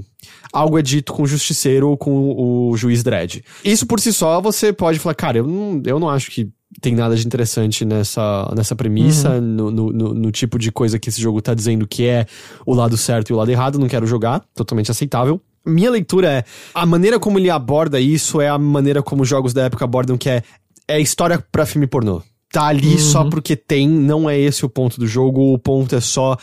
algo 0.54 0.78
é 0.78 0.82
dito 0.84 1.12
com 1.12 1.24
o 1.24 1.28
justiceiro 1.28 1.90
ou 1.90 1.98
com 1.98 2.70
o 2.70 2.78
juiz 2.78 3.02
Dredd. 3.02 3.44
Isso 3.64 3.88
por 3.88 4.00
si 4.00 4.14
só 4.14 4.40
você 4.40 4.72
pode 4.72 5.00
falar, 5.00 5.16
cara, 5.16 5.40
eu 5.40 5.48
não, 5.48 5.82
eu 5.84 6.00
não 6.00 6.08
acho 6.08 6.30
que 6.30 6.52
tem 6.82 6.94
nada 6.96 7.16
de 7.16 7.26
interessante 7.26 7.86
nessa, 7.86 8.52
nessa 8.56 8.76
premissa, 8.76 9.40
no, 9.42 9.72
no, 9.72 9.92
no- 9.92 10.14
no 10.14 10.32
tipo 10.32 10.60
de 10.60 10.72
coisa 10.72 11.00
que 11.00 11.10
esse 11.10 11.22
jogo 11.22 11.42
tá 11.42 11.54
dizendo 11.54 11.88
que 11.88 12.06
é 12.06 12.26
o 12.66 12.74
lado 12.76 12.98
certo 12.98 13.30
e 13.30 13.34
o 13.34 13.38
lado 13.38 13.50
errado, 13.50 13.80
não 13.80 13.88
quero 13.88 14.06
jogar, 14.06 14.44
totalmente 14.54 14.92
aceitável. 14.92 15.40
Minha 15.66 15.90
leitura 15.92 16.30
é, 16.32 16.44
a 16.74 16.86
maneira 16.86 17.20
como 17.20 17.40
ele 17.40 17.50
aborda 17.50 18.00
isso 18.00 18.40
é 18.42 18.48
a 18.50 18.58
maneira 18.58 19.02
como 19.02 19.24
os 19.24 19.28
jogos 19.30 19.54
da 19.54 19.64
época 19.64 19.86
abordam, 19.86 20.18
que 20.18 20.30
é, 20.30 20.42
é 20.88 21.00
história 21.00 21.44
pra 21.52 21.66
filme 21.66 21.88
pornô. 21.88 22.22
Tá 22.52 22.68
ali 22.68 22.98
só 22.98 23.26
porque 23.30 23.56
tem, 23.58 23.88
não 23.90 24.30
é 24.30 24.40
esse 24.40 24.66
o 24.66 24.70
ponto 24.70 24.98
do 25.00 25.06
jogo, 25.06 25.54
o 25.54 25.60
ponto 25.60 25.94
é 25.96 26.00
só 26.00 26.38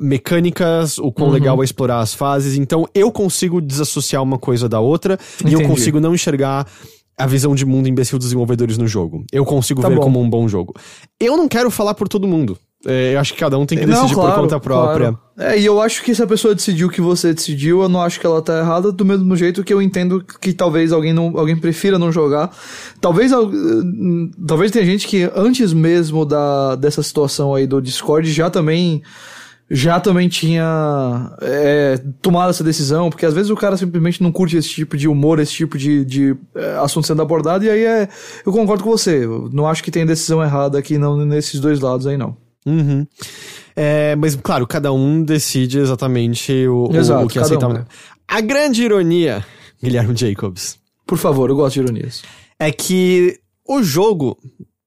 mecânicas, 0.00 0.98
o 0.98 1.12
quão 1.12 1.30
legal 1.30 1.60
é 1.62 1.64
explorar 1.64 2.00
as 2.00 2.14
fases. 2.14 2.56
Então 2.56 2.86
eu 2.94 3.10
consigo 3.12 3.60
desassociar 3.60 4.22
uma 4.22 4.38
coisa 4.38 4.68
da 4.68 4.80
outra 4.80 5.18
e 5.44 5.52
eu 5.52 5.60
Entendi. 5.60 5.68
consigo 5.68 6.00
não 6.00 6.14
enxergar 6.14 6.66
a 7.18 7.26
visão 7.26 7.54
de 7.54 7.64
mundo 7.66 7.88
imbecil 7.88 8.18
dos 8.18 8.26
desenvolvedores 8.28 8.76
no 8.78 8.86
jogo. 8.88 9.24
Eu 9.32 9.44
consigo 9.44 9.80
Tá 9.82 9.88
ver 9.88 9.96
bom. 9.96 10.02
como 10.02 10.20
um 10.20 10.28
bom 10.30 10.48
jogo. 10.48 10.74
Eu 11.20 11.36
não 11.36 11.46
quero 11.48 11.70
falar 11.70 11.94
por 11.94 12.08
todo 12.08 12.26
mundo. 12.26 12.58
É, 12.84 13.14
eu 13.14 13.20
acho 13.20 13.32
que 13.34 13.38
cada 13.38 13.56
um 13.56 13.64
tem 13.64 13.78
que 13.78 13.86
decidir 13.86 14.14
por 14.14 14.34
conta 14.34 14.58
própria. 14.58 15.12
claro. 15.12 15.18
É, 15.38 15.56
e 15.58 15.64
eu 15.64 15.80
acho 15.80 16.02
que 16.02 16.12
se 16.14 16.20
a 16.22 16.26
pessoa 16.26 16.52
decidiu 16.52 16.88
o 16.88 16.90
que 16.90 17.00
você 17.00 17.32
decidiu, 17.32 17.80
eu 17.82 17.88
não 17.88 18.02
acho 18.02 18.18
que 18.18 18.26
ela 18.26 18.42
tá 18.42 18.58
errada, 18.58 18.90
do 18.90 19.04
mesmo 19.04 19.36
jeito 19.36 19.62
que 19.62 19.72
eu 19.72 19.80
entendo 19.80 20.20
que 20.40 20.52
talvez 20.52 20.92
alguém 20.92 21.12
não, 21.12 21.38
alguém 21.38 21.56
prefira 21.56 21.96
não 21.96 22.10
jogar. 22.10 22.50
Talvez 23.00 23.32
al- 23.32 23.48
talvez 24.46 24.70
tenha 24.72 24.84
gente 24.84 25.06
que 25.06 25.30
antes 25.34 25.72
mesmo 25.72 26.24
da 26.24 26.74
dessa 26.74 27.02
situação 27.04 27.54
aí 27.54 27.66
do 27.68 27.80
Discord 27.80 28.30
já 28.32 28.50
também 28.50 29.00
já 29.74 29.98
também 29.98 30.28
tinha 30.28 31.32
é, 31.40 31.98
tomado 32.20 32.50
essa 32.50 32.62
decisão, 32.62 33.08
porque 33.08 33.24
às 33.24 33.32
vezes 33.32 33.50
o 33.50 33.56
cara 33.56 33.74
simplesmente 33.74 34.22
não 34.22 34.30
curte 34.30 34.54
esse 34.58 34.68
tipo 34.68 34.98
de 34.98 35.08
humor, 35.08 35.40
esse 35.40 35.54
tipo 35.54 35.78
de, 35.78 36.04
de 36.04 36.36
é, 36.54 36.76
assunto 36.76 37.06
sendo 37.06 37.22
abordado, 37.22 37.64
e 37.64 37.70
aí 37.70 37.82
é. 37.82 38.08
Eu 38.44 38.52
concordo 38.52 38.84
com 38.84 38.90
você. 38.90 39.26
Não 39.50 39.66
acho 39.66 39.82
que 39.82 39.90
tem 39.90 40.04
decisão 40.04 40.42
errada 40.42 40.78
aqui 40.78 40.98
não, 40.98 41.16
nesses 41.24 41.58
dois 41.58 41.80
lados 41.80 42.06
aí, 42.06 42.18
não. 42.18 42.36
Uhum. 42.66 43.06
É, 43.74 44.14
mas, 44.14 44.36
claro, 44.36 44.66
cada 44.66 44.92
um 44.92 45.22
decide 45.22 45.78
exatamente 45.78 46.52
o, 46.66 46.90
Exato, 46.94 47.24
o 47.24 47.28
que 47.28 47.38
aceitar. 47.38 47.70
um, 47.70 47.72
né? 47.72 47.86
A 48.28 48.42
grande 48.42 48.82
ironia, 48.82 49.42
Guilherme 49.82 50.14
Jacobs, 50.14 50.78
Por 51.06 51.16
favor, 51.16 51.48
eu 51.48 51.56
gosto 51.56 51.74
de 51.74 51.80
ironias. 51.80 52.22
é 52.60 52.70
que 52.70 53.38
o 53.66 53.82
jogo 53.82 54.36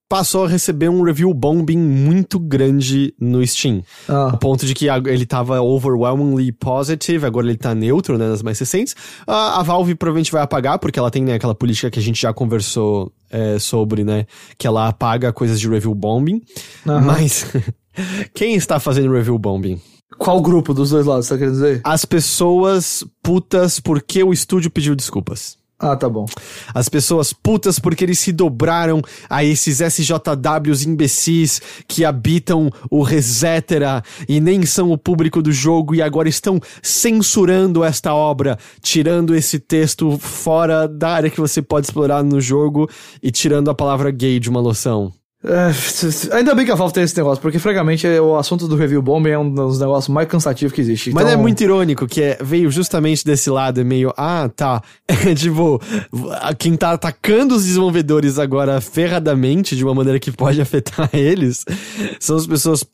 passou 0.08 0.46
a 0.46 0.48
receber 0.48 0.90
um 0.90 1.02
review 1.02 1.34
bombing 1.34 1.78
muito 1.78 2.40
grande 2.40 3.14
no 3.20 3.46
Steam. 3.46 3.84
Ah. 4.08 4.30
A 4.30 4.38
ponto 4.38 4.66
de 4.66 4.74
que 4.74 4.88
ele 4.88 5.26
tava 5.26 5.62
overwhelmingly 5.62 6.52
positive, 6.52 7.26
agora 7.26 7.48
ele 7.48 7.58
tá 7.58 7.74
neutro, 7.74 8.18
né, 8.18 8.28
nas 8.28 8.44
mais 8.44 8.60
recentes. 8.60 8.96
A, 9.26 9.60
a 9.60 9.64
Valve 9.64 9.96
provavelmente 9.96 10.32
vai 10.32 10.42
apagar, 10.42 10.80
porque 10.80 11.00
ela 11.00 11.10
tem, 11.10 11.24
né, 11.24 11.34
aquela 11.34 11.56
política 11.56 11.90
que 11.90 12.00
a 12.00 12.02
gente 12.02 12.22
já 12.22 12.34
conversou 12.34 13.12
é, 13.30 13.58
sobre, 13.58 14.04
né, 14.04 14.26
que 14.58 14.68
ela 14.68 14.88
apaga 14.88 15.34
coisas 15.34 15.60
de 15.60 15.68
review 15.68 15.96
bombing. 15.96 16.42
Aham. 16.88 17.02
Mas, 17.02 17.48
quem 18.34 18.56
está 18.56 18.80
fazendo 18.80 19.12
review 19.12 19.38
bombing? 19.40 19.82
Qual 20.18 20.42
grupo 20.42 20.74
dos 20.74 20.92
dois 20.92 21.06
lados, 21.06 21.28
tá 21.28 21.38
querendo 21.38 21.54
dizer? 21.54 21.82
As 21.84 22.06
pessoas 22.06 23.04
putas 23.22 23.80
porque 23.80 24.24
o 24.24 24.32
estúdio 24.32 24.70
pediu 24.70 24.96
desculpas. 24.96 25.58
Ah, 25.78 25.96
tá 25.96 26.08
bom. 26.08 26.26
As 26.74 26.88
pessoas 26.88 27.34
putas 27.34 27.80
porque 27.80 28.06
eles 28.06 28.18
se 28.20 28.32
dobraram 28.32 29.02
a 29.30 29.44
esses 29.44 29.82
SJWs 29.82 30.86
imbecis 30.86 31.62
que 31.86 32.06
habitam 32.06 32.70
o 32.90 33.04
Resetera 33.04 34.02
e 34.28 34.40
nem 34.40 34.66
são 34.66 34.92
o 34.92 34.98
público 34.98 35.42
do 35.42 35.52
jogo 35.52 35.94
e 35.94 36.02
agora 36.02 36.30
estão 36.30 36.62
censurando 36.82 37.84
esta 37.84 38.14
obra, 38.14 38.58
tirando 38.82 39.36
esse 39.36 39.60
texto 39.60 40.18
fora 40.18 40.88
da 40.88 41.10
área 41.10 41.30
que 41.30 41.42
você 41.42 41.62
pode 41.62 41.88
explorar 41.88 42.24
no 42.24 42.40
jogo 42.40 42.90
e 43.22 43.30
tirando 43.30 43.70
a 43.70 43.76
palavra 43.76 44.12
gay 44.12 44.40
de 44.40 44.50
uma 44.50 44.62
loção. 44.62 45.12
É, 45.48 46.36
ainda 46.36 46.56
bem 46.56 46.66
que 46.66 46.72
a 46.72 46.76
Valve 46.76 46.94
tem 46.94 47.04
esse 47.04 47.16
negócio, 47.16 47.42
porque 47.42 47.60
francamente 47.60 48.08
o 48.08 48.36
assunto 48.36 48.68
do 48.68 48.76
review 48.76 49.02
bombing 49.02 49.30
é 49.30 49.38
um 49.38 49.50
dos 49.50 49.80
negócios 49.80 50.14
mais 50.14 50.28
cansativos 50.28 50.74
que 50.74 50.82
existe. 50.82 51.12
Mas 51.12 51.24
Então, 51.24 51.34
é 51.34 51.38
muito 51.38 51.62
irônico 51.62 52.08
que 52.08 52.22
é, 52.22 52.38
veio 52.42 52.72
justamente 52.72 53.24
desse 53.24 53.50
lado, 53.50 53.80
é 53.80 53.84
meio, 53.84 54.14
ah, 54.18 54.50
tá. 54.56 54.82
É, 55.26 55.34
tipo, 55.34 55.82
quem 56.60 56.76
tá 56.76 56.92
atacando 56.92 57.56
os 57.56 57.64
desenvolvedores 57.64 58.38
agora 58.38 58.80
ferradamente, 58.82 59.76
de 59.76 59.84
uma 59.84 59.96
maneira 59.96 60.20
que 60.20 60.32
pode 60.32 60.60
afetar 60.62 61.10
eles, 61.14 61.64
são 62.20 62.36
as 62.36 62.46
pessoas 62.46 62.86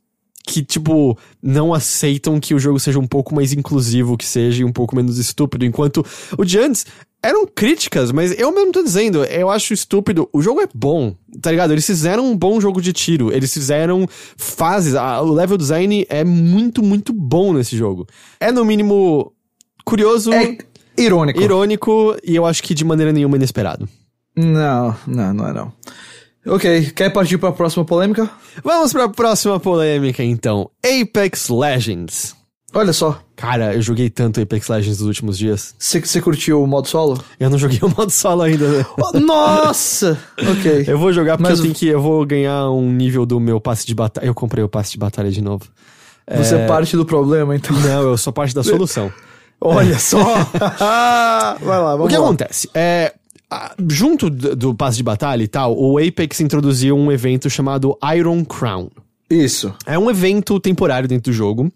que, 0.45 0.63
tipo, 0.63 1.17
não 1.41 1.73
aceitam 1.73 2.39
que 2.39 2.53
o 2.53 2.59
jogo 2.59 2.79
seja 2.79 2.99
um 2.99 3.07
pouco 3.07 3.33
mais 3.35 3.53
inclusivo, 3.53 4.17
que 4.17 4.25
seja 4.25 4.61
e 4.61 4.65
um 4.65 4.71
pouco 4.71 4.95
menos 4.95 5.17
estúpido, 5.17 5.65
enquanto 5.65 6.05
o 6.37 6.43
de 6.43 6.57
antes 6.59 6.85
eram 7.23 7.45
críticas, 7.45 8.11
mas 8.11 8.31
eu 8.39 8.51
mesmo 8.51 8.71
tô 8.71 8.81
dizendo, 8.81 9.23
eu 9.25 9.47
acho 9.51 9.73
estúpido. 9.75 10.27
O 10.33 10.41
jogo 10.41 10.59
é 10.61 10.67
bom, 10.73 11.13
tá 11.39 11.51
ligado? 11.51 11.71
Eles 11.71 11.85
fizeram 11.85 12.25
um 12.25 12.35
bom 12.35 12.59
jogo 12.59 12.81
de 12.81 12.91
tiro, 12.91 13.31
eles 13.31 13.53
fizeram 13.53 14.07
fases, 14.35 14.95
a- 14.95 15.21
o 15.21 15.31
level 15.31 15.55
design 15.57 16.03
é 16.09 16.23
muito, 16.23 16.81
muito 16.81 17.13
bom 17.13 17.53
nesse 17.53 17.77
jogo. 17.77 18.07
É, 18.39 18.51
no 18.51 18.65
mínimo, 18.65 19.31
curioso, 19.85 20.33
É 20.33 20.57
irônico. 20.97 21.39
irônico 21.41 22.17
e 22.23 22.35
eu 22.35 22.43
acho 22.45 22.63
que 22.63 22.73
de 22.73 22.83
maneira 22.83 23.13
nenhuma 23.13 23.35
inesperado. 23.37 23.87
Não, 24.35 24.95
não, 25.05 25.33
não 25.33 25.47
é 25.47 25.53
não. 25.53 25.71
Ok, 26.45 26.91
quer 26.95 27.09
partir 27.11 27.37
pra 27.37 27.51
próxima 27.51 27.85
polêmica? 27.85 28.29
Vamos 28.63 28.91
pra 28.91 29.07
próxima 29.09 29.59
polêmica, 29.59 30.23
então. 30.23 30.69
Apex 30.83 31.49
Legends. 31.49 32.35
Olha 32.73 32.93
só, 32.93 33.19
Cara, 33.35 33.73
eu 33.73 33.81
joguei 33.81 34.09
tanto 34.09 34.39
Apex 34.39 34.67
Legends 34.69 34.99
nos 34.99 35.07
últimos 35.07 35.37
dias. 35.37 35.75
você 35.77 36.21
curtiu 36.21 36.63
o 36.63 36.67
modo 36.67 36.87
solo? 36.87 37.21
Eu 37.39 37.49
não 37.49 37.57
joguei 37.57 37.79
o 37.83 37.89
modo 37.89 38.09
solo 38.09 38.43
ainda. 38.43 38.67
né? 38.67 38.85
Oh, 38.97 39.19
Nossa! 39.19 40.17
ok. 40.39 40.85
Eu 40.87 40.97
vou 40.97 41.11
jogar 41.11 41.37
porque 41.37 41.49
Mas 41.49 41.59
eu 41.59 41.63
tenho 41.65 41.75
que. 41.75 41.87
Eu 41.87 42.01
vou 42.01 42.25
ganhar 42.25 42.69
um 42.69 42.91
nível 42.91 43.25
do 43.25 43.39
meu 43.39 43.59
passe 43.59 43.85
de 43.85 43.93
batalha. 43.93 44.25
Eu 44.25 44.33
comprei 44.33 44.63
o 44.63 44.69
passe 44.69 44.91
de 44.91 44.97
batalha 44.99 45.29
de 45.29 45.41
novo. 45.41 45.65
Você 46.37 46.55
é 46.55 46.65
parte 46.67 46.95
do 46.95 47.05
problema, 47.05 47.55
então. 47.55 47.75
Não, 47.77 48.03
eu 48.03 48.17
sou 48.17 48.31
parte 48.31 48.55
da 48.55 48.63
solução. 48.63 49.11
Olha 49.59 49.99
só! 49.99 50.17
Vai 51.61 51.79
lá, 51.79 51.91
vamos 51.95 52.05
O 52.05 52.07
que 52.09 52.17
lá. 52.17 52.25
acontece? 52.25 52.69
É. 52.73 53.13
a- 53.51 53.75
Junto 53.89 54.29
do, 54.29 54.55
do 54.55 54.73
passe 54.75 54.97
de 54.97 55.03
batalha 55.03 55.43
e 55.43 55.47
tal, 55.47 55.77
o 55.77 55.97
Apex 55.99 56.39
introduziu 56.39 56.95
um 56.97 57.11
evento 57.11 57.49
chamado 57.49 57.97
Iron 58.15 58.43
Crown. 58.45 58.89
Isso. 59.29 59.73
É 59.85 59.99
um 59.99 60.09
evento 60.09 60.59
temporário 60.59 61.07
dentro 61.07 61.31
do 61.31 61.35
jogo 61.35 61.71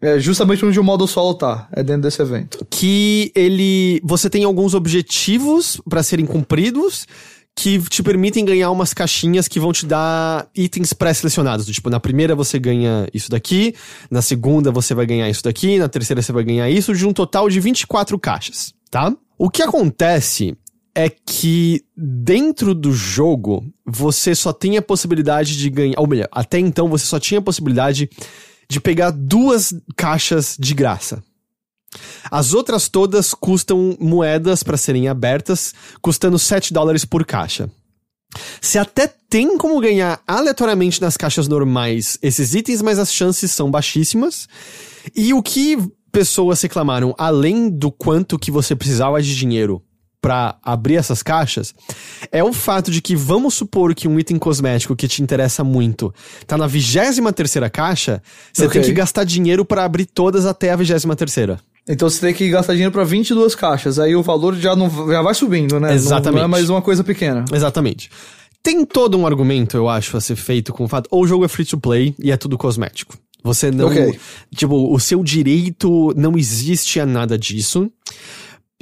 É 0.00 0.18
justamente 0.18 0.64
onde 0.64 0.78
o 0.78 0.84
modo 0.84 1.06
solo 1.06 1.34
tá. 1.34 1.66
É 1.72 1.82
dentro 1.82 2.02
desse 2.02 2.20
evento. 2.20 2.66
que 2.70 3.32
ele 3.34 4.00
você 4.04 4.28
tem 4.28 4.44
alguns 4.44 4.74
objetivos 4.74 5.80
pra 5.88 6.02
serem 6.02 6.26
cumpridos 6.26 7.06
que 7.56 7.78
te 7.88 8.02
permitem 8.02 8.44
ganhar 8.44 8.70
umas 8.72 8.92
caixinhas 8.92 9.46
que 9.46 9.60
vão 9.60 9.72
te 9.72 9.86
dar 9.86 10.46
itens 10.56 10.92
pré-selecionados. 10.92 11.64
Do 11.66 11.72
Tipo, 11.72 11.88
na 11.88 12.00
primeira 12.00 12.34
você 12.34 12.58
ganha 12.58 13.06
isso 13.14 13.30
daqui, 13.30 13.74
na 14.10 14.20
segunda 14.22 14.70
você 14.72 14.92
vai 14.92 15.06
ganhar 15.06 15.28
isso 15.30 15.42
daqui, 15.44 15.78
na 15.78 15.88
terceira 15.88 16.20
você 16.20 16.32
vai 16.32 16.42
ganhar 16.44 16.68
isso, 16.68 16.92
de 16.94 17.06
um 17.06 17.12
total 17.12 17.48
de 17.48 17.60
24 17.60 18.18
caixas, 18.18 18.74
tá? 18.90 19.12
O 19.38 19.48
que 19.48 19.62
acontece 19.62 20.56
é 20.94 21.08
que 21.08 21.84
dentro 21.96 22.74
do 22.74 22.92
jogo 22.92 23.64
você 23.84 24.34
só 24.34 24.52
tem 24.52 24.76
a 24.76 24.82
possibilidade 24.82 25.58
de 25.58 25.68
ganhar, 25.68 25.98
ou 25.98 26.06
melhor, 26.06 26.28
até 26.30 26.58
então 26.58 26.88
você 26.88 27.04
só 27.04 27.18
tinha 27.18 27.40
a 27.40 27.42
possibilidade 27.42 28.08
de 28.68 28.80
pegar 28.80 29.10
duas 29.10 29.74
caixas 29.96 30.56
de 30.58 30.72
graça. 30.72 31.22
As 32.30 32.54
outras 32.54 32.88
todas 32.88 33.34
custam 33.34 33.96
moedas 34.00 34.62
para 34.62 34.76
serem 34.76 35.08
abertas, 35.08 35.74
custando 36.00 36.38
7 36.38 36.72
dólares 36.72 37.04
por 37.04 37.24
caixa. 37.24 37.70
Você 38.60 38.78
até 38.78 39.06
tem 39.28 39.56
como 39.58 39.80
ganhar 39.80 40.20
aleatoriamente 40.26 41.00
nas 41.00 41.16
caixas 41.16 41.46
normais 41.46 42.18
esses 42.20 42.54
itens, 42.54 42.82
mas 42.82 42.98
as 42.98 43.12
chances 43.12 43.52
são 43.52 43.70
baixíssimas. 43.70 44.48
E 45.14 45.32
o 45.32 45.42
que 45.42 45.76
pessoas 46.10 46.60
reclamaram, 46.62 47.14
além 47.18 47.68
do 47.68 47.92
quanto 47.92 48.38
que 48.38 48.50
você 48.50 48.74
precisava 48.74 49.22
de 49.22 49.36
dinheiro 49.36 49.82
para 50.24 50.56
abrir 50.62 50.94
essas 50.96 51.22
caixas, 51.22 51.74
é 52.32 52.42
o 52.42 52.50
fato 52.50 52.90
de 52.90 53.02
que 53.02 53.14
vamos 53.14 53.52
supor 53.52 53.94
que 53.94 54.08
um 54.08 54.18
item 54.18 54.38
cosmético 54.38 54.96
que 54.96 55.06
te 55.06 55.22
interessa 55.22 55.62
muito 55.62 56.14
tá 56.46 56.56
na 56.56 56.66
23 56.66 57.20
terceira 57.34 57.68
caixa, 57.68 58.22
você 58.50 58.64
Ok. 58.64 58.80
tem 58.80 58.88
que 58.88 58.96
gastar 58.96 59.24
dinheiro 59.24 59.66
para 59.66 59.84
abrir 59.84 60.06
todas 60.06 60.46
até 60.46 60.70
a 60.70 60.76
23 60.76 61.14
terceira. 61.14 61.60
Então 61.86 62.08
você 62.08 62.22
tem 62.22 62.32
que 62.32 62.48
gastar 62.48 62.72
dinheiro 62.72 62.90
pra 62.90 63.04
22 63.04 63.54
caixas. 63.54 63.98
Aí 63.98 64.16
o 64.16 64.22
valor 64.22 64.56
já, 64.56 64.74
não, 64.74 64.88
já 65.10 65.20
vai 65.20 65.34
subindo, 65.34 65.78
né? 65.78 65.92
Exatamente. 65.92 66.38
Não, 66.38 66.44
é 66.46 66.48
mais 66.48 66.70
uma 66.70 66.80
coisa 66.80 67.04
pequena. 67.04 67.44
Exatamente. 67.52 68.10
Tem 68.62 68.82
todo 68.86 69.18
um 69.18 69.26
argumento, 69.26 69.76
eu 69.76 69.90
acho, 69.90 70.16
a 70.16 70.22
ser 70.22 70.36
feito 70.36 70.72
com 70.72 70.84
o 70.84 70.88
fato. 70.88 71.06
Ou 71.10 71.24
o 71.24 71.26
jogo 71.26 71.44
é 71.44 71.48
free 71.48 71.66
to 71.66 71.76
play 71.78 72.14
e 72.18 72.32
é 72.32 72.36
tudo 72.38 72.56
cosmético. 72.56 73.18
Você 73.42 73.70
não. 73.70 73.88
Ok. 73.88 74.18
Tipo, 74.56 74.90
o 74.90 74.98
seu 74.98 75.22
direito 75.22 76.14
não 76.16 76.38
existe 76.38 76.98
a 76.98 77.04
nada 77.04 77.36
disso. 77.36 77.90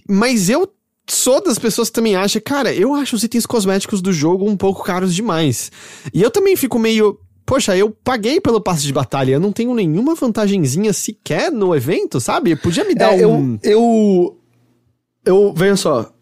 Mas 0.08 0.48
eu 0.48 0.68
sou 1.12 1.42
das 1.42 1.58
pessoas 1.58 1.88
que 1.88 1.94
também 1.94 2.16
acham, 2.16 2.40
cara, 2.44 2.72
eu 2.72 2.94
acho 2.94 3.14
os 3.16 3.22
itens 3.22 3.46
cosméticos 3.46 4.00
do 4.00 4.12
jogo 4.12 4.48
um 4.48 4.56
pouco 4.56 4.82
caros 4.82 5.14
demais. 5.14 5.70
E 6.12 6.22
eu 6.22 6.30
também 6.30 6.56
fico 6.56 6.78
meio. 6.78 7.18
Poxa, 7.44 7.76
eu 7.76 7.90
paguei 7.90 8.40
pelo 8.40 8.60
passe 8.60 8.84
de 8.84 8.92
batalha, 8.92 9.32
eu 9.32 9.40
não 9.40 9.52
tenho 9.52 9.74
nenhuma 9.74 10.14
vantagenzinha 10.14 10.92
sequer 10.92 11.50
no 11.50 11.74
evento, 11.74 12.20
sabe? 12.20 12.54
Podia 12.56 12.84
me 12.84 12.94
dar 12.94 13.18
É, 13.18 13.26
um. 13.26 13.58
eu, 13.62 14.38
eu. 15.24 15.34
Eu. 15.46 15.52
Veja 15.54 15.76
só. 15.76 16.12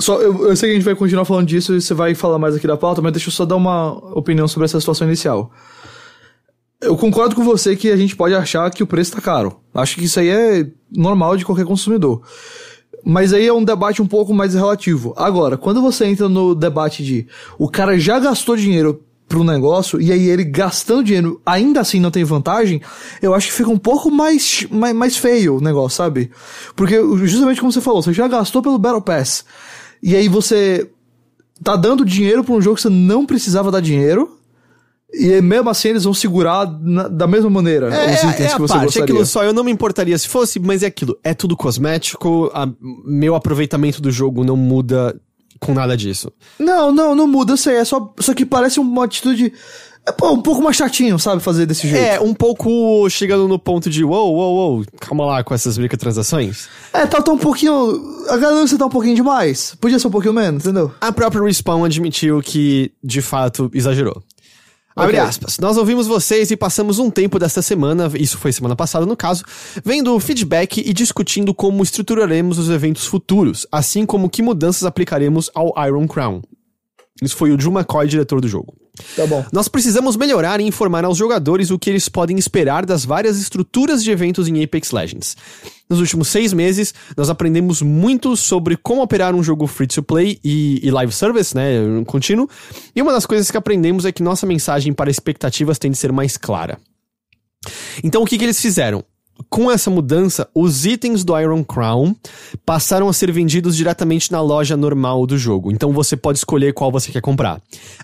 Só, 0.00 0.20
eu, 0.20 0.48
eu 0.48 0.56
sei 0.56 0.68
que 0.70 0.72
a 0.72 0.78
gente 0.78 0.84
vai 0.84 0.96
continuar 0.96 1.24
falando 1.24 1.46
disso 1.46 1.74
e 1.74 1.80
você 1.80 1.94
vai 1.94 2.14
falar 2.14 2.38
mais 2.38 2.56
aqui 2.56 2.66
da 2.66 2.76
pauta, 2.76 3.00
mas 3.00 3.12
deixa 3.12 3.28
eu 3.28 3.32
só 3.32 3.44
dar 3.44 3.54
uma 3.54 3.92
opinião 4.18 4.48
sobre 4.48 4.64
essa 4.64 4.80
situação 4.80 5.06
inicial. 5.06 5.52
Eu 6.80 6.96
concordo 6.96 7.34
com 7.34 7.44
você 7.44 7.74
que 7.76 7.90
a 7.90 7.96
gente 7.96 8.14
pode 8.16 8.34
achar 8.34 8.70
que 8.70 8.82
o 8.82 8.86
preço 8.86 9.12
tá 9.12 9.20
caro. 9.20 9.60
Acho 9.72 9.94
que 9.96 10.04
isso 10.04 10.18
aí 10.20 10.28
é 10.28 10.66
normal 10.90 11.36
de 11.36 11.44
qualquer 11.44 11.64
consumidor. 11.64 12.22
Mas 13.08 13.32
aí 13.32 13.46
é 13.46 13.52
um 13.52 13.62
debate 13.62 14.02
um 14.02 14.06
pouco 14.06 14.34
mais 14.34 14.54
relativo. 14.54 15.14
Agora, 15.16 15.56
quando 15.56 15.80
você 15.80 16.06
entra 16.06 16.28
no 16.28 16.56
debate 16.56 17.04
de 17.04 17.24
o 17.56 17.68
cara 17.68 17.96
já 17.96 18.18
gastou 18.18 18.56
dinheiro 18.56 19.00
pro 19.28 19.44
negócio 19.44 20.00
e 20.00 20.10
aí 20.10 20.28
ele 20.28 20.42
gastando 20.42 21.04
dinheiro 21.04 21.40
ainda 21.46 21.80
assim 21.80 22.00
não 22.00 22.10
tem 22.10 22.24
vantagem, 22.24 22.82
eu 23.22 23.32
acho 23.32 23.46
que 23.46 23.52
fica 23.52 23.70
um 23.70 23.78
pouco 23.78 24.10
mais, 24.10 24.66
mais, 24.70 24.92
mais 24.92 25.16
feio 25.16 25.58
o 25.58 25.60
negócio, 25.60 25.96
sabe? 25.96 26.32
Porque 26.74 26.96
justamente 27.24 27.60
como 27.60 27.70
você 27.70 27.80
falou, 27.80 28.02
você 28.02 28.12
já 28.12 28.26
gastou 28.26 28.60
pelo 28.60 28.76
Battle 28.76 29.00
Pass 29.00 29.44
e 30.02 30.16
aí 30.16 30.28
você 30.28 30.90
tá 31.62 31.76
dando 31.76 32.04
dinheiro 32.04 32.42
pra 32.42 32.54
um 32.54 32.60
jogo 32.60 32.74
que 32.74 32.82
você 32.82 32.88
não 32.88 33.24
precisava 33.24 33.70
dar 33.70 33.80
dinheiro 33.80 34.35
e 35.12 35.40
mesmo 35.40 35.70
assim 35.70 35.88
eles 35.88 36.04
vão 36.04 36.12
segurar 36.14 36.66
na- 36.82 37.08
da 37.08 37.26
mesma 37.26 37.48
maneira 37.48 37.86
É, 37.94 38.14
os 38.14 38.24
é, 38.24 38.30
itens 38.30 38.40
é 38.40 38.48
que 38.48 38.54
a 38.54 38.58
você 38.58 38.74
parte, 38.74 38.98
é 38.98 39.02
aquilo 39.02 39.24
só, 39.26 39.44
eu 39.44 39.52
não 39.52 39.62
me 39.64 39.70
importaria 39.70 40.16
se 40.18 40.28
fosse, 40.28 40.58
mas 40.58 40.82
é 40.82 40.86
aquilo, 40.86 41.16
é 41.22 41.32
tudo 41.32 41.56
cosmético, 41.56 42.50
a- 42.52 42.68
meu 43.04 43.34
aproveitamento 43.34 44.02
do 44.02 44.10
jogo 44.10 44.44
não 44.44 44.56
muda 44.56 45.18
com 45.60 45.72
nada 45.72 45.96
disso. 45.96 46.30
Não, 46.58 46.92
não, 46.92 47.14
não 47.14 47.26
muda, 47.26 47.54
eu 47.54 47.56
sei. 47.56 47.76
É 47.76 47.84
só, 47.84 48.12
só 48.20 48.34
que 48.34 48.44
parece 48.44 48.78
uma 48.78 49.04
atitude. 49.04 49.52
É, 50.06 50.12
pô, 50.12 50.30
um 50.30 50.42
pouco 50.42 50.60
mais 50.62 50.76
chatinho, 50.76 51.18
sabe? 51.18 51.42
Fazer 51.42 51.64
desse 51.66 51.88
jeito. 51.88 52.04
É, 52.04 52.20
um 52.20 52.34
pouco 52.34 53.08
chegando 53.08 53.48
no 53.48 53.58
ponto 53.58 53.88
de, 53.88 54.04
uou, 54.04 54.34
uou, 54.34 54.54
uou, 54.76 54.84
calma 55.00 55.24
lá 55.24 55.42
com 55.42 55.54
essas 55.54 55.78
microtransações. 55.78 56.68
É, 56.92 57.06
tá, 57.06 57.20
tá 57.22 57.32
um 57.32 57.38
pouquinho. 57.38 57.72
A 58.28 58.36
ganância 58.36 58.76
tá 58.78 58.84
um 58.86 58.90
pouquinho 58.90 59.16
demais. 59.16 59.74
Podia 59.80 59.98
ser 59.98 60.06
um 60.08 60.10
pouquinho 60.10 60.34
menos, 60.34 60.64
entendeu? 60.64 60.92
A 61.00 61.10
própria 61.10 61.42
Respawn 61.42 61.84
admitiu 61.84 62.40
que, 62.42 62.92
de 63.02 63.22
fato, 63.22 63.70
exagerou. 63.74 64.22
Abre 64.96 65.18
aspas. 65.18 65.58
Nós 65.58 65.76
ouvimos 65.76 66.06
vocês 66.06 66.50
e 66.50 66.56
passamos 66.56 66.98
um 66.98 67.10
tempo 67.10 67.38
desta 67.38 67.60
semana, 67.60 68.10
isso 68.18 68.38
foi 68.38 68.50
semana 68.50 68.74
passada 68.74 69.04
no 69.04 69.14
caso, 69.14 69.44
vendo 69.84 70.14
o 70.14 70.18
feedback 70.18 70.80
e 70.80 70.92
discutindo 70.94 71.52
como 71.52 71.82
estruturaremos 71.82 72.58
os 72.58 72.70
eventos 72.70 73.06
futuros, 73.06 73.66
assim 73.70 74.06
como 74.06 74.30
que 74.30 74.40
mudanças 74.40 74.84
aplicaremos 74.84 75.50
ao 75.54 75.74
Iron 75.86 76.06
Crown. 76.08 76.40
Isso 77.22 77.36
foi 77.36 77.50
o 77.50 77.56
Drew 77.56 77.72
McCoy, 77.72 78.06
diretor 78.06 78.40
do 78.40 78.48
jogo. 78.48 78.74
Tá 79.14 79.26
bom. 79.26 79.44
Nós 79.52 79.68
precisamos 79.68 80.16
melhorar 80.16 80.60
e 80.60 80.64
informar 80.64 81.04
aos 81.04 81.18
jogadores 81.18 81.70
o 81.70 81.78
que 81.78 81.90
eles 81.90 82.08
podem 82.08 82.38
esperar 82.38 82.84
das 82.86 83.04
várias 83.04 83.38
estruturas 83.38 84.02
de 84.02 84.10
eventos 84.10 84.48
em 84.48 84.62
Apex 84.62 84.90
Legends. 84.90 85.36
Nos 85.88 86.00
últimos 86.00 86.28
seis 86.28 86.52
meses, 86.52 86.94
nós 87.16 87.30
aprendemos 87.30 87.80
muito 87.80 88.36
sobre 88.36 88.76
como 88.76 89.02
operar 89.02 89.34
um 89.34 89.42
jogo 89.42 89.66
free 89.66 89.86
to 89.86 90.02
play 90.02 90.38
e, 90.42 90.80
e 90.82 90.90
live 90.90 91.12
service, 91.12 91.54
né, 91.54 91.74
contínuo. 92.06 92.48
E 92.94 93.00
uma 93.00 93.12
das 93.12 93.26
coisas 93.26 93.50
que 93.50 93.56
aprendemos 93.56 94.04
é 94.04 94.12
que 94.12 94.22
nossa 94.22 94.46
mensagem 94.46 94.92
para 94.92 95.10
expectativas 95.10 95.78
tem 95.78 95.90
de 95.90 95.96
ser 95.96 96.12
mais 96.12 96.36
clara. 96.36 96.78
Então 98.02 98.22
o 98.22 98.26
que, 98.26 98.38
que 98.38 98.44
eles 98.44 98.60
fizeram? 98.60 99.04
Com 99.48 99.70
essa 99.70 99.90
mudança, 99.90 100.48
os 100.54 100.84
itens 100.86 101.22
do 101.22 101.38
Iron 101.38 101.62
Crown 101.62 102.16
passaram 102.64 103.08
a 103.08 103.12
ser 103.12 103.30
vendidos 103.30 103.76
diretamente 103.76 104.32
na 104.32 104.40
loja 104.40 104.76
normal 104.76 105.26
do 105.26 105.36
jogo. 105.38 105.70
Então 105.70 105.92
você 105.92 106.16
pode 106.16 106.38
escolher 106.38 106.72
qual 106.74 106.90
você 106.90 107.12
quer 107.12 107.20
comprar. 107.20 107.60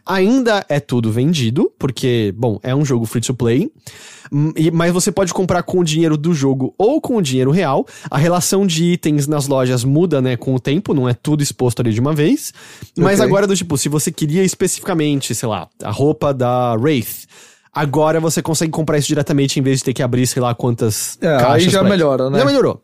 Ainda 0.06 0.64
é 0.68 0.78
tudo 0.78 1.10
vendido, 1.10 1.72
porque, 1.78 2.32
bom, 2.36 2.59
é 2.62 2.74
um 2.74 2.84
jogo 2.84 3.06
free 3.06 3.20
to 3.22 3.34
play. 3.34 3.70
hum, 4.30 4.52
Mas 4.72 4.92
você 4.92 5.10
pode 5.10 5.32
comprar 5.34 5.62
com 5.62 5.80
o 5.80 5.84
dinheiro 5.84 6.16
do 6.16 6.32
jogo 6.34 6.74
ou 6.78 7.00
com 7.00 7.16
o 7.16 7.22
dinheiro 7.22 7.50
real. 7.50 7.86
A 8.10 8.18
relação 8.18 8.66
de 8.66 8.84
itens 8.92 9.26
nas 9.26 9.48
lojas 9.48 9.84
muda, 9.84 10.20
né, 10.22 10.36
com 10.36 10.54
o 10.54 10.60
tempo, 10.60 10.94
não 10.94 11.09
é 11.09 11.14
tudo 11.14 11.42
exposto 11.42 11.80
ali 11.80 11.92
de 11.92 12.00
uma 12.00 12.14
vez. 12.14 12.52
Mas 12.96 13.18
Ok. 13.20 13.26
agora, 13.26 13.46
do 13.46 13.56
tipo, 13.56 13.76
se 13.76 13.88
você 13.88 14.12
queria 14.12 14.44
especificamente, 14.44 15.34
sei 15.34 15.48
lá, 15.48 15.68
a 15.82 15.90
roupa 15.90 16.32
da 16.32 16.74
Wraith. 16.74 17.26
Agora 17.74 18.20
você 18.20 18.43
consegue 18.43 18.70
comprar 18.70 18.99
isso 18.99 19.09
diretamente 19.09 19.59
em 19.59 19.62
vez 19.62 19.78
de 19.78 19.85
ter 19.85 19.93
que 19.94 20.03
abrir, 20.03 20.27
sei 20.27 20.43
lá, 20.43 20.55
quantas 20.55 21.16
É, 21.20 21.28
aí 21.35 21.40
caixas. 21.40 21.73
já 21.73 21.81
pra- 21.81 21.89
melhora, 21.89 22.28
né? 22.31 22.39
Já 22.39 22.44
melhorou. 22.44 22.82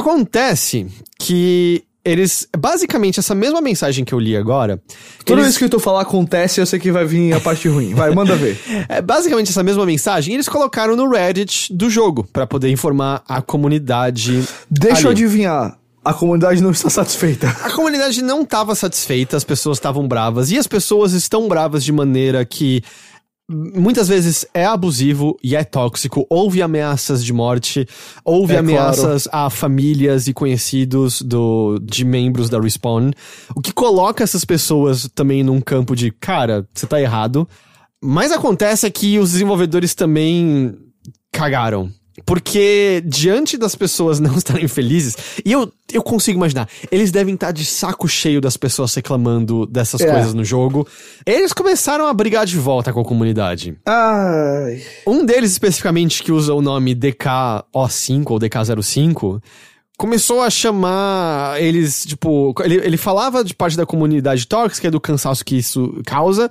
Acontece 0.00 0.86
que 1.18 1.82
eles. 2.04 2.46
Basicamente, 2.56 3.18
essa 3.18 3.34
mesma 3.34 3.60
mensagem 3.60 4.04
que 4.04 4.12
eu 4.12 4.18
li 4.18 4.36
agora. 4.36 4.80
Toda 5.24 5.40
eles- 5.40 5.54
vez 5.54 5.58
que 5.58 5.68
tu 5.68 5.80
falar 5.80 6.02
acontece, 6.02 6.60
eu 6.60 6.66
sei 6.66 6.78
que 6.78 6.92
vai 6.92 7.04
vir 7.04 7.32
a 7.32 7.40
parte 7.40 7.66
ruim. 7.68 7.94
Vai, 7.94 8.14
manda 8.14 8.36
ver. 8.36 8.58
é, 8.88 9.00
basicamente, 9.00 9.50
essa 9.50 9.62
mesma 9.62 9.86
mensagem 9.86 10.34
eles 10.34 10.48
colocaram 10.48 10.94
no 10.96 11.08
Reddit 11.08 11.72
do 11.72 11.88
jogo, 11.88 12.28
pra 12.32 12.46
poder 12.46 12.68
informar 12.70 13.22
a 13.28 13.40
comunidade. 13.40 14.44
Deixa 14.70 15.02
eu 15.02 15.10
ali. 15.10 15.22
adivinhar. 15.22 15.78
A 16.04 16.12
comunidade 16.14 16.62
não 16.62 16.70
está 16.70 16.88
satisfeita. 16.88 17.48
A 17.64 17.70
comunidade 17.70 18.22
não 18.22 18.42
estava 18.42 18.76
satisfeita, 18.76 19.36
as 19.36 19.42
pessoas 19.42 19.78
estavam 19.78 20.06
bravas, 20.06 20.52
e 20.52 20.58
as 20.58 20.66
pessoas 20.68 21.12
estão 21.12 21.48
bravas 21.48 21.82
de 21.82 21.90
maneira 21.90 22.44
que 22.44 22.80
muitas 23.48 24.08
vezes 24.08 24.46
é 24.52 24.64
abusivo 24.64 25.36
e 25.42 25.54
é 25.54 25.62
tóxico. 25.62 26.26
Houve 26.28 26.62
ameaças 26.62 27.24
de 27.24 27.32
morte, 27.32 27.86
houve 28.24 28.54
É 28.54 28.58
ameaças 28.58 29.28
a 29.30 29.48
famílias 29.48 30.26
e 30.26 30.32
conhecidos 30.32 31.22
do, 31.22 31.78
de 31.80 32.04
membros 32.04 32.50
da 32.50 32.60
Respawn, 32.60 33.10
o 33.54 33.60
que 33.60 33.72
coloca 33.72 34.24
essas 34.24 34.44
pessoas 34.44 35.08
também 35.14 35.42
num 35.42 35.60
campo 35.60 35.94
de, 35.94 36.10
cara, 36.10 36.66
você 36.74 36.86
tá 36.86 37.00
errado. 37.00 37.48
Mas 38.02 38.32
acontece 38.32 38.86
é 38.86 38.90
que 38.90 39.18
os 39.18 39.32
desenvolvedores 39.32 39.94
também 39.94 40.76
cagaram. 41.32 41.90
Porque 42.24 43.02
diante 43.04 43.58
das 43.58 43.74
pessoas 43.74 44.18
não 44.20 44.36
estarem 44.36 44.66
felizes, 44.68 45.16
e 45.44 45.52
eu, 45.52 45.70
eu 45.92 46.02
consigo 46.02 46.38
imaginar, 46.38 46.68
eles 46.90 47.10
devem 47.10 47.34
estar 47.34 47.52
de 47.52 47.64
saco 47.64 48.08
cheio 48.08 48.40
das 48.40 48.56
pessoas 48.56 48.94
reclamando 48.94 49.66
dessas 49.66 50.00
É. 50.00 50.10
coisas 50.10 50.32
no 50.32 50.44
jogo. 50.44 50.86
Eles 51.26 51.52
começaram 51.52 52.06
a 52.06 52.14
brigar 52.14 52.46
de 52.46 52.56
volta 52.58 52.92
com 52.92 53.00
a 53.00 53.04
comunidade. 53.04 53.76
Ai. 53.84 54.82
Um 55.06 55.24
deles 55.24 55.52
especificamente 55.52 56.22
que 56.22 56.32
usa 56.32 56.54
o 56.54 56.62
nome 56.62 56.94
DKO5 56.94 58.24
ou 58.30 58.38
DK05 58.38 59.42
começou 59.98 60.42
a 60.42 60.50
chamar 60.50 61.60
eles, 61.60 62.04
tipo, 62.04 62.54
ele, 62.62 62.74
ele 62.76 62.96
falava 62.98 63.42
de 63.42 63.54
parte 63.54 63.76
da 63.78 63.86
comunidade 63.86 64.46
tóxica, 64.46 64.90
do 64.90 65.00
cansaço 65.00 65.42
que 65.44 65.56
isso 65.56 66.02
causa. 66.04 66.50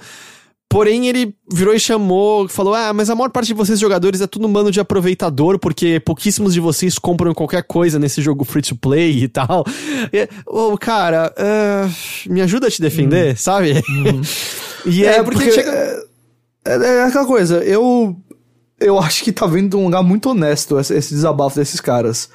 Porém, 0.75 1.07
ele 1.07 1.33
virou 1.49 1.73
e 1.73 1.79
chamou, 1.79 2.49
falou: 2.49 2.73
Ah, 2.73 2.91
mas 2.91 3.09
a 3.09 3.15
maior 3.15 3.29
parte 3.29 3.47
de 3.47 3.53
vocês 3.53 3.79
jogadores 3.79 4.19
é 4.19 4.27
tudo 4.27 4.45
bando 4.49 4.69
de 4.69 4.81
aproveitador, 4.81 5.57
porque 5.57 6.01
pouquíssimos 6.01 6.53
de 6.53 6.59
vocês 6.59 6.99
compram 6.99 7.33
qualquer 7.33 7.63
coisa 7.63 7.97
nesse 7.97 8.21
jogo 8.21 8.43
free 8.43 8.61
to 8.61 8.75
play 8.75 9.23
e 9.23 9.29
tal. 9.29 9.63
E, 10.11 10.27
Ô, 10.45 10.77
cara, 10.77 11.33
ah, 11.37 11.89
me 12.27 12.41
ajuda 12.41 12.67
a 12.67 12.69
te 12.69 12.81
defender, 12.81 13.37
sabe? 13.37 13.81
e 14.85 15.05
é, 15.05 15.23
porque, 15.23 15.49
chega. 15.49 15.71
é, 16.65 16.73
é 16.75 17.03
aquela 17.03 17.25
coisa, 17.25 17.63
eu. 17.63 18.13
Eu 18.77 18.99
acho 18.99 19.23
que 19.23 19.31
tá 19.31 19.47
vindo 19.47 19.69
de 19.69 19.75
um 19.77 19.85
lugar 19.85 20.03
muito 20.03 20.29
honesto 20.29 20.77
esse, 20.77 20.93
esse 20.93 21.13
desabafo 21.13 21.55
desses 21.55 21.79
caras. 21.79 22.29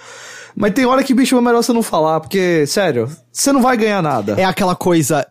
Mas 0.57 0.73
tem 0.73 0.87
hora 0.87 1.05
que, 1.05 1.13
bicho, 1.13 1.37
é 1.37 1.41
melhor 1.43 1.63
você 1.63 1.75
não 1.75 1.83
falar, 1.83 2.21
porque, 2.21 2.67
sério, 2.67 3.07
você 3.31 3.53
não 3.53 3.61
vai 3.61 3.77
ganhar 3.77 4.01
nada. 4.03 4.37
É 4.39 4.45
aquela 4.45 4.75
coisa. 4.75 5.27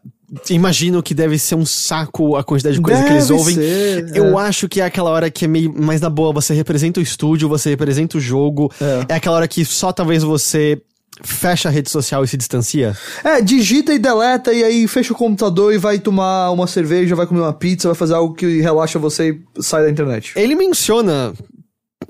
Imagino 0.50 1.02
que 1.02 1.14
deve 1.14 1.40
ser 1.40 1.56
um 1.56 1.66
saco 1.66 2.36
a 2.36 2.44
quantidade 2.44 2.76
de 2.76 2.82
coisa 2.82 3.04
que 3.04 3.10
eles 3.10 3.28
Deve 3.28 3.40
ouvem. 3.40 3.56
ser, 3.56 4.12
Eu 4.16 4.40
é. 4.40 4.44
acho 4.44 4.70
que 4.70 4.80
é 4.80 4.86
aquela 4.86 5.10
hora 5.10 5.30
que 5.32 5.46
é 5.46 5.48
meio 5.48 5.74
mais 5.76 6.02
na 6.02 6.10
boa. 6.10 6.32
Você 6.34 6.54
representa 6.54 7.00
o 7.00 7.04
estúdio, 7.04 7.50
você 7.50 7.70
representa 7.72 8.18
o 8.18 8.22
jogo. 8.22 8.72
É. 8.80 9.06
É, 9.10 9.16
aquela 9.16 9.38
hora 9.38 9.48
que 9.48 9.66
só 9.66 9.92
talvez 9.92 10.22
você 10.24 10.80
fecha 11.22 11.68
a 11.68 11.72
rede 11.72 11.90
social 11.90 12.24
e 12.24 12.28
se 12.28 12.38
distancia. 12.38 12.96
É, 13.24 13.42
digita 13.42 13.94
e 13.94 14.00
deleta 14.00 14.54
e 14.54 14.64
aí 14.64 14.88
fecha 14.88 15.14
o 15.14 15.16
computador 15.16 15.74
e 15.74 15.78
vai 15.78 16.00
tomar 16.00 16.52
uma 16.52 16.68
cerveja, 16.68 17.16
vai 17.16 17.26
comer 17.28 17.42
uma 17.42 17.54
pizza, 17.54 17.88
vai 17.90 17.96
fazer 17.96 18.14
algo 18.14 18.34
que 18.36 18.62
relaxa 18.62 19.00
você 19.00 19.32
e 19.58 19.64
sai 19.64 19.84
da 19.84 19.90
internet. 19.90 20.32
Ele 20.36 20.56
menciona, 20.56 21.34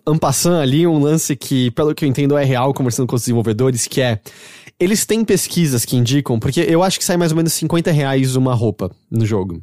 ampassando 0.05 0.57
ali, 0.57 0.85
um 0.85 0.99
lance 0.99 1.35
que, 1.35 1.71
pelo 1.71 1.95
que 1.95 2.05
eu 2.05 2.09
entendo, 2.09 2.37
é 2.37 2.43
real, 2.43 2.73
conversando 2.73 3.07
com 3.07 3.15
os 3.15 3.21
desenvolvedores, 3.21 3.87
que 3.87 4.01
é. 4.01 4.19
Eles 4.79 5.05
têm 5.05 5.25
pesquisas 5.25 5.83
que 5.83 5.97
indicam, 5.97 6.39
porque 6.39 6.61
eu 6.61 6.81
acho 6.81 6.97
que 6.97 7.05
sai 7.05 7.17
mais 7.17 7.31
ou 7.31 7.37
menos 7.37 7.53
50 7.53 7.91
reais 7.91 8.35
uma 8.35 8.53
roupa 8.53 8.91
no 9.11 9.25
jogo. 9.25 9.61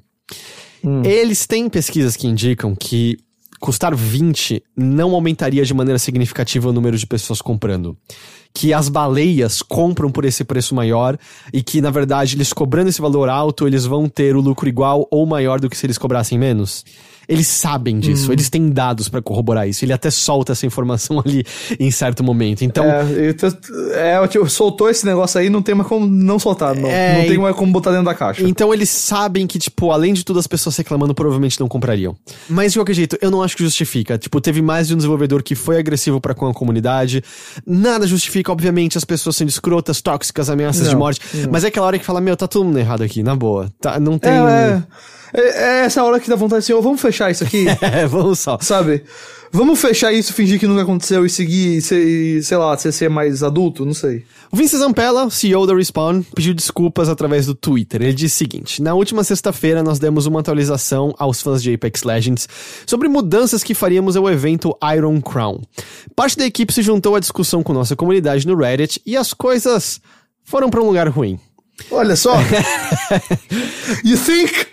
Eles 1.05 1.47
têm 1.47 1.69
pesquisas 1.69 2.17
que 2.17 2.27
indicam 2.27 2.75
que 2.75 3.19
custar 3.59 3.95
20 3.95 4.63
não 4.77 5.15
aumentaria 5.15 5.65
de 5.65 5.75
maneira 5.75 5.99
significativa 5.99 6.69
o 6.69 6.73
número 6.73 6.97
de 6.97 7.07
pessoas 7.07 7.41
comprando. 7.41 7.97
Que 8.53 8.73
as 8.73 8.89
baleias 8.89 9.63
compram 9.63 10.11
por 10.11 10.25
esse 10.25 10.45
preço 10.45 10.75
maior 10.75 11.19
e 11.53 11.63
que, 11.63 11.81
na 11.81 11.91
verdade, 11.91 12.37
eles 12.37 12.53
cobrando 12.53 12.89
esse 12.89 13.01
valor 13.01 13.29
alto, 13.29 13.67
eles 13.67 13.85
vão 13.85 14.09
ter 14.09 14.37
o 14.37 14.41
lucro 14.41 14.69
igual 14.69 15.07
ou 15.11 15.27
maior 15.27 15.61
do 15.61 15.69
que 15.69 15.77
se 15.77 15.87
eles 15.87 15.99
cobrassem 15.99 16.39
menos. 16.39 16.85
Eles 17.29 17.47
sabem 17.47 17.99
disso, 17.99 18.33
eles 18.33 18.49
têm 18.49 18.69
dados 18.69 19.09
pra 19.09 19.21
corroborar 19.21 19.69
isso. 19.69 19.85
Ele 19.85 19.93
até 19.93 20.11
solta 20.11 20.53
essa 20.53 20.67
informação 20.67 21.21
ali 21.25 21.45
em 21.79 21.91
certo 21.91 22.23
momento. 22.23 22.63
Então, 22.63 22.85
É, 22.85 23.35
é, 23.95 24.29
tipo, 24.29 24.49
soltou 24.49 24.89
esse 24.89 25.05
negócio 25.05 25.41
aí, 25.41 25.51
não 25.51 25.63
tem 25.63 25.75
mais 25.75 25.89
como 25.89 26.07
não 26.07 26.39
soltar, 26.39 26.75
não. 26.75 26.89
É, 26.89 27.19
não 27.19 27.27
tem 27.29 27.39
mais 27.39 27.57
como 27.57 27.73
botar 27.73 27.91
dentro 27.91 28.07
da 28.07 28.15
caixa. 28.15 28.43
Então 28.47 28.73
eles 28.73 28.89
sabem 28.89 29.47
que, 29.47 29.59
tipo, 29.59 29.91
além 29.91 30.15
de 30.15 30.25
tudo, 30.25 30.39
as 30.39 30.47
pessoas 30.47 30.77
reclamando 30.77 31.15
provavelmente 31.15 31.59
não 31.59 31.69
comprariam. 31.69 32.17
Mas 32.49 32.73
de 32.73 32.79
qualquer 32.79 32.95
jeito, 32.95 33.19
eu 33.21 33.31
não 33.31 33.43
acho 33.43 33.57
que 33.57 33.63
justifica. 33.63 34.19
Tipo, 34.19 34.41
teve 34.41 34.63
mais 34.63 34.89
de 34.89 34.95
um 34.95 34.97
desenvolvedor 34.97 35.43
que 35.43 35.55
foi 35.55 35.79
agressivo 35.79 36.21
para 36.21 36.35
com 36.35 36.47
a 36.47 36.55
comunidade. 36.55 37.23
Nada 37.67 38.07
justifica, 38.07 38.53
obviamente, 38.53 38.97
as 38.97 39.05
pessoas 39.05 39.37
sendo 39.37 39.49
escrotas, 39.49 40.01
tóxicas, 40.01 40.49
ameaças 40.51 40.87
de 40.87 40.93
Não, 40.93 41.01
morte. 41.01 41.21
Mas 41.51 41.65
é 41.65 41.69
aquela 41.69 41.87
hora 41.87 41.99
que 41.99 42.05
fala, 42.05 42.21
meu, 42.21 42.37
tá 42.37 42.47
todo 42.47 42.65
mundo 42.65 42.79
errado 42.79 43.03
aqui, 43.03 43.23
na 43.23 43.35
boa. 43.35 43.71
Tá, 43.81 43.99
não 43.99 44.19
tem. 44.19 44.33
É, 44.33 44.37
é, 44.37 44.83
é, 45.33 45.41
é 45.41 45.85
essa 45.85 46.03
hora 46.03 46.21
que 46.21 46.29
dá 46.29 46.37
vontade 46.37 46.61
assim, 46.61 46.73
ó, 46.73 46.81
vamos 46.81 47.01
fechar 47.01 47.31
isso 47.31 47.45
aqui, 47.45 47.67
É, 47.81 48.07
vamos 48.07 48.39
só. 48.39 48.59
sabe? 48.61 49.05
Vamos 49.53 49.81
fechar 49.81 50.13
isso, 50.13 50.35
fingir 50.35 50.59
que 50.59 50.67
nunca 50.67 50.83
aconteceu 50.83 51.25
e 51.25 51.31
seguir, 51.31 51.81
ser, 51.81 52.43
sei 52.43 52.57
lá, 52.57 52.77
ser, 52.77 52.93
ser 52.93 53.09
mais 53.09 53.43
adulto, 53.43 53.87
não 53.87 53.95
sei. 53.95 54.25
O 54.51 54.57
Vince 54.57 54.77
Zampella, 54.77 55.31
CEO 55.31 55.67
da 55.67 55.75
Respawn, 55.75 56.23
pediu 56.35 56.53
desculpas 56.53 57.09
através 57.09 57.47
do 57.47 57.55
Twitter. 57.55 58.03
Ele 58.03 58.13
disse 58.13 58.35
o 58.35 58.39
seguinte: 58.39 58.83
Na 58.83 58.95
última 58.95 59.23
sexta-feira, 59.25 59.83
nós 59.83 59.99
demos 59.99 60.27
uma 60.27 60.41
atualização 60.41 61.15
aos 61.17 61.41
fãs 61.41 61.63
de 61.63 61.73
Apex 61.73 62.03
Legends 62.03 62.49
sobre 62.87 63.09
mudanças 63.09 63.63
que 63.63 63.73
faríamos 63.73 64.17
ao 64.17 64.29
evento 64.29 64.77
Iron 64.95 65.21
Crown. 65.21 65.63
Parte 66.15 66.37
da 66.37 66.45
equipe 66.45 66.73
se 66.73 66.83
juntou 66.83 67.15
à 67.15 67.21
discussão 67.21 67.63
com 67.63 67.73
nossa 67.73 67.97
comunidade 67.97 68.47
no 68.47 68.57
Reddit 68.57 69.01
e 69.07 69.17
as 69.17 69.33
coisas 69.33 70.01
foram 70.45 70.69
para 70.69 70.83
um 70.83 70.87
lugar 70.87 71.09
ruim. 71.09 71.39
Olha 71.91 72.17
só. 72.17 72.35
you 74.05 74.17
think? 74.19 74.67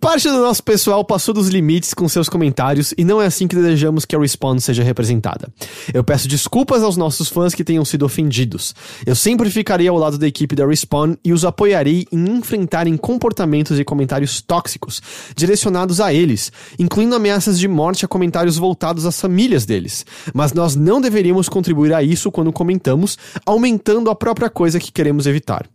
Parte 0.00 0.28
do 0.28 0.38
nosso 0.38 0.62
pessoal 0.62 1.02
passou 1.04 1.32
dos 1.32 1.48
limites 1.48 1.94
com 1.94 2.06
seus 2.08 2.28
comentários 2.28 2.92
e 2.98 3.04
não 3.04 3.22
é 3.22 3.26
assim 3.26 3.48
que 3.48 3.56
desejamos 3.56 4.04
que 4.04 4.14
a 4.14 4.18
Respawn 4.18 4.58
seja 4.58 4.82
representada. 4.82 5.48
Eu 5.92 6.04
peço 6.04 6.28
desculpas 6.28 6.82
aos 6.82 6.96
nossos 6.96 7.28
fãs 7.28 7.54
que 7.54 7.64
tenham 7.64 7.84
sido 7.84 8.04
ofendidos. 8.04 8.74
Eu 9.06 9.14
sempre 9.14 9.48
ficarei 9.50 9.88
ao 9.88 9.96
lado 9.96 10.18
da 10.18 10.26
equipe 10.26 10.54
da 10.54 10.66
Respawn 10.66 11.14
e 11.24 11.32
os 11.32 11.44
apoiarei 11.44 12.06
em 12.12 12.36
enfrentarem 12.36 12.96
comportamentos 12.96 13.78
e 13.80 13.84
comentários 13.84 14.42
tóxicos 14.42 15.00
direcionados 15.34 16.00
a 16.00 16.12
eles, 16.12 16.52
incluindo 16.78 17.14
ameaças 17.14 17.58
de 17.58 17.66
morte 17.66 18.04
a 18.04 18.08
comentários 18.08 18.58
voltados 18.58 19.06
às 19.06 19.18
famílias 19.18 19.64
deles. 19.64 20.04
Mas 20.34 20.52
nós 20.52 20.76
não 20.76 21.00
deveríamos 21.00 21.48
contribuir 21.48 21.94
a 21.94 22.02
isso 22.02 22.30
quando 22.30 22.52
comentamos, 22.52 23.16
aumentando 23.46 24.10
a 24.10 24.14
própria 24.14 24.50
coisa 24.50 24.78
que 24.78 24.92
queremos 24.92 25.26
evitar. 25.26 25.66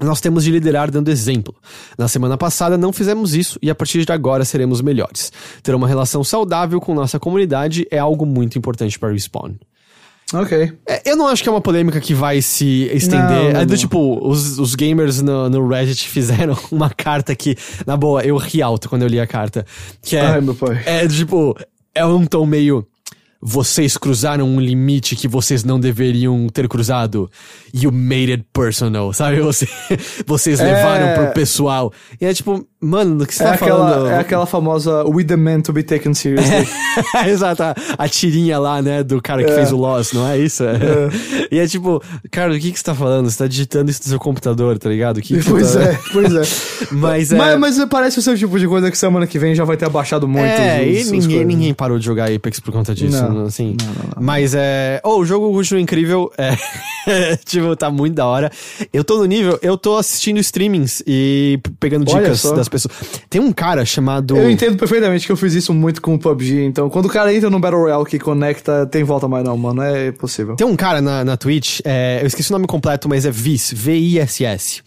Nós 0.00 0.20
temos 0.20 0.44
de 0.44 0.50
liderar 0.50 0.90
dando 0.90 1.10
exemplo. 1.10 1.54
Na 1.98 2.08
semana 2.08 2.36
passada 2.38 2.78
não 2.78 2.92
fizemos 2.92 3.34
isso 3.34 3.58
e 3.62 3.70
a 3.70 3.74
partir 3.74 4.04
de 4.04 4.12
agora 4.12 4.44
seremos 4.44 4.80
melhores. 4.80 5.32
Ter 5.62 5.74
uma 5.74 5.86
relação 5.86 6.24
saudável 6.24 6.80
com 6.80 6.94
nossa 6.94 7.18
comunidade 7.18 7.86
é 7.90 7.98
algo 7.98 8.24
muito 8.24 8.58
importante 8.58 8.98
para 8.98 9.12
Respawn. 9.12 9.54
Ok. 10.32 10.72
É, 10.86 11.10
eu 11.10 11.16
não 11.16 11.26
acho 11.26 11.42
que 11.42 11.48
é 11.48 11.52
uma 11.52 11.60
polêmica 11.60 12.00
que 12.00 12.14
vai 12.14 12.40
se 12.40 12.88
estender. 12.92 13.52
Não, 13.52 13.60
é 13.60 13.66
do 13.66 13.72
não. 13.72 13.76
tipo, 13.76 14.28
os, 14.28 14.58
os 14.58 14.74
gamers 14.74 15.20
no, 15.20 15.50
no 15.50 15.66
Reddit 15.66 16.08
fizeram 16.08 16.56
uma 16.70 16.88
carta 16.88 17.34
que, 17.34 17.56
na 17.86 17.96
boa, 17.96 18.22
eu 18.22 18.36
ri 18.36 18.62
alto 18.62 18.88
quando 18.88 19.02
eu 19.02 19.08
li 19.08 19.18
a 19.18 19.26
carta. 19.26 19.66
Que 20.02 20.16
é, 20.16 20.20
Ai, 20.20 20.40
meu 20.40 20.54
pai. 20.54 20.82
é 20.86 21.06
tipo, 21.08 21.56
é 21.94 22.04
um 22.04 22.24
tom 22.26 22.46
meio. 22.46 22.86
Vocês 23.42 23.96
cruzaram 23.96 24.46
um 24.46 24.60
limite 24.60 25.16
que 25.16 25.26
vocês 25.26 25.64
não 25.64 25.80
deveriam 25.80 26.46
ter 26.48 26.68
cruzado. 26.68 27.30
You 27.72 27.90
made 27.90 28.32
it 28.32 28.44
personal, 28.52 29.12
sabe? 29.14 29.40
Você, 29.40 29.66
vocês 30.26 30.60
É. 30.60 30.64
levaram 30.64 31.14
pro 31.14 31.32
pessoal. 31.32 31.90
E 32.20 32.26
é 32.26 32.34
tipo, 32.34 32.66
Mano, 32.82 33.16
do 33.18 33.26
que 33.26 33.34
você 33.34 33.42
É 33.42 33.46
tá 33.48 33.52
aquela, 33.54 33.90
falando? 33.90 34.06
é 34.08 34.18
aquela 34.18 34.46
famosa 34.46 35.04
We 35.04 35.22
the 35.22 35.36
Man 35.36 35.60
to 35.60 35.72
be 35.72 35.82
taken 35.82 36.14
seriously. 36.14 36.66
Exato, 37.28 37.62
a, 37.62 37.74
a 37.98 38.08
tirinha 38.08 38.58
lá, 38.58 38.80
né, 38.80 39.02
do 39.02 39.20
cara 39.20 39.44
que 39.44 39.50
É. 39.50 39.54
fez 39.54 39.70
o 39.70 39.76
Lost, 39.76 40.14
não 40.14 40.26
é 40.26 40.38
isso? 40.38 40.64
E 41.52 41.58
é 41.58 41.66
tipo, 41.66 42.00
cara, 42.30 42.54
o 42.54 42.58
que, 42.58 42.70
que 42.72 42.78
você 42.78 42.84
tá 42.84 42.94
falando? 42.94 43.28
Você 43.28 43.36
tá 43.38 43.46
digitando 43.48 43.90
isso 43.90 44.00
no 44.04 44.08
seu 44.08 44.18
computador, 44.20 44.78
tá 44.78 44.88
ligado? 44.88 45.20
Que 45.20 45.42
pois 45.42 45.74
tá- 45.74 45.82
é, 45.82 45.98
pois 46.12 46.32
é. 46.34 46.42
Mas 46.92 47.32
é. 47.32 47.36
Mas, 47.36 47.58
mas 47.58 47.84
parece 47.86 48.18
o 48.18 48.22
seu 48.22 48.36
tipo 48.36 48.58
de 48.58 48.66
coisa 48.68 48.90
que 48.90 48.96
semana 48.96 49.26
que 49.26 49.38
vem 49.38 49.54
já 49.54 49.64
vai 49.64 49.76
ter 49.76 49.84
abaixado 49.86 50.26
muito. 50.28 50.44
É, 50.46 50.80
os- 50.82 51.08
e 51.08 51.10
ninguém, 51.10 51.44
ninguém 51.44 51.74
parou 51.74 51.98
de 51.98 52.04
jogar 52.06 52.30
Apex 52.30 52.60
por 52.60 52.72
conta 52.72 52.94
disso, 52.94 53.22
Não, 53.28 53.44
assim. 53.46 53.76
Mas 54.18 54.54
é. 54.54 55.00
Oh, 55.04 55.18
o 55.18 55.24
jogo 55.26 55.52
continua 55.52 55.82
incrível. 55.82 56.30
É. 56.38 56.56
tipo, 57.44 57.74
tá 57.76 57.90
muito 57.90 58.14
da 58.14 58.26
hora. 58.26 58.50
Eu 58.92 59.04
tô 59.04 59.18
no 59.18 59.24
nível, 59.24 59.58
eu 59.62 59.76
tô 59.76 59.96
assistindo 59.96 60.38
streamings 60.38 61.02
e 61.06 61.58
pegando 61.78 62.10
Olha 62.10 62.22
dicas 62.22 62.40
só. 62.40 62.54
das 62.54 62.68
pessoas. 62.68 62.94
Tem 63.28 63.40
um 63.40 63.52
cara 63.52 63.84
chamado. 63.84 64.36
Eu 64.36 64.50
entendo 64.50 64.76
perfeitamente 64.76 65.26
que 65.26 65.32
eu 65.32 65.36
fiz 65.36 65.54
isso 65.54 65.72
muito 65.72 66.00
com 66.02 66.14
o 66.14 66.18
PUBG, 66.18 66.64
então 66.64 66.88
quando 66.90 67.06
o 67.06 67.08
cara 67.08 67.32
entra 67.34 67.48
no 67.50 67.58
Battle 67.58 67.80
Royale 67.82 68.04
que 68.04 68.18
conecta, 68.18 68.86
tem 68.86 69.02
volta 69.04 69.28
mais 69.28 69.44
não, 69.44 69.56
mano, 69.56 69.82
é 69.82 70.12
possível. 70.12 70.56
Tem 70.56 70.66
um 70.66 70.76
cara 70.76 71.00
na, 71.00 71.24
na 71.24 71.36
Twitch, 71.36 71.80
é, 71.84 72.20
eu 72.22 72.26
esqueci 72.26 72.50
o 72.50 72.52
nome 72.54 72.66
completo, 72.66 73.08
mas 73.08 73.24
é 73.24 73.30
Viss, 73.30 73.72
V-I-S-S. 73.74 74.82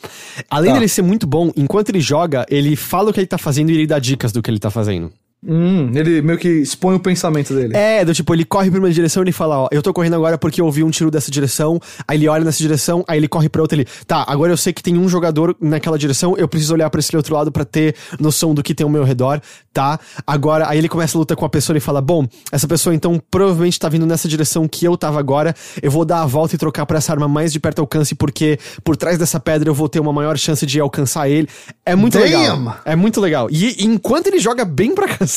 Além 0.49 0.71
Tá. 0.71 0.77
dele 0.79 0.87
ser 0.87 1.01
muito 1.01 1.27
bom, 1.27 1.51
enquanto 1.55 1.89
ele 1.89 2.01
joga, 2.01 2.45
ele 2.49 2.75
fala 2.75 3.09
o 3.09 3.13
que 3.13 3.19
ele 3.19 3.27
tá 3.27 3.37
fazendo 3.37 3.69
e 3.69 3.73
ele 3.73 3.87
dá 3.87 3.99
dicas 3.99 4.31
do 4.31 4.41
que 4.41 4.49
ele 4.49 4.59
tá 4.59 4.69
fazendo. 4.71 5.11
Hum, 5.45 5.91
ele 5.93 6.21
meio 6.21 6.39
que 6.39 6.47
expõe 6.47 6.95
o 6.95 6.99
pensamento 6.99 7.53
dele. 7.53 7.75
É, 7.75 8.05
do 8.05 8.13
tipo, 8.13 8.33
ele 8.33 8.45
corre 8.45 8.71
pra 8.71 8.79
uma 8.79 8.89
direção 8.89 9.21
e 9.21 9.25
ele 9.25 9.31
fala, 9.31 9.63
ó, 9.63 9.67
eu 9.71 9.81
tô 9.81 9.93
correndo 9.93 10.15
agora 10.15 10.37
porque 10.37 10.61
eu 10.61 10.65
ouvi 10.65 10.83
um 10.83 10.89
tiro 10.89 11.11
dessa 11.11 11.29
direção, 11.29 11.79
aí 12.07 12.17
ele 12.17 12.27
olha 12.29 12.45
nessa 12.45 12.59
direção, 12.59 13.03
aí 13.07 13.19
ele 13.19 13.27
corre 13.27 13.49
pra 13.49 13.61
outra, 13.61 13.75
ele, 13.75 13.87
tá, 14.07 14.23
agora 14.27 14.53
eu 14.53 14.57
sei 14.57 14.71
que 14.71 14.81
tem 14.81 14.97
um 14.97 15.09
jogador 15.09 15.55
naquela 15.59 15.97
direção, 15.97 16.37
eu 16.37 16.47
preciso 16.47 16.73
olhar 16.73 16.89
pra 16.89 16.99
esse 16.99 17.15
outro 17.17 17.35
lado 17.35 17.51
pra 17.51 17.65
ter 17.65 17.93
noção 18.19 18.53
do 18.53 18.63
que 18.63 18.73
tem 18.73 18.85
ao 18.85 18.89
meu 18.89 19.03
redor, 19.03 19.41
tá? 19.73 19.99
Agora, 20.25 20.69
aí 20.69 20.77
ele 20.77 20.87
começa 20.87 21.17
a 21.17 21.19
luta 21.19 21.35
com 21.35 21.43
a 21.43 21.49
pessoa 21.49 21.75
e 21.75 21.81
fala, 21.81 22.01
bom, 22.01 22.25
essa 22.51 22.67
pessoa 22.67 22.95
então 22.95 23.21
provavelmente 23.29 23.77
tá 23.77 23.89
vindo 23.89 24.05
nessa 24.05 24.29
direção 24.29 24.65
que 24.67 24.85
eu 24.85 24.95
tava 24.95 25.19
agora, 25.19 25.53
eu 25.81 25.91
vou 25.91 26.05
dar 26.05 26.21
a 26.21 26.25
volta 26.25 26.55
e 26.55 26.57
trocar 26.57 26.85
pra 26.85 26.99
essa 26.99 27.11
arma 27.11 27.27
mais 27.27 27.51
de 27.51 27.59
perto 27.59 27.79
alcance, 27.79 28.15
porque 28.15 28.57
por 28.83 28.95
trás 28.95 29.17
dessa 29.17 29.39
pedra 29.41 29.69
eu 29.69 29.73
vou 29.73 29.89
ter 29.89 29.99
uma 29.99 30.13
maior 30.13 30.37
chance 30.37 30.65
de 30.65 30.79
alcançar 30.79 31.29
ele. 31.29 31.49
É 31.85 31.95
muito 31.95 32.17
Damn! 32.17 32.23
legal. 32.23 32.77
É 32.85 32.95
muito 32.95 33.19
legal. 33.19 33.49
E 33.51 33.83
enquanto 33.83 34.27
ele 34.27 34.39
joga 34.39 34.63
bem 34.63 34.95
pra 34.95 35.07
cacete, 35.07 35.32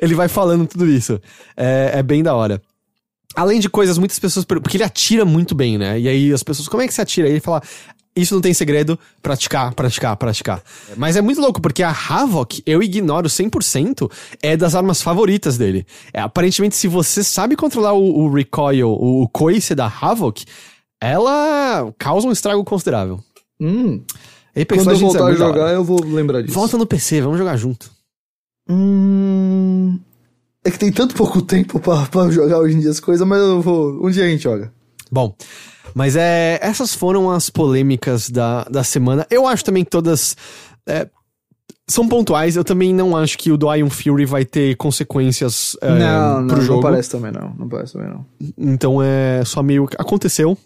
ele 0.00 0.14
vai 0.14 0.28
falando 0.28 0.66
tudo 0.66 0.86
isso. 0.86 1.20
É, 1.56 1.92
é 1.94 2.02
bem 2.02 2.22
da 2.22 2.34
hora. 2.34 2.60
Além 3.34 3.58
de 3.58 3.68
coisas, 3.68 3.98
muitas 3.98 4.18
pessoas. 4.18 4.44
Porque 4.44 4.76
ele 4.76 4.84
atira 4.84 5.24
muito 5.24 5.54
bem, 5.54 5.76
né? 5.76 5.98
E 5.98 6.08
aí 6.08 6.32
as 6.32 6.42
pessoas, 6.42 6.68
como 6.68 6.82
é 6.82 6.86
que 6.86 6.94
você 6.94 7.02
atira? 7.02 7.28
E 7.28 7.32
ele 7.32 7.40
fala. 7.40 7.62
Isso 8.16 8.32
não 8.32 8.40
tem 8.40 8.54
segredo, 8.54 8.96
praticar, 9.20 9.74
praticar, 9.74 10.16
praticar. 10.16 10.62
Mas 10.96 11.16
é 11.16 11.20
muito 11.20 11.40
louco, 11.40 11.60
porque 11.60 11.82
a 11.82 11.90
Havoc, 11.90 12.62
eu 12.64 12.80
ignoro 12.80 13.26
100%, 13.26 14.08
é 14.40 14.56
das 14.56 14.76
armas 14.76 15.02
favoritas 15.02 15.58
dele. 15.58 15.84
É, 16.12 16.20
aparentemente, 16.20 16.76
se 16.76 16.86
você 16.86 17.24
sabe 17.24 17.56
controlar 17.56 17.92
o, 17.92 18.20
o 18.20 18.32
recoil, 18.32 18.88
o, 18.88 19.22
o 19.22 19.28
coice 19.28 19.74
da 19.74 19.86
Havoc, 19.86 20.44
ela 21.00 21.92
causa 21.98 22.28
um 22.28 22.30
estrago 22.30 22.62
considerável. 22.62 23.18
Hum, 23.60 24.00
Apex 24.50 24.84
quando 24.84 24.90
eu 24.90 24.96
é 24.96 25.00
voltar 25.00 25.26
a 25.26 25.34
jogar, 25.34 25.72
eu 25.72 25.82
vou 25.82 26.00
lembrar 26.04 26.40
disso. 26.42 26.54
Volta 26.54 26.78
no 26.78 26.86
PC, 26.86 27.20
vamos 27.20 27.38
jogar 27.38 27.56
junto. 27.56 27.90
Hum. 28.68 29.98
É 30.64 30.70
que 30.70 30.78
tem 30.78 30.90
tanto 30.90 31.14
pouco 31.14 31.42
tempo 31.42 31.78
pra, 31.78 32.06
pra 32.06 32.30
jogar 32.30 32.58
hoje 32.58 32.76
em 32.76 32.80
dia 32.80 32.90
as 32.90 33.00
coisas, 33.00 33.26
mas 33.26 33.38
eu 33.38 33.60
vou. 33.60 34.06
Um 34.06 34.10
dia 34.10 34.24
a 34.24 34.28
gente 34.28 34.42
joga. 34.42 34.72
Bom, 35.12 35.34
mas 35.94 36.16
é, 36.16 36.58
essas 36.62 36.94
foram 36.94 37.30
as 37.30 37.50
polêmicas 37.50 38.30
da, 38.30 38.64
da 38.64 38.82
semana. 38.82 39.26
Eu 39.30 39.46
acho 39.46 39.64
também 39.64 39.84
que 39.84 39.90
todas 39.90 40.36
é, 40.86 41.08
são 41.86 42.08
pontuais. 42.08 42.56
Eu 42.56 42.64
também 42.64 42.94
não 42.94 43.16
acho 43.16 43.36
que 43.36 43.52
o 43.52 43.56
do 43.56 43.72
Iron 43.74 43.90
Fury 43.90 44.24
vai 44.24 44.44
ter 44.44 44.76
consequências 44.76 45.76
é, 45.82 45.90
não, 45.90 46.40
não, 46.40 46.48
pro 46.48 46.62
jogo. 46.62 46.74
não 46.76 46.82
parece 46.82 47.10
também 47.10 47.32
não. 47.32 47.54
Não 47.58 47.68
parece 47.68 47.92
também 47.92 48.08
não. 48.08 48.26
Então 48.56 49.02
é 49.02 49.44
só 49.44 49.62
meio 49.62 49.86
que 49.86 49.96
aconteceu. 49.98 50.56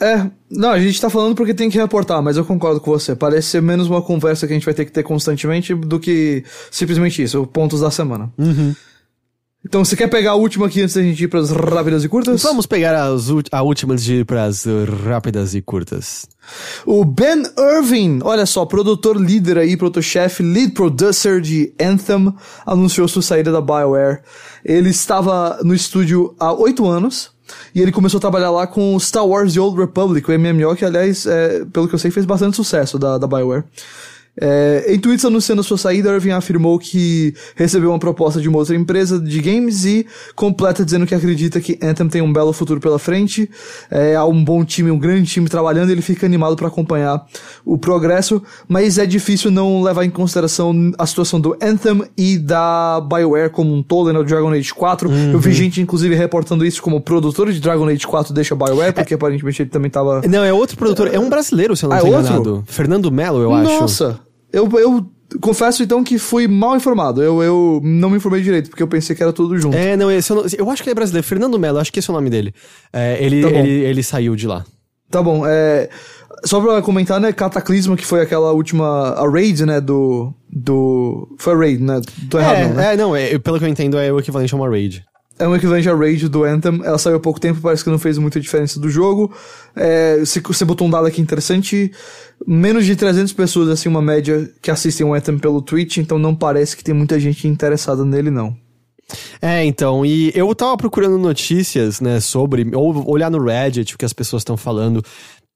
É, 0.00 0.30
não, 0.48 0.70
a 0.70 0.78
gente 0.78 1.00
tá 1.00 1.10
falando 1.10 1.34
porque 1.34 1.52
tem 1.52 1.68
que 1.68 1.78
reportar, 1.78 2.22
mas 2.22 2.36
eu 2.36 2.44
concordo 2.44 2.80
com 2.80 2.90
você. 2.90 3.16
Parece 3.16 3.48
ser 3.48 3.62
menos 3.62 3.88
uma 3.88 4.00
conversa 4.00 4.46
que 4.46 4.52
a 4.52 4.56
gente 4.56 4.64
vai 4.64 4.74
ter 4.74 4.84
que 4.84 4.92
ter 4.92 5.02
constantemente 5.02 5.74
do 5.74 5.98
que 5.98 6.44
simplesmente 6.70 7.22
isso, 7.22 7.46
pontos 7.46 7.80
da 7.80 7.90
semana. 7.90 8.32
Uhum. 8.38 8.74
Então, 9.66 9.84
você 9.84 9.96
quer 9.96 10.06
pegar 10.06 10.30
a 10.30 10.34
última 10.36 10.66
aqui 10.66 10.80
antes 10.80 10.94
da 10.94 11.02
gente 11.02 11.24
ir 11.24 11.26
pras 11.26 11.50
rápidas 11.50 12.04
e 12.04 12.08
curtas? 12.08 12.40
Vamos 12.42 12.64
pegar 12.64 12.94
as, 12.94 13.28
a 13.50 13.62
última 13.62 13.92
antes 13.92 14.04
de 14.04 14.14
ir 14.14 14.24
pras 14.24 14.64
rápidas 15.04 15.52
e 15.52 15.60
curtas. 15.60 16.26
O 16.86 17.04
Ben 17.04 17.42
Irving, 17.58 18.20
olha 18.22 18.46
só, 18.46 18.64
produtor 18.64 19.20
líder 19.20 19.58
aí, 19.58 19.76
protochefe, 19.76 20.44
lead 20.44 20.72
producer 20.72 21.40
de 21.40 21.74
Anthem, 21.78 22.32
anunciou 22.64 23.08
sua 23.08 23.20
saída 23.20 23.50
da 23.50 23.60
BioWare. 23.60 24.20
Ele 24.64 24.90
estava 24.90 25.58
no 25.64 25.74
estúdio 25.74 26.34
há 26.38 26.52
oito 26.52 26.86
anos 26.86 27.32
e 27.74 27.80
ele 27.80 27.92
começou 27.92 28.18
a 28.18 28.20
trabalhar 28.20 28.50
lá 28.50 28.66
com 28.66 28.98
Star 28.98 29.26
Wars 29.26 29.54
The 29.54 29.60
Old 29.60 29.78
Republic, 29.78 30.30
o 30.30 30.38
MMO 30.38 30.76
que, 30.76 30.84
aliás, 30.84 31.26
é, 31.26 31.64
pelo 31.72 31.88
que 31.88 31.94
eu 31.94 31.98
sei, 31.98 32.10
fez 32.10 32.26
bastante 32.26 32.56
sucesso 32.56 32.98
da, 32.98 33.18
da 33.18 33.26
BioWare. 33.26 33.64
É, 34.40 34.84
em 34.94 34.98
tweets 34.98 35.24
anunciando 35.24 35.62
sua 35.62 35.76
saída, 35.78 36.12
Irving 36.12 36.30
afirmou 36.30 36.78
que 36.78 37.34
recebeu 37.56 37.90
uma 37.90 37.98
proposta 37.98 38.40
de 38.40 38.48
uma 38.48 38.58
outra 38.58 38.76
empresa 38.76 39.18
de 39.18 39.40
games 39.40 39.84
e 39.84 40.06
completa 40.34 40.84
dizendo 40.84 41.06
que 41.06 41.14
acredita 41.14 41.60
que 41.60 41.78
Anthem 41.82 42.08
tem 42.08 42.22
um 42.22 42.32
belo 42.32 42.52
futuro 42.52 42.80
pela 42.80 42.98
frente, 42.98 43.50
é, 43.90 44.14
há 44.14 44.24
um 44.24 44.44
bom 44.44 44.64
time, 44.64 44.90
um 44.90 44.98
grande 44.98 45.28
time 45.30 45.48
trabalhando 45.48 45.88
e 45.90 45.92
ele 45.92 46.02
fica 46.02 46.24
animado 46.26 46.54
para 46.56 46.68
acompanhar 46.68 47.24
o 47.64 47.76
progresso, 47.76 48.42
mas 48.68 48.98
é 48.98 49.06
difícil 49.06 49.50
não 49.50 49.82
levar 49.82 50.04
em 50.04 50.10
consideração 50.10 50.92
a 50.98 51.06
situação 51.06 51.40
do 51.40 51.56
Anthem 51.60 52.04
e 52.16 52.38
da 52.38 53.00
BioWare 53.00 53.50
como 53.50 53.74
um 53.74 53.82
todo, 53.82 54.12
né, 54.12 54.18
o 54.18 54.24
Dragon 54.24 54.50
Age 54.52 54.72
4. 54.72 55.10
Eu 55.32 55.38
vi 55.38 55.52
gente, 55.52 55.80
inclusive, 55.80 56.14
reportando 56.14 56.64
isso 56.64 56.80
como 56.82 57.00
produtor 57.00 57.50
de 57.52 57.60
Dragon 57.60 57.86
Age 57.88 58.06
4 58.06 58.32
deixa 58.32 58.54
a 58.54 58.56
BioWare, 58.56 58.92
porque 58.92 59.14
aparentemente 59.14 59.62
ele 59.62 59.70
também 59.70 59.90
tava... 59.90 60.22
Não, 60.28 60.44
é 60.44 60.52
outro 60.52 60.76
produtor. 60.76 61.12
É 61.12 61.18
um 61.18 61.28
brasileiro, 61.28 61.76
se 61.76 61.84
eu 61.84 61.88
não 61.88 61.96
Ah, 61.96 62.00
é 62.00 62.02
outro? 62.02 62.20
enganado. 62.20 62.64
Fernando 62.66 63.10
Melo, 63.10 63.40
eu 63.40 63.52
acho. 63.52 63.80
Nossa, 63.80 64.20
eu, 64.52 64.68
eu 64.78 65.06
confesso 65.40 65.82
então 65.82 66.02
que 66.02 66.18
fui 66.18 66.48
mal 66.48 66.76
informado. 66.76 67.22
Eu, 67.22 67.42
eu 67.42 67.80
não 67.82 68.10
me 68.10 68.16
informei 68.16 68.40
direito, 68.42 68.70
porque 68.70 68.82
eu 68.82 68.88
pensei 68.88 69.14
que 69.14 69.22
era 69.22 69.32
tudo 69.32 69.58
junto. 69.58 69.76
É, 69.76 69.96
não, 69.96 70.10
esse 70.10 70.30
eu, 70.30 70.36
não- 70.36 70.44
eu 70.58 70.70
acho 70.70 70.82
que 70.82 70.88
ele 70.88 70.92
é 70.92 70.94
brasileiro. 70.94 71.26
Fernando 71.26 71.58
Melo, 71.58 71.78
acho 71.78 71.92
que 71.92 71.98
esse 71.98 72.08
é 72.10 72.12
o 72.12 72.16
nome 72.16 72.30
dele. 72.30 72.54
É, 72.92 73.22
ele, 73.22 73.42
Tá 73.42 73.50
ele, 73.50 73.70
ele 73.70 74.02
saiu 74.02 74.34
de 74.36 74.46
lá. 74.46 74.64
Tá 75.10 75.22
bom, 75.22 75.44
é. 75.46 75.88
Só 76.44 76.60
pra 76.60 76.80
comentar, 76.82 77.18
né? 77.20 77.32
Cataclisma, 77.32 77.96
que 77.96 78.06
foi 78.06 78.20
aquela 78.20 78.52
última. 78.52 79.10
A 79.14 79.28
raid, 79.28 79.66
né? 79.66 79.80
Do. 79.80 80.32
Do. 80.48 81.34
Foi 81.38 81.54
a 81.54 81.56
raid, 81.56 81.82
né? 81.82 82.00
Tô 82.30 82.38
errado, 82.38 82.56
é, 82.56 82.68
não, 82.68 82.74
né? 82.74 82.92
é, 82.92 82.96
não, 82.96 83.16
é, 83.16 83.38
pelo 83.38 83.58
que 83.58 83.64
eu 83.64 83.68
entendo, 83.68 83.98
é 83.98 84.12
o 84.12 84.18
equivalente 84.20 84.54
a 84.54 84.56
uma 84.56 84.68
raid. 84.68 85.04
É 85.38 85.46
um 85.46 85.54
equivalente 85.54 85.88
à 85.88 85.94
raid 85.94 86.28
do 86.28 86.44
Anthem. 86.44 86.80
Ela 86.84 86.98
saiu 86.98 87.16
há 87.16 87.20
pouco 87.20 87.38
tempo, 87.38 87.60
parece 87.60 87.84
que 87.84 87.90
não 87.90 87.98
fez 87.98 88.18
muita 88.18 88.40
diferença 88.40 88.80
do 88.80 88.90
jogo. 88.90 89.32
É, 89.76 90.18
você, 90.18 90.40
você 90.40 90.64
botou 90.64 90.86
um 90.86 90.90
dado 90.90 91.06
aqui 91.06 91.20
interessante. 91.20 91.92
Menos 92.46 92.84
de 92.84 92.96
300 92.96 93.32
pessoas, 93.32 93.68
assim, 93.68 93.88
uma 93.88 94.02
média, 94.02 94.50
que 94.60 94.70
assistem 94.70 95.06
o 95.06 95.14
Anthem 95.14 95.38
pelo 95.38 95.62
Twitch, 95.62 95.98
então 95.98 96.18
não 96.18 96.34
parece 96.34 96.76
que 96.76 96.82
tem 96.82 96.94
muita 96.94 97.20
gente 97.20 97.46
interessada 97.46 98.04
nele, 98.04 98.30
não. 98.30 98.56
É, 99.40 99.64
então, 99.64 100.04
e 100.04 100.32
eu 100.34 100.52
tava 100.54 100.76
procurando 100.76 101.16
notícias, 101.16 102.00
né, 102.00 102.20
sobre, 102.20 102.68
ou 102.74 103.08
olhar 103.10 103.30
no 103.30 103.42
Reddit, 103.42 103.94
o 103.94 103.98
que 103.98 104.04
as 104.04 104.12
pessoas 104.12 104.40
estão 104.40 104.56
falando. 104.56 105.02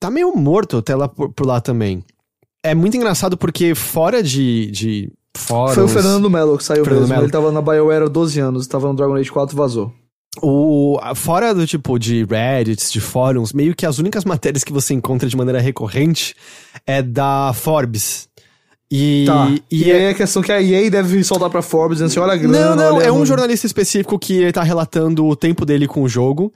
Tá 0.00 0.10
meio 0.10 0.34
morto 0.34 0.78
até 0.78 0.94
lá 0.94 1.08
por, 1.08 1.32
por 1.32 1.46
lá 1.46 1.60
também. 1.60 2.02
É 2.62 2.74
muito 2.74 2.96
engraçado 2.96 3.36
porque 3.36 3.74
fora 3.74 4.22
de, 4.22 4.70
de 4.70 5.12
fóruns... 5.36 5.74
Foi 5.74 5.84
o 5.84 5.88
Fernando 5.88 6.28
Melo 6.30 6.56
que 6.58 6.64
saiu 6.64 6.84
Fernando 6.84 7.00
mesmo. 7.02 7.14
Mello. 7.14 7.24
Ele 7.26 7.32
tava 7.32 7.52
na 7.52 7.60
BioWare 7.62 8.04
há 8.04 8.08
12 8.08 8.40
anos, 8.40 8.66
tava 8.66 8.88
no 8.88 8.94
Dragon 8.94 9.14
Age 9.14 9.30
4 9.30 9.56
vazou. 9.56 9.92
O, 10.42 10.98
fora 11.14 11.54
do 11.54 11.66
tipo 11.66 11.98
de 11.98 12.24
Reddits, 12.24 12.90
de 12.90 13.00
fóruns, 13.00 13.52
meio 13.52 13.74
que 13.74 13.84
as 13.84 13.98
únicas 13.98 14.24
matérias 14.24 14.64
que 14.64 14.72
você 14.72 14.94
encontra 14.94 15.28
de 15.28 15.36
maneira 15.36 15.60
recorrente 15.60 16.34
é 16.86 17.02
da 17.02 17.52
Forbes. 17.54 18.28
E, 18.90 19.24
Tá. 19.26 19.50
E, 19.70 19.84
e 19.84 19.92
aí 19.92 20.08
a 20.08 20.14
questão 20.14 20.42
que 20.42 20.50
a 20.52 20.60
EA 20.62 20.90
deve 20.90 21.22
soltar 21.24 21.50
pra 21.50 21.60
Forbes 21.62 21.96
dizendo 21.98 22.08
assim, 22.10 22.20
olha 22.20 22.32
a 22.32 22.36
grana, 22.36 22.74
Não, 22.74 22.92
não, 22.92 23.00
é 23.00 23.12
um 23.12 23.24
jornalista 23.26 23.66
específico 23.66 24.18
que 24.18 24.34
ele 24.34 24.52
tá 24.52 24.62
relatando 24.62 25.26
o 25.26 25.36
tempo 25.36 25.64
dele 25.66 25.86
com 25.86 26.02
o 26.02 26.08
jogo. 26.08 26.52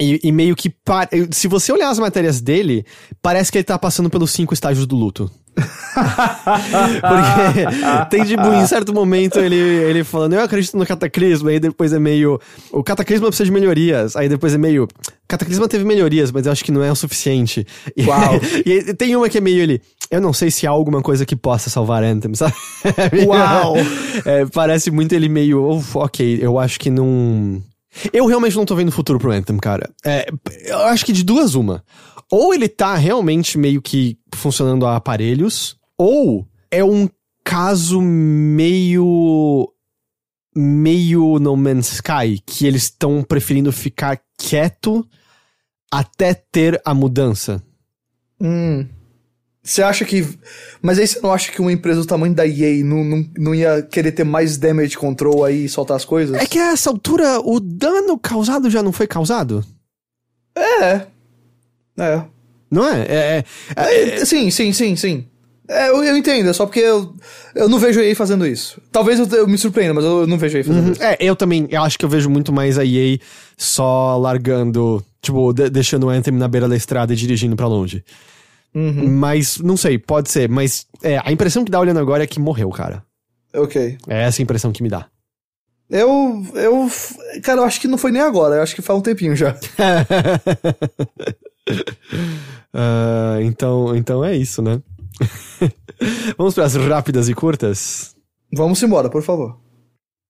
E, 0.00 0.20
e 0.22 0.30
meio 0.30 0.54
que. 0.54 0.70
pa- 0.70 1.08
Se 1.30 1.48
você 1.48 1.72
olhar 1.72 1.90
as 1.90 1.98
matérias 1.98 2.40
dele, 2.40 2.84
parece 3.20 3.50
que 3.50 3.58
ele 3.58 3.64
tá 3.64 3.78
passando 3.78 4.08
pelos 4.08 4.30
cinco 4.30 4.54
estágios 4.54 4.86
do 4.86 4.94
luto. 4.94 5.30
Porque 7.00 8.06
tem, 8.10 8.24
tipo, 8.24 8.46
em 8.52 8.66
certo 8.66 8.92
momento 8.92 9.38
ele, 9.38 9.56
ele 9.56 10.04
falando, 10.04 10.34
eu 10.34 10.42
acredito 10.42 10.76
no 10.76 10.86
cataclisma, 10.86 11.50
aí 11.50 11.60
depois 11.60 11.92
é 11.92 11.98
meio. 11.98 12.40
O 12.72 12.82
cataclisma 12.82 13.28
precisa 13.28 13.46
de 13.46 13.52
melhorias. 13.52 14.16
Aí 14.16 14.28
depois 14.28 14.54
é 14.54 14.58
meio. 14.58 14.88
Cataclisma 15.26 15.68
teve 15.68 15.84
melhorias, 15.84 16.32
mas 16.32 16.46
eu 16.46 16.52
acho 16.52 16.64
que 16.64 16.72
não 16.72 16.82
é 16.82 16.90
o 16.90 16.96
suficiente. 16.96 17.66
E, 17.96 18.04
Uau. 18.06 18.40
e 18.64 18.94
tem 18.94 19.14
uma 19.14 19.28
que 19.28 19.38
é 19.38 19.40
meio 19.40 19.60
ele. 19.62 19.82
Eu 20.10 20.20
não 20.20 20.32
sei 20.32 20.50
se 20.50 20.66
há 20.66 20.70
alguma 20.70 21.02
coisa 21.02 21.26
que 21.26 21.36
possa 21.36 21.68
salvar 21.68 22.02
Anthem, 22.02 22.34
sabe? 22.34 22.54
Uau. 23.26 23.74
É, 24.24 24.46
parece 24.46 24.90
muito 24.90 25.14
ele 25.14 25.28
meio. 25.28 25.68
"Uf, 25.70 25.96
ok, 25.98 26.38
eu 26.40 26.58
acho 26.58 26.80
que 26.80 26.88
não. 26.90 27.62
Eu 28.12 28.26
realmente 28.26 28.56
não 28.56 28.64
tô 28.64 28.74
vendo 28.74 28.92
futuro 28.92 29.18
pro 29.18 29.32
Anthem, 29.32 29.56
cara. 29.58 29.90
É, 30.04 30.28
eu 30.64 30.78
acho 30.78 31.04
que 31.04 31.12
de 31.12 31.24
duas, 31.24 31.54
uma. 31.54 31.82
Ou 32.30 32.52
ele 32.52 32.68
tá 32.68 32.94
realmente 32.94 33.56
meio 33.56 33.80
que 33.80 34.18
funcionando 34.34 34.86
a 34.86 34.96
aparelhos, 34.96 35.78
ou 35.96 36.46
é 36.70 36.84
um 36.84 37.08
caso 37.42 38.00
meio. 38.02 39.72
meio 40.54 41.38
No 41.38 41.56
Man's 41.56 41.92
Sky, 41.92 42.42
que 42.44 42.66
eles 42.66 42.84
estão 42.84 43.22
preferindo 43.22 43.72
ficar 43.72 44.20
quieto 44.36 45.06
até 45.90 46.34
ter 46.34 46.80
a 46.84 46.92
mudança. 46.92 47.62
Hum. 48.40 48.86
Você 49.62 49.82
acha 49.82 50.04
que. 50.04 50.26
Mas 50.80 50.98
aí 50.98 51.06
você 51.06 51.20
não 51.20 51.32
acha 51.32 51.52
que 51.52 51.60
uma 51.60 51.72
empresa 51.72 52.00
do 52.00 52.06
tamanho 52.06 52.34
da 52.34 52.46
EA 52.46 52.82
não, 52.84 53.04
não, 53.04 53.30
não 53.36 53.54
ia 53.54 53.82
querer 53.82 54.12
ter 54.12 54.24
mais 54.24 54.56
damage 54.56 54.96
control 54.96 55.44
aí 55.44 55.64
e 55.64 55.68
soltar 55.68 55.96
as 55.96 56.04
coisas? 56.04 56.36
É 56.36 56.46
que 56.46 56.58
a 56.58 56.72
essa 56.72 56.88
altura 56.88 57.40
o 57.40 57.60
dano 57.60 58.18
causado 58.18 58.70
já 58.70 58.82
não 58.82 58.92
foi 58.92 59.06
causado? 59.06 59.64
É. 60.56 61.06
É. 61.98 62.22
Não 62.70 62.86
é? 62.88 63.00
É. 63.02 63.44
é, 63.76 64.08
É, 64.20 64.24
sim, 64.24 64.50
sim, 64.50 64.72
sim, 64.72 64.94
sim. 64.96 65.26
É, 65.70 65.90
eu, 65.90 66.02
eu 66.02 66.16
entendo, 66.16 66.48
é 66.48 66.52
só 66.54 66.64
porque 66.64 66.80
eu, 66.80 67.14
eu 67.54 67.68
não 67.68 67.78
vejo 67.78 68.00
a 68.00 68.04
EA 68.04 68.16
fazendo 68.16 68.46
isso. 68.46 68.80
Talvez 68.90 69.18
eu, 69.18 69.26
eu 69.38 69.46
me 69.46 69.58
surpreenda, 69.58 69.92
mas 69.92 70.04
eu 70.04 70.26
não 70.26 70.38
vejo 70.38 70.56
a 70.56 70.60
EA 70.60 70.64
fazendo 70.64 70.92
isso. 70.92 71.02
é, 71.02 71.16
eu 71.20 71.36
também. 71.36 71.66
Eu 71.70 71.82
acho 71.82 71.98
que 71.98 72.04
eu 72.04 72.08
vejo 72.08 72.30
muito 72.30 72.50
mais 72.52 72.78
a 72.78 72.84
EA 72.84 73.18
só 73.56 74.16
largando. 74.16 75.04
Tipo, 75.20 75.52
de- 75.52 75.68
deixando 75.68 76.04
o 76.06 76.08
Anthem 76.08 76.32
na 76.34 76.48
beira 76.48 76.68
da 76.68 76.76
estrada 76.76 77.12
e 77.12 77.16
dirigindo 77.16 77.54
pra 77.56 77.66
longe. 77.66 78.02
Mas, 78.72 79.58
não 79.58 79.76
sei, 79.76 79.98
pode 79.98 80.30
ser. 80.30 80.48
Mas 80.48 80.86
é, 81.02 81.20
a 81.24 81.32
impressão 81.32 81.64
que 81.64 81.70
dá 81.70 81.80
olhando 81.80 81.98
agora 82.00 82.22
é 82.22 82.26
que 82.26 82.38
morreu, 82.38 82.70
cara. 82.70 83.02
Ok. 83.54 83.98
É 84.06 84.22
essa 84.22 84.40
a 84.40 84.44
impressão 84.44 84.70
que 84.72 84.82
me 84.82 84.88
dá. 84.88 85.06
Eu. 85.90 86.46
Eu. 86.54 86.88
Cara, 87.42 87.60
eu 87.60 87.64
acho 87.64 87.80
que 87.80 87.88
não 87.88 87.98
foi 87.98 88.12
nem 88.12 88.22
agora, 88.22 88.56
eu 88.56 88.62
acho 88.62 88.74
que 88.74 88.82
faz 88.82 88.98
um 88.98 89.02
tempinho 89.02 89.34
já. 89.34 89.56
Ah, 92.72 93.38
então, 93.42 93.96
então 93.96 94.22
é 94.22 94.36
isso, 94.36 94.60
né? 94.60 94.80
Vamos 96.36 96.54
para 96.54 96.64
as 96.64 96.74
rápidas 96.74 97.28
e 97.28 97.34
curtas? 97.34 98.14
Vamos 98.52 98.80
embora, 98.82 99.08
por 99.08 99.22
favor. 99.22 99.56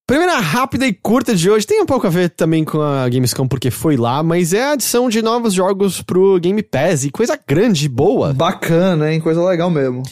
Primeira 0.07 0.39
rápida 0.39 0.87
e 0.87 0.95
curta 0.95 1.35
de 1.35 1.51
hoje 1.51 1.67
tem 1.67 1.83
um 1.83 1.87
pouco 1.87 2.07
a 2.07 2.11
ver 2.11 2.31
também 2.31 2.65
com 2.65 2.81
a 2.81 3.07
Gamescom, 3.09 3.47
porque 3.47 3.71
foi 3.71 3.97
lá, 3.97 4.23
mas 4.23 4.55
é 4.55 4.63
a 4.63 4.73
adição 4.73 5.11
de 5.11 5.21
novos 5.21 5.53
jogos 5.53 6.01
pro 6.01 6.41
Game 6.41 6.63
Pass 6.63 7.05
e 7.05 7.11
coisa 7.11 7.39
grande 7.47 7.89
boa. 7.89 8.33
Bacana, 8.33 9.13
hein? 9.13 9.21
Coisa 9.21 9.45
legal 9.45 9.69
mesmo. 9.69 10.03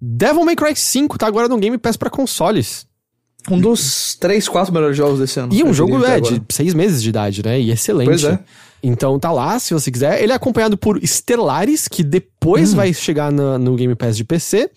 Devil 0.00 0.44
May 0.44 0.56
Cry 0.56 0.74
5 0.74 1.16
tá 1.16 1.28
agora 1.28 1.46
no 1.46 1.58
Game 1.58 1.78
Pass 1.78 1.96
pra 1.96 2.10
consoles. 2.10 2.86
Um 3.48 3.60
dos 3.60 4.16
três, 4.16 4.48
quatro 4.48 4.72
melhores 4.72 4.96
jogos 4.96 5.20
desse 5.20 5.38
ano. 5.38 5.52
E 5.54 5.62
um 5.62 5.72
jogo 5.72 6.04
é 6.04 6.18
de 6.18 6.28
agora. 6.28 6.44
seis 6.50 6.74
meses 6.74 7.02
de 7.02 7.10
idade, 7.10 7.42
né? 7.44 7.60
E 7.60 7.70
excelente. 7.70 8.08
Pois 8.08 8.24
é. 8.24 8.38
Então 8.86 9.18
tá 9.18 9.32
lá, 9.32 9.58
se 9.58 9.72
você 9.72 9.90
quiser. 9.90 10.22
Ele 10.22 10.32
é 10.32 10.34
acompanhado 10.34 10.76
por 10.76 11.00
Stellaris, 11.02 11.88
que 11.88 12.04
depois 12.04 12.33
Hum. 12.44 12.76
vai 12.76 12.92
chegar 12.92 13.32
na- 13.32 13.58
no 13.58 13.74
Game 13.76 13.94
Pass 13.94 14.16
de 14.16 14.24
PC. 14.24 14.70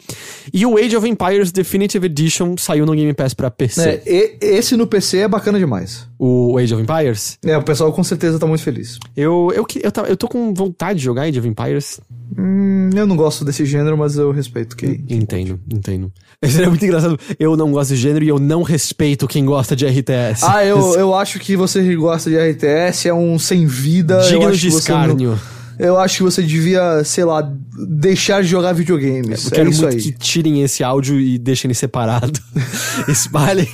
E 0.53 0.65
o 0.65 0.77
Age 0.77 0.95
of 0.95 1.07
Empires 1.07 1.51
Definitive 1.51 2.05
Edition 2.05 2.55
saiu 2.57 2.85
no 2.85 2.93
Game 2.93 3.13
Pass 3.13 3.33
pra 3.33 3.51
PC. 3.51 3.81
É, 3.81 4.03
e- 4.05 4.37
esse 4.41 4.75
no 4.77 4.87
PC 4.87 5.19
é 5.19 5.27
bacana 5.27 5.59
demais. 5.59 6.07
O 6.19 6.57
Age 6.57 6.73
of 6.73 6.81
Empires. 6.83 7.37
É, 7.45 7.55
o 7.57 7.61
pessoal 7.63 7.91
com 7.93 8.03
certeza 8.03 8.39
tá 8.39 8.47
muito 8.47 8.63
feliz. 8.63 8.97
Eu, 9.15 9.51
eu, 9.53 9.65
eu, 9.83 9.91
tava- 9.91 10.07
eu 10.07 10.17
tô 10.17 10.27
com 10.27 10.53
vontade 10.53 10.99
de 10.99 11.05
jogar 11.05 11.23
Age 11.23 11.39
of 11.39 11.47
Empires. 11.47 11.99
Hum, 12.37 12.89
eu 12.95 13.05
não 13.05 13.15
gosto 13.15 13.45
desse 13.45 13.65
gênero, 13.65 13.97
mas 13.97 14.17
eu 14.17 14.31
respeito 14.31 14.75
quem. 14.75 15.03
Entendo, 15.09 15.59
entendo. 15.71 16.11
Seria 16.43 16.69
muito 16.69 16.83
engraçado. 16.85 17.19
Eu 17.39 17.55
não 17.55 17.71
gosto 17.71 17.89
de 17.91 17.97
gênero 17.97 18.23
e 18.25 18.27
eu 18.27 18.39
não 18.39 18.63
respeito 18.63 19.27
quem 19.27 19.45
gosta 19.45 19.75
de 19.75 19.85
RTS. 19.85 20.43
Ah, 20.43 20.63
eu, 20.65 20.77
eu 20.99 21.13
acho 21.15 21.39
que 21.39 21.55
você 21.55 21.81
que 21.83 21.95
gosta 21.95 22.29
de 22.29 22.37
RTS 22.37 23.07
é 23.09 23.13
um 23.13 23.37
sem 23.39 23.65
vida. 23.65 24.15
eu 24.23 24.39
Digno 24.39 24.51
de 24.51 24.57
você 24.57 24.69
não- 24.69 24.77
escárnio. 24.79 25.39
Eu 25.79 25.99
acho 25.99 26.17
que 26.17 26.23
você 26.23 26.41
devia, 26.41 27.03
sei 27.03 27.23
lá, 27.23 27.47
deixar 27.87 28.41
de 28.41 28.47
jogar 28.47 28.73
videogames. 28.73 29.45
Eu 29.45 29.51
é 29.51 29.55
quero 29.55 29.69
isso 29.69 29.81
muito 29.83 29.95
aí. 29.97 30.01
que 30.01 30.11
tirem 30.13 30.63
esse 30.63 30.83
áudio 30.83 31.19
e 31.19 31.37
deixem 31.37 31.67
ele 31.69 31.75
separado. 31.75 32.39
Espalhem 33.07 33.67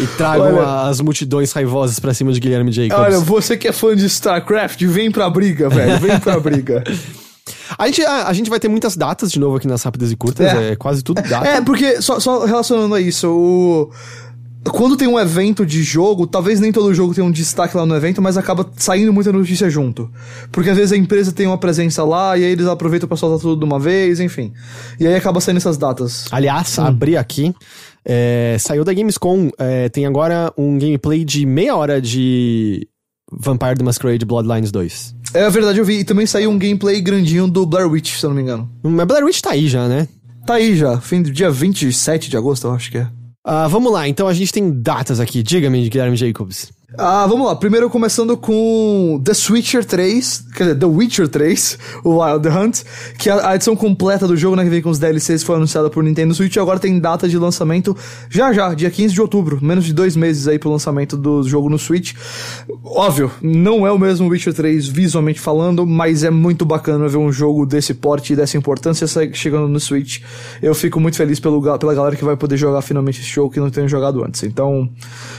e 0.00 0.06
tragam 0.16 0.56
Olha- 0.56 0.88
as 0.88 1.00
multidões 1.00 1.52
raivosas 1.52 1.98
pra 1.98 2.12
cima 2.12 2.32
de 2.32 2.40
Guilherme 2.40 2.72
Jacobs. 2.72 2.98
Olha, 2.98 3.18
você 3.20 3.56
que 3.56 3.68
é 3.68 3.72
fã 3.72 3.94
de 3.94 4.06
StarCraft, 4.06 4.82
vem 4.84 5.10
pra 5.10 5.28
briga, 5.30 5.68
velho. 5.68 5.98
Vem 6.00 6.18
pra 6.18 6.38
briga. 6.40 6.82
a, 7.78 7.86
gente, 7.86 8.04
a, 8.04 8.26
a 8.28 8.32
gente 8.32 8.50
vai 8.50 8.58
ter 8.58 8.68
muitas 8.68 8.96
datas 8.96 9.30
de 9.30 9.38
novo 9.38 9.56
aqui 9.56 9.68
nas 9.68 9.82
rápidas 9.82 10.10
e 10.10 10.16
curtas. 10.16 10.46
É, 10.46 10.72
É. 10.72 10.76
quase 10.76 11.02
tudo 11.02 11.22
data. 11.22 11.46
É, 11.46 11.60
porque, 11.60 12.02
só, 12.02 12.18
só 12.18 12.44
relacionando 12.44 12.94
a 12.94 13.00
isso, 13.00 13.28
o. 13.30 13.90
Quando 14.64 14.96
tem 14.96 15.08
um 15.08 15.18
evento 15.18 15.64
de 15.64 15.82
jogo, 15.82 16.26
talvez 16.26 16.60
nem 16.60 16.72
todo 16.72 16.92
jogo 16.92 17.14
tenha 17.14 17.24
um 17.26 17.30
destaque 17.30 17.76
lá 17.76 17.86
no 17.86 17.94
evento, 17.94 18.20
mas 18.20 18.36
acaba 18.36 18.68
saindo 18.76 19.12
muita 19.12 19.32
notícia 19.32 19.70
junto. 19.70 20.10
Porque 20.50 20.68
às 20.70 20.76
vezes 20.76 20.92
a 20.92 20.96
empresa 20.96 21.32
tem 21.32 21.46
uma 21.46 21.58
presença 21.58 22.04
lá 22.04 22.36
e 22.36 22.44
aí 22.44 22.50
eles 22.52 22.66
aproveitam 22.66 23.08
pra 23.08 23.16
soltar 23.16 23.38
tudo 23.40 23.58
de 23.58 23.64
uma 23.64 23.78
vez, 23.78 24.20
enfim. 24.20 24.52
E 24.98 25.06
aí 25.06 25.14
acaba 25.14 25.40
saindo 25.40 25.58
essas 25.58 25.76
datas. 25.78 26.26
Aliás, 26.30 26.78
abri 26.78 27.16
aqui. 27.16 27.54
é, 28.04 28.56
saiu 28.58 28.84
da 28.84 28.92
Gamescom. 28.92 29.48
é, 29.58 29.88
tem 29.88 30.06
agora 30.06 30.52
um 30.56 30.78
gameplay 30.78 31.24
de 31.24 31.46
meia 31.46 31.74
hora 31.76 32.00
de 32.00 32.86
Vampire 33.32 33.76
the 33.76 33.84
Masquerade 33.84 34.24
Bloodlines 34.24 34.70
2. 34.72 35.14
É 35.34 35.48
verdade, 35.50 35.78
eu 35.78 35.84
vi. 35.84 36.00
E 36.00 36.04
também 36.04 36.26
saiu 36.26 36.50
um 36.50 36.58
gameplay 36.58 37.00
grandinho 37.00 37.46
do 37.46 37.64
Blair 37.64 37.88
Witch, 37.88 38.16
se 38.18 38.24
eu 38.24 38.30
não 38.30 38.36
me 38.36 38.42
engano. 38.42 38.68
Mas 38.82 39.06
Blair 39.06 39.24
Witch 39.24 39.40
tá 39.40 39.50
aí 39.50 39.68
já, 39.68 39.86
né? 39.86 40.08
Tá 40.46 40.54
aí 40.54 40.74
já, 40.76 40.98
fim 41.00 41.20
do 41.20 41.30
dia 41.30 41.50
27 41.50 42.30
de 42.30 42.36
agosto, 42.36 42.66
eu 42.66 42.72
acho 42.72 42.90
que 42.90 42.98
é. 42.98 43.06
Ah, 43.50 43.66
vamos 43.66 43.90
lá, 43.90 44.06
então 44.06 44.28
a 44.28 44.34
gente 44.34 44.52
tem 44.52 44.70
datas 44.70 45.20
aqui. 45.20 45.42
Diga-me, 45.42 45.88
Guilherme 45.88 46.18
Jacobs. 46.18 46.70
Ah, 46.96 47.26
vamos 47.26 47.46
lá. 47.46 47.54
Primeiro 47.54 47.90
começando 47.90 48.34
com 48.34 49.20
The 49.22 49.34
Switcher 49.34 49.84
3, 49.84 50.44
quer 50.54 50.62
dizer, 50.62 50.78
The 50.78 50.86
Witcher 50.86 51.28
3, 51.28 51.78
o 52.02 52.18
Wild 52.18 52.48
Hunt, 52.48 52.80
que 53.18 53.28
a, 53.28 53.50
a 53.50 53.54
edição 53.56 53.76
completa 53.76 54.26
do 54.26 54.34
jogo, 54.34 54.56
né, 54.56 54.64
que 54.64 54.70
vem 54.70 54.80
com 54.80 54.88
os 54.88 54.98
DLCs, 54.98 55.42
foi 55.42 55.56
anunciada 55.56 55.90
por 55.90 56.02
Nintendo 56.02 56.32
Switch 56.32 56.56
e 56.56 56.58
agora 56.58 56.78
tem 56.78 56.98
data 56.98 57.28
de 57.28 57.36
lançamento 57.36 57.94
já 58.30 58.54
já, 58.54 58.72
dia 58.72 58.90
15 58.90 59.12
de 59.12 59.20
outubro, 59.20 59.58
menos 59.60 59.84
de 59.84 59.92
dois 59.92 60.16
meses 60.16 60.48
aí 60.48 60.58
pro 60.58 60.70
lançamento 60.70 61.14
do 61.14 61.42
jogo 61.42 61.68
no 61.68 61.78
Switch. 61.78 62.14
Óbvio, 62.82 63.30
não 63.42 63.86
é 63.86 63.92
o 63.92 63.98
mesmo 63.98 64.26
Witcher 64.26 64.54
3 64.54 64.88
visualmente 64.88 65.40
falando, 65.40 65.84
mas 65.84 66.24
é 66.24 66.30
muito 66.30 66.64
bacana 66.64 67.06
ver 67.06 67.18
um 67.18 67.30
jogo 67.30 67.66
desse 67.66 67.92
porte 67.92 68.32
e 68.32 68.36
dessa 68.36 68.56
importância 68.56 69.06
chegando 69.34 69.68
no 69.68 69.78
Switch. 69.78 70.22
Eu 70.62 70.74
fico 70.74 70.98
muito 70.98 71.18
feliz 71.18 71.38
pelo, 71.38 71.60
pela 71.78 71.94
galera 71.94 72.16
que 72.16 72.24
vai 72.24 72.34
poder 72.34 72.56
jogar 72.56 72.80
finalmente 72.80 73.20
esse 73.20 73.28
jogo 73.28 73.52
que 73.52 73.60
não 73.60 73.68
tem 73.68 73.86
jogado 73.86 74.24
antes. 74.24 74.42
Então, 74.42 74.88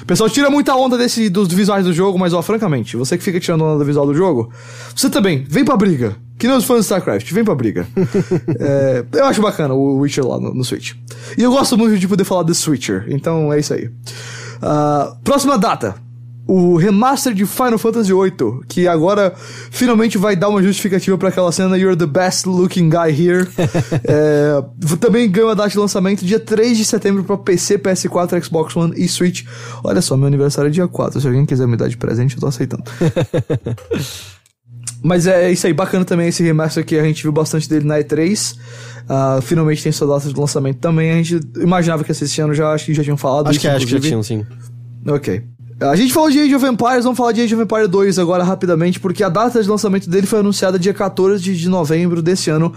pessoal 0.09 0.29
tira 0.29 0.49
muita 0.49 0.75
onda 0.75 0.97
desse, 0.97 1.29
dos 1.47 1.53
visuais 1.53 1.85
do 1.85 1.93
jogo, 1.93 2.17
mas 2.17 2.33
ó, 2.33 2.41
francamente, 2.41 2.97
você 2.97 3.17
que 3.17 3.23
fica 3.23 3.39
tirando 3.39 3.63
onda 3.63 3.79
do 3.79 3.85
visual 3.85 4.05
do 4.05 4.13
jogo, 4.13 4.51
você 4.95 5.09
também, 5.09 5.45
vem 5.47 5.63
pra 5.63 5.77
briga. 5.77 6.15
Que 6.37 6.47
nem 6.47 6.55
os 6.55 6.63
fãs 6.63 6.79
de 6.79 6.83
StarCraft, 6.83 7.31
vem 7.33 7.43
pra 7.43 7.55
briga. 7.55 7.87
É, 8.59 9.05
eu 9.13 9.25
acho 9.25 9.41
bacana 9.41 9.73
o 9.73 9.99
Witcher 9.99 10.25
lá 10.25 10.39
no, 10.39 10.53
no 10.53 10.63
Switch. 10.63 10.93
E 11.37 11.43
eu 11.43 11.51
gosto 11.51 11.77
muito 11.77 11.97
de 11.97 12.07
poder 12.07 12.23
falar 12.23 12.43
The 12.43 12.53
Switcher, 12.53 13.05
então 13.09 13.53
é 13.53 13.59
isso 13.59 13.73
aí. 13.73 13.89
Ah, 14.61 15.15
próxima 15.23 15.57
data. 15.57 15.95
O 16.51 16.77
remaster 16.77 17.31
de 17.31 17.45
Final 17.45 17.77
Fantasy 17.77 18.11
VIII, 18.11 18.61
que 18.67 18.87
agora 18.87 19.35
finalmente 19.69 20.17
vai 20.17 20.35
dar 20.35 20.49
uma 20.49 20.63
justificativa 20.63 21.15
pra 21.15 21.29
aquela 21.29 21.51
cena 21.51 21.77
You're 21.77 21.95
the 21.95 22.07
best 22.07 22.47
looking 22.47 22.89
guy 22.89 23.11
here. 23.11 23.47
É, 24.03 24.63
também 24.99 25.29
ganhou 25.29 25.51
a 25.51 25.53
data 25.53 25.69
de 25.69 25.77
lançamento 25.77 26.25
dia 26.25 26.39
3 26.39 26.75
de 26.75 26.85
setembro 26.85 27.23
pra 27.23 27.37
PC, 27.37 27.77
PS4, 27.77 28.43
Xbox 28.43 28.75
One 28.75 28.93
e 28.97 29.07
Switch. 29.07 29.43
Olha 29.83 30.01
só, 30.01 30.17
meu 30.17 30.25
aniversário 30.25 30.69
é 30.69 30.71
dia 30.71 30.87
4. 30.87 31.21
Se 31.21 31.27
alguém 31.27 31.45
quiser 31.45 31.67
me 31.67 31.77
dar 31.77 31.87
de 31.87 31.97
presente, 31.97 32.35
eu 32.35 32.41
tô 32.41 32.47
aceitando. 32.47 32.83
Mas 35.03 35.27
é 35.27 35.51
isso 35.51 35.67
aí, 35.67 35.73
bacana 35.73 36.03
também 36.03 36.29
esse 36.29 36.41
remaster 36.41 36.83
que 36.83 36.97
a 36.97 37.03
gente 37.03 37.21
viu 37.21 37.31
bastante 37.31 37.69
dele 37.69 37.85
na 37.85 37.99
E3. 37.99 38.57
Ah, 39.07 39.39
finalmente 39.43 39.83
tem 39.83 39.91
sua 39.91 40.07
data 40.07 40.27
de 40.27 40.39
lançamento 40.39 40.79
também. 40.79 41.11
A 41.11 41.15
gente 41.15 41.39
imaginava 41.57 42.03
que 42.03 42.09
ia 42.09 42.15
ser 42.15 42.25
esse 42.25 42.41
ano 42.41 42.55
já, 42.55 42.71
acho 42.71 42.85
que 42.85 42.93
já 42.95 43.03
tinham 43.03 43.17
falado. 43.17 43.47
Acho 43.47 43.57
isso, 43.57 43.61
que, 43.61 43.67
acho 43.67 43.85
que 43.85 43.91
já 43.91 43.99
tinham, 43.99 44.23
sim. 44.23 44.43
Ok. 45.05 45.43
A 45.81 45.95
gente 45.95 46.11
falou 46.11 46.29
de 46.29 46.37
Age 46.39 46.53
of 46.53 46.65
Empires, 46.65 47.05
vamos 47.05 47.17
falar 47.17 47.31
de 47.31 47.39
Age 47.39 47.55
of 47.55 47.63
Empires 47.63 47.87
2 47.87 48.19
agora 48.19 48.43
rapidamente, 48.43 48.99
porque 48.99 49.23
a 49.23 49.29
data 49.29 49.63
de 49.63 49.69
lançamento 49.69 50.09
dele 50.09 50.27
foi 50.27 50.39
anunciada 50.39 50.77
dia 50.77 50.93
14 50.93 51.41
de, 51.41 51.57
de 51.57 51.69
novembro 51.69 52.21
desse 52.21 52.49
ano. 52.49 52.73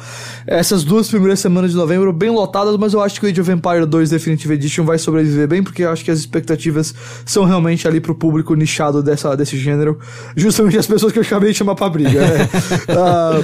Essas 0.46 0.84
duas 0.84 1.08
primeiras 1.08 1.40
semanas 1.40 1.72
de 1.72 1.76
novembro 1.76 2.12
bem 2.12 2.30
lotadas, 2.30 2.76
mas 2.76 2.92
eu 2.92 3.00
acho 3.00 3.18
que 3.18 3.26
o 3.26 3.28
Age 3.28 3.40
of 3.40 3.50
Empires 3.50 3.86
2 3.88 4.10
Definitive 4.10 4.54
Edition 4.54 4.84
vai 4.84 4.98
sobreviver 4.98 5.48
bem, 5.48 5.64
porque 5.64 5.82
eu 5.82 5.90
acho 5.90 6.04
que 6.04 6.12
as 6.12 6.20
expectativas 6.20 6.94
são 7.26 7.44
realmente 7.44 7.88
ali 7.88 8.00
pro 8.00 8.14
público 8.14 8.54
nichado 8.54 9.02
dessa, 9.02 9.36
desse 9.36 9.58
gênero. 9.58 9.98
Justamente 10.36 10.78
as 10.78 10.86
pessoas 10.86 11.12
que 11.12 11.18
eu 11.18 11.24
acabei 11.24 11.50
de 11.50 11.58
chamar 11.58 11.74
pra 11.74 11.88
briga, 11.88 12.20
né? 12.20 12.48
Ah, 13.04 13.40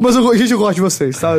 mas 0.00 0.16
eu, 0.16 0.36
gente, 0.36 0.52
eu 0.52 0.58
gosto 0.58 0.74
de 0.76 0.80
vocês, 0.80 1.18
tá? 1.18 1.34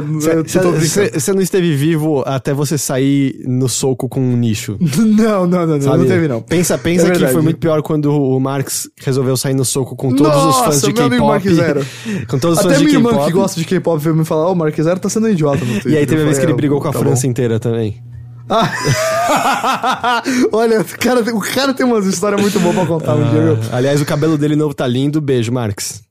Você 1.14 1.34
não 1.34 1.42
esteve 1.42 1.76
vivo 1.76 2.24
até 2.26 2.54
você 2.54 2.78
sair 2.78 3.42
no 3.48 3.68
soco 3.70 4.08
com 4.10 4.20
um 4.22 4.36
nicho. 4.38 4.78
Não, 5.18 5.48
não, 5.48 5.66
não, 5.68 5.78
não, 5.78 5.98
não 5.98 6.06
teve 6.06 6.28
não. 6.28 6.42
Pensa, 6.42 6.78
pensa 6.78 7.08
É 7.08 7.12
que 7.12 7.28
foi 7.28 7.42
muito 7.42 7.58
pior 7.60 7.82
quando 7.82 8.12
o 8.12 8.40
Marx 8.40 8.90
resolveu 8.98 9.36
sair 9.38 9.54
no 9.54 9.66
soco 9.66 9.96
com 9.96 10.10
todos 10.16 10.36
os 10.36 10.44
Nossa, 10.44 10.64
fãs 10.66 10.82
de 10.82 10.94
K-pop. 10.94 11.44
Com 12.28 12.40
todos 12.40 12.60
os 12.60 12.66
Até 12.66 12.70
fãs 12.76 12.80
de 12.80 12.86
minha 12.86 12.98
irmã 12.98 13.10
K-pop. 13.12 13.26
que 13.28 13.34
gosta 13.34 13.60
de 13.60 13.66
K-pop 13.66 14.02
veio 14.02 14.16
me 14.16 14.26
falar, 14.26 14.48
ô, 14.50 14.54
o 14.54 14.56
Mark 14.56 14.76
Zero 14.80 15.00
tá 15.00 15.10
sendo 15.10 15.28
um 15.28 15.30
idiota 15.30 15.64
no 15.64 15.72
Twitter. 15.74 15.92
E 15.92 15.98
aí 15.98 16.06
teve 16.06 16.22
a 16.22 16.26
vez 16.26 16.38
que 16.38 16.46
ele 16.46 16.54
brigou 16.54 16.78
"Ah, 16.80 16.82
com 16.82 16.88
a 16.90 16.92
tá 16.94 17.00
França 17.00 17.24
bom." 17.24 17.30
inteira 17.32 17.60
também. 17.60 18.02
Ah. 18.50 20.22
Olha, 20.54 20.82
o 20.82 20.86
cara, 21.00 21.24
tem- 21.24 21.34
o 21.34 21.40
cara 21.40 21.74
tem 21.74 21.86
umas 21.86 22.06
histórias 22.06 22.40
muito 22.42 22.60
boas 22.60 22.76
pra 22.76 22.86
contar 22.86 23.16
um 23.16 23.30
dia, 23.30 23.42
viu? 23.42 23.58
Ah, 23.72 23.78
aliás, 23.78 24.02
o 24.02 24.06
cabelo 24.06 24.38
dele 24.38 24.56
novo 24.56 24.74
tá 24.74 24.88
lindo. 24.88 25.20
Beijo, 25.20 25.52
Marx. 25.52 26.02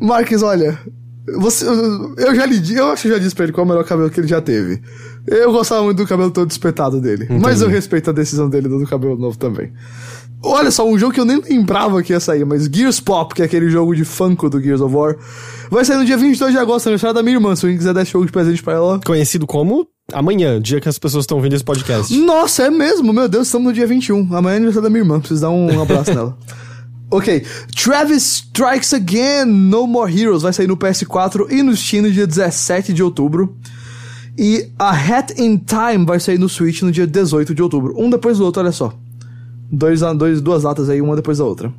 Marques, 0.00 0.42
olha, 0.42 0.78
você, 1.36 1.64
eu 1.66 2.34
já 2.34 2.46
lhe 2.46 2.74
eu 2.74 2.88
acho 2.88 3.02
que 3.02 3.08
já 3.08 3.18
disse 3.18 3.34
pra 3.34 3.44
ele 3.44 3.52
qual 3.52 3.64
é 3.64 3.66
o 3.66 3.68
melhor 3.68 3.84
cabelo 3.84 4.10
que 4.10 4.20
ele 4.20 4.28
já 4.28 4.40
teve. 4.40 4.80
Eu 5.26 5.52
gostava 5.52 5.82
muito 5.82 5.98
do 5.98 6.06
cabelo 6.06 6.30
todo 6.30 6.50
espetado 6.50 7.00
dele. 7.00 7.28
Mas 7.40 7.60
eu 7.60 7.68
respeito 7.68 8.10
a 8.10 8.12
decisão 8.12 8.48
dele 8.48 8.68
do 8.68 8.86
cabelo 8.86 9.16
novo 9.16 9.36
também. 9.36 9.72
Olha 10.42 10.70
só, 10.70 10.88
um 10.88 10.98
jogo 10.98 11.12
que 11.12 11.20
eu 11.20 11.24
nem 11.26 11.38
lembrava 11.38 12.02
que 12.02 12.14
ia 12.14 12.20
sair, 12.20 12.46
mas 12.46 12.64
Gears 12.64 12.98
Pop, 12.98 13.34
que 13.34 13.42
é 13.42 13.44
aquele 13.44 13.68
jogo 13.68 13.94
de 13.94 14.06
Funko 14.06 14.48
do 14.48 14.58
Gears 14.60 14.80
of 14.80 14.94
War, 14.94 15.14
vai 15.70 15.84
sair 15.84 15.98
no 15.98 16.04
dia 16.04 16.16
22 16.16 16.52
de 16.52 16.58
agosto, 16.58 16.86
aniversário 16.86 17.14
da 17.14 17.22
minha 17.22 17.36
irmã. 17.36 17.54
Se 17.54 17.66
alguém 17.66 17.76
quiser 17.76 17.92
dar 17.92 18.00
esse 18.02 18.12
jogo 18.12 18.24
de 18.24 18.32
presente 18.32 18.62
pra 18.62 18.72
ela. 18.72 19.00
Conhecido 19.04 19.46
como 19.46 19.86
amanhã, 20.10 20.60
dia 20.60 20.80
que 20.80 20.88
as 20.88 20.98
pessoas 20.98 21.24
estão 21.24 21.36
ouvindo 21.36 21.54
esse 21.54 21.64
podcast. 21.64 22.16
Nossa, 22.16 22.64
é 22.64 22.70
mesmo? 22.70 23.12
Meu 23.12 23.28
Deus, 23.28 23.48
estamos 23.48 23.68
no 23.68 23.72
dia 23.74 23.86
21. 23.86 24.34
Amanhã 24.34 24.54
é 24.54 24.56
aniversário 24.56 24.82
da 24.84 24.90
minha 24.90 25.02
irmã, 25.02 25.20
preciso 25.20 25.42
dar 25.42 25.50
um 25.50 25.82
abraço 25.82 26.10
nela. 26.14 26.36
Ok, 27.10 27.44
Travis 27.74 28.44
Strikes 28.46 28.94
Again, 28.94 29.46
No 29.46 29.86
More 29.86 30.16
Heroes, 30.16 30.42
vai 30.42 30.52
sair 30.52 30.68
no 30.68 30.76
PS4 30.76 31.50
e 31.50 31.62
no 31.62 31.76
Steam 31.76 32.02
no 32.02 32.10
dia 32.10 32.26
17 32.26 32.92
de 32.92 33.02
outubro. 33.02 33.56
E 34.38 34.70
A 34.78 34.90
Hat 34.90 35.34
in 35.36 35.58
Time 35.58 36.06
vai 36.06 36.20
sair 36.20 36.38
no 36.38 36.48
Switch 36.48 36.82
no 36.82 36.92
dia 36.92 37.06
18 37.06 37.54
de 37.54 37.62
outubro. 37.62 37.94
Um 37.98 38.08
depois 38.08 38.38
do 38.38 38.44
outro, 38.44 38.62
olha 38.62 38.72
só. 38.72 38.92
Dois, 39.70 40.00
dois, 40.16 40.40
duas 40.40 40.62
datas 40.62 40.88
aí, 40.88 41.00
uma 41.00 41.16
depois 41.16 41.38
da 41.38 41.44
outra. 41.44 41.72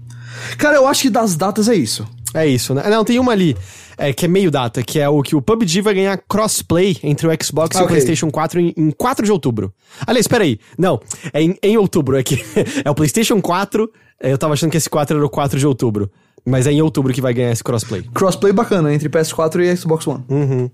Cara, 0.58 0.76
eu 0.76 0.88
acho 0.88 1.03
que 1.03 1.10
das 1.10 1.36
datas 1.36 1.68
é 1.68 1.76
isso. 1.76 2.08
É 2.34 2.48
isso, 2.48 2.74
né? 2.74 2.84
Não, 2.90 3.03
tem 3.03 3.20
uma 3.20 3.32
ali, 3.32 3.58
é, 3.98 4.14
que 4.14 4.26
é 4.26 4.28
meio 4.28 4.49
data, 4.49 4.82
que 4.82 4.99
é 4.99 5.10
o 5.10 5.22
que 5.22 5.36
o 5.36 5.41
PUBG 5.41 5.82
vai 5.82 5.94
ganhar 5.94 6.18
crossplay 6.30 6.98
entre 7.03 7.28
o 7.28 7.32
Xbox 7.44 7.76
e 7.76 7.80
o 7.80 7.84
Ok. 7.84 7.95
PlayStation 7.95 8.30
4 8.30 8.60
em, 8.60 8.74
em 8.78 8.91
4 8.91 9.26
de 9.26 9.32
outubro. 9.32 9.74
Aliás, 10.06 10.26
espera 10.26 10.44
aí. 10.44 10.60
Não, 10.78 10.99
é 11.34 11.41
em, 11.41 11.58
em 11.62 11.78
outubro, 11.78 12.18
é 12.18 12.24
que 12.24 12.41
é 12.86 12.90
o 12.90 12.95
PlayStation 12.95 13.41
4, 13.41 13.91
é, 14.11 14.11
eu 14.22 14.38
tava 14.38 14.53
achando 14.53 14.72
que 14.72 14.77
esse 14.77 14.89
4 14.89 15.18
era 15.18 15.26
o 15.26 15.30
4 15.30 15.57
de 15.57 15.68
outubro. 15.68 16.10
Mas 16.45 16.65
é 16.65 16.72
em 16.72 16.81
outubro 16.81 17.14
que 17.14 17.22
vai 17.22 17.34
ganhar 17.34 17.52
esse 17.52 17.64
crossplay. 17.64 18.03
Crossplay 18.14 18.52
bacana 18.52 18.93
entre 18.93 19.10
PS4 19.10 19.60
e 19.60 19.77
Xbox 19.77 20.07
One. 20.07 20.23
Uhum. 20.27 20.69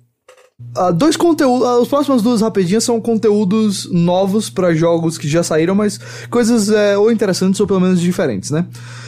Ah, 0.75 0.89
dois 0.89 1.15
conteúdos. 1.15 1.67
as 1.67 1.87
próximas 1.87 2.23
duas 2.23 2.41
rapidinhas 2.41 2.83
são 2.83 2.99
conteúdos 2.99 3.87
novos 3.91 4.49
pra 4.49 4.73
jogos 4.73 5.15
que 5.15 5.27
já 5.27 5.43
saíram, 5.43 5.75
mas 5.75 5.99
coisas 6.31 6.69
é, 6.69 6.97
ou 6.97 7.11
interessantes 7.11 7.59
ou 7.59 7.67
pelo 7.67 7.79
menos 7.79 8.01
diferentes, 8.01 8.49
né? 8.49 8.65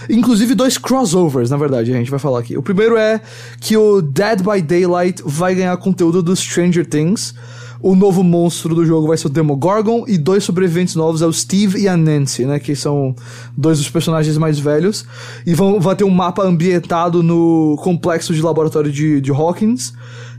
Inclusive 0.07 0.53
dois 0.53 0.77
crossovers, 0.77 1.49
na 1.49 1.57
verdade, 1.57 1.91
a 1.91 1.95
gente 1.95 2.11
vai 2.11 2.19
falar 2.19 2.39
aqui. 2.39 2.55
O 2.55 2.61
primeiro 2.61 2.97
é 2.97 3.19
que 3.59 3.75
o 3.75 3.99
Dead 3.99 4.43
by 4.43 4.61
Daylight 4.61 5.23
vai 5.25 5.55
ganhar 5.55 5.75
conteúdo 5.77 6.21
do 6.21 6.35
Stranger 6.35 6.85
Things. 6.85 7.33
O 7.81 7.95
novo 7.95 8.23
monstro 8.23 8.75
do 8.75 8.85
jogo 8.85 9.07
vai 9.07 9.17
ser 9.17 9.27
o 9.27 9.29
Demogorgon 9.29 10.03
e 10.07 10.17
dois 10.17 10.43
sobreviventes 10.43 10.95
novos 10.95 11.21
é 11.21 11.25
o 11.25 11.31
Steve 11.31 11.79
e 11.79 11.87
a 11.87 11.95
Nancy, 11.95 12.45
né? 12.45 12.59
Que 12.59 12.75
são 12.75 13.15
dois 13.55 13.77
dos 13.77 13.89
personagens 13.89 14.37
mais 14.37 14.59
velhos. 14.59 15.05
E 15.45 15.53
vão, 15.53 15.79
vai 15.79 15.95
ter 15.95 16.03
um 16.03 16.09
mapa 16.09 16.43
ambientado 16.43 17.23
no 17.23 17.77
complexo 17.81 18.33
de 18.33 18.41
laboratório 18.41 18.91
de, 18.91 19.21
de 19.21 19.31
Hawkins. 19.31 19.93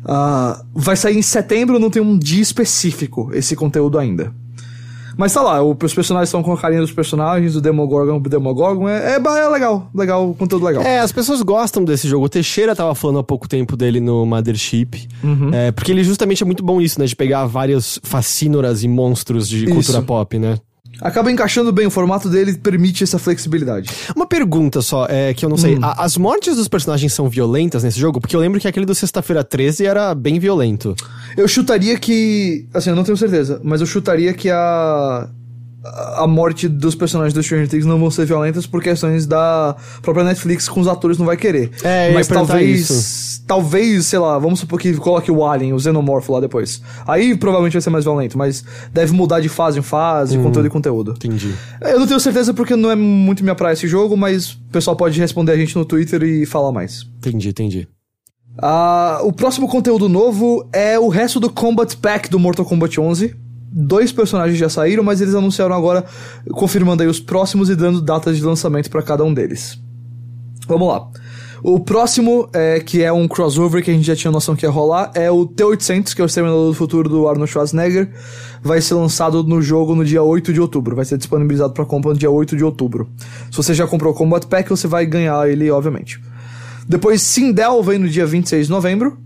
Ah, 0.04 0.62
vai 0.74 0.96
sair 0.96 1.16
em 1.16 1.22
setembro, 1.22 1.78
não 1.78 1.90
tem 1.90 2.02
um 2.02 2.18
dia 2.18 2.42
específico 2.42 3.30
esse 3.32 3.56
conteúdo 3.56 3.98
ainda. 3.98 4.32
Mas 5.20 5.34
tá 5.34 5.42
lá, 5.42 5.62
os 5.62 5.92
personagens 5.92 6.30
estão 6.30 6.42
com 6.42 6.50
a 6.50 6.56
carinha 6.56 6.80
dos 6.80 6.92
personagens, 6.92 7.54
o 7.54 7.60
Demogorgon, 7.60 8.16
o 8.16 8.20
Demogorgon, 8.20 8.88
é, 8.88 9.16
é, 9.16 9.16
é 9.16 9.48
legal, 9.50 9.90
legal, 9.94 10.34
conteúdo 10.34 10.64
legal. 10.64 10.82
É, 10.82 11.00
as 11.00 11.12
pessoas 11.12 11.42
gostam 11.42 11.84
desse 11.84 12.08
jogo. 12.08 12.24
O 12.24 12.28
Teixeira 12.28 12.74
tava 12.74 12.94
falando 12.94 13.18
há 13.18 13.22
pouco 13.22 13.46
tempo 13.46 13.76
dele 13.76 14.00
no 14.00 14.24
Mothership. 14.24 15.06
É, 15.52 15.72
porque 15.72 15.92
ele 15.92 16.02
justamente 16.02 16.42
é 16.42 16.46
muito 16.46 16.64
bom 16.64 16.78
nisso, 16.78 16.98
né? 16.98 17.04
De 17.04 17.14
pegar 17.14 17.44
várias 17.44 18.00
facínoras 18.02 18.82
e 18.82 18.88
monstros 18.88 19.46
de 19.46 19.66
Isso. 19.66 19.74
cultura 19.74 20.00
pop, 20.00 20.38
né? 20.38 20.56
Acaba 21.00 21.30
encaixando 21.30 21.72
bem, 21.72 21.86
o 21.86 21.90
formato 21.90 22.28
dele 22.28 22.54
permite 22.58 23.04
essa 23.04 23.18
flexibilidade. 23.18 23.90
Uma 24.14 24.26
pergunta 24.26 24.82
só, 24.82 25.06
é, 25.08 25.32
que 25.32 25.44
eu 25.44 25.48
não 25.48 25.56
sei. 25.56 25.76
Hum. 25.76 25.80
A- 25.84 26.04
as 26.04 26.16
mortes 26.16 26.56
dos 26.56 26.68
personagens 26.68 27.12
são 27.12 27.28
violentas 27.28 27.82
nesse 27.82 27.98
jogo? 27.98 28.20
Porque 28.20 28.36
eu 28.36 28.40
lembro 28.40 28.60
que 28.60 28.68
aquele 28.68 28.84
do 28.84 28.94
Sexta-feira 28.94 29.42
13 29.42 29.86
era 29.86 30.14
bem 30.14 30.38
violento. 30.38 30.94
Eu 31.36 31.48
chutaria 31.48 31.98
que. 31.98 32.66
Assim, 32.74 32.90
eu 32.90 32.96
não 32.96 33.04
tenho 33.04 33.16
certeza, 33.16 33.60
mas 33.64 33.80
eu 33.80 33.86
chutaria 33.86 34.32
que 34.34 34.50
a. 34.50 35.28
A 35.82 36.26
morte 36.26 36.68
dos 36.68 36.94
personagens 36.94 37.32
do 37.32 37.42
Stranger 37.42 37.68
Things 37.68 37.86
não 37.86 37.98
vão 37.98 38.10
ser 38.10 38.26
violentas 38.26 38.66
por 38.66 38.82
questões 38.82 39.26
da 39.26 39.74
própria 40.02 40.24
Netflix 40.24 40.68
com 40.68 40.80
os 40.80 40.86
atores 40.86 41.16
não 41.16 41.24
vai 41.24 41.38
querer. 41.38 41.70
É, 41.82 42.12
mas 42.12 42.28
talvez. 42.28 42.90
isso. 42.90 43.42
Talvez, 43.46 44.06
sei 44.06 44.18
lá, 44.18 44.38
vamos 44.38 44.60
supor 44.60 44.78
que 44.78 44.92
coloque 44.94 45.30
o 45.30 45.44
Alien, 45.44 45.72
o 45.72 45.80
Xenomorph 45.80 46.28
lá 46.28 46.40
depois. 46.40 46.82
Aí 47.06 47.36
provavelmente 47.36 47.72
vai 47.72 47.82
ser 47.82 47.90
mais 47.90 48.04
violento, 48.04 48.36
mas 48.36 48.62
deve 48.92 49.12
mudar 49.12 49.40
de 49.40 49.48
fase 49.48 49.78
em 49.78 49.82
fase, 49.82 50.36
de 50.36 50.42
conteúdo 50.42 50.66
em 50.66 50.70
conteúdo. 50.70 51.12
Entendi. 51.12 51.54
Eu 51.80 51.98
não 51.98 52.06
tenho 52.06 52.20
certeza 52.20 52.52
porque 52.52 52.76
não 52.76 52.90
é 52.90 52.94
muito 52.94 53.42
minha 53.42 53.54
praia 53.54 53.72
esse 53.72 53.88
jogo, 53.88 54.16
mas 54.16 54.52
o 54.52 54.58
pessoal 54.70 54.94
pode 54.94 55.18
responder 55.18 55.52
a 55.52 55.56
gente 55.56 55.74
no 55.76 55.84
Twitter 55.84 56.22
e 56.22 56.44
falar 56.46 56.72
mais. 56.72 57.06
Entendi, 57.18 57.48
entendi. 57.48 57.88
Ah, 58.58 59.20
o 59.22 59.32
próximo 59.32 59.66
conteúdo 59.66 60.08
novo 60.08 60.68
é 60.72 60.98
o 60.98 61.08
resto 61.08 61.40
do 61.40 61.50
Combat 61.50 61.96
Pack 61.96 62.28
do 62.28 62.38
Mortal 62.38 62.66
Kombat 62.66 63.00
11. 63.00 63.34
Dois 63.72 64.10
personagens 64.10 64.58
já 64.58 64.68
saíram, 64.68 65.04
mas 65.04 65.20
eles 65.20 65.34
anunciaram 65.34 65.74
agora, 65.74 66.04
confirmando 66.52 67.02
aí 67.02 67.08
os 67.08 67.20
próximos 67.20 67.70
e 67.70 67.76
dando 67.76 68.00
datas 68.00 68.36
de 68.36 68.42
lançamento 68.42 68.90
para 68.90 69.02
cada 69.02 69.22
um 69.22 69.32
deles. 69.32 69.78
Vamos 70.66 70.88
lá. 70.88 71.08
O 71.62 71.78
próximo, 71.78 72.48
é, 72.54 72.80
que 72.80 73.02
é 73.02 73.12
um 73.12 73.28
crossover 73.28 73.84
que 73.84 73.90
a 73.90 73.94
gente 73.94 74.06
já 74.06 74.16
tinha 74.16 74.30
noção 74.30 74.56
que 74.56 74.64
ia 74.64 74.70
rolar, 74.70 75.10
é 75.14 75.30
o 75.30 75.44
T-800, 75.44 76.14
que 76.14 76.20
é 76.20 76.24
o 76.24 76.26
Exterminador 76.26 76.68
do 76.68 76.74
Futuro 76.74 77.08
do 77.08 77.28
Arnold 77.28 77.50
Schwarzenegger. 77.50 78.10
Vai 78.62 78.80
ser 78.80 78.94
lançado 78.94 79.42
no 79.44 79.60
jogo 79.60 79.94
no 79.94 80.04
dia 80.04 80.22
8 80.22 80.54
de 80.54 80.60
outubro. 80.60 80.96
Vai 80.96 81.04
ser 81.04 81.18
disponibilizado 81.18 81.74
para 81.74 81.84
compra 81.84 82.12
no 82.12 82.18
dia 82.18 82.30
8 82.30 82.56
de 82.56 82.64
outubro. 82.64 83.10
Se 83.50 83.56
você 83.56 83.74
já 83.74 83.86
comprou 83.86 84.12
o 84.12 84.16
Combat 84.16 84.46
Pack, 84.46 84.70
você 84.70 84.88
vai 84.88 85.04
ganhar 85.04 85.48
ele, 85.50 85.70
obviamente. 85.70 86.18
Depois, 86.88 87.20
Sindel 87.20 87.82
vem 87.82 87.98
no 87.98 88.08
dia 88.08 88.24
26 88.24 88.66
de 88.66 88.72
novembro. 88.72 89.18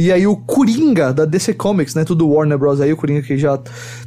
E 0.00 0.12
aí 0.12 0.28
o 0.28 0.36
Coringa 0.36 1.12
da 1.12 1.24
DC 1.24 1.54
Comics, 1.54 1.92
né? 1.96 2.04
Tudo 2.04 2.28
Warner 2.28 2.56
Bros. 2.56 2.80
aí, 2.80 2.92
o 2.92 2.96
Coringa 2.96 3.20
que 3.20 3.36
já 3.36 3.58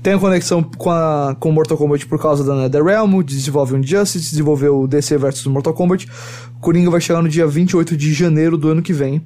tem 0.01 0.13
a 0.13 0.17
conexão 0.17 0.63
com, 0.63 0.89
a, 0.89 1.35
com 1.37 1.51
Mortal 1.51 1.77
Kombat 1.77 2.07
por 2.07 2.17
causa 2.17 2.45
da 2.45 2.55
NetherRealm, 2.55 3.21
desenvolve 3.21 3.73
o 3.73 3.77
Injustice, 3.77 4.29
desenvolveu 4.29 4.79
o 4.79 4.87
DC 4.87 5.17
vs 5.17 5.47
Mortal 5.47 5.73
Kombat. 5.73 6.07
O 6.55 6.61
Coringa 6.61 6.89
vai 6.89 7.01
chegar 7.01 7.21
no 7.21 7.27
dia 7.27 7.45
28 7.45 7.97
de 7.97 8.13
janeiro 8.13 8.57
do 8.57 8.69
ano 8.69 8.81
que 8.81 8.93
vem. 8.93 9.21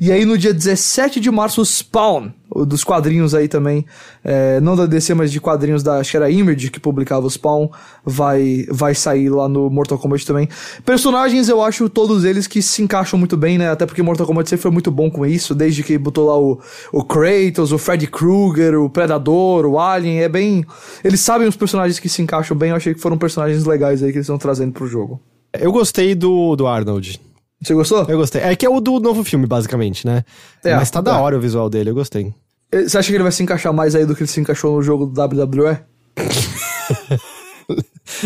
E 0.00 0.12
aí 0.12 0.24
no 0.24 0.38
dia 0.38 0.54
17 0.54 1.18
de 1.18 1.30
março, 1.30 1.64
Spawn, 1.64 2.30
dos 2.66 2.84
quadrinhos 2.84 3.34
aí 3.34 3.48
também, 3.48 3.84
é, 4.24 4.60
não 4.60 4.76
da 4.76 4.86
DC, 4.86 5.12
mas 5.14 5.30
de 5.30 5.40
quadrinhos 5.40 5.82
da, 5.82 5.98
acho 5.98 6.12
que 6.12 6.16
era 6.16 6.30
Image 6.30 6.70
que 6.70 6.80
publicava 6.80 7.26
o 7.26 7.30
Spawn, 7.30 7.68
vai, 8.04 8.64
vai 8.70 8.94
sair 8.94 9.28
lá 9.28 9.48
no 9.48 9.68
Mortal 9.68 9.98
Kombat 9.98 10.24
também. 10.24 10.48
Personagens, 10.84 11.48
eu 11.48 11.62
acho 11.62 11.88
todos 11.88 12.24
eles 12.24 12.46
que 12.46 12.62
se 12.62 12.82
encaixam 12.82 13.18
muito 13.18 13.36
bem, 13.36 13.58
né? 13.58 13.70
Até 13.70 13.86
porque 13.86 14.02
Mortal 14.02 14.26
Kombat 14.26 14.48
sempre 14.48 14.62
foi 14.62 14.70
muito 14.70 14.90
bom 14.90 15.10
com 15.10 15.26
isso, 15.26 15.54
desde 15.54 15.82
que 15.82 15.98
botou 15.98 16.26
lá 16.26 16.38
o, 16.38 16.60
o 16.92 17.04
Kratos, 17.04 17.72
o 17.72 17.78
Freddy 17.78 18.06
Krueger, 18.06 18.80
o 18.80 18.88
Predador, 18.88 19.66
o 19.66 19.78
Alien, 19.78 20.20
é 20.20 20.28
bem... 20.28 20.64
Eles 21.02 21.20
sabem 21.20 21.46
os 21.48 21.56
personagens 21.56 21.98
que 21.98 22.08
se 22.08 22.22
encaixam 22.22 22.56
bem, 22.56 22.70
eu 22.70 22.76
achei 22.76 22.94
que 22.94 23.00
foram 23.00 23.18
personagens 23.18 23.64
legais 23.64 24.02
aí 24.02 24.10
que 24.10 24.18
eles 24.18 24.26
estão 24.26 24.38
trazendo 24.38 24.72
pro 24.72 24.86
jogo. 24.86 25.20
Eu 25.52 25.72
gostei 25.72 26.14
do, 26.14 26.54
do 26.56 26.66
Arnold. 26.66 27.20
Você 27.60 27.74
gostou? 27.74 28.04
Eu 28.08 28.18
gostei. 28.18 28.40
É 28.40 28.54
que 28.54 28.64
é 28.64 28.68
o 28.68 28.80
do 28.80 29.00
novo 29.00 29.24
filme, 29.24 29.46
basicamente, 29.46 30.06
né? 30.06 30.24
É, 30.64 30.74
Mas 30.76 30.90
tá 30.90 31.00
da 31.00 31.16
é. 31.16 31.20
hora 31.20 31.36
o 31.36 31.40
visual 31.40 31.68
dele, 31.68 31.90
eu 31.90 31.94
gostei. 31.94 32.32
Você 32.72 32.98
acha 32.98 33.08
que 33.08 33.14
ele 33.14 33.22
vai 33.22 33.32
se 33.32 33.42
encaixar 33.42 33.72
mais 33.72 33.94
aí 33.94 34.04
do 34.04 34.14
que 34.14 34.22
ele 34.22 34.28
se 34.28 34.40
encaixou 34.40 34.76
no 34.76 34.82
jogo 34.82 35.06
do 35.06 35.20
WWE? 35.20 35.78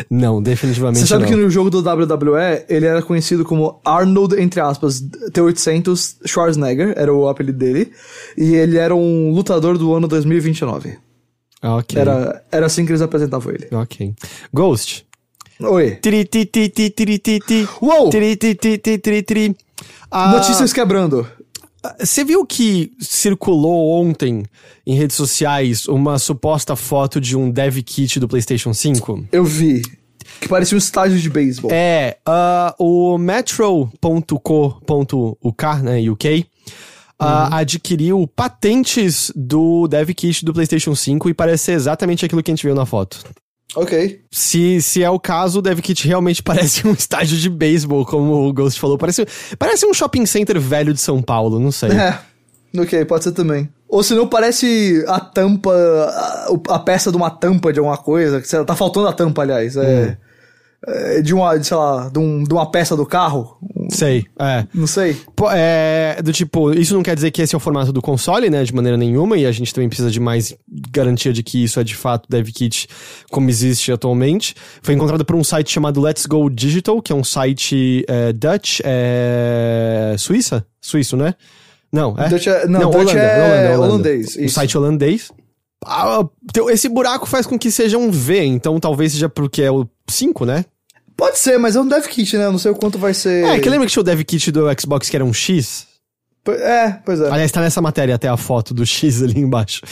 Não, 0.08 0.40
definitivamente 0.42 1.00
Você 1.00 1.06
sabe 1.06 1.22
não. 1.24 1.30
que 1.30 1.36
no 1.36 1.50
jogo 1.50 1.68
do 1.68 1.80
WWE 1.80 2.64
ele 2.68 2.86
era 2.86 3.02
conhecido 3.02 3.44
como 3.44 3.80
Arnold, 3.84 4.40
entre 4.40 4.60
aspas, 4.60 5.00
T-800 5.00 6.18
Schwarzenegger, 6.24 6.94
era 6.96 7.12
o 7.12 7.28
apelido 7.28 7.58
dele, 7.58 7.92
e 8.36 8.54
ele 8.54 8.78
era 8.78 8.94
um 8.94 9.32
lutador 9.32 9.76
do 9.76 9.92
ano 9.92 10.06
2029. 10.06 10.96
Ok. 11.62 12.00
Era, 12.00 12.44
era 12.50 12.66
assim 12.66 12.84
que 12.84 12.92
eles 12.92 13.02
apresentavam 13.02 13.52
ele. 13.52 13.68
Ok. 13.72 14.14
Ghost. 14.52 15.06
Oi. 15.62 15.96
Tri, 15.96 16.24
ti, 16.24 16.46
ti, 16.46 16.68
ti, 16.68 16.90
tri, 16.90 17.18
ti, 17.18 17.40
ti. 17.40 17.68
Uou! 17.80 18.10
Tri, 18.10 18.36
tri, 18.36 19.22
tri. 19.22 19.56
Ah, 20.10 20.32
Notícias 20.32 20.72
quebrando. 20.72 21.26
Você 21.98 22.24
viu 22.24 22.46
que 22.46 22.92
circulou 23.00 23.90
ontem 24.00 24.44
em 24.86 24.94
redes 24.94 25.16
sociais 25.16 25.86
uma 25.86 26.18
suposta 26.18 26.76
foto 26.76 27.20
de 27.20 27.36
um 27.36 27.50
dev 27.50 27.78
kit 27.78 28.20
do 28.20 28.28
PlayStation 28.28 28.72
5? 28.72 29.26
Eu 29.32 29.44
vi. 29.44 29.82
Que 30.40 30.48
parecia 30.48 30.76
um 30.76 30.78
estágio 30.78 31.18
de 31.18 31.28
beisebol. 31.28 31.70
É, 31.72 32.18
ah, 32.24 32.74
o 32.78 33.18
Metro.co.uk, 33.18 33.92
né, 35.82 36.08
UK, 36.08 36.46
ah, 37.18 37.58
adquiriu 37.58 38.26
patentes 38.28 39.32
do 39.34 39.88
dev 39.88 40.10
kit 40.10 40.44
do 40.44 40.52
PlayStation 40.52 40.94
5 40.94 41.30
e 41.30 41.34
parece 41.34 41.64
ser 41.64 41.72
exatamente 41.72 42.24
aquilo 42.24 42.42
que 42.42 42.50
a 42.50 42.54
gente 42.54 42.66
viu 42.66 42.74
na 42.74 42.86
foto. 42.86 43.24
Ok. 43.74 44.20
Se, 44.30 44.80
se 44.82 45.02
é 45.02 45.08
o 45.08 45.18
caso, 45.18 45.58
o 45.58 45.62
dev 45.62 45.78
kit 45.80 46.06
realmente 46.06 46.42
parece 46.44 46.86
um 46.86 46.92
estádio 46.92 47.36
de 47.38 47.48
beisebol, 47.48 48.04
como 48.04 48.46
o 48.48 48.52
Ghost 48.52 48.78
falou. 48.78 48.98
Parece, 48.98 49.26
parece 49.58 49.86
um 49.86 49.94
shopping 49.94 50.26
center 50.26 50.60
velho 50.60 50.92
de 50.92 51.00
São 51.00 51.22
Paulo, 51.22 51.58
não 51.58 51.72
sei. 51.72 51.90
É. 51.90 52.18
Ok, 52.78 53.04
pode 53.04 53.24
ser 53.24 53.32
também. 53.32 53.68
Ou 53.88 54.02
se 54.02 54.14
não, 54.14 54.26
parece 54.26 55.04
a 55.06 55.20
tampa, 55.20 55.70
a, 55.70 56.74
a 56.74 56.78
peça 56.78 57.10
de 57.10 57.16
uma 57.16 57.30
tampa 57.30 57.70
de 57.72 57.78
alguma 57.78 57.98
coisa. 57.98 58.40
que 58.40 58.64
Tá 58.64 58.74
faltando 58.74 59.08
a 59.08 59.12
tampa, 59.12 59.42
aliás. 59.42 59.76
É, 59.76 60.16
é 60.86 61.20
de 61.20 61.34
uma, 61.34 61.62
sei 61.62 61.76
lá, 61.76 62.08
de, 62.08 62.18
um- 62.18 62.42
de 62.42 62.52
uma 62.54 62.70
peça 62.70 62.96
do 62.96 63.04
carro. 63.04 63.58
Sei, 63.90 64.24
é. 64.38 64.66
Não 64.72 64.86
sei. 64.86 65.16
Pô, 65.34 65.50
é, 65.50 66.20
do 66.22 66.32
tipo, 66.32 66.72
isso 66.72 66.94
não 66.94 67.02
quer 67.02 67.14
dizer 67.14 67.30
que 67.30 67.42
esse 67.42 67.54
é 67.54 67.56
o 67.56 67.60
formato 67.60 67.92
do 67.92 68.02
console, 68.02 68.48
né, 68.50 68.62
de 68.64 68.74
maneira 68.74 68.96
nenhuma, 68.96 69.36
e 69.36 69.46
a 69.46 69.52
gente 69.52 69.72
também 69.72 69.88
precisa 69.88 70.10
de 70.10 70.20
mais 70.20 70.54
garantia 70.90 71.32
de 71.32 71.42
que 71.42 71.64
isso 71.64 71.78
é 71.80 71.84
de 71.84 71.94
fato 71.94 72.28
DevKit 72.28 72.88
como 73.30 73.48
existe 73.48 73.92
atualmente. 73.92 74.54
Foi 74.82 74.94
encontrado 74.94 75.24
por 75.24 75.36
um 75.36 75.44
site 75.44 75.70
chamado 75.70 76.00
Let's 76.00 76.26
Go 76.26 76.48
Digital, 76.50 77.00
que 77.00 77.12
é 77.12 77.14
um 77.14 77.24
site 77.24 78.04
é, 78.08 78.32
Dutch, 78.32 78.80
é, 78.84 80.14
Suíça? 80.18 80.66
Suíço, 80.80 81.16
né? 81.16 81.34
Não, 81.92 82.14
é? 82.18 82.28
Dutch 82.28 82.46
é- 82.46 82.66
não, 82.66 82.90
Dutch 82.90 83.14
é 83.14 83.76
holandês, 83.76 84.36
Um 84.38 84.48
site 84.48 84.76
holandês. 84.78 85.30
Ah, 85.84 86.24
esse 86.70 86.88
buraco 86.88 87.26
faz 87.26 87.46
com 87.46 87.58
que 87.58 87.70
seja 87.70 87.98
um 87.98 88.10
V, 88.10 88.44
então 88.44 88.78
talvez 88.78 89.12
seja 89.12 89.28
porque 89.28 89.62
é 89.62 89.70
o 89.70 89.86
5, 90.08 90.46
né? 90.46 90.64
Pode 91.16 91.38
ser, 91.38 91.58
mas 91.58 91.76
é 91.76 91.80
um 91.80 91.86
dev 91.86 92.04
kit, 92.06 92.36
né? 92.36 92.46
Eu 92.46 92.52
não 92.52 92.58
sei 92.58 92.70
o 92.70 92.74
quanto 92.74 92.98
vai 92.98 93.14
ser. 93.14 93.44
É, 93.44 93.58
que 93.60 93.68
lembra 93.68 93.86
que 93.86 93.92
tinha 93.92 94.00
o 94.00 94.04
DevKit 94.04 94.50
do 94.50 94.66
Xbox 94.80 95.08
que 95.08 95.16
era 95.16 95.24
um 95.24 95.32
X? 95.32 95.86
É, 96.48 96.90
pois 97.04 97.20
é. 97.20 97.30
Aliás, 97.30 97.52
tá 97.52 97.60
nessa 97.60 97.80
matéria 97.80 98.14
até 98.14 98.28
a 98.28 98.36
foto 98.36 98.74
do 98.74 98.84
X 98.84 99.22
ali 99.22 99.38
embaixo. 99.40 99.82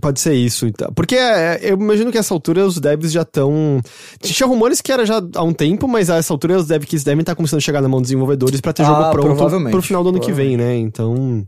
Pode 0.00 0.20
ser 0.20 0.34
isso, 0.34 0.66
então. 0.66 0.92
Porque 0.94 1.16
é, 1.16 1.58
eu 1.62 1.74
imagino 1.76 2.12
que 2.12 2.18
essa 2.18 2.32
altura 2.32 2.64
os 2.64 2.78
devs 2.78 3.10
já 3.10 3.22
estão. 3.22 3.80
Tinha 4.20 4.46
rumores 4.46 4.80
que 4.80 4.92
era 4.92 5.04
já 5.04 5.20
há 5.34 5.42
um 5.42 5.52
tempo, 5.52 5.88
mas 5.88 6.08
a 6.08 6.16
essa 6.16 6.32
altura 6.32 6.56
os 6.58 6.68
devs 6.68 7.02
devem 7.02 7.20
estar 7.22 7.34
começando 7.34 7.58
a 7.58 7.62
chegar 7.62 7.80
na 7.82 7.88
mão 7.88 8.00
dos 8.00 8.08
desenvolvedores 8.08 8.60
pra 8.60 8.72
ter 8.72 8.82
Ah, 8.82 8.86
jogo 8.86 9.10
pronto 9.10 9.70
pro 9.70 9.82
final 9.82 10.04
do 10.04 10.10
ano 10.10 10.20
que 10.20 10.32
vem, 10.32 10.56
né? 10.56 10.76
Então. 10.76 11.46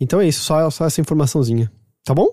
Então 0.00 0.20
é 0.20 0.28
isso, 0.28 0.44
só, 0.44 0.70
só 0.70 0.84
essa 0.84 1.00
informaçãozinha. 1.00 1.70
Tá 2.04 2.14
bom? 2.14 2.28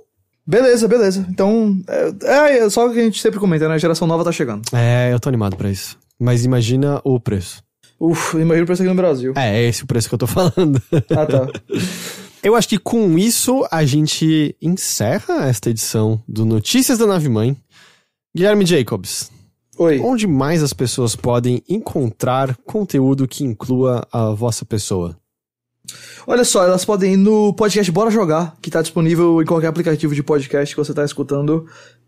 Beleza, 0.46 0.88
beleza. 0.88 1.26
Então, 1.30 1.80
é, 2.24 2.58
é 2.58 2.70
só 2.70 2.88
o 2.88 2.94
que 2.94 3.00
a 3.00 3.04
gente 3.04 3.22
sempre 3.22 3.40
comenta, 3.40 3.68
né? 3.68 3.76
A 3.76 3.78
geração 3.78 4.08
nova 4.08 4.24
tá 4.24 4.32
chegando. 4.32 4.62
É, 4.74 5.14
eu 5.14 5.20
tô 5.20 5.30
animado 5.30 5.56
pra 5.56 5.70
isso. 5.70 5.98
Mas 6.20 6.44
imagina 6.44 7.02
o 7.04 7.20
preço. 7.20 7.64
Uf, 8.00 8.36
imagina 8.38 8.64
o 8.64 8.66
preço 8.66 8.82
aqui 8.82 8.90
no 8.90 8.96
Brasil. 8.96 9.34
É, 9.38 9.60
é 9.60 9.68
esse 9.70 9.84
o 9.84 9.88
preço 9.88 10.10
que 10.10 10.16
eu 10.16 10.20
tô 10.20 10.28
falando. 10.28 10.82
Ah, 11.12 11.26
tá. 11.26 11.48
Eu 12.44 12.56
acho 12.56 12.68
que 12.68 12.78
com 12.78 13.18
isso 13.18 13.66
a 13.72 13.86
gente 13.86 14.54
encerra 14.62 15.48
esta 15.48 15.70
edição 15.70 16.22
do 16.28 16.44
Notícias 16.44 16.98
da 16.98 17.08
Nave 17.08 17.30
Mãe. 17.30 17.56
Guilherme 18.36 18.66
Jacobs, 18.66 19.32
Oi. 19.78 20.02
onde 20.02 20.28
mais 20.28 20.62
as 20.62 20.74
pessoas 20.74 21.16
podem 21.16 21.64
encontrar 21.70 22.58
conteúdo 22.66 23.30
que 23.30 23.46
inclua 23.46 24.06
a 24.12 24.32
vossa 24.32 24.66
pessoa? 24.66 25.16
Olha 26.26 26.46
só, 26.46 26.64
elas 26.64 26.86
podem 26.86 27.14
ir 27.14 27.18
no 27.18 27.54
podcast 27.54 27.92
Bora 27.92 28.10
Jogar, 28.10 28.56
que 28.62 28.72
tá 28.72 28.82
disponível 28.82 29.42
em 29.42 29.46
qualquer 29.46 29.68
aplicativo 29.68 30.16
de 30.16 30.24
podcast 30.24 30.74
que 30.74 30.82
você 30.82 30.94
tá 30.94 31.04
escutando. 31.04 31.66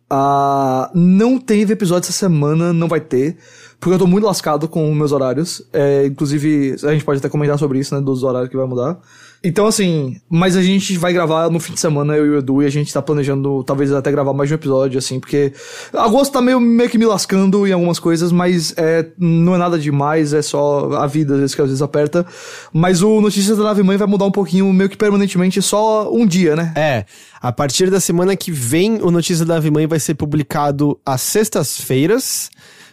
Ah, 0.10 0.90
não 0.94 1.40
teve 1.40 1.74
episódio 1.74 2.08
essa 2.08 2.14
semana, 2.18 2.72
não 2.72 2.88
vai 2.88 3.02
ter, 3.02 3.38
porque 3.80 3.96
eu 3.96 4.00
tô 4.00 4.08
muito 4.08 4.26
lascado 4.26 4.68
com 4.68 4.94
meus 4.94 5.12
horários. 5.12 5.62
É, 5.74 6.06
inclusive, 6.06 6.76
a 6.84 6.94
gente 6.94 7.04
pode 7.04 7.20
até 7.20 7.28
comentar 7.28 7.60
sobre 7.60 7.80
isso, 7.80 7.94
né, 7.94 8.02
dos 8.02 8.24
horários 8.24 8.50
que 8.50 8.56
vai 8.56 8.66
mudar. 8.66 9.00
Então, 9.48 9.68
assim, 9.68 10.20
mas 10.28 10.58
a 10.58 10.64
gente 10.64 10.98
vai 10.98 11.14
gravar 11.14 11.52
no 11.52 11.60
fim 11.60 11.74
de 11.74 11.80
semana, 11.80 12.18
eu 12.18 12.26
e 12.26 12.30
o 12.32 12.40
Edu, 12.40 12.64
e 12.64 12.66
a 12.66 12.70
gente 12.70 12.92
tá 12.92 13.00
planejando 13.00 13.64
talvez 13.64 13.92
até 13.92 14.12
gravar 14.12 14.34
mais 14.34 14.50
um 14.50 14.56
episódio, 14.56 14.98
assim, 14.98 15.20
porque 15.20 15.54
agosto 15.94 16.34
tá 16.34 16.42
meio, 16.42 16.60
meio 16.60 16.90
que 16.90 16.98
me 16.98 17.06
lascando 17.06 17.68
em 17.68 17.72
algumas 17.72 18.00
coisas, 18.00 18.32
mas 18.32 18.74
é, 18.76 19.06
não 19.20 19.54
é 19.54 19.60
nada 19.60 19.78
demais, 19.78 20.34
é 20.34 20.42
só 20.42 20.94
a 20.94 21.06
vida, 21.06 21.36
às 21.36 21.40
vezes, 21.42 21.54
que 21.54 21.62
às 21.62 21.68
vezes 21.68 21.84
aperta. 21.84 22.26
Mas 22.74 23.04
o 23.04 23.22
Notícias 23.22 23.56
da 23.56 23.66
Nave 23.66 23.84
Mãe 23.84 23.98
vai 23.98 24.08
mudar 24.08 24.26
um 24.26 24.32
pouquinho, 24.32 24.74
meio 24.74 24.90
que 24.90 24.98
permanentemente, 24.98 25.62
só 25.62 26.12
um 26.12 26.26
dia, 26.26 26.56
né? 26.56 26.74
É, 26.76 27.06
a 27.40 27.52
partir 27.52 27.92
da 27.92 28.00
semana 28.00 28.36
que 28.36 28.50
vem, 28.50 29.00
o 29.00 29.12
Notícias 29.12 29.48
da 29.48 29.54
Nave 29.54 29.70
Mãe 29.70 29.86
vai 29.86 30.00
ser 30.00 30.16
publicado 30.16 31.00
às 31.06 31.22
sextas-feiras, 31.22 32.50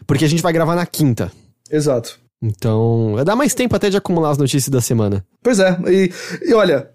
porque 0.06 0.26
a 0.26 0.28
gente 0.28 0.42
vai 0.42 0.52
gravar 0.52 0.76
na 0.76 0.84
quinta. 0.84 1.32
Exato. 1.70 2.20
Então, 2.42 3.12
vai 3.14 3.24
dar 3.24 3.36
mais 3.36 3.54
tempo 3.54 3.76
até 3.76 3.88
de 3.88 3.96
acumular 3.96 4.30
as 4.30 4.38
notícias 4.38 4.68
da 4.68 4.80
semana. 4.80 5.24
Pois 5.42 5.58
é, 5.60 5.78
e, 5.86 6.10
e 6.48 6.52
olha, 6.54 6.88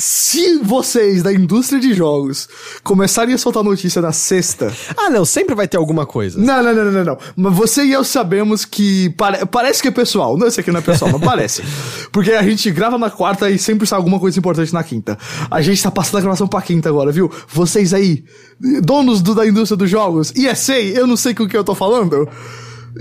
se 0.00 0.58
vocês 0.58 1.22
da 1.24 1.32
indústria 1.32 1.80
de 1.80 1.92
jogos 1.92 2.48
começarem 2.84 3.34
a 3.34 3.38
soltar 3.38 3.64
notícia 3.64 4.00
na 4.00 4.12
sexta, 4.12 4.72
Ah, 4.96 5.10
não, 5.10 5.24
sempre 5.24 5.54
vai 5.56 5.66
ter 5.68 5.76
alguma 5.76 6.06
coisa. 6.06 6.38
Não, 6.40 6.62
não, 6.62 6.72
não, 6.74 6.84
não, 6.84 6.92
não, 6.92 7.04
não. 7.04 7.18
Mas 7.36 7.54
você 7.54 7.82
e 7.84 7.92
eu 7.92 8.04
sabemos 8.04 8.64
que 8.64 9.10
pare- 9.10 9.44
parece 9.46 9.82
que 9.82 9.88
é 9.88 9.90
pessoal. 9.90 10.38
Não, 10.38 10.46
isso 10.46 10.60
aqui 10.60 10.70
não 10.70 10.78
é 10.78 10.82
pessoal, 10.82 11.10
mas 11.12 11.20
parece. 11.20 11.62
Porque 12.12 12.30
a 12.30 12.42
gente 12.44 12.70
grava 12.70 12.96
na 12.96 13.10
quarta 13.10 13.50
e 13.50 13.58
sempre 13.58 13.86
sai 13.88 13.96
alguma 13.98 14.20
coisa 14.20 14.38
importante 14.38 14.72
na 14.72 14.84
quinta. 14.84 15.18
A 15.50 15.60
gente 15.60 15.82
tá 15.82 15.90
passando 15.90 16.18
a 16.18 16.20
gravação 16.20 16.46
pra 16.46 16.62
quinta 16.62 16.88
agora, 16.88 17.10
viu? 17.10 17.28
Vocês 17.48 17.92
aí, 17.92 18.24
donos 18.82 19.20
do- 19.20 19.34
da 19.34 19.46
indústria 19.46 19.76
dos 19.76 19.90
jogos, 19.90 20.32
ESA, 20.36 20.78
eu 20.78 21.06
não 21.08 21.16
sei 21.16 21.34
com 21.34 21.42
o 21.42 21.48
que 21.48 21.56
eu 21.56 21.64
tô 21.64 21.74
falando. 21.74 22.26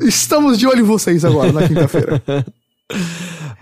Estamos 0.01 0.57
de 0.57 0.67
olho 0.67 0.79
em 0.81 0.83
vocês 0.83 1.23
agora 1.25 1.51
na 1.51 1.67
quinta-feira. 1.67 2.21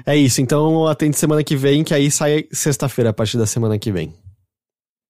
É 0.05 0.15
isso, 0.15 0.39
então 0.39 0.85
atende 0.85 1.17
semana 1.17 1.43
que 1.43 1.55
vem, 1.55 1.83
que 1.83 1.91
aí 1.91 2.11
sai 2.11 2.45
sexta-feira 2.51 3.09
a 3.09 3.13
partir 3.13 3.39
da 3.39 3.47
semana 3.47 3.79
que 3.79 3.91
vem. 3.91 4.13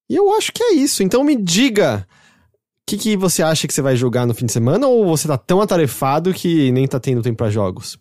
E 0.09 0.15
eu 0.15 0.33
acho 0.35 0.53
que 0.53 0.63
é 0.63 0.73
isso. 0.73 1.03
Então 1.03 1.21
me 1.21 1.35
diga, 1.35 2.07
o 2.47 2.55
que, 2.87 2.97
que 2.97 3.17
você 3.17 3.43
acha 3.43 3.67
que 3.67 3.73
você 3.73 3.81
vai 3.81 3.97
jogar 3.97 4.25
no 4.25 4.33
fim 4.33 4.45
de 4.45 4.53
semana 4.53 4.87
ou 4.87 5.05
você 5.05 5.27
tá 5.27 5.37
tão 5.37 5.59
atarefado 5.59 6.33
que 6.33 6.71
nem 6.71 6.87
tá 6.87 6.97
tendo 6.97 7.21
tempo 7.21 7.35
pra 7.37 7.49
jogos? 7.49 7.97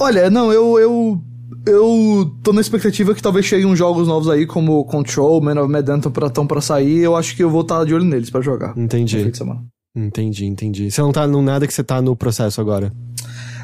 Olha, 0.00 0.28
não, 0.28 0.52
eu, 0.52 0.78
eu. 0.80 1.22
Eu 1.64 2.32
tô 2.42 2.52
na 2.52 2.60
expectativa 2.60 3.14
que 3.14 3.22
talvez 3.22 3.44
cheguem 3.46 3.66
uns 3.66 3.78
jogos 3.78 4.08
novos 4.08 4.28
aí, 4.28 4.46
como 4.46 4.84
Control, 4.84 5.40
Man 5.40 5.60
of 5.60 5.70
Medan 5.70 6.00
pra, 6.00 6.28
tão 6.30 6.46
pra 6.46 6.60
sair. 6.60 6.98
Eu 6.98 7.14
acho 7.16 7.36
que 7.36 7.42
eu 7.42 7.50
vou 7.50 7.62
estar 7.62 7.84
de 7.84 7.94
olho 7.94 8.04
neles 8.04 8.30
pra 8.30 8.40
jogar. 8.40 8.76
No 8.76 8.84
Entendi. 8.84 9.22
fim 9.22 9.30
de 9.30 9.38
semana. 9.38 9.64
Entendi, 9.96 10.44
entendi. 10.44 10.90
Você 10.90 11.00
não 11.00 11.10
tá 11.10 11.26
no 11.26 11.40
nada 11.40 11.66
que 11.66 11.72
você 11.72 11.82
tá 11.82 12.02
no 12.02 12.14
processo 12.14 12.60
agora. 12.60 12.92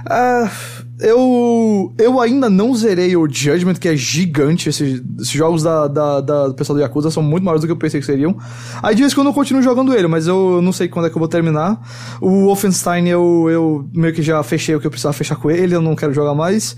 Ah, 0.08 0.50
eu. 0.98 1.92
Eu 1.98 2.20
ainda 2.20 2.48
não 2.50 2.74
zerei 2.74 3.14
o 3.16 3.28
Judgment, 3.28 3.74
que 3.74 3.86
é 3.88 3.94
gigante. 3.96 4.68
Esses, 4.68 5.00
esses 5.20 5.30
jogos 5.32 5.62
da, 5.62 5.86
da, 5.86 6.20
da- 6.20 6.48
do 6.48 6.54
pessoal 6.54 6.76
do 6.76 6.82
Yakuza 6.82 7.10
são 7.10 7.22
muito 7.22 7.44
maiores 7.44 7.60
do 7.60 7.66
que 7.66 7.72
eu 7.72 7.76
pensei 7.76 8.00
que 8.00 8.06
seriam. 8.06 8.36
Aí 8.82 8.94
de 8.94 9.02
vez 9.02 9.12
em 9.12 9.14
quando 9.14 9.28
eu 9.28 9.32
continuo 9.34 9.62
jogando 9.62 9.94
ele, 9.94 10.08
mas 10.08 10.26
eu 10.26 10.60
não 10.62 10.72
sei 10.72 10.88
quando 10.88 11.06
é 11.06 11.10
que 11.10 11.16
eu 11.16 11.20
vou 11.20 11.28
terminar. 11.28 11.80
O 12.20 12.46
Wolfenstein 12.46 13.06
eu, 13.08 13.46
eu 13.50 13.88
meio 13.94 14.12
que 14.14 14.22
já 14.22 14.42
fechei 14.42 14.74
o 14.74 14.80
que 14.80 14.86
eu 14.86 14.90
precisava 14.90 15.12
fechar 15.12 15.36
com 15.36 15.50
ele, 15.50 15.74
eu 15.74 15.82
não 15.82 15.94
quero 15.94 16.12
jogar 16.12 16.34
mais. 16.34 16.76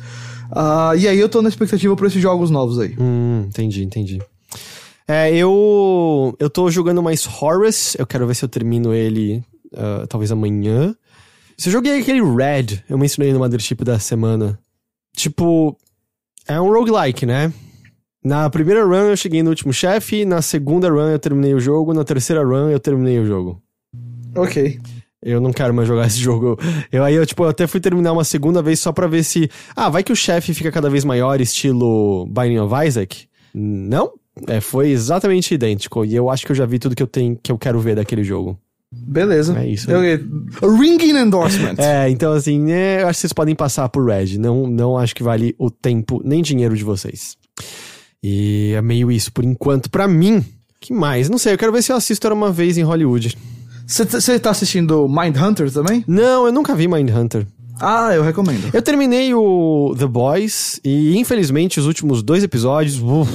Ah, 0.53 0.93
e 0.97 1.09
aí 1.09 1.19
eu 1.19 1.29
tô 1.29 1.41
na 1.41 1.49
expectativa 1.49 1.97
por 1.97 2.07
esses 2.07 2.21
jogos 2.21 2.51
novos 2.51 2.79
aí. 2.79 2.95
Hum, 2.99 3.45
entendi, 3.49 3.83
entendi. 3.85 4.21
É, 5.07 5.35
eu. 5.35 6.35
Eu 6.39 6.49
tô 6.49 6.71
jogando 6.71 7.03
mais 7.03 7.27
Horus. 7.27 7.95
Eu 7.99 8.07
quero 8.07 8.27
ver 8.27 8.35
se 8.35 8.45
eu 8.45 8.49
termino 8.49 8.95
ele 8.95 9.45
ah, 9.77 10.07
talvez 10.09 10.31
amanhã. 10.31 10.95
Se 11.57 11.69
eu 11.69 11.73
joguei 11.73 12.01
aquele 12.01 12.21
Red, 12.21 12.83
eu 12.89 12.99
mencionei 12.99 13.33
no 13.33 13.39
Mothership 13.39 13.85
da 13.85 13.99
semana. 13.99 14.59
Tipo, 15.17 15.77
é 16.49 16.61
um 16.61 16.73
roguelike, 16.73 17.25
né? 17.25 17.53
Na 18.23 18.49
primeira 18.49 18.85
run 18.85 19.11
eu 19.11 19.17
cheguei 19.17 19.43
no 19.43 19.51
último 19.51 19.73
chefe, 19.73 20.25
na 20.25 20.41
segunda 20.41 20.89
run 20.89 21.11
eu 21.11 21.19
terminei 21.19 21.55
o 21.55 21.61
jogo, 21.61 21.93
na 21.93 22.05
terceira 22.05 22.43
run 22.43 22.71
eu 22.71 22.81
terminei 22.81 23.19
o 23.19 23.27
jogo. 23.27 23.63
Ok. 24.35 24.81
Eu 25.23 25.41
não 25.41 25.53
quero 25.53 25.73
mais 25.73 25.87
jogar 25.87 26.07
esse 26.09 26.19
jogo. 26.19 26.59
Eu 26.91 27.05
aí 27.05 27.15
eu 27.15 27.27
tipo 27.27 27.45
eu 27.45 27.51
até 27.51 27.67
fui 27.67 27.81
terminar 27.81 28.13
uma 28.13 28.25
segunda 28.25 28.63
vez 28.63 28.81
só 28.81 28.93
pra 28.93 29.07
ver 29.07 29.23
se, 29.23 29.51
ah, 29.77 29.89
vai 29.89 30.03
que 30.03 30.13
o 30.13 30.17
chefe 30.17 30.55
fica 30.55 30.73
cada 30.73 30.91
vez 30.91 31.05
maior, 31.05 31.41
estilo 31.41 32.27
Binding 32.27 32.59
of 32.59 32.75
Isaac. 32.87 33.29
Não, 33.55 34.13
é, 34.47 34.61
foi 34.61 34.91
exatamente 34.91 35.55
idêntico 35.55 36.05
e 36.05 36.15
eu 36.15 36.29
acho 36.29 36.45
que 36.45 36.53
eu 36.53 36.57
já 36.57 36.67
vi 36.67 36.79
tudo 36.79 36.95
que 36.97 37.03
eu 37.03 37.07
tenho 37.07 37.39
que 37.41 37.53
eu 37.53 37.59
quero 37.59 37.79
ver 37.81 37.97
daquele 37.97 38.25
jogo. 38.25 38.59
Beleza. 38.93 39.59
É 39.59 39.67
isso 39.67 39.91
Eu, 39.91 40.77
ringing 40.77 41.17
endorsement. 41.19 41.75
É, 41.79 42.09
então 42.09 42.33
assim, 42.33 42.71
é, 42.71 43.03
eu 43.03 43.09
acho 43.09 43.17
que 43.19 43.21
vocês 43.23 43.33
podem 43.33 43.55
passar 43.55 43.89
por 43.89 44.05
Red. 44.07 44.39
Não, 44.39 44.67
não 44.67 44.97
acho 44.97 45.15
que 45.15 45.23
vale 45.23 45.55
o 45.59 45.71
tempo 45.71 46.21
nem 46.25 46.43
dinheiro 46.43 46.77
de 46.77 46.85
vocês. 46.85 47.37
E 48.23 48.73
é 48.77 48.81
meio 48.81 49.11
isso 49.11 49.33
por 49.33 49.45
enquanto 49.45 49.91
pra 49.91 50.07
mim. 50.07 50.45
Que 50.81 50.93
mais? 50.93 51.29
Não 51.29 51.39
sei, 51.39 51.55
eu 51.55 51.59
quero 51.59 51.73
ver 51.73 51.83
se 51.83 51.91
eu 51.91 51.97
assisto 51.97 52.27
Era 52.27 52.35
uma 52.35 52.53
vez 52.53 52.77
em 52.79 52.83
Hollywood. 52.83 53.37
Você 53.87 54.39
tá 54.39 54.51
assistindo 54.51 55.09
Mindhunter 55.09 55.71
também? 55.71 56.05
Não, 56.07 56.47
eu 56.47 56.53
nunca 56.53 56.75
vi 56.75 56.89
Mindhunter. 56.89 57.47
Ah, 57.81 58.15
eu 58.15 58.23
recomendo. 58.23 58.71
Eu 58.73 58.81
terminei 58.81 59.35
o 59.35 59.95
The 59.99 60.07
Boys 60.07 60.81
e, 60.85 61.19
infelizmente, 61.19 61.81
os 61.81 61.87
últimos 61.87 62.23
dois 62.23 62.43
episódios. 62.43 63.01
uf, 63.03 63.31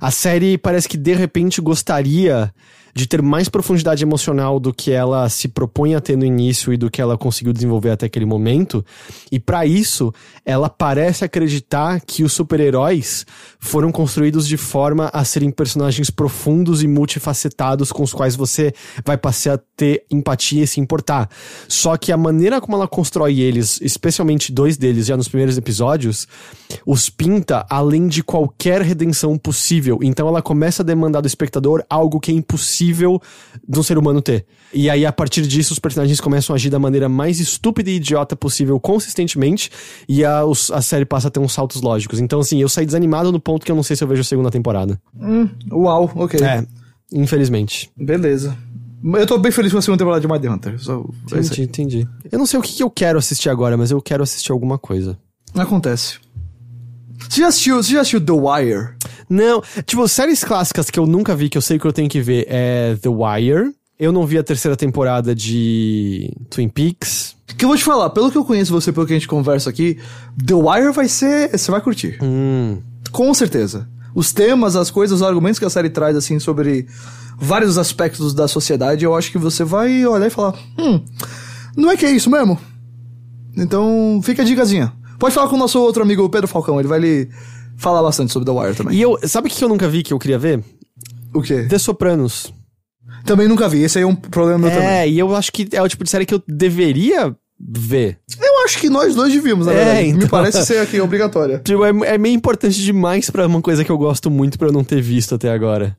a 0.00 0.10
série 0.10 0.58
parece 0.58 0.88
que 0.88 0.96
de 0.96 1.14
repente 1.14 1.60
gostaria 1.60 2.52
de 2.96 3.06
ter 3.06 3.20
mais 3.20 3.46
profundidade 3.46 4.02
emocional 4.02 4.58
do 4.58 4.72
que 4.72 4.90
ela 4.90 5.28
se 5.28 5.48
propõe 5.48 5.94
a 5.94 6.00
ter 6.00 6.16
no 6.16 6.24
início 6.24 6.72
e 6.72 6.78
do 6.78 6.90
que 6.90 7.02
ela 7.02 7.18
conseguiu 7.18 7.52
desenvolver 7.52 7.90
até 7.90 8.06
aquele 8.06 8.24
momento. 8.24 8.82
E 9.30 9.38
para 9.38 9.66
isso, 9.66 10.14
ela 10.46 10.70
parece 10.70 11.22
acreditar 11.22 12.00
que 12.00 12.24
os 12.24 12.32
super-heróis 12.32 13.26
foram 13.60 13.92
construídos 13.92 14.48
de 14.48 14.56
forma 14.56 15.10
a 15.12 15.26
serem 15.26 15.50
personagens 15.50 16.08
profundos 16.08 16.82
e 16.82 16.88
multifacetados 16.88 17.92
com 17.92 18.02
os 18.02 18.14
quais 18.14 18.34
você 18.34 18.72
vai 19.04 19.18
passar 19.18 19.56
a 19.56 19.60
ter 19.76 20.06
empatia 20.10 20.64
e 20.64 20.66
se 20.66 20.80
importar. 20.80 21.28
Só 21.68 21.98
que 21.98 22.10
a 22.10 22.16
maneira 22.16 22.62
como 22.62 22.78
ela 22.78 22.88
constrói 22.88 23.40
eles, 23.40 23.78
especialmente 23.82 24.50
dois 24.50 24.78
deles 24.78 25.04
já 25.04 25.18
nos 25.18 25.28
primeiros 25.28 25.58
episódios, 25.58 26.26
os 26.86 27.10
pinta 27.10 27.66
além 27.68 28.08
de 28.08 28.22
qualquer 28.22 28.80
redenção 28.80 29.36
possível. 29.36 29.98
Então 30.02 30.26
ela 30.26 30.40
começa 30.40 30.82
a 30.82 30.86
demandar 30.86 31.20
do 31.20 31.26
espectador 31.26 31.84
algo 31.90 32.18
que 32.18 32.30
é 32.30 32.34
impossível 32.34 32.85
possível 32.86 33.20
de 33.66 33.78
um 33.78 33.82
ser 33.82 33.98
humano 33.98 34.22
ter. 34.22 34.46
E 34.72 34.88
aí, 34.90 35.06
a 35.06 35.12
partir 35.12 35.42
disso, 35.42 35.72
os 35.72 35.78
personagens 35.78 36.20
começam 36.20 36.54
a 36.54 36.56
agir 36.56 36.70
da 36.70 36.78
maneira 36.78 37.08
mais 37.08 37.40
estúpida 37.40 37.90
e 37.90 37.96
idiota 37.96 38.36
possível 38.36 38.78
consistentemente, 38.78 39.70
e 40.08 40.24
a, 40.24 40.42
a 40.72 40.82
série 40.82 41.04
passa 41.04 41.28
a 41.28 41.30
ter 41.30 41.40
uns 41.40 41.52
saltos 41.52 41.82
lógicos. 41.82 42.20
Então, 42.20 42.40
assim, 42.40 42.60
eu 42.60 42.68
saí 42.68 42.86
desanimado 42.86 43.32
no 43.32 43.40
ponto 43.40 43.64
que 43.64 43.72
eu 43.72 43.76
não 43.76 43.82
sei 43.82 43.96
se 43.96 44.04
eu 44.04 44.08
vejo 44.08 44.20
a 44.20 44.24
segunda 44.24 44.50
temporada. 44.50 45.00
Uau, 45.70 46.10
ok. 46.14 46.40
É, 46.40 46.66
infelizmente. 47.12 47.90
Beleza. 47.96 48.56
Eu 49.04 49.26
tô 49.26 49.38
bem 49.38 49.52
feliz 49.52 49.72
com 49.72 49.78
a 49.78 49.82
segunda 49.82 49.98
temporada 49.98 50.20
de 50.20 50.26
Mind 50.26 50.44
Hunter. 50.44 50.78
Só, 50.78 51.04
é 51.32 51.38
Entendi, 51.38 51.62
entendi. 51.62 52.08
Eu 52.30 52.38
não 52.38 52.46
sei 52.46 52.58
o 52.58 52.62
que 52.62 52.72
que 52.74 52.82
eu 52.82 52.90
quero 52.90 53.18
assistir 53.18 53.48
agora, 53.48 53.76
mas 53.76 53.90
eu 53.90 54.00
quero 54.00 54.22
assistir 54.22 54.52
alguma 54.52 54.78
coisa. 54.78 55.16
Acontece. 55.54 56.18
Você 57.28 57.40
já 57.40 57.48
assistiu, 57.48 57.76
você 57.76 57.92
já 57.92 58.00
assistiu 58.00 58.20
The 58.20 58.32
Wire? 58.32 58.88
Não, 59.28 59.62
tipo, 59.84 60.06
séries 60.08 60.44
clássicas 60.44 60.90
que 60.90 60.98
eu 60.98 61.06
nunca 61.06 61.34
vi, 61.34 61.48
que 61.48 61.58
eu 61.58 61.62
sei 61.62 61.78
que 61.78 61.84
eu 61.84 61.92
tenho 61.92 62.08
que 62.08 62.20
ver, 62.20 62.46
é 62.48 62.96
The 63.00 63.08
Wire. 63.08 63.74
Eu 63.98 64.12
não 64.12 64.26
vi 64.26 64.36
a 64.36 64.44
terceira 64.44 64.76
temporada 64.76 65.34
de 65.34 66.30
Twin 66.50 66.68
Peaks. 66.68 67.34
Que 67.56 67.64
eu 67.64 67.68
vou 67.68 67.78
te 67.78 67.84
falar, 67.84 68.10
pelo 68.10 68.30
que 68.30 68.36
eu 68.36 68.44
conheço 68.44 68.72
você, 68.72 68.92
pelo 68.92 69.06
que 69.06 69.12
a 69.12 69.16
gente 69.16 69.26
conversa 69.26 69.70
aqui, 69.70 69.98
The 70.44 70.54
Wire 70.54 70.92
vai 70.92 71.08
ser. 71.08 71.50
Você 71.50 71.70
vai 71.70 71.80
curtir. 71.80 72.18
Hum. 72.22 72.78
Com 73.10 73.32
certeza. 73.32 73.88
Os 74.14 74.32
temas, 74.32 74.76
as 74.76 74.90
coisas, 74.90 75.20
os 75.20 75.26
argumentos 75.26 75.58
que 75.58 75.64
a 75.64 75.70
série 75.70 75.88
traz, 75.88 76.16
assim, 76.16 76.38
sobre 76.38 76.86
vários 77.38 77.78
aspectos 77.78 78.34
da 78.34 78.48
sociedade, 78.48 79.04
eu 79.04 79.14
acho 79.14 79.30
que 79.30 79.38
você 79.38 79.64
vai 79.64 80.06
olhar 80.06 80.26
e 80.26 80.30
falar: 80.30 80.54
hum, 80.78 81.02
não 81.76 81.90
é 81.90 81.96
que 81.96 82.04
é 82.04 82.10
isso 82.10 82.30
mesmo? 82.30 82.58
Então, 83.56 84.20
fica 84.22 84.42
a 84.42 84.44
dicasinha. 84.44 84.92
Pode 85.18 85.34
falar 85.34 85.48
com 85.48 85.56
o 85.56 85.58
nosso 85.58 85.80
outro 85.80 86.02
amigo 86.02 86.28
Pedro 86.28 86.48
Falcão, 86.48 86.78
ele 86.78 86.88
vai 86.88 86.98
lhe 86.98 87.28
falar 87.76 88.02
bastante 88.02 88.32
sobre 88.32 88.46
The 88.52 88.58
Wire 88.58 88.74
também. 88.74 88.96
E 88.96 89.00
eu, 89.02 89.18
sabe 89.24 89.48
o 89.48 89.50
que 89.50 89.62
eu 89.64 89.68
nunca 89.68 89.88
vi 89.88 90.02
que 90.02 90.12
eu 90.12 90.18
queria 90.18 90.38
ver? 90.38 90.62
O 91.34 91.42
quê? 91.42 91.64
The 91.64 91.78
Sopranos. 91.78 92.52
Também 93.24 93.48
nunca 93.48 93.68
vi, 93.68 93.82
esse 93.82 93.98
aí 93.98 94.04
é 94.04 94.06
um 94.06 94.14
problema 94.14 94.58
meu 94.58 94.70
também. 94.70 94.86
É, 94.88 95.08
e 95.08 95.18
eu 95.18 95.34
acho 95.34 95.52
que 95.52 95.68
é 95.72 95.82
o 95.82 95.88
tipo 95.88 96.04
de 96.04 96.10
série 96.10 96.24
que 96.24 96.34
eu 96.34 96.42
deveria 96.46 97.34
ver. 97.58 98.18
Eu 98.40 98.64
acho 98.64 98.78
que 98.78 98.88
nós 98.88 99.14
dois 99.14 99.32
devíamos, 99.32 99.66
na 99.66 99.72
É, 99.72 99.76
verdade. 99.76 100.02
Me 100.04 100.16
então. 100.16 100.28
parece 100.28 100.64
ser 100.64 100.78
aqui 100.78 101.00
obrigatória. 101.00 101.58
Tipo, 101.64 101.84
é, 101.84 102.14
é 102.14 102.18
meio 102.18 102.34
importante 102.34 102.80
demais 102.82 103.30
pra 103.30 103.46
uma 103.46 103.60
coisa 103.62 103.84
que 103.84 103.90
eu 103.90 103.98
gosto 103.98 104.30
muito 104.30 104.58
pra 104.58 104.68
eu 104.68 104.72
não 104.72 104.84
ter 104.84 105.00
visto 105.00 105.34
até 105.34 105.50
agora. 105.50 105.96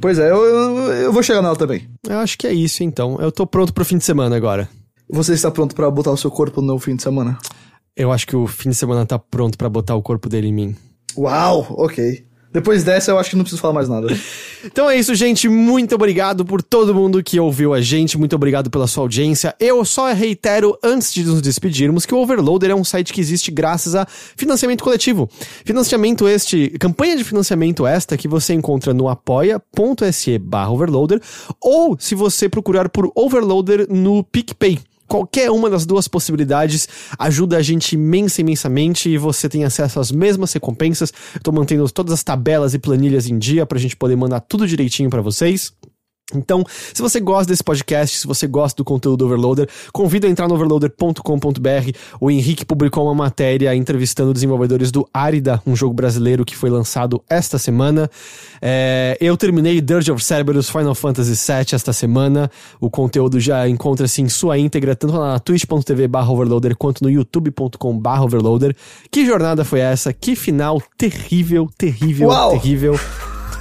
Pois 0.00 0.18
é, 0.18 0.30
eu, 0.30 0.36
eu, 0.44 0.92
eu 0.92 1.12
vou 1.12 1.22
chegar 1.22 1.40
nela 1.40 1.56
também. 1.56 1.88
Eu 2.06 2.18
acho 2.18 2.36
que 2.36 2.46
é 2.46 2.52
isso, 2.52 2.82
então. 2.84 3.16
Eu 3.20 3.32
tô 3.32 3.46
pronto 3.46 3.72
pro 3.72 3.84
fim 3.84 3.96
de 3.96 4.04
semana 4.04 4.36
agora. 4.36 4.68
Você 5.08 5.32
está 5.32 5.50
pronto 5.50 5.74
pra 5.74 5.90
botar 5.90 6.10
o 6.10 6.16
seu 6.16 6.30
corpo 6.30 6.60
no 6.60 6.78
fim 6.78 6.96
de 6.96 7.02
semana? 7.02 7.38
Eu 7.96 8.12
acho 8.12 8.26
que 8.26 8.36
o 8.36 8.46
fim 8.46 8.68
de 8.68 8.74
semana 8.76 9.06
tá 9.06 9.18
pronto 9.18 9.56
pra 9.56 9.68
botar 9.68 9.94
o 9.94 10.02
corpo 10.02 10.28
dele 10.28 10.48
em 10.48 10.52
mim. 10.52 10.76
Uau, 11.16 11.66
ok. 11.70 12.26
Depois 12.52 12.84
dessa, 12.84 13.10
eu 13.10 13.18
acho 13.18 13.30
que 13.30 13.36
não 13.36 13.44
preciso 13.44 13.60
falar 13.60 13.74
mais 13.74 13.88
nada. 13.88 14.08
Então 14.64 14.90
é 14.90 14.98
isso, 14.98 15.14
gente. 15.14 15.48
Muito 15.48 15.94
obrigado 15.94 16.44
por 16.44 16.60
todo 16.60 16.92
mundo 16.92 17.22
que 17.22 17.38
ouviu 17.38 17.72
a 17.72 17.80
gente. 17.80 18.18
Muito 18.18 18.34
obrigado 18.34 18.68
pela 18.68 18.88
sua 18.88 19.04
audiência. 19.04 19.54
Eu 19.60 19.84
só 19.84 20.12
reitero, 20.12 20.76
antes 20.82 21.14
de 21.14 21.22
nos 21.22 21.40
despedirmos, 21.40 22.04
que 22.04 22.12
o 22.12 22.18
Overloader 22.18 22.70
é 22.70 22.74
um 22.74 22.82
site 22.82 23.12
que 23.12 23.20
existe 23.20 23.52
graças 23.52 23.94
a 23.94 24.04
financiamento 24.08 24.82
coletivo. 24.82 25.28
Financiamento 25.64 26.26
este, 26.26 26.70
campanha 26.80 27.16
de 27.16 27.22
financiamento 27.22 27.86
esta 27.86 28.16
que 28.16 28.26
você 28.26 28.54
encontra 28.54 28.92
no 28.92 29.08
apoia.se 29.08 30.36
barra 30.38 30.72
overloader 30.72 31.20
ou 31.60 31.96
se 31.96 32.16
você 32.16 32.48
procurar 32.48 32.88
por 32.88 33.12
Overloader 33.14 33.86
no 33.88 34.24
PicPay. 34.24 34.80
Qualquer 35.06 35.50
uma 35.50 35.70
das 35.70 35.86
duas 35.86 36.08
possibilidades 36.08 36.88
ajuda 37.18 37.56
a 37.56 37.62
gente 37.62 37.94
imensa, 37.94 38.40
imensamente 38.40 39.08
e 39.08 39.18
você 39.18 39.48
tem 39.48 39.64
acesso 39.64 40.00
às 40.00 40.10
mesmas 40.10 40.52
recompensas. 40.52 41.12
Tô 41.42 41.52
mantendo 41.52 41.88
todas 41.90 42.12
as 42.12 42.22
tabelas 42.22 42.74
e 42.74 42.78
planilhas 42.78 43.28
em 43.28 43.38
dia 43.38 43.64
pra 43.64 43.78
gente 43.78 43.96
poder 43.96 44.16
mandar 44.16 44.40
tudo 44.40 44.66
direitinho 44.66 45.08
pra 45.10 45.22
vocês. 45.22 45.72
Então, 46.34 46.64
se 46.92 47.00
você 47.00 47.20
gosta 47.20 47.52
desse 47.52 47.62
podcast, 47.62 48.18
se 48.18 48.26
você 48.26 48.48
gosta 48.48 48.76
do 48.76 48.84
conteúdo 48.84 49.18
do 49.18 49.26
Overloader, 49.26 49.68
convido 49.92 50.26
a 50.26 50.30
entrar 50.30 50.48
no 50.48 50.54
overloader.com.br. 50.54 51.96
O 52.20 52.28
Henrique 52.28 52.64
publicou 52.64 53.04
uma 53.04 53.14
matéria 53.14 53.72
entrevistando 53.76 54.34
desenvolvedores 54.34 54.90
do 54.90 55.08
Arida, 55.14 55.62
um 55.64 55.76
jogo 55.76 55.94
brasileiro 55.94 56.44
que 56.44 56.56
foi 56.56 56.68
lançado 56.68 57.22
esta 57.30 57.58
semana. 57.58 58.10
É, 58.60 59.16
eu 59.20 59.36
terminei 59.36 59.80
Dirge 59.80 60.10
of 60.10 60.22
Cerberus 60.22 60.68
Final 60.68 60.96
Fantasy 60.96 61.34
VII 61.34 61.66
esta 61.72 61.92
semana. 61.92 62.50
O 62.80 62.90
conteúdo 62.90 63.38
já 63.38 63.68
encontra-se 63.68 64.20
em 64.20 64.28
sua 64.28 64.58
íntegra, 64.58 64.96
tanto 64.96 65.16
lá 65.16 65.34
na 65.34 65.38
twitch.tv 65.38 66.10
overloader 66.28 66.76
quanto 66.76 67.04
no 67.04 67.10
youtube.com 67.10 68.02
overloader. 68.20 68.74
Que 69.12 69.24
jornada 69.24 69.64
foi 69.64 69.78
essa? 69.78 70.12
Que 70.12 70.34
final 70.34 70.82
terrível, 70.98 71.68
terrível, 71.78 72.28
Uau! 72.28 72.50
terrível. 72.50 72.98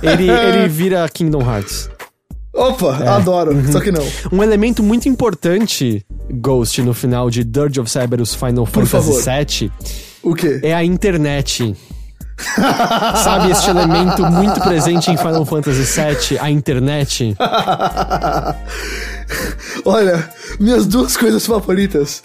Ele, 0.02 0.30
ele 0.30 0.68
vira 0.68 1.08
Kingdom 1.08 1.42
Hearts. 1.42 1.95
Opa, 2.56 3.00
É. 3.04 3.08
adoro. 3.08 3.52
Só 3.72 3.80
que 3.82 3.92
não. 3.92 4.02
Um 4.32 4.42
elemento 4.42 4.82
muito 4.82 5.10
importante, 5.10 6.06
Ghost, 6.32 6.82
no 6.82 6.94
final 6.94 7.30
de 7.30 7.44
Dirge 7.44 7.80
of 7.82 7.90
Cerberus 7.90 8.34
Final 8.34 8.66
Por 8.66 8.86
Fantasy 8.86 9.22
favor. 9.24 9.46
VII, 9.46 9.72
O 10.24 10.34
quê? 10.34 10.60
é 10.64 10.74
a 10.74 10.84
internet. 10.84 11.76
Sabe 12.38 13.52
este 13.52 13.70
elemento 13.70 14.24
muito 14.26 14.60
presente 14.62 15.10
em 15.12 15.18
Final 15.18 15.46
Fantasy 15.46 15.84
VII, 15.84 16.40
a 16.40 16.50
internet? 16.52 17.36
Olha, 19.84 20.30
minhas 20.60 20.86
duas 20.86 21.18
coisas 21.18 21.46
favoritas 21.46 22.24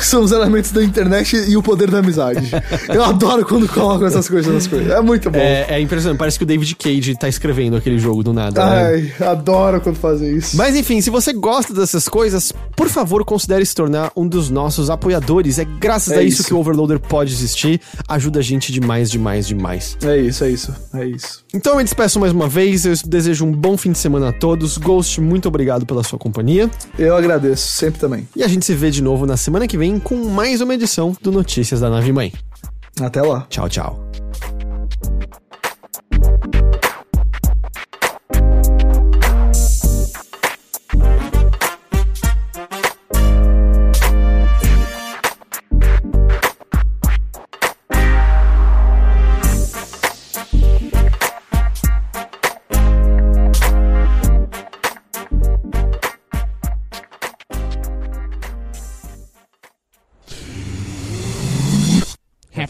são 0.00 0.22
os 0.22 0.32
elementos 0.32 0.72
da 0.72 0.82
internet 0.82 1.36
e 1.36 1.56
o 1.56 1.62
poder 1.62 1.90
da 1.90 1.98
amizade. 1.98 2.50
Eu 2.88 3.02
adoro 3.04 3.44
quando 3.44 3.68
colocam 3.68 4.06
essas 4.06 4.28
coisas 4.28 4.52
nas 4.52 4.66
coisas. 4.66 4.90
É 4.90 5.00
muito 5.00 5.30
bom. 5.30 5.38
É, 5.38 5.66
é 5.68 5.80
impressionante, 5.80 6.18
parece 6.18 6.38
que 6.38 6.44
o 6.44 6.46
David 6.46 6.74
Cage 6.76 7.16
tá 7.16 7.28
escrevendo 7.28 7.76
aquele 7.76 7.98
jogo 7.98 8.22
do 8.22 8.32
nada. 8.32 8.64
né? 8.64 9.12
Ai, 9.20 9.26
adoro 9.28 9.80
quando 9.80 9.96
fazem 9.96 10.36
isso. 10.36 10.56
Mas 10.56 10.74
enfim, 10.76 11.00
se 11.00 11.10
você 11.10 11.32
gosta 11.32 11.72
dessas 11.74 12.08
coisas, 12.08 12.52
por 12.76 12.88
favor, 12.88 13.24
considere 13.24 13.64
se 13.64 13.74
tornar 13.74 14.10
um 14.16 14.26
dos 14.26 14.48
nossos 14.50 14.88
apoiadores. 14.90 15.58
É 15.58 15.64
graças 15.64 16.12
É 16.14 16.18
a 16.18 16.22
isso, 16.22 16.40
isso. 16.40 16.48
que 16.48 16.54
o 16.54 16.58
Overloader 16.58 16.98
pode 16.98 17.32
existir. 17.32 17.80
Ajuda 18.08 18.38
a 18.40 18.42
gente 18.42 18.72
demais, 18.72 19.10
demais, 19.10 19.46
demais. 19.48 19.96
É 20.02 20.16
isso, 20.16 20.44
é 20.44 20.50
isso, 20.50 20.74
é 20.94 21.06
isso. 21.06 21.44
Então 21.52 21.72
eu 21.72 21.78
me 21.78 21.84
despeço 21.84 22.20
mais 22.20 22.32
uma 22.32 22.48
vez, 22.48 22.84
eu 22.84 22.94
desejo 23.04 23.44
um 23.44 23.52
bom 23.52 23.76
fim 23.76 23.92
de 23.92 23.98
semana 23.98 24.28
a 24.28 24.32
todos. 24.32 24.78
Ghost, 24.78 25.20
muito 25.20 25.48
obrigado 25.48 25.84
pela 25.84 26.02
sua 26.02 26.18
companhia. 26.18 26.70
Eu 26.98 27.16
agradeço, 27.16 27.72
sempre 27.72 28.00
também. 28.00 28.28
E 28.36 28.42
a 28.42 28.48
gente 28.48 28.64
se 28.64 28.74
vê 28.74 28.90
de 28.90 29.02
novo 29.02 29.26
na 29.26 29.36
semana 29.36 29.66
que 29.66 29.76
vem 29.76 29.98
com 29.98 30.16
mais 30.24 30.60
uma 30.60 30.74
edição 30.74 31.16
do 31.20 31.32
Notícias 31.32 31.80
da 31.80 31.90
Nave 31.90 32.12
Mãe. 32.12 32.32
Até 33.00 33.22
lá. 33.22 33.46
Tchau, 33.48 33.68
tchau. 33.68 34.08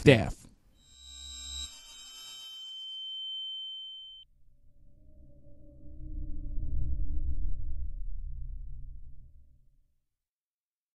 staff. 0.09 0.38